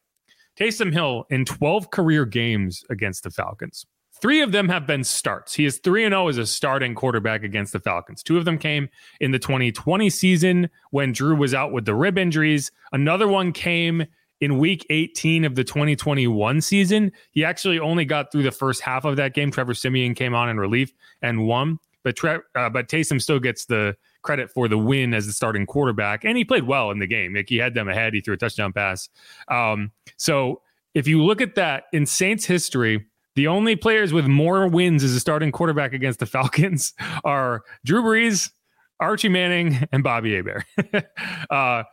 Taysom 0.60 0.92
Hill 0.92 1.26
in 1.30 1.46
12 1.46 1.90
career 1.90 2.26
games 2.26 2.84
against 2.90 3.22
the 3.22 3.30
Falcons. 3.30 3.86
Three 4.20 4.42
of 4.42 4.52
them 4.52 4.68
have 4.68 4.86
been 4.86 5.02
starts. 5.02 5.54
He 5.54 5.64
is 5.64 5.78
3 5.78 6.02
0 6.02 6.28
as 6.28 6.36
a 6.36 6.46
starting 6.46 6.94
quarterback 6.94 7.42
against 7.42 7.72
the 7.72 7.80
Falcons. 7.80 8.22
Two 8.22 8.36
of 8.36 8.44
them 8.44 8.58
came 8.58 8.90
in 9.20 9.30
the 9.30 9.38
2020 9.38 10.10
season 10.10 10.68
when 10.90 11.12
Drew 11.12 11.34
was 11.34 11.54
out 11.54 11.72
with 11.72 11.86
the 11.86 11.94
rib 11.94 12.18
injuries. 12.18 12.70
Another 12.92 13.26
one 13.26 13.52
came 13.52 14.04
in 14.42 14.58
week 14.58 14.86
18 14.90 15.46
of 15.46 15.54
the 15.54 15.64
2021 15.64 16.60
season. 16.60 17.12
He 17.30 17.42
actually 17.42 17.78
only 17.78 18.04
got 18.04 18.30
through 18.30 18.42
the 18.42 18.50
first 18.50 18.82
half 18.82 19.06
of 19.06 19.16
that 19.16 19.32
game. 19.32 19.50
Trevor 19.50 19.72
Siemian 19.72 20.14
came 20.14 20.34
on 20.34 20.50
in 20.50 20.58
relief 20.58 20.92
and 21.22 21.46
won. 21.46 21.78
But 22.02 22.16
Tre- 22.16 22.40
uh, 22.54 22.68
but 22.68 22.88
Taysom 22.88 23.22
still 23.22 23.40
gets 23.40 23.64
the 23.64 23.96
credit 24.22 24.50
for 24.50 24.68
the 24.68 24.78
win 24.78 25.14
as 25.14 25.26
the 25.26 25.32
starting 25.32 25.66
quarterback, 25.66 26.24
and 26.24 26.36
he 26.36 26.44
played 26.44 26.64
well 26.64 26.90
in 26.90 26.98
the 26.98 27.06
game. 27.06 27.34
Like 27.34 27.48
he 27.48 27.56
had 27.56 27.74
them 27.74 27.88
ahead. 27.88 28.14
He 28.14 28.20
threw 28.20 28.34
a 28.34 28.36
touchdown 28.36 28.72
pass. 28.72 29.08
Um, 29.48 29.92
so 30.16 30.62
if 30.94 31.06
you 31.06 31.22
look 31.22 31.40
at 31.40 31.54
that 31.54 31.84
in 31.92 32.06
Saints 32.06 32.44
history, 32.44 33.06
the 33.36 33.46
only 33.46 33.76
players 33.76 34.12
with 34.12 34.26
more 34.26 34.66
wins 34.66 35.04
as 35.04 35.14
a 35.14 35.20
starting 35.20 35.52
quarterback 35.52 35.92
against 35.92 36.18
the 36.18 36.26
Falcons 36.26 36.94
are 37.24 37.62
Drew 37.84 38.02
Brees, 38.02 38.50
Archie 38.98 39.28
Manning, 39.28 39.86
and 39.92 40.02
Bobby 40.02 40.34
Hebert. 40.34 40.64
uh, 41.50 41.84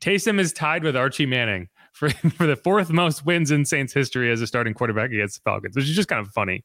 Taysom 0.00 0.40
is 0.40 0.52
tied 0.52 0.82
with 0.82 0.96
Archie 0.96 1.26
Manning 1.26 1.68
for, 1.92 2.10
for 2.30 2.46
the 2.46 2.56
fourth 2.56 2.90
most 2.90 3.24
wins 3.24 3.50
in 3.50 3.64
Saints 3.64 3.92
history 3.92 4.30
as 4.30 4.40
a 4.40 4.46
starting 4.46 4.74
quarterback 4.74 5.10
against 5.10 5.36
the 5.36 5.42
Falcons, 5.48 5.76
which 5.76 5.88
is 5.88 5.94
just 5.94 6.08
kind 6.08 6.24
of 6.24 6.32
funny 6.32 6.64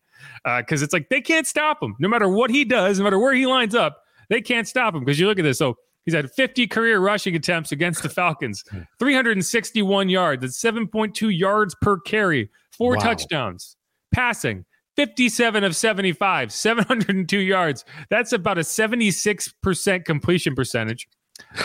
because 0.57 0.81
uh, 0.81 0.83
it's 0.83 0.93
like 0.93 1.09
they 1.09 1.21
can't 1.21 1.45
stop 1.45 1.81
him 1.81 1.95
no 1.99 2.09
matter 2.09 2.27
what 2.27 2.49
he 2.49 2.65
does, 2.65 2.97
no 2.97 3.03
matter 3.03 3.19
where 3.19 3.33
he 3.33 3.45
lines 3.45 3.75
up. 3.75 4.01
They 4.29 4.41
can't 4.41 4.67
stop 4.67 4.93
him 4.93 5.01
because 5.01 5.19
you 5.19 5.27
look 5.27 5.39
at 5.39 5.43
this. 5.43 5.57
So 5.57 5.77
he's 6.05 6.13
had 6.13 6.31
50 6.31 6.67
career 6.67 6.99
rushing 6.99 7.35
attempts 7.35 7.71
against 7.71 8.03
the 8.03 8.09
Falcons, 8.09 8.63
361 8.99 10.09
yards, 10.09 10.41
that's 10.41 10.61
7.2 10.61 11.37
yards 11.37 11.75
per 11.81 11.99
carry, 11.99 12.49
four 12.71 12.95
wow. 12.95 13.01
touchdowns, 13.01 13.75
passing. 14.13 14.65
57 14.95 15.63
of 15.63 15.75
75, 15.75 16.51
702 16.51 17.37
yards. 17.37 17.85
That's 18.09 18.33
about 18.33 18.57
a 18.57 18.61
76% 18.61 20.05
completion 20.05 20.55
percentage. 20.55 21.07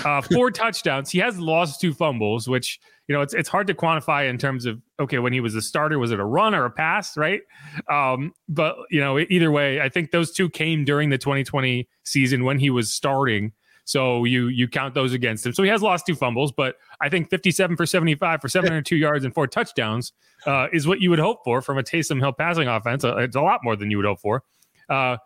Uh, 0.04 0.20
four 0.20 0.50
touchdowns. 0.50 1.10
He 1.10 1.18
has 1.20 1.38
lost 1.38 1.80
two 1.80 1.94
fumbles, 1.94 2.46
which 2.46 2.78
you 3.12 3.18
know 3.18 3.20
it's 3.20 3.34
it's 3.34 3.48
hard 3.50 3.66
to 3.66 3.74
quantify 3.74 4.26
in 4.26 4.38
terms 4.38 4.64
of 4.64 4.80
okay 4.98 5.18
when 5.18 5.34
he 5.34 5.40
was 5.40 5.54
a 5.54 5.60
starter 5.60 5.98
was 5.98 6.12
it 6.12 6.18
a 6.18 6.24
run 6.24 6.54
or 6.54 6.64
a 6.64 6.70
pass 6.70 7.14
right? 7.14 7.42
Um, 7.90 8.32
but 8.48 8.74
you 8.90 9.00
know 9.00 9.18
either 9.18 9.50
way 9.50 9.82
i 9.82 9.90
think 9.90 10.12
those 10.12 10.32
two 10.32 10.48
came 10.48 10.86
during 10.86 11.10
the 11.10 11.18
2020 11.18 11.86
season 12.04 12.44
when 12.44 12.58
he 12.58 12.70
was 12.70 12.90
starting. 12.90 13.52
So 13.84 14.24
you 14.24 14.46
you 14.46 14.66
count 14.66 14.94
those 14.94 15.12
against 15.12 15.44
him. 15.44 15.52
So 15.52 15.62
he 15.62 15.68
has 15.68 15.82
lost 15.82 16.06
two 16.06 16.14
fumbles 16.14 16.52
but 16.52 16.76
i 17.02 17.10
think 17.10 17.28
57 17.28 17.76
for 17.76 17.84
75 17.84 18.40
for 18.40 18.48
702 18.48 18.96
yards 18.96 19.26
and 19.26 19.34
four 19.34 19.46
touchdowns 19.46 20.14
uh, 20.46 20.68
is 20.72 20.86
what 20.86 21.02
you 21.02 21.10
would 21.10 21.18
hope 21.18 21.44
for 21.44 21.60
from 21.60 21.76
a 21.76 21.82
Taysom 21.82 22.18
Hill 22.18 22.32
passing 22.32 22.66
offense. 22.66 23.04
Uh, 23.04 23.16
it's 23.18 23.36
a 23.36 23.42
lot 23.42 23.60
more 23.62 23.76
than 23.76 23.90
you 23.90 23.98
would 23.98 24.06
hope 24.06 24.20
for. 24.20 24.42
Uh, 24.88 25.18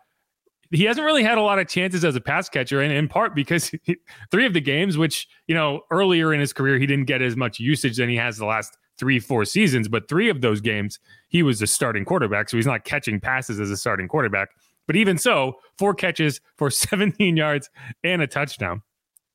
he 0.71 0.85
hasn't 0.85 1.05
really 1.05 1.23
had 1.23 1.37
a 1.37 1.41
lot 1.41 1.59
of 1.59 1.67
chances 1.67 2.03
as 2.03 2.15
a 2.15 2.21
pass 2.21 2.49
catcher, 2.49 2.81
and 2.81 2.91
in 2.91 3.07
part 3.07 3.35
because 3.35 3.69
he, 3.83 3.97
three 4.31 4.45
of 4.45 4.53
the 4.53 4.61
games, 4.61 4.97
which 4.97 5.27
you 5.47 5.55
know 5.55 5.81
earlier 5.91 6.33
in 6.33 6.39
his 6.39 6.53
career 6.53 6.77
he 6.77 6.85
didn't 6.85 7.05
get 7.05 7.21
as 7.21 7.35
much 7.35 7.59
usage 7.59 7.97
than 7.97 8.09
he 8.09 8.15
has 8.15 8.37
the 8.37 8.45
last 8.45 8.77
three, 8.97 9.19
four 9.19 9.45
seasons, 9.45 9.87
but 9.87 10.09
three 10.09 10.29
of 10.29 10.41
those 10.41 10.59
games 10.59 10.99
he 11.29 11.43
was 11.43 11.61
a 11.61 11.67
starting 11.67 12.05
quarterback, 12.05 12.49
so 12.49 12.57
he's 12.57 12.65
not 12.65 12.83
catching 12.83 13.19
passes 13.19 13.59
as 13.59 13.69
a 13.69 13.77
starting 13.77 14.07
quarterback. 14.07 14.49
But 14.87 14.95
even 14.95 15.17
so, 15.17 15.55
four 15.77 15.93
catches 15.93 16.41
for 16.57 16.69
17 16.71 17.37
yards 17.37 17.69
and 18.03 18.21
a 18.21 18.27
touchdown. 18.27 18.81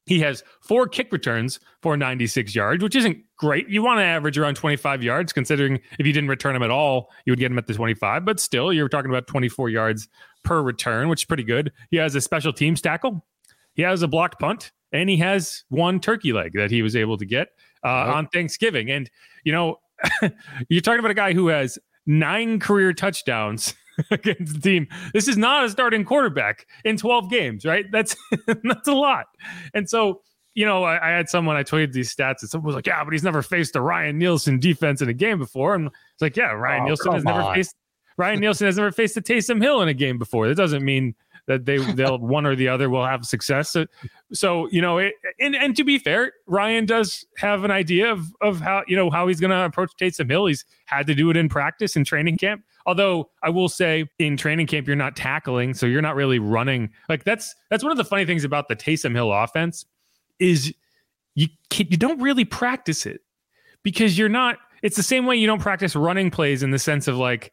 He 0.06 0.18
has 0.20 0.42
four 0.60 0.88
kick 0.88 1.12
returns 1.12 1.60
for 1.80 1.96
96 1.96 2.54
yards, 2.54 2.82
which 2.82 2.96
isn't 2.96 3.18
great. 3.36 3.68
You 3.68 3.82
want 3.82 3.98
to 3.98 4.04
average 4.04 4.36
around 4.36 4.56
25 4.56 5.02
yards, 5.02 5.32
considering 5.32 5.80
if 5.98 6.06
you 6.06 6.12
didn't 6.12 6.28
return 6.28 6.54
them 6.54 6.62
at 6.62 6.70
all, 6.70 7.10
you 7.24 7.32
would 7.32 7.38
get 7.38 7.50
him 7.50 7.58
at 7.58 7.66
the 7.66 7.74
25. 7.74 8.24
But 8.24 8.40
still, 8.40 8.72
you're 8.72 8.88
talking 8.88 9.10
about 9.10 9.26
24 9.26 9.68
yards 9.70 10.08
per 10.42 10.60
return, 10.60 11.08
which 11.08 11.22
is 11.22 11.24
pretty 11.24 11.44
good. 11.44 11.72
He 11.90 11.98
has 11.98 12.14
a 12.14 12.20
special 12.20 12.52
teams 12.52 12.80
tackle, 12.80 13.24
he 13.74 13.82
has 13.82 14.02
a 14.02 14.08
blocked 14.08 14.40
punt, 14.40 14.72
and 14.92 15.08
he 15.08 15.16
has 15.18 15.64
one 15.68 16.00
turkey 16.00 16.32
leg 16.32 16.52
that 16.54 16.70
he 16.70 16.82
was 16.82 16.96
able 16.96 17.16
to 17.18 17.24
get 17.24 17.48
uh, 17.84 18.12
on 18.12 18.26
Thanksgiving. 18.28 18.90
And, 18.90 19.10
you 19.44 19.52
know, 19.52 19.80
you're 20.68 20.80
talking 20.80 20.98
about 20.98 21.12
a 21.12 21.14
guy 21.14 21.32
who 21.32 21.48
has 21.48 21.78
nine 22.06 22.58
career 22.58 22.92
touchdowns 22.92 23.74
against 24.10 24.54
the 24.54 24.60
team. 24.60 24.88
This 25.12 25.28
is 25.28 25.36
not 25.36 25.64
a 25.64 25.70
starting 25.70 26.04
quarterback 26.04 26.66
in 26.84 26.96
12 26.96 27.30
games, 27.30 27.64
right? 27.64 27.86
That's 27.90 28.16
that's 28.64 28.88
a 28.88 28.94
lot. 28.94 29.26
And 29.74 29.88
so, 29.88 30.22
you 30.54 30.66
know, 30.66 30.84
I, 30.84 31.08
I, 31.08 31.10
had 31.10 31.28
someone 31.28 31.56
I 31.56 31.62
tweeted 31.62 31.92
these 31.92 32.14
stats, 32.14 32.42
and 32.42 32.50
someone 32.50 32.66
was 32.66 32.74
like, 32.74 32.86
"Yeah, 32.86 33.02
but 33.04 33.12
he's 33.12 33.22
never 33.22 33.40
faced 33.42 33.74
a 33.74 33.80
Ryan 33.80 34.18
Nielsen 34.18 34.60
defense 34.60 35.00
in 35.00 35.08
a 35.08 35.14
game 35.14 35.38
before." 35.38 35.74
And 35.74 35.86
it's 35.86 36.20
like, 36.20 36.36
"Yeah, 36.36 36.52
Ryan 36.52 36.82
oh, 36.82 36.86
Nielsen 36.86 37.12
has 37.12 37.24
never 37.24 37.54
faced 37.54 37.74
Ryan 38.16 38.40
Nielsen 38.40 38.66
has 38.66 38.76
never 38.76 38.92
faced 38.92 39.16
a 39.16 39.20
Taysom 39.20 39.62
Hill 39.62 39.82
in 39.82 39.88
a 39.88 39.94
game 39.94 40.18
before. 40.18 40.48
That 40.48 40.56
doesn't 40.56 40.84
mean 40.84 41.14
that 41.46 41.64
they 41.64 41.78
they'll 41.78 42.18
one 42.36 42.46
or 42.46 42.54
the 42.54 42.68
other 42.68 42.88
will 42.90 43.04
have 43.04 43.24
success. 43.24 43.70
So, 43.70 43.86
so 44.32 44.68
you 44.70 44.80
know, 44.80 44.98
it, 44.98 45.14
and 45.40 45.56
and 45.56 45.76
to 45.76 45.84
be 45.84 45.98
fair, 45.98 46.32
Ryan 46.46 46.86
does 46.86 47.24
have 47.38 47.64
an 47.64 47.70
idea 47.70 48.10
of 48.10 48.26
of 48.40 48.60
how 48.60 48.82
you 48.86 48.96
know 48.96 49.10
how 49.10 49.26
he's 49.28 49.40
going 49.40 49.50
to 49.50 49.64
approach 49.64 49.92
Taysom 50.00 50.30
Hill. 50.30 50.46
He's 50.46 50.64
had 50.84 51.06
to 51.06 51.14
do 51.14 51.30
it 51.30 51.36
in 51.36 51.48
practice 51.48 51.96
in 51.96 52.04
training 52.04 52.36
camp. 52.36 52.62
Although 52.86 53.30
I 53.42 53.50
will 53.50 53.68
say 53.68 54.08
in 54.18 54.36
training 54.36 54.66
camp 54.66 54.86
you're 54.86 54.96
not 54.96 55.16
tackling, 55.16 55.74
so 55.74 55.86
you're 55.86 56.02
not 56.02 56.16
really 56.16 56.38
running. 56.38 56.90
Like 57.08 57.24
that's 57.24 57.54
that's 57.70 57.82
one 57.82 57.92
of 57.92 57.96
the 57.96 58.04
funny 58.04 58.24
things 58.24 58.44
about 58.44 58.68
the 58.68 58.76
Taysom 58.76 59.14
Hill 59.14 59.32
offense 59.32 59.84
is 60.38 60.74
you 61.34 61.48
can, 61.70 61.86
you 61.88 61.96
don't 61.96 62.20
really 62.20 62.44
practice 62.44 63.06
it 63.06 63.20
because 63.82 64.18
you're 64.18 64.28
not. 64.28 64.58
It's 64.82 64.96
the 64.96 65.02
same 65.02 65.26
way 65.26 65.36
you 65.36 65.46
don't 65.46 65.60
practice 65.60 65.94
running 65.94 66.30
plays 66.30 66.62
in 66.62 66.72
the 66.72 66.78
sense 66.78 67.06
of 67.06 67.16
like 67.16 67.52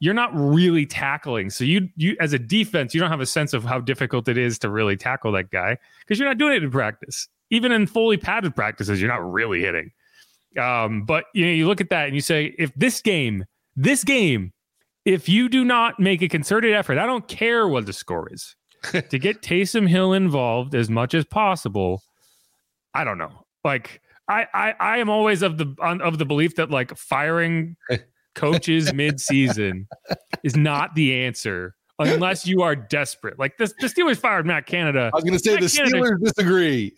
you're 0.00 0.14
not 0.14 0.30
really 0.34 0.86
tackling. 0.86 1.50
So 1.50 1.64
you 1.64 1.88
you 1.96 2.16
as 2.20 2.32
a 2.32 2.38
defense, 2.38 2.94
you 2.94 3.00
don't 3.00 3.10
have 3.10 3.20
a 3.20 3.26
sense 3.26 3.52
of 3.52 3.64
how 3.64 3.80
difficult 3.80 4.28
it 4.28 4.38
is 4.38 4.58
to 4.60 4.70
really 4.70 4.96
tackle 4.96 5.32
that 5.32 5.50
guy 5.50 5.76
because 6.00 6.18
you're 6.18 6.28
not 6.28 6.38
doing 6.38 6.54
it 6.54 6.62
in 6.62 6.70
practice. 6.70 7.28
Even 7.50 7.72
in 7.72 7.86
fully 7.86 8.16
padded 8.16 8.54
practices, 8.54 9.00
you're 9.00 9.10
not 9.10 9.28
really 9.28 9.60
hitting. 9.60 9.90
Um, 10.58 11.04
but 11.04 11.24
you 11.34 11.46
know, 11.46 11.52
you 11.52 11.66
look 11.66 11.80
at 11.80 11.90
that 11.90 12.06
and 12.06 12.14
you 12.14 12.20
say, 12.20 12.54
if 12.58 12.72
this 12.74 13.00
game, 13.02 13.44
this 13.76 14.04
game, 14.04 14.52
if 15.08 15.26
you 15.26 15.48
do 15.48 15.64
not 15.64 15.98
make 15.98 16.20
a 16.20 16.28
concerted 16.28 16.74
effort, 16.74 16.98
I 16.98 17.06
don't 17.06 17.26
care 17.26 17.66
what 17.66 17.86
the 17.86 17.94
score 17.94 18.28
is, 18.30 18.54
to 18.92 19.18
get 19.18 19.40
Taysom 19.42 19.88
Hill 19.88 20.12
involved 20.12 20.74
as 20.74 20.90
much 20.90 21.14
as 21.14 21.24
possible. 21.24 22.02
I 22.92 23.04
don't 23.04 23.16
know. 23.16 23.46
Like 23.64 24.02
I, 24.28 24.46
I, 24.52 24.74
I 24.78 24.98
am 24.98 25.08
always 25.08 25.40
of 25.40 25.56
the 25.56 25.74
of 25.80 26.18
the 26.18 26.26
belief 26.26 26.56
that 26.56 26.70
like 26.70 26.94
firing 26.94 27.76
coaches 28.34 28.92
mid-season 28.94 29.88
is 30.42 30.56
not 30.56 30.94
the 30.94 31.24
answer 31.24 31.74
unless 31.98 32.46
you 32.46 32.60
are 32.60 32.76
desperate. 32.76 33.38
Like 33.38 33.56
this, 33.56 33.72
the 33.80 33.86
Steelers 33.86 34.18
fired 34.18 34.44
Matt 34.44 34.66
Canada. 34.66 35.10
I 35.12 35.16
was 35.16 35.24
going 35.24 35.38
to 35.38 35.42
say 35.42 35.54
Matt 35.54 35.62
the 35.62 35.70
Canada, 35.70 35.96
Steelers 35.96 36.22
disagree. 36.22 36.94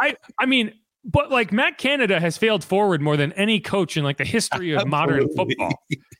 I, 0.00 0.16
I 0.38 0.46
mean, 0.46 0.72
but 1.04 1.30
like 1.30 1.52
Matt 1.52 1.78
Canada 1.78 2.20
has 2.20 2.36
failed 2.36 2.62
forward 2.62 3.00
more 3.00 3.16
than 3.16 3.32
any 3.32 3.60
coach 3.60 3.96
in 3.96 4.04
like 4.04 4.18
the 4.18 4.24
history 4.24 4.72
of 4.72 4.86
modern 4.88 5.28
football. 5.34 5.72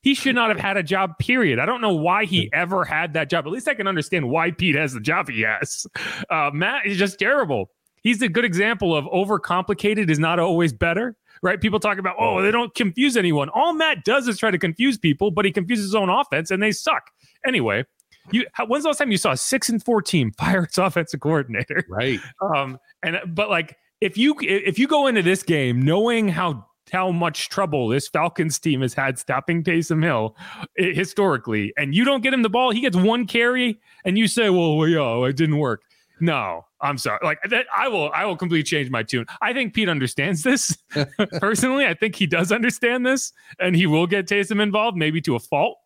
He 0.03 0.15
should 0.15 0.35
not 0.35 0.49
have 0.49 0.59
had 0.59 0.77
a 0.77 0.83
job. 0.83 1.19
Period. 1.19 1.59
I 1.59 1.67
don't 1.67 1.81
know 1.81 1.95
why 1.95 2.25
he 2.25 2.51
ever 2.53 2.85
had 2.85 3.13
that 3.15 3.29
job. 3.29 3.47
At 3.47 3.53
least 3.53 3.69
I 3.69 3.75
can 3.75 3.87
understand 3.87 4.29
why 4.29 4.51
Pete 4.51 4.77
has 4.77 4.93
the 4.93 5.01
job 5.01 5.29
he 5.29 5.43
has. 5.43 5.87
Uh, 6.31 6.51
Matt 6.53 6.87
is 6.87 6.97
just 6.97 7.19
terrible. 7.19 7.71
He's 8.03 8.23
a 8.23 8.29
good 8.29 8.47
example 8.47 8.97
of 8.97 9.05
overcomplicated 9.07 10.09
is 10.09 10.19
not 10.19 10.39
always 10.39 10.73
better 10.73 11.17
right? 11.43 11.61
People 11.61 11.81
talk 11.81 11.99
about, 11.99 12.17
oh, 12.19 12.43
they 12.43 12.51
don't 12.51 12.75
confuse 12.75 13.17
anyone. 13.17 13.49
All 13.51 13.73
Matt 13.73 14.05
does 14.05 14.29
is 14.29 14.39
try 14.39 14.51
to 14.51 14.59
confuse 14.59 14.99
people, 14.99 15.31
but 15.31 15.45
he 15.45 15.53
confuses 15.53 15.87
his 15.87 15.95
own 15.95 16.09
offense 16.11 16.51
and 16.51 16.63
they 16.63 16.73
suck. 16.73 17.11
Anyway, 17.47 17.85
you 18.31 18.45
when's 18.67 18.85
the 18.85 18.91
last 18.91 18.99
time 18.99 19.11
you 19.11 19.17
saw 19.17 19.33
a 19.33 19.37
six 19.37 19.69
and 19.69 19.83
four 19.83 20.03
team 20.03 20.33
fire 20.39 20.65
its 20.65 20.79
offensive 20.79 21.21
coordinator? 21.21 21.85
Right. 21.89 22.21
Um, 22.41 22.79
and 23.03 23.19
but 23.27 23.49
like 23.49 23.77
if 24.01 24.17
you 24.17 24.37
if 24.41 24.79
you 24.79 24.87
go 24.87 25.07
into 25.07 25.23
this 25.23 25.43
game 25.43 25.83
knowing 25.83 26.29
how 26.29 26.67
how 26.93 27.11
much 27.11 27.49
trouble 27.49 27.89
this 27.89 28.09
Falcons 28.09 28.59
team 28.59 28.81
has 28.81 28.95
had 28.95 29.19
stopping 29.19 29.63
Taysom 29.63 30.03
Hill 30.03 30.37
eh, 30.79 30.93
historically, 30.93 31.73
and 31.77 31.95
you 31.95 32.05
don't 32.05 32.23
get 32.23 32.35
him 32.35 32.43
the 32.43 32.49
ball, 32.49 32.73
he 32.73 32.81
gets 32.81 32.97
one 32.97 33.27
carry, 33.27 33.81
and 34.05 34.19
you 34.19 34.27
say, 34.27 34.51
"Well, 34.51 34.77
well 34.77 34.89
yeah, 34.89 35.29
it 35.29 35.37
didn't 35.37 35.59
work." 35.59 35.83
No, 36.21 36.67
I'm 36.83 36.99
sorry. 36.99 37.19
Like 37.23 37.39
that, 37.49 37.67
I 37.75 37.89
will, 37.89 38.11
I 38.13 38.27
will 38.27 38.37
completely 38.37 38.63
change 38.63 38.91
my 38.91 39.03
tune. 39.03 39.25
I 39.41 39.55
think 39.55 39.73
Pete 39.73 39.89
understands 39.89 40.43
this 40.43 40.77
personally. 41.41 41.87
I 41.87 41.95
think 41.95 42.15
he 42.15 42.27
does 42.27 42.53
understand 42.53 43.07
this, 43.07 43.33
and 43.59 43.75
he 43.75 43.87
will 43.87 44.07
get 44.07 44.27
Taysom 44.27 44.61
involved, 44.61 44.99
maybe 44.99 45.21
to 45.23 45.35
a 45.35 45.41
fault. 45.41 45.79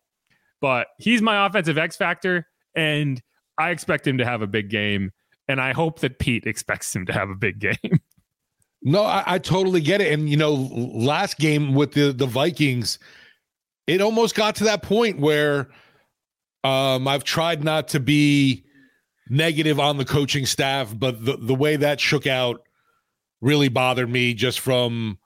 But 0.59 0.87
he's 0.97 1.21
my 1.21 1.45
offensive 1.45 1.77
X 1.77 1.95
factor, 1.95 2.47
and 2.75 3.21
I 3.57 3.69
expect 3.69 4.05
him 4.05 4.17
to 4.17 4.25
have 4.25 4.41
a 4.41 4.47
big 4.47 4.69
game, 4.69 5.11
and 5.47 5.61
I 5.61 5.71
hope 5.71 5.99
that 5.99 6.19
Pete 6.19 6.45
expects 6.45 6.93
him 6.93 7.05
to 7.05 7.13
have 7.13 7.29
a 7.29 7.35
big 7.35 7.59
game. 7.81 8.01
No, 8.87 9.03
I, 9.03 9.23
I 9.25 9.39
totally 9.39 9.81
get 9.81 9.99
it. 9.99 10.13
And 10.13 10.29
you 10.29 10.37
know, 10.37 10.53
last 10.53 11.37
game 11.39 11.73
with 11.73 11.93
the 11.93 12.13
the 12.13 12.27
Vikings, 12.27 12.99
it 13.87 13.99
almost 13.99 14.35
got 14.35 14.55
to 14.57 14.63
that 14.65 14.83
point 14.83 15.19
where 15.19 15.69
um, 16.63 17.07
I've 17.07 17.23
tried 17.23 17.63
not 17.63 17.87
to 17.89 17.99
be 17.99 18.63
negative 19.27 19.79
on 19.79 19.97
the 19.97 20.05
coaching 20.05 20.45
staff, 20.45 20.93
but 20.95 21.25
the, 21.25 21.35
the 21.35 21.55
way 21.55 21.75
that 21.77 21.99
shook 21.99 22.27
out 22.27 22.61
really 23.41 23.69
bothered 23.69 24.09
me 24.09 24.35
just 24.35 24.59
from 24.59 25.17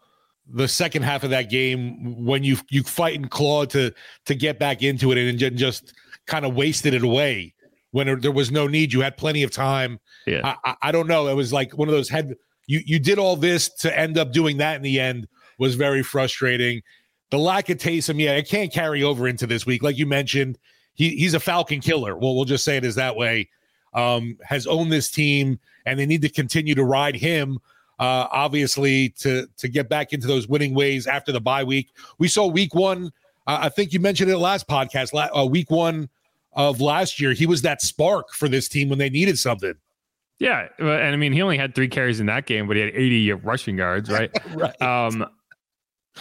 the 0.48 0.68
second 0.68 1.04
half 1.04 1.24
of 1.24 1.30
that 1.30 1.50
game 1.50 2.26
when 2.26 2.44
you 2.44 2.58
you 2.72 2.82
fight 2.82 3.16
and 3.16 3.30
claw 3.30 3.66
to 3.66 3.94
to 4.26 4.36
get 4.36 4.58
back 4.58 4.82
into 4.82 5.12
it 5.12 5.18
and 5.18 5.42
and 5.42 5.58
just 5.58 5.94
kind 6.28 6.46
of 6.46 6.56
wasted 6.56 6.94
it 6.94 7.04
away 7.04 7.54
when 7.92 8.22
there 8.22 8.32
was 8.32 8.52
no 8.52 8.68
need. 8.68 8.94
You 8.94 9.02
had 9.02 9.18
plenty 9.18 9.44
of 9.44 9.52
time. 9.52 10.00
Yeah, 10.26 10.56
I, 10.64 10.76
I, 10.82 10.92
don't 10.92 11.08
know. 11.08 11.28
It 11.28 11.36
was 11.36 11.52
like 11.52 11.78
one 11.78 11.88
of 11.88 11.94
those 11.94 12.10
head 12.10 12.36
you 12.70 12.82
you 12.86 13.00
did 13.00 13.18
all 13.18 13.36
this 13.36 13.68
to 13.68 14.00
end 14.00 14.18
up 14.18 14.32
doing 14.32 14.58
that 14.58 14.76
in 14.76 14.84
the 14.84 15.00
end 15.00 15.28
was 15.58 15.74
very 15.74 16.04
frustrating. 16.04 16.82
The 17.32 17.40
lack 17.40 17.70
of 17.70 17.80
Taysom, 17.80 18.22
yeah, 18.22 18.34
it 18.34 18.48
can't 18.48 18.72
carry 18.72 19.02
over 19.02 19.28
into 19.28 19.48
this 19.48 19.66
week. 19.66 19.82
Like 19.82 19.98
you 19.98 20.06
mentioned, 20.06 20.60
he 20.94 21.16
he's 21.16 21.34
a 21.34 21.40
Falcon 21.40 21.80
killer. 21.80 22.16
Well, 22.16 22.36
we'll 22.36 22.46
just 22.46 22.64
say 22.64 22.78
it 22.78 22.86
is 22.86 22.94
that 22.96 23.16
way. 23.16 23.50
Um, 23.96 24.38
has 24.44 24.68
owned 24.68 24.92
this 24.92 25.10
team, 25.10 25.60
and 25.88 26.00
they 26.00 26.06
need 26.06 26.22
to 26.22 26.30
continue 26.30 26.76
to 26.76 26.84
ride 26.84 27.16
him. 27.16 27.58
Uh, 27.98 28.28
obviously, 28.32 29.10
to 29.18 29.48
to 29.58 29.68
get 29.68 29.90
back 29.90 30.14
into 30.14 30.28
those 30.28 30.48
winning 30.48 30.76
ways 30.76 31.08
after 31.08 31.32
the 31.32 31.42
bye 31.42 31.64
week. 31.64 31.90
We 32.20 32.28
saw 32.28 32.46
week 32.46 32.76
one. 32.76 33.12
Uh, 33.48 33.58
I 33.62 33.70
think 33.70 33.94
you 33.94 34.00
mentioned 34.00 34.30
it 34.30 34.38
last 34.38 34.68
podcast. 34.68 35.12
La- 35.12 35.36
uh, 35.36 35.46
week 35.46 35.72
one 35.72 36.08
of 36.54 36.82
last 36.82 37.20
year, 37.20 37.34
he 37.34 37.48
was 37.48 37.64
that 37.64 37.82
spark 37.82 38.32
for 38.32 38.48
this 38.48 38.70
team 38.70 38.90
when 38.90 39.00
they 39.00 39.10
needed 39.10 39.40
something. 39.40 39.74
Yeah, 40.40 40.68
and 40.80 40.90
I 40.90 41.16
mean, 41.18 41.34
he 41.34 41.42
only 41.42 41.58
had 41.58 41.76
three 41.76 41.90
carries 41.90 42.22
in 42.22 42.28
that 42.28 42.46
game, 42.46 42.68
but 42.68 42.78
he 42.78 42.82
had 42.82 42.94
80 42.94 43.34
rushing 43.34 43.78
yards, 43.78 44.10
right? 44.12 44.32
right. 44.56 44.82
Um, 44.82 45.26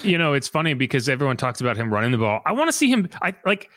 you 0.03 0.19
know, 0.19 0.35
it's 0.35 0.49
funny 0.49 0.75
because 0.75 1.09
everyone 1.09 1.37
talks 1.37 1.61
about 1.61 1.77
him 1.77 1.93
running 1.93 2.13
the 2.13 2.19
ball. 2.19 2.41
I 2.45 2.53
want 2.53 2.69
to 2.69 2.73
see 2.73 2.91
him. 2.91 3.09
I 3.23 3.35
like 3.45 3.71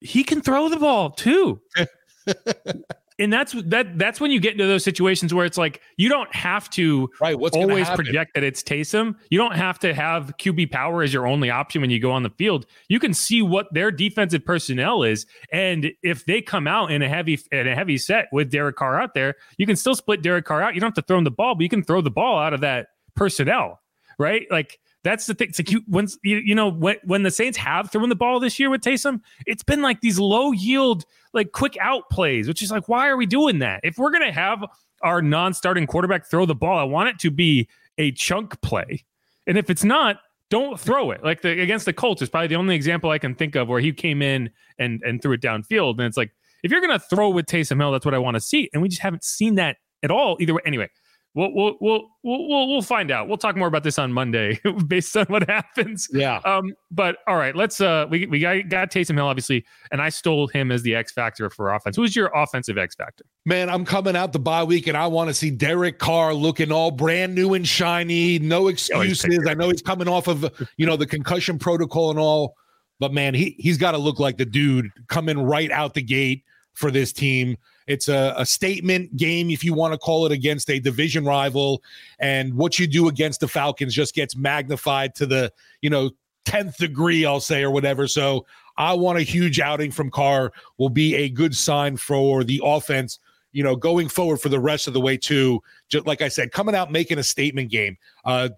he 0.00 0.24
can 0.24 0.40
throw 0.40 0.68
the 0.68 0.78
ball 0.78 1.10
too. 1.10 1.60
and 3.22 3.32
that's 3.32 3.52
that 3.66 3.98
that's 3.98 4.20
when 4.20 4.30
you 4.30 4.40
get 4.40 4.52
into 4.52 4.66
those 4.66 4.82
situations 4.82 5.32
where 5.32 5.46
it's 5.46 5.56
like 5.56 5.80
you 5.96 6.08
don't 6.08 6.32
have 6.34 6.68
to 6.70 7.08
right, 7.20 7.38
what's 7.38 7.56
always 7.56 7.88
project 7.88 8.34
that 8.34 8.42
it's 8.42 8.62
Taysom. 8.62 9.14
You 9.30 9.38
don't 9.38 9.54
have 9.54 9.78
to 9.80 9.94
have 9.94 10.34
QB 10.38 10.70
power 10.72 11.02
as 11.02 11.12
your 11.14 11.26
only 11.26 11.48
option 11.48 11.80
when 11.80 11.90
you 11.90 12.00
go 12.00 12.10
on 12.10 12.22
the 12.22 12.30
field. 12.30 12.66
You 12.88 12.98
can 12.98 13.14
see 13.14 13.40
what 13.40 13.72
their 13.72 13.90
defensive 13.90 14.44
personnel 14.44 15.04
is, 15.04 15.26
and 15.52 15.92
if 16.02 16.24
they 16.24 16.42
come 16.42 16.66
out 16.66 16.90
in 16.90 17.02
a 17.02 17.08
heavy 17.08 17.38
in 17.52 17.68
a 17.68 17.74
heavy 17.74 17.96
set 17.96 18.26
with 18.32 18.50
Derek 18.50 18.76
Carr 18.76 19.00
out 19.00 19.14
there, 19.14 19.36
you 19.56 19.66
can 19.66 19.76
still 19.76 19.94
split 19.94 20.22
Derek 20.22 20.44
Carr 20.44 20.62
out. 20.62 20.74
You 20.74 20.80
don't 20.80 20.88
have 20.88 21.04
to 21.04 21.06
throw 21.06 21.18
him 21.18 21.24
the 21.24 21.30
ball, 21.30 21.54
but 21.54 21.62
you 21.62 21.68
can 21.68 21.84
throw 21.84 22.00
the 22.00 22.10
ball 22.10 22.38
out 22.38 22.52
of 22.52 22.60
that 22.62 22.88
personnel, 23.14 23.80
right? 24.18 24.46
Like 24.50 24.80
that's 25.04 25.26
the 25.26 25.34
thing. 25.34 25.48
It's 25.48 25.58
like 25.58 25.70
you, 25.70 25.82
when 25.86 26.06
you, 26.22 26.38
you 26.38 26.54
know 26.54 26.68
when 26.68 26.96
when 27.04 27.22
the 27.22 27.30
Saints 27.30 27.58
have 27.58 27.90
thrown 27.90 28.08
the 28.08 28.14
ball 28.14 28.38
this 28.40 28.58
year 28.58 28.70
with 28.70 28.82
Taysom, 28.82 29.20
it's 29.46 29.62
been 29.62 29.82
like 29.82 30.00
these 30.00 30.18
low 30.18 30.52
yield, 30.52 31.04
like 31.32 31.52
quick 31.52 31.76
out 31.80 32.08
plays, 32.10 32.46
which 32.46 32.62
is 32.62 32.70
like, 32.70 32.88
why 32.88 33.08
are 33.08 33.16
we 33.16 33.26
doing 33.26 33.58
that? 33.60 33.80
If 33.82 33.98
we're 33.98 34.12
gonna 34.12 34.32
have 34.32 34.64
our 35.02 35.20
non-starting 35.20 35.86
quarterback 35.86 36.26
throw 36.26 36.46
the 36.46 36.54
ball, 36.54 36.78
I 36.78 36.84
want 36.84 37.08
it 37.08 37.18
to 37.20 37.30
be 37.30 37.68
a 37.98 38.12
chunk 38.12 38.60
play, 38.62 39.04
and 39.46 39.58
if 39.58 39.70
it's 39.70 39.84
not, 39.84 40.20
don't 40.50 40.78
throw 40.78 41.10
it. 41.10 41.24
Like 41.24 41.42
the 41.42 41.60
against 41.60 41.84
the 41.84 41.92
Colts 41.92 42.22
is 42.22 42.28
probably 42.28 42.48
the 42.48 42.56
only 42.56 42.76
example 42.76 43.10
I 43.10 43.18
can 43.18 43.34
think 43.34 43.56
of 43.56 43.68
where 43.68 43.80
he 43.80 43.92
came 43.92 44.22
in 44.22 44.50
and 44.78 45.02
and 45.04 45.20
threw 45.20 45.32
it 45.32 45.40
downfield, 45.40 45.92
and 45.92 46.02
it's 46.02 46.16
like 46.16 46.30
if 46.62 46.70
you're 46.70 46.80
gonna 46.80 47.00
throw 47.00 47.30
with 47.30 47.46
Taysom 47.46 47.78
Hill, 47.78 47.90
that's 47.90 48.04
what 48.04 48.14
I 48.14 48.18
want 48.18 48.36
to 48.36 48.40
see, 48.40 48.70
and 48.72 48.80
we 48.80 48.88
just 48.88 49.02
haven't 49.02 49.24
seen 49.24 49.56
that 49.56 49.78
at 50.04 50.12
all 50.12 50.36
either 50.40 50.54
way. 50.54 50.62
Anyway, 50.64 50.88
We'll, 51.34 51.50
we'll 51.54 51.76
we'll 51.80 52.08
we'll 52.22 52.68
we'll 52.68 52.82
find 52.82 53.10
out. 53.10 53.26
We'll 53.26 53.38
talk 53.38 53.56
more 53.56 53.66
about 53.66 53.84
this 53.84 53.98
on 53.98 54.12
Monday 54.12 54.60
based 54.86 55.16
on 55.16 55.24
what 55.26 55.48
happens. 55.48 56.08
Yeah. 56.12 56.40
Um. 56.44 56.74
But 56.90 57.18
all 57.26 57.36
right, 57.36 57.56
let's 57.56 57.80
uh. 57.80 58.06
We 58.10 58.26
we 58.26 58.40
got 58.40 58.68
got 58.68 58.90
Taysom 58.90 59.14
Hill 59.14 59.26
obviously, 59.26 59.64
and 59.90 60.02
I 60.02 60.10
stole 60.10 60.46
him 60.48 60.70
as 60.70 60.82
the 60.82 60.94
X 60.94 61.10
factor 61.10 61.48
for 61.48 61.72
offense. 61.72 61.96
Who's 61.96 62.14
your 62.14 62.30
offensive 62.34 62.76
X 62.76 62.94
factor? 62.94 63.24
Man, 63.46 63.70
I'm 63.70 63.86
coming 63.86 64.14
out 64.14 64.34
the 64.34 64.40
bye 64.40 64.62
week, 64.62 64.88
and 64.88 64.96
I 64.96 65.06
want 65.06 65.28
to 65.28 65.34
see 65.34 65.50
Derek 65.50 65.98
Carr 65.98 66.34
looking 66.34 66.70
all 66.70 66.90
brand 66.90 67.34
new 67.34 67.54
and 67.54 67.66
shiny. 67.66 68.38
No 68.38 68.68
excuses. 68.68 69.46
I 69.48 69.54
know 69.54 69.70
he's 69.70 69.82
coming 69.82 70.08
off 70.08 70.28
of 70.28 70.68
you 70.76 70.84
know 70.84 70.96
the 70.96 71.06
concussion 71.06 71.58
protocol 71.58 72.10
and 72.10 72.18
all, 72.18 72.56
but 73.00 73.10
man, 73.14 73.32
he 73.32 73.56
he's 73.58 73.78
got 73.78 73.92
to 73.92 73.98
look 73.98 74.20
like 74.20 74.36
the 74.36 74.44
dude 74.44 74.90
coming 75.08 75.38
right 75.38 75.70
out 75.70 75.94
the 75.94 76.02
gate 76.02 76.44
for 76.74 76.90
this 76.90 77.10
team. 77.12 77.56
It's 77.92 78.08
a, 78.08 78.32
a 78.38 78.46
statement 78.46 79.14
game, 79.18 79.50
if 79.50 79.62
you 79.62 79.74
want 79.74 79.92
to 79.92 79.98
call 79.98 80.24
it, 80.24 80.32
against 80.32 80.70
a 80.70 80.80
division 80.80 81.26
rival. 81.26 81.82
And 82.18 82.54
what 82.54 82.78
you 82.78 82.86
do 82.86 83.08
against 83.08 83.40
the 83.40 83.48
Falcons 83.48 83.94
just 83.94 84.14
gets 84.14 84.34
magnified 84.34 85.14
to 85.16 85.26
the, 85.26 85.52
you 85.82 85.90
know, 85.90 86.10
10th 86.46 86.76
degree, 86.78 87.26
I'll 87.26 87.38
say, 87.38 87.62
or 87.62 87.70
whatever. 87.70 88.08
So 88.08 88.46
I 88.78 88.94
want 88.94 89.18
a 89.18 89.22
huge 89.22 89.60
outing 89.60 89.90
from 89.90 90.10
Carr 90.10 90.54
will 90.78 90.88
be 90.88 91.14
a 91.14 91.28
good 91.28 91.54
sign 91.54 91.98
for 91.98 92.44
the 92.44 92.62
offense, 92.64 93.18
you 93.52 93.62
know, 93.62 93.76
going 93.76 94.08
forward 94.08 94.38
for 94.38 94.48
the 94.48 94.58
rest 94.58 94.86
of 94.86 94.94
the 94.94 95.00
way, 95.00 95.18
too. 95.18 95.62
Just 95.90 96.06
like 96.06 96.22
I 96.22 96.28
said, 96.28 96.50
coming 96.50 96.74
out 96.74 96.90
making 96.90 97.18
a 97.18 97.22
statement 97.22 97.70
game, 97.70 97.98
uh, 98.24 98.48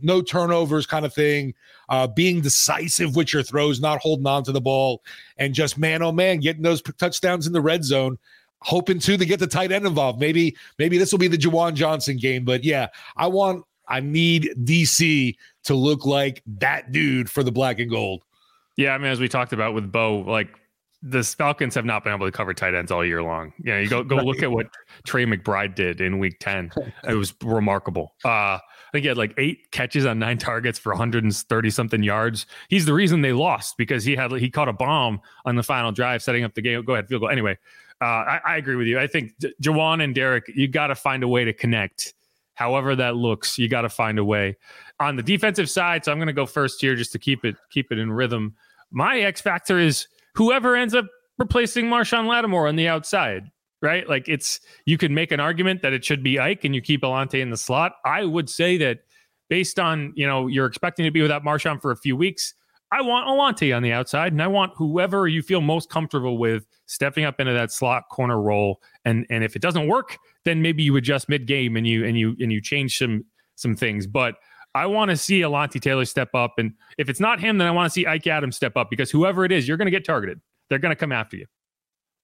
no 0.00 0.22
turnovers 0.22 0.86
kind 0.86 1.04
of 1.04 1.12
thing, 1.12 1.54
uh, 1.88 2.06
being 2.06 2.40
decisive 2.40 3.16
with 3.16 3.32
your 3.32 3.42
throws, 3.42 3.80
not 3.80 3.98
holding 4.00 4.26
on 4.28 4.44
to 4.44 4.52
the 4.52 4.60
ball, 4.60 5.02
and 5.38 5.54
just 5.54 5.76
man, 5.76 6.02
oh 6.02 6.12
man, 6.12 6.38
getting 6.38 6.62
those 6.62 6.82
touchdowns 6.82 7.48
in 7.48 7.52
the 7.52 7.60
red 7.60 7.84
zone 7.84 8.16
hoping 8.62 8.98
too 8.98 9.16
to 9.16 9.26
get 9.26 9.38
the 9.38 9.46
tight 9.46 9.72
end 9.72 9.86
involved. 9.86 10.20
Maybe 10.20 10.56
maybe 10.78 10.98
this 10.98 11.12
will 11.12 11.18
be 11.18 11.28
the 11.28 11.38
Juwan 11.38 11.74
Johnson 11.74 12.16
game, 12.16 12.44
but 12.44 12.64
yeah, 12.64 12.88
I 13.16 13.26
want 13.28 13.64
I 13.88 14.00
need 14.00 14.50
DC 14.62 15.36
to 15.64 15.74
look 15.74 16.06
like 16.06 16.42
that 16.58 16.92
dude 16.92 17.30
for 17.30 17.42
the 17.42 17.52
black 17.52 17.78
and 17.78 17.90
gold. 17.90 18.22
Yeah, 18.76 18.94
I 18.94 18.98
mean, 18.98 19.10
as 19.10 19.20
we 19.20 19.28
talked 19.28 19.52
about 19.52 19.74
with 19.74 19.90
Beau, 19.90 20.18
like 20.26 20.48
the 21.02 21.22
Falcons 21.22 21.74
have 21.74 21.84
not 21.84 22.04
been 22.04 22.12
able 22.12 22.26
to 22.26 22.32
cover 22.32 22.52
tight 22.52 22.74
ends 22.74 22.90
all 22.90 23.04
year 23.04 23.22
long. 23.22 23.52
Yeah, 23.62 23.78
you, 23.78 23.88
know, 23.88 24.00
you 24.00 24.04
go 24.08 24.16
go 24.16 24.16
look 24.24 24.42
at 24.42 24.50
what 24.50 24.66
Trey 25.04 25.24
McBride 25.24 25.74
did 25.74 26.00
in 26.00 26.18
Week 26.18 26.38
Ten. 26.40 26.70
It 27.08 27.14
was 27.14 27.34
remarkable. 27.42 28.14
Uh, 28.24 28.58
I 28.58 28.90
think 28.92 29.02
he 29.02 29.08
had 29.08 29.18
like 29.18 29.34
eight 29.38 29.70
catches 29.70 30.06
on 30.06 30.18
nine 30.18 30.38
targets 30.38 30.78
for 30.78 30.90
130 30.92 31.70
something 31.70 32.02
yards. 32.02 32.46
He's 32.68 32.86
the 32.86 32.94
reason 32.94 33.20
they 33.20 33.32
lost 33.32 33.76
because 33.76 34.04
he 34.04 34.16
had 34.16 34.32
he 34.32 34.50
caught 34.50 34.68
a 34.68 34.72
bomb 34.72 35.20
on 35.44 35.56
the 35.56 35.62
final 35.62 35.92
drive, 35.92 36.22
setting 36.22 36.44
up 36.44 36.54
the 36.54 36.62
game. 36.62 36.82
Go 36.84 36.94
ahead, 36.94 37.08
field 37.08 37.22
goal. 37.22 37.30
Anyway, 37.30 37.58
uh, 38.00 38.04
I, 38.04 38.40
I, 38.44 38.56
agree 38.56 38.76
with 38.76 38.86
you. 38.86 38.98
I 38.98 39.06
think 39.06 39.32
J- 39.40 39.54
Juwan 39.62 40.04
and 40.04 40.14
Derek, 40.14 40.44
you 40.54 40.68
got 40.68 40.88
to 40.88 40.94
find 40.94 41.22
a 41.22 41.28
way 41.28 41.44
to 41.44 41.52
connect. 41.52 42.14
However 42.54 42.94
that 42.96 43.16
looks, 43.16 43.58
you 43.58 43.68
got 43.68 43.82
to 43.82 43.88
find 43.88 44.18
a 44.18 44.24
way. 44.24 44.56
On 45.00 45.16
the 45.16 45.22
defensive 45.22 45.70
side, 45.70 46.04
so 46.04 46.12
I'm 46.12 46.18
going 46.18 46.26
to 46.26 46.32
go 46.32 46.46
first 46.46 46.80
here 46.80 46.94
just 46.94 47.12
to 47.12 47.18
keep 47.18 47.44
it 47.44 47.56
keep 47.70 47.92
it 47.92 47.98
in 47.98 48.12
rhythm. 48.12 48.54
My 48.90 49.20
X 49.20 49.40
factor 49.40 49.78
is 49.78 50.08
whoever 50.34 50.74
ends 50.74 50.94
up 50.94 51.06
replacing 51.38 51.86
Marshon 51.86 52.26
Lattimore 52.26 52.68
on 52.68 52.76
the 52.76 52.88
outside. 52.88 53.50
Right, 53.82 54.08
like 54.08 54.26
it's 54.26 54.60
you 54.86 54.96
can 54.96 55.12
make 55.12 55.32
an 55.32 55.38
argument 55.38 55.82
that 55.82 55.92
it 55.92 56.02
should 56.02 56.22
be 56.22 56.38
Ike 56.38 56.64
and 56.64 56.74
you 56.74 56.80
keep 56.80 57.02
Alontae 57.02 57.42
in 57.42 57.50
the 57.50 57.58
slot. 57.58 57.92
I 58.06 58.24
would 58.24 58.48
say 58.48 58.78
that 58.78 59.00
based 59.50 59.78
on 59.78 60.14
you 60.16 60.26
know 60.26 60.46
you're 60.46 60.66
expecting 60.66 61.04
to 61.04 61.10
be 61.10 61.20
without 61.20 61.44
Marshon 61.44 61.80
for 61.80 61.90
a 61.90 61.96
few 61.96 62.16
weeks. 62.16 62.54
I 62.96 63.02
want 63.02 63.28
Alontae 63.28 63.76
on 63.76 63.82
the 63.82 63.92
outside, 63.92 64.32
and 64.32 64.42
I 64.42 64.46
want 64.46 64.72
whoever 64.74 65.28
you 65.28 65.42
feel 65.42 65.60
most 65.60 65.90
comfortable 65.90 66.38
with 66.38 66.66
stepping 66.86 67.26
up 67.26 67.38
into 67.40 67.52
that 67.52 67.70
slot 67.70 68.04
corner 68.10 68.40
role. 68.40 68.80
And 69.04 69.26
and 69.28 69.44
if 69.44 69.54
it 69.54 69.60
doesn't 69.60 69.86
work, 69.86 70.16
then 70.46 70.62
maybe 70.62 70.82
you 70.82 70.96
adjust 70.96 71.28
mid 71.28 71.46
game 71.46 71.76
and 71.76 71.86
you 71.86 72.06
and 72.06 72.18
you 72.18 72.34
and 72.40 72.50
you 72.50 72.62
change 72.62 72.96
some 72.96 73.26
some 73.56 73.76
things. 73.76 74.06
But 74.06 74.36
I 74.74 74.86
want 74.86 75.10
to 75.10 75.16
see 75.18 75.40
Alontae 75.40 75.78
Taylor 75.78 76.06
step 76.06 76.30
up, 76.34 76.54
and 76.56 76.72
if 76.96 77.10
it's 77.10 77.20
not 77.20 77.38
him, 77.38 77.58
then 77.58 77.68
I 77.68 77.70
want 77.70 77.84
to 77.84 77.92
see 77.92 78.06
Ike 78.06 78.28
Adams 78.28 78.56
step 78.56 78.78
up 78.78 78.88
because 78.88 79.10
whoever 79.10 79.44
it 79.44 79.52
is, 79.52 79.68
you're 79.68 79.76
going 79.76 79.86
to 79.86 79.90
get 79.90 80.06
targeted. 80.06 80.40
They're 80.70 80.78
going 80.78 80.90
to 80.90 80.96
come 80.96 81.12
after 81.12 81.36
you. 81.36 81.44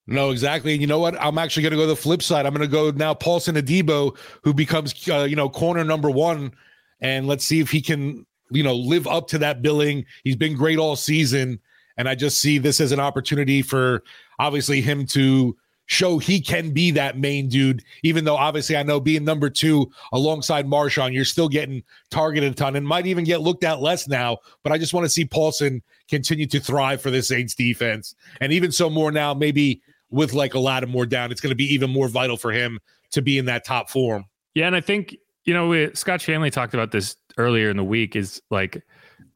No, 0.07 0.31
exactly. 0.31 0.73
And 0.73 0.81
you 0.81 0.87
know 0.87 0.99
what? 0.99 1.21
I'm 1.21 1.37
actually 1.37 1.65
going 1.65 1.73
to 1.73 1.77
go 1.77 1.87
the 1.87 1.95
flip 1.95 2.23
side. 2.23 2.47
I'm 2.47 2.55
going 2.55 2.69
to 2.69 2.73
go 2.73 2.91
now 2.91 3.13
Paulson 3.13 3.57
Adebo, 3.57 4.17
who 4.43 4.55
becomes, 4.55 4.95
uh, 5.09 5.25
you 5.25 5.37
know, 5.37 5.49
corner 5.51 5.85
number 5.85 6.11
one. 6.11 6.53
And 7.01 7.27
let's 7.27 7.45
see 7.45 7.61
if 7.61 7.71
he 7.71 7.81
can 7.81 8.27
you 8.55 8.63
know, 8.63 8.75
live 8.75 9.07
up 9.07 9.29
to 9.29 9.39
that 9.39 9.63
billing. 9.63 10.05
He's 10.25 10.37
been 10.37 10.57
great 10.57 10.79
all 10.79 10.97
season. 10.97 11.61
And 11.97 12.09
I 12.09 12.15
just 12.15 12.39
see 12.39 12.59
this 12.59 12.81
as 12.81 12.93
an 12.93 13.01
opportunity 13.01 13.63
for 13.63 14.03
obviously 14.39 14.81
him 14.81 15.07
to 15.07 15.57
show 15.87 16.19
he 16.19 16.41
can 16.41 16.71
be 16.71 16.91
that 16.93 17.19
main 17.19 17.49
dude, 17.49 17.85
even 18.03 18.25
though 18.25 18.37
obviously 18.37 18.77
I 18.77 18.83
know 18.83 18.99
being 18.99 19.25
number 19.25 19.51
two 19.51 19.91
alongside 20.13 20.67
Marshon, 20.67 21.13
you're 21.13 21.25
still 21.25 21.49
getting 21.49 21.83
targeted 22.11 22.53
a 22.53 22.55
ton 22.55 22.77
and 22.77 22.87
might 22.87 23.07
even 23.07 23.25
get 23.25 23.43
looked 23.43 23.65
at 23.65 23.83
less 23.83 24.09
now. 24.09 24.39
But 24.63 24.73
I 24.73 24.79
just 24.79 24.95
want 24.95 25.05
to 25.05 25.11
see 25.11 25.25
Paulson 25.25 25.83
continue 26.09 26.47
to 26.47 26.61
thrive 26.61 27.03
for 27.03 27.11
the 27.11 27.23
Saints 27.23 27.55
defense. 27.55 28.15
And 28.41 28.53
even 28.53 28.73
so 28.73 28.89
more 28.89 29.13
now, 29.13 29.35
maybe 29.35 29.83
with 30.11 30.33
like 30.33 30.55
a 30.55 30.59
lot 30.59 30.83
of 30.83 30.89
more 30.89 31.05
down, 31.05 31.31
it's 31.31 31.41
going 31.41 31.51
to 31.51 31.57
be 31.57 31.73
even 31.75 31.91
more 31.91 32.09
vital 32.09 32.37
for 32.37 32.53
him 32.53 32.79
to 33.11 33.21
be 33.21 33.39
in 33.39 33.45
that 33.47 33.65
top 33.65 33.91
form. 33.91 34.25
Yeah. 34.55 34.67
And 34.67 34.77
I 34.77 34.81
think, 34.81 35.17
you 35.45 35.53
know, 35.53 35.93
Scott 35.93 36.21
Shanle 36.21 36.51
talked 36.53 36.75
about 36.75 36.93
this 36.93 37.17
earlier 37.39 37.71
in 37.71 37.77
the 37.77 37.85
week 37.85 38.17
is 38.17 38.41
like, 38.51 38.83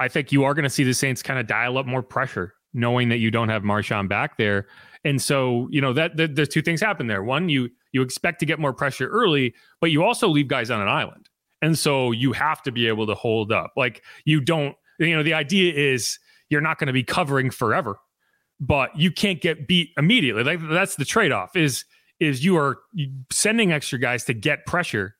I 0.00 0.08
think 0.08 0.32
you 0.32 0.44
are 0.44 0.54
going 0.54 0.64
to 0.64 0.70
see 0.70 0.84
the 0.84 0.94
Saints 0.94 1.22
kind 1.22 1.38
of 1.38 1.46
dial 1.46 1.78
up 1.78 1.86
more 1.86 2.02
pressure, 2.02 2.54
knowing 2.74 3.08
that 3.08 3.18
you 3.18 3.30
don't 3.30 3.48
have 3.48 3.62
Marshon 3.62 4.08
back 4.08 4.36
there. 4.36 4.66
And 5.04 5.22
so, 5.22 5.68
you 5.70 5.80
know, 5.80 5.92
that, 5.92 6.16
there's 6.16 6.48
two 6.48 6.62
things 6.62 6.80
happen 6.80 7.06
there. 7.06 7.22
One, 7.22 7.48
you 7.48 7.70
you 7.92 8.02
expect 8.02 8.40
to 8.40 8.46
get 8.46 8.58
more 8.58 8.74
pressure 8.74 9.08
early, 9.08 9.54
but 9.80 9.90
you 9.90 10.02
also 10.02 10.28
leave 10.28 10.48
guys 10.48 10.70
on 10.70 10.82
an 10.82 10.88
island. 10.88 11.30
And 11.62 11.78
so 11.78 12.10
you 12.10 12.32
have 12.32 12.62
to 12.64 12.72
be 12.72 12.88
able 12.88 13.06
to 13.06 13.14
hold 13.14 13.52
up. 13.52 13.72
Like 13.76 14.02
you 14.24 14.40
don't, 14.40 14.76
you 14.98 15.16
know, 15.16 15.22
the 15.22 15.32
idea 15.32 15.72
is 15.72 16.18
you're 16.50 16.60
not 16.60 16.78
going 16.78 16.88
to 16.88 16.92
be 16.92 17.02
covering 17.02 17.50
forever, 17.50 17.98
but 18.60 18.94
you 18.98 19.10
can't 19.10 19.40
get 19.40 19.66
beat 19.66 19.90
immediately. 19.96 20.44
Like 20.44 20.60
that's 20.68 20.96
the 20.96 21.04
trade-off 21.04 21.56
is 21.56 21.84
is 22.20 22.44
you 22.44 22.56
are 22.56 22.78
sending 23.30 23.72
extra 23.72 23.98
guys 23.98 24.24
to 24.24 24.34
get 24.34 24.66
pressure 24.66 25.16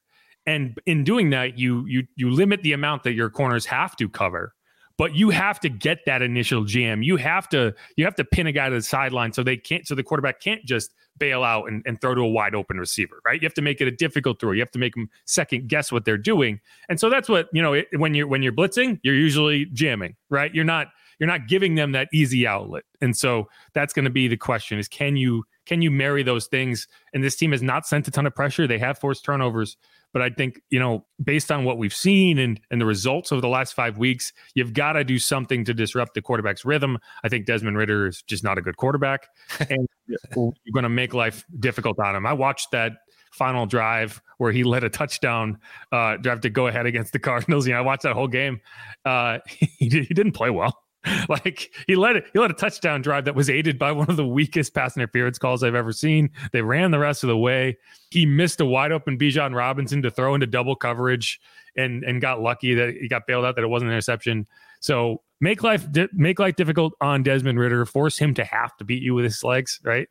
and 0.46 0.78
in 0.86 1.04
doing 1.04 1.30
that 1.30 1.58
you 1.58 1.84
you 1.86 2.06
you 2.16 2.30
limit 2.30 2.62
the 2.62 2.72
amount 2.72 3.02
that 3.02 3.12
your 3.12 3.30
corners 3.30 3.66
have 3.66 3.96
to 3.96 4.08
cover 4.08 4.54
but 4.98 5.14
you 5.14 5.28
have 5.30 5.60
to 5.60 5.68
get 5.68 5.98
that 6.06 6.22
initial 6.22 6.64
jam 6.64 7.02
you 7.02 7.16
have 7.16 7.48
to 7.48 7.74
you 7.96 8.04
have 8.04 8.14
to 8.14 8.24
pin 8.24 8.46
a 8.46 8.52
guy 8.52 8.68
to 8.68 8.76
the 8.76 8.82
sideline 8.82 9.32
so 9.32 9.42
they 9.42 9.56
can't 9.56 9.86
so 9.86 9.94
the 9.94 10.02
quarterback 10.02 10.40
can't 10.40 10.64
just 10.64 10.94
bail 11.18 11.42
out 11.42 11.66
and, 11.68 11.82
and 11.86 12.00
throw 12.00 12.14
to 12.14 12.20
a 12.20 12.28
wide 12.28 12.54
open 12.54 12.78
receiver 12.78 13.20
right 13.24 13.40
you 13.40 13.46
have 13.46 13.54
to 13.54 13.62
make 13.62 13.80
it 13.80 13.88
a 13.88 13.92
difficult 13.92 14.40
throw 14.40 14.52
you 14.52 14.60
have 14.60 14.70
to 14.70 14.78
make 14.78 14.94
them 14.94 15.08
second 15.24 15.68
guess 15.68 15.90
what 15.90 16.04
they're 16.04 16.18
doing 16.18 16.60
and 16.88 17.00
so 17.00 17.10
that's 17.10 17.28
what 17.28 17.48
you 17.52 17.62
know 17.62 17.72
it, 17.72 17.86
when 17.96 18.14
you're 18.14 18.26
when 18.26 18.42
you're 18.42 18.52
blitzing 18.52 19.00
you're 19.02 19.14
usually 19.14 19.66
jamming 19.66 20.14
right 20.30 20.54
you're 20.54 20.64
not 20.64 20.88
you're 21.18 21.28
not 21.28 21.48
giving 21.48 21.74
them 21.74 21.92
that 21.92 22.08
easy 22.12 22.46
outlet. 22.46 22.84
And 23.00 23.16
so 23.16 23.48
that's 23.74 23.92
going 23.92 24.04
to 24.04 24.10
be 24.10 24.28
the 24.28 24.36
question 24.36 24.78
is 24.78 24.88
can 24.88 25.16
you 25.16 25.44
can 25.64 25.82
you 25.82 25.90
marry 25.90 26.22
those 26.22 26.46
things? 26.46 26.86
And 27.12 27.24
this 27.24 27.36
team 27.36 27.52
has 27.52 27.62
not 27.62 27.86
sent 27.86 28.06
a 28.06 28.10
ton 28.10 28.26
of 28.26 28.34
pressure. 28.34 28.66
They 28.66 28.78
have 28.78 28.98
forced 28.98 29.24
turnovers, 29.24 29.76
but 30.16 30.22
I 30.22 30.30
think, 30.30 30.62
you 30.70 30.78
know, 30.78 31.04
based 31.22 31.52
on 31.52 31.64
what 31.64 31.76
we've 31.76 31.94
seen 31.94 32.38
and 32.38 32.58
and 32.70 32.80
the 32.80 32.86
results 32.86 33.32
over 33.32 33.42
the 33.42 33.50
last 33.50 33.74
5 33.74 33.98
weeks, 33.98 34.32
you've 34.54 34.72
got 34.72 34.94
to 34.94 35.04
do 35.04 35.18
something 35.18 35.62
to 35.66 35.74
disrupt 35.74 36.14
the 36.14 36.22
quarterback's 36.22 36.64
rhythm. 36.64 36.96
I 37.22 37.28
think 37.28 37.44
Desmond 37.44 37.76
Ridder 37.76 38.06
is 38.06 38.22
just 38.22 38.42
not 38.42 38.56
a 38.56 38.62
good 38.62 38.78
quarterback 38.78 39.28
and 39.68 39.86
you're 40.08 40.54
going 40.72 40.84
to 40.84 40.88
make 40.88 41.12
life 41.12 41.44
difficult 41.60 41.98
on 41.98 42.16
him. 42.16 42.24
I 42.24 42.32
watched 42.32 42.70
that 42.70 42.92
final 43.30 43.66
drive 43.66 44.22
where 44.38 44.52
he 44.52 44.64
led 44.64 44.84
a 44.84 44.88
touchdown 44.88 45.58
uh, 45.92 46.16
drive 46.16 46.40
to 46.40 46.48
go 46.48 46.66
ahead 46.66 46.86
against 46.86 47.12
the 47.12 47.18
Cardinals. 47.18 47.66
You 47.66 47.74
know, 47.74 47.80
I 47.80 47.82
watched 47.82 48.04
that 48.04 48.14
whole 48.14 48.26
game. 48.26 48.62
Uh, 49.04 49.40
he, 49.46 49.66
he 49.90 50.14
didn't 50.14 50.32
play 50.32 50.48
well. 50.48 50.82
like 51.28 51.72
he 51.86 51.96
led 51.96 52.16
it, 52.16 52.26
he 52.32 52.38
led 52.38 52.50
a 52.50 52.54
touchdown 52.54 53.02
drive 53.02 53.24
that 53.24 53.34
was 53.34 53.50
aided 53.50 53.78
by 53.78 53.92
one 53.92 54.08
of 54.10 54.16
the 54.16 54.26
weakest 54.26 54.74
pass 54.74 54.96
interference 54.96 55.38
calls 55.38 55.62
I've 55.62 55.74
ever 55.74 55.92
seen. 55.92 56.30
They 56.52 56.62
ran 56.62 56.90
the 56.90 56.98
rest 56.98 57.22
of 57.22 57.28
the 57.28 57.36
way. 57.36 57.76
He 58.10 58.26
missed 58.26 58.60
a 58.60 58.64
wide 58.64 58.92
open 58.92 59.18
Bijan 59.18 59.54
Robinson 59.54 60.02
to 60.02 60.10
throw 60.10 60.34
into 60.34 60.46
double 60.46 60.76
coverage 60.76 61.40
and 61.76 62.04
and 62.04 62.20
got 62.20 62.40
lucky 62.40 62.74
that 62.74 62.94
he 62.94 63.08
got 63.08 63.26
bailed 63.26 63.44
out 63.44 63.56
that 63.56 63.64
it 63.64 63.68
wasn't 63.68 63.90
an 63.90 63.94
interception. 63.94 64.46
So 64.80 65.22
make 65.40 65.62
life 65.62 65.86
make 66.12 66.38
life 66.38 66.56
difficult 66.56 66.94
on 67.00 67.22
Desmond 67.22 67.58
Ridder. 67.58 67.84
Force 67.86 68.18
him 68.18 68.34
to 68.34 68.44
have 68.44 68.76
to 68.78 68.84
beat 68.84 69.02
you 69.02 69.14
with 69.14 69.24
his 69.24 69.42
legs, 69.44 69.80
right? 69.82 70.08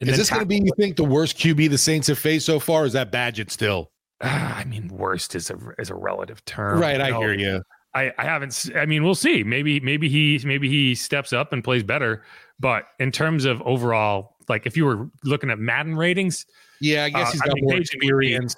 And 0.00 0.10
is 0.10 0.16
this 0.16 0.30
going 0.30 0.40
to 0.40 0.46
be 0.46 0.56
you 0.56 0.72
think 0.76 0.96
the 0.96 1.04
worst 1.04 1.38
QB 1.38 1.70
the 1.70 1.78
Saints 1.78 2.08
have 2.08 2.18
faced 2.18 2.46
so 2.46 2.58
far? 2.58 2.84
is 2.84 2.92
that 2.92 3.12
Bagent 3.12 3.50
still? 3.50 3.90
Uh, 4.20 4.54
I 4.56 4.64
mean, 4.64 4.88
worst 4.88 5.34
is 5.34 5.50
a 5.50 5.58
is 5.78 5.90
a 5.90 5.94
relative 5.94 6.44
term. 6.44 6.80
Right, 6.80 7.00
I 7.00 7.16
hear 7.16 7.32
you. 7.32 7.62
I, 7.94 8.12
I 8.18 8.24
haven't. 8.24 8.70
I 8.74 8.86
mean, 8.86 9.04
we'll 9.04 9.14
see. 9.14 9.44
Maybe 9.44 9.80
maybe 9.80 10.08
he 10.08 10.40
maybe 10.44 10.68
he 10.68 10.94
steps 10.94 11.32
up 11.32 11.52
and 11.52 11.62
plays 11.62 11.82
better. 11.82 12.24
But 12.58 12.84
in 12.98 13.12
terms 13.12 13.44
of 13.44 13.62
overall, 13.62 14.36
like 14.48 14.66
if 14.66 14.76
you 14.76 14.84
were 14.84 15.08
looking 15.24 15.50
at 15.50 15.58
Madden 15.58 15.96
ratings, 15.96 16.46
yeah, 16.80 17.04
I 17.04 17.10
guess 17.10 17.28
uh, 17.28 17.32
he's 17.32 17.40
got 17.40 17.50
I 17.50 17.54
mean, 17.54 17.64
more 17.64 17.76
experience. 17.76 18.56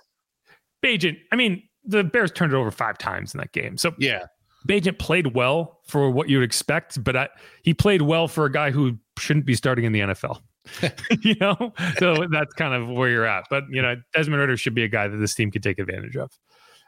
Bagent, 0.83 1.19
I 1.33 1.37
mean, 1.37 1.63
the 1.85 2.05
Bears 2.05 2.31
turned 2.31 2.53
it 2.53 2.57
over 2.57 2.71
five 2.71 2.99
times 2.99 3.35
in 3.35 3.39
that 3.39 3.53
game. 3.53 3.77
So 3.77 3.95
yeah, 3.99 4.27
Bagent 4.67 4.99
played 4.99 5.35
well 5.35 5.81
for 5.87 6.11
what 6.11 6.29
you'd 6.29 6.43
expect, 6.43 7.03
but 7.03 7.17
I, 7.17 7.29
he 7.63 7.75
played 7.75 8.03
well 8.03 8.29
for 8.29 8.45
a 8.45 8.53
guy 8.53 8.71
who 8.71 8.99
shouldn't 9.19 9.47
be 9.47 9.55
starting 9.55 9.85
in 9.85 9.93
the 9.93 10.01
NFL. 10.01 10.41
you 11.23 11.37
know, 11.41 11.73
so 11.99 12.27
that's 12.31 12.53
kind 12.55 12.75
of 12.75 12.89
where 12.89 13.09
you're 13.09 13.25
at. 13.25 13.45
But 13.49 13.65
you 13.71 13.81
know, 13.81 13.97
Desmond 14.15 14.41
Ridder 14.41 14.57
should 14.57 14.75
be 14.75 14.83
a 14.83 14.89
guy 14.89 15.09
that 15.09 15.17
this 15.17 15.35
team 15.35 15.51
could 15.51 15.63
take 15.63 15.79
advantage 15.79 16.17
of 16.17 16.33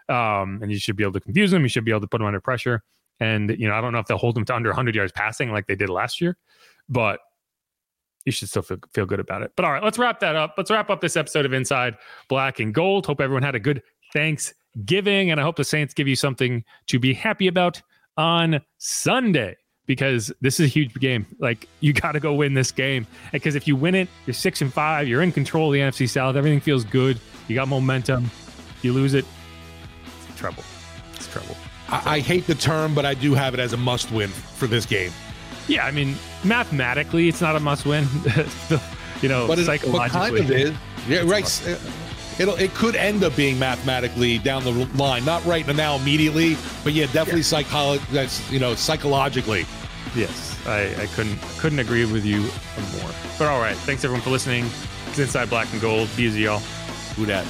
um, 0.08 0.60
and 0.62 0.70
you 0.70 0.78
should 0.78 0.96
be 0.96 1.02
able 1.02 1.12
to 1.14 1.20
confuse 1.20 1.50
them. 1.50 1.62
You 1.62 1.68
should 1.68 1.84
be 1.84 1.90
able 1.90 2.00
to 2.02 2.06
put 2.06 2.18
them 2.18 2.26
under 2.26 2.40
pressure. 2.40 2.82
And 3.20 3.50
you 3.58 3.68
know, 3.68 3.74
I 3.74 3.80
don't 3.80 3.92
know 3.92 3.98
if 3.98 4.06
they'll 4.06 4.18
hold 4.18 4.36
them 4.36 4.44
to 4.46 4.54
under 4.54 4.70
100 4.70 4.94
yards 4.94 5.12
passing 5.12 5.50
like 5.50 5.66
they 5.66 5.74
did 5.74 5.88
last 5.88 6.20
year, 6.20 6.36
but 6.88 7.20
you 8.24 8.32
should 8.32 8.48
still 8.48 8.62
feel, 8.62 8.78
feel 8.92 9.06
good 9.06 9.20
about 9.20 9.42
it. 9.42 9.52
But 9.56 9.64
all 9.64 9.72
right, 9.72 9.82
let's 9.82 9.98
wrap 9.98 10.20
that 10.20 10.36
up. 10.36 10.54
Let's 10.56 10.70
wrap 10.70 10.90
up 10.90 11.00
this 11.00 11.16
episode 11.16 11.46
of 11.46 11.52
Inside 11.52 11.96
Black 12.28 12.60
and 12.60 12.74
Gold. 12.74 13.06
Hope 13.06 13.20
everyone 13.20 13.42
had 13.42 13.54
a 13.54 13.60
good 13.60 13.82
Thanksgiving, 14.12 15.30
and 15.30 15.40
I 15.40 15.42
hope 15.42 15.56
the 15.56 15.64
Saints 15.64 15.94
give 15.94 16.08
you 16.08 16.16
something 16.16 16.64
to 16.86 16.98
be 16.98 17.14
happy 17.14 17.48
about 17.48 17.80
on 18.16 18.60
Sunday 18.78 19.56
because 19.86 20.30
this 20.40 20.60
is 20.60 20.66
a 20.66 20.68
huge 20.68 20.94
game. 20.94 21.26
Like 21.40 21.66
you 21.80 21.92
got 22.04 22.12
to 22.12 22.20
go 22.20 22.34
win 22.34 22.54
this 22.54 22.70
game 22.70 23.06
because 23.32 23.56
if 23.56 23.66
you 23.66 23.74
win 23.74 23.96
it, 23.96 24.08
you're 24.26 24.34
six 24.34 24.60
and 24.60 24.72
five. 24.72 25.08
You're 25.08 25.22
in 25.22 25.32
control 25.32 25.68
of 25.68 25.72
the 25.72 25.80
NFC 25.80 26.08
South. 26.08 26.36
Everything 26.36 26.60
feels 26.60 26.84
good. 26.84 27.18
You 27.48 27.56
got 27.56 27.66
momentum. 27.66 28.30
You 28.82 28.92
lose 28.92 29.14
it, 29.14 29.24
trouble. 30.38 30.64
It's 31.14 31.26
trouble. 31.26 31.56
I, 31.88 32.16
I 32.16 32.20
hate 32.20 32.46
the 32.46 32.54
term, 32.54 32.94
but 32.94 33.04
I 33.04 33.14
do 33.14 33.34
have 33.34 33.54
it 33.54 33.60
as 33.60 33.72
a 33.72 33.76
must 33.76 34.10
win 34.12 34.30
for 34.30 34.66
this 34.66 34.86
game. 34.86 35.10
Yeah, 35.66 35.84
I 35.84 35.90
mean, 35.90 36.16
mathematically, 36.44 37.28
it's 37.28 37.40
not 37.40 37.56
a 37.56 37.60
must 37.60 37.84
win. 37.84 38.06
you 39.22 39.28
know, 39.28 39.46
but 39.46 39.58
it, 39.58 39.66
psychologically, 39.66 40.40
but 40.40 40.48
kind 40.48 40.50
of 40.50 40.50
is. 40.50 40.74
Yeah, 41.06 41.22
right. 41.24 41.68
Uh, 41.68 41.76
it'll 42.38 42.56
it 42.56 42.72
could 42.74 42.96
end 42.96 43.22
up 43.24 43.36
being 43.36 43.58
mathematically 43.58 44.38
down 44.38 44.64
the 44.64 44.72
line, 44.96 45.24
not 45.24 45.44
right 45.44 45.66
now 45.74 45.96
immediately, 45.96 46.56
but 46.84 46.94
yeah, 46.94 47.06
definitely 47.06 47.42
yeah. 47.42 47.62
Psycholo- 47.62 48.10
that's 48.10 48.50
you 48.50 48.58
know 48.58 48.74
psychologically. 48.74 49.66
Yes, 50.16 50.58
I, 50.66 50.84
I 51.02 51.06
couldn't 51.14 51.38
couldn't 51.58 51.80
agree 51.80 52.04
with 52.10 52.24
you 52.24 52.40
more. 52.40 53.10
But 53.38 53.48
all 53.48 53.60
right, 53.60 53.76
thanks 53.76 54.04
everyone 54.04 54.22
for 54.22 54.30
listening. 54.30 54.66
It's 55.08 55.18
Inside 55.18 55.50
Black 55.50 55.70
and 55.72 55.80
Gold. 55.80 56.08
Be 56.16 56.24
easy, 56.24 56.42
y'all. 56.42 56.60
Who 57.16 57.26
dat? 57.26 57.46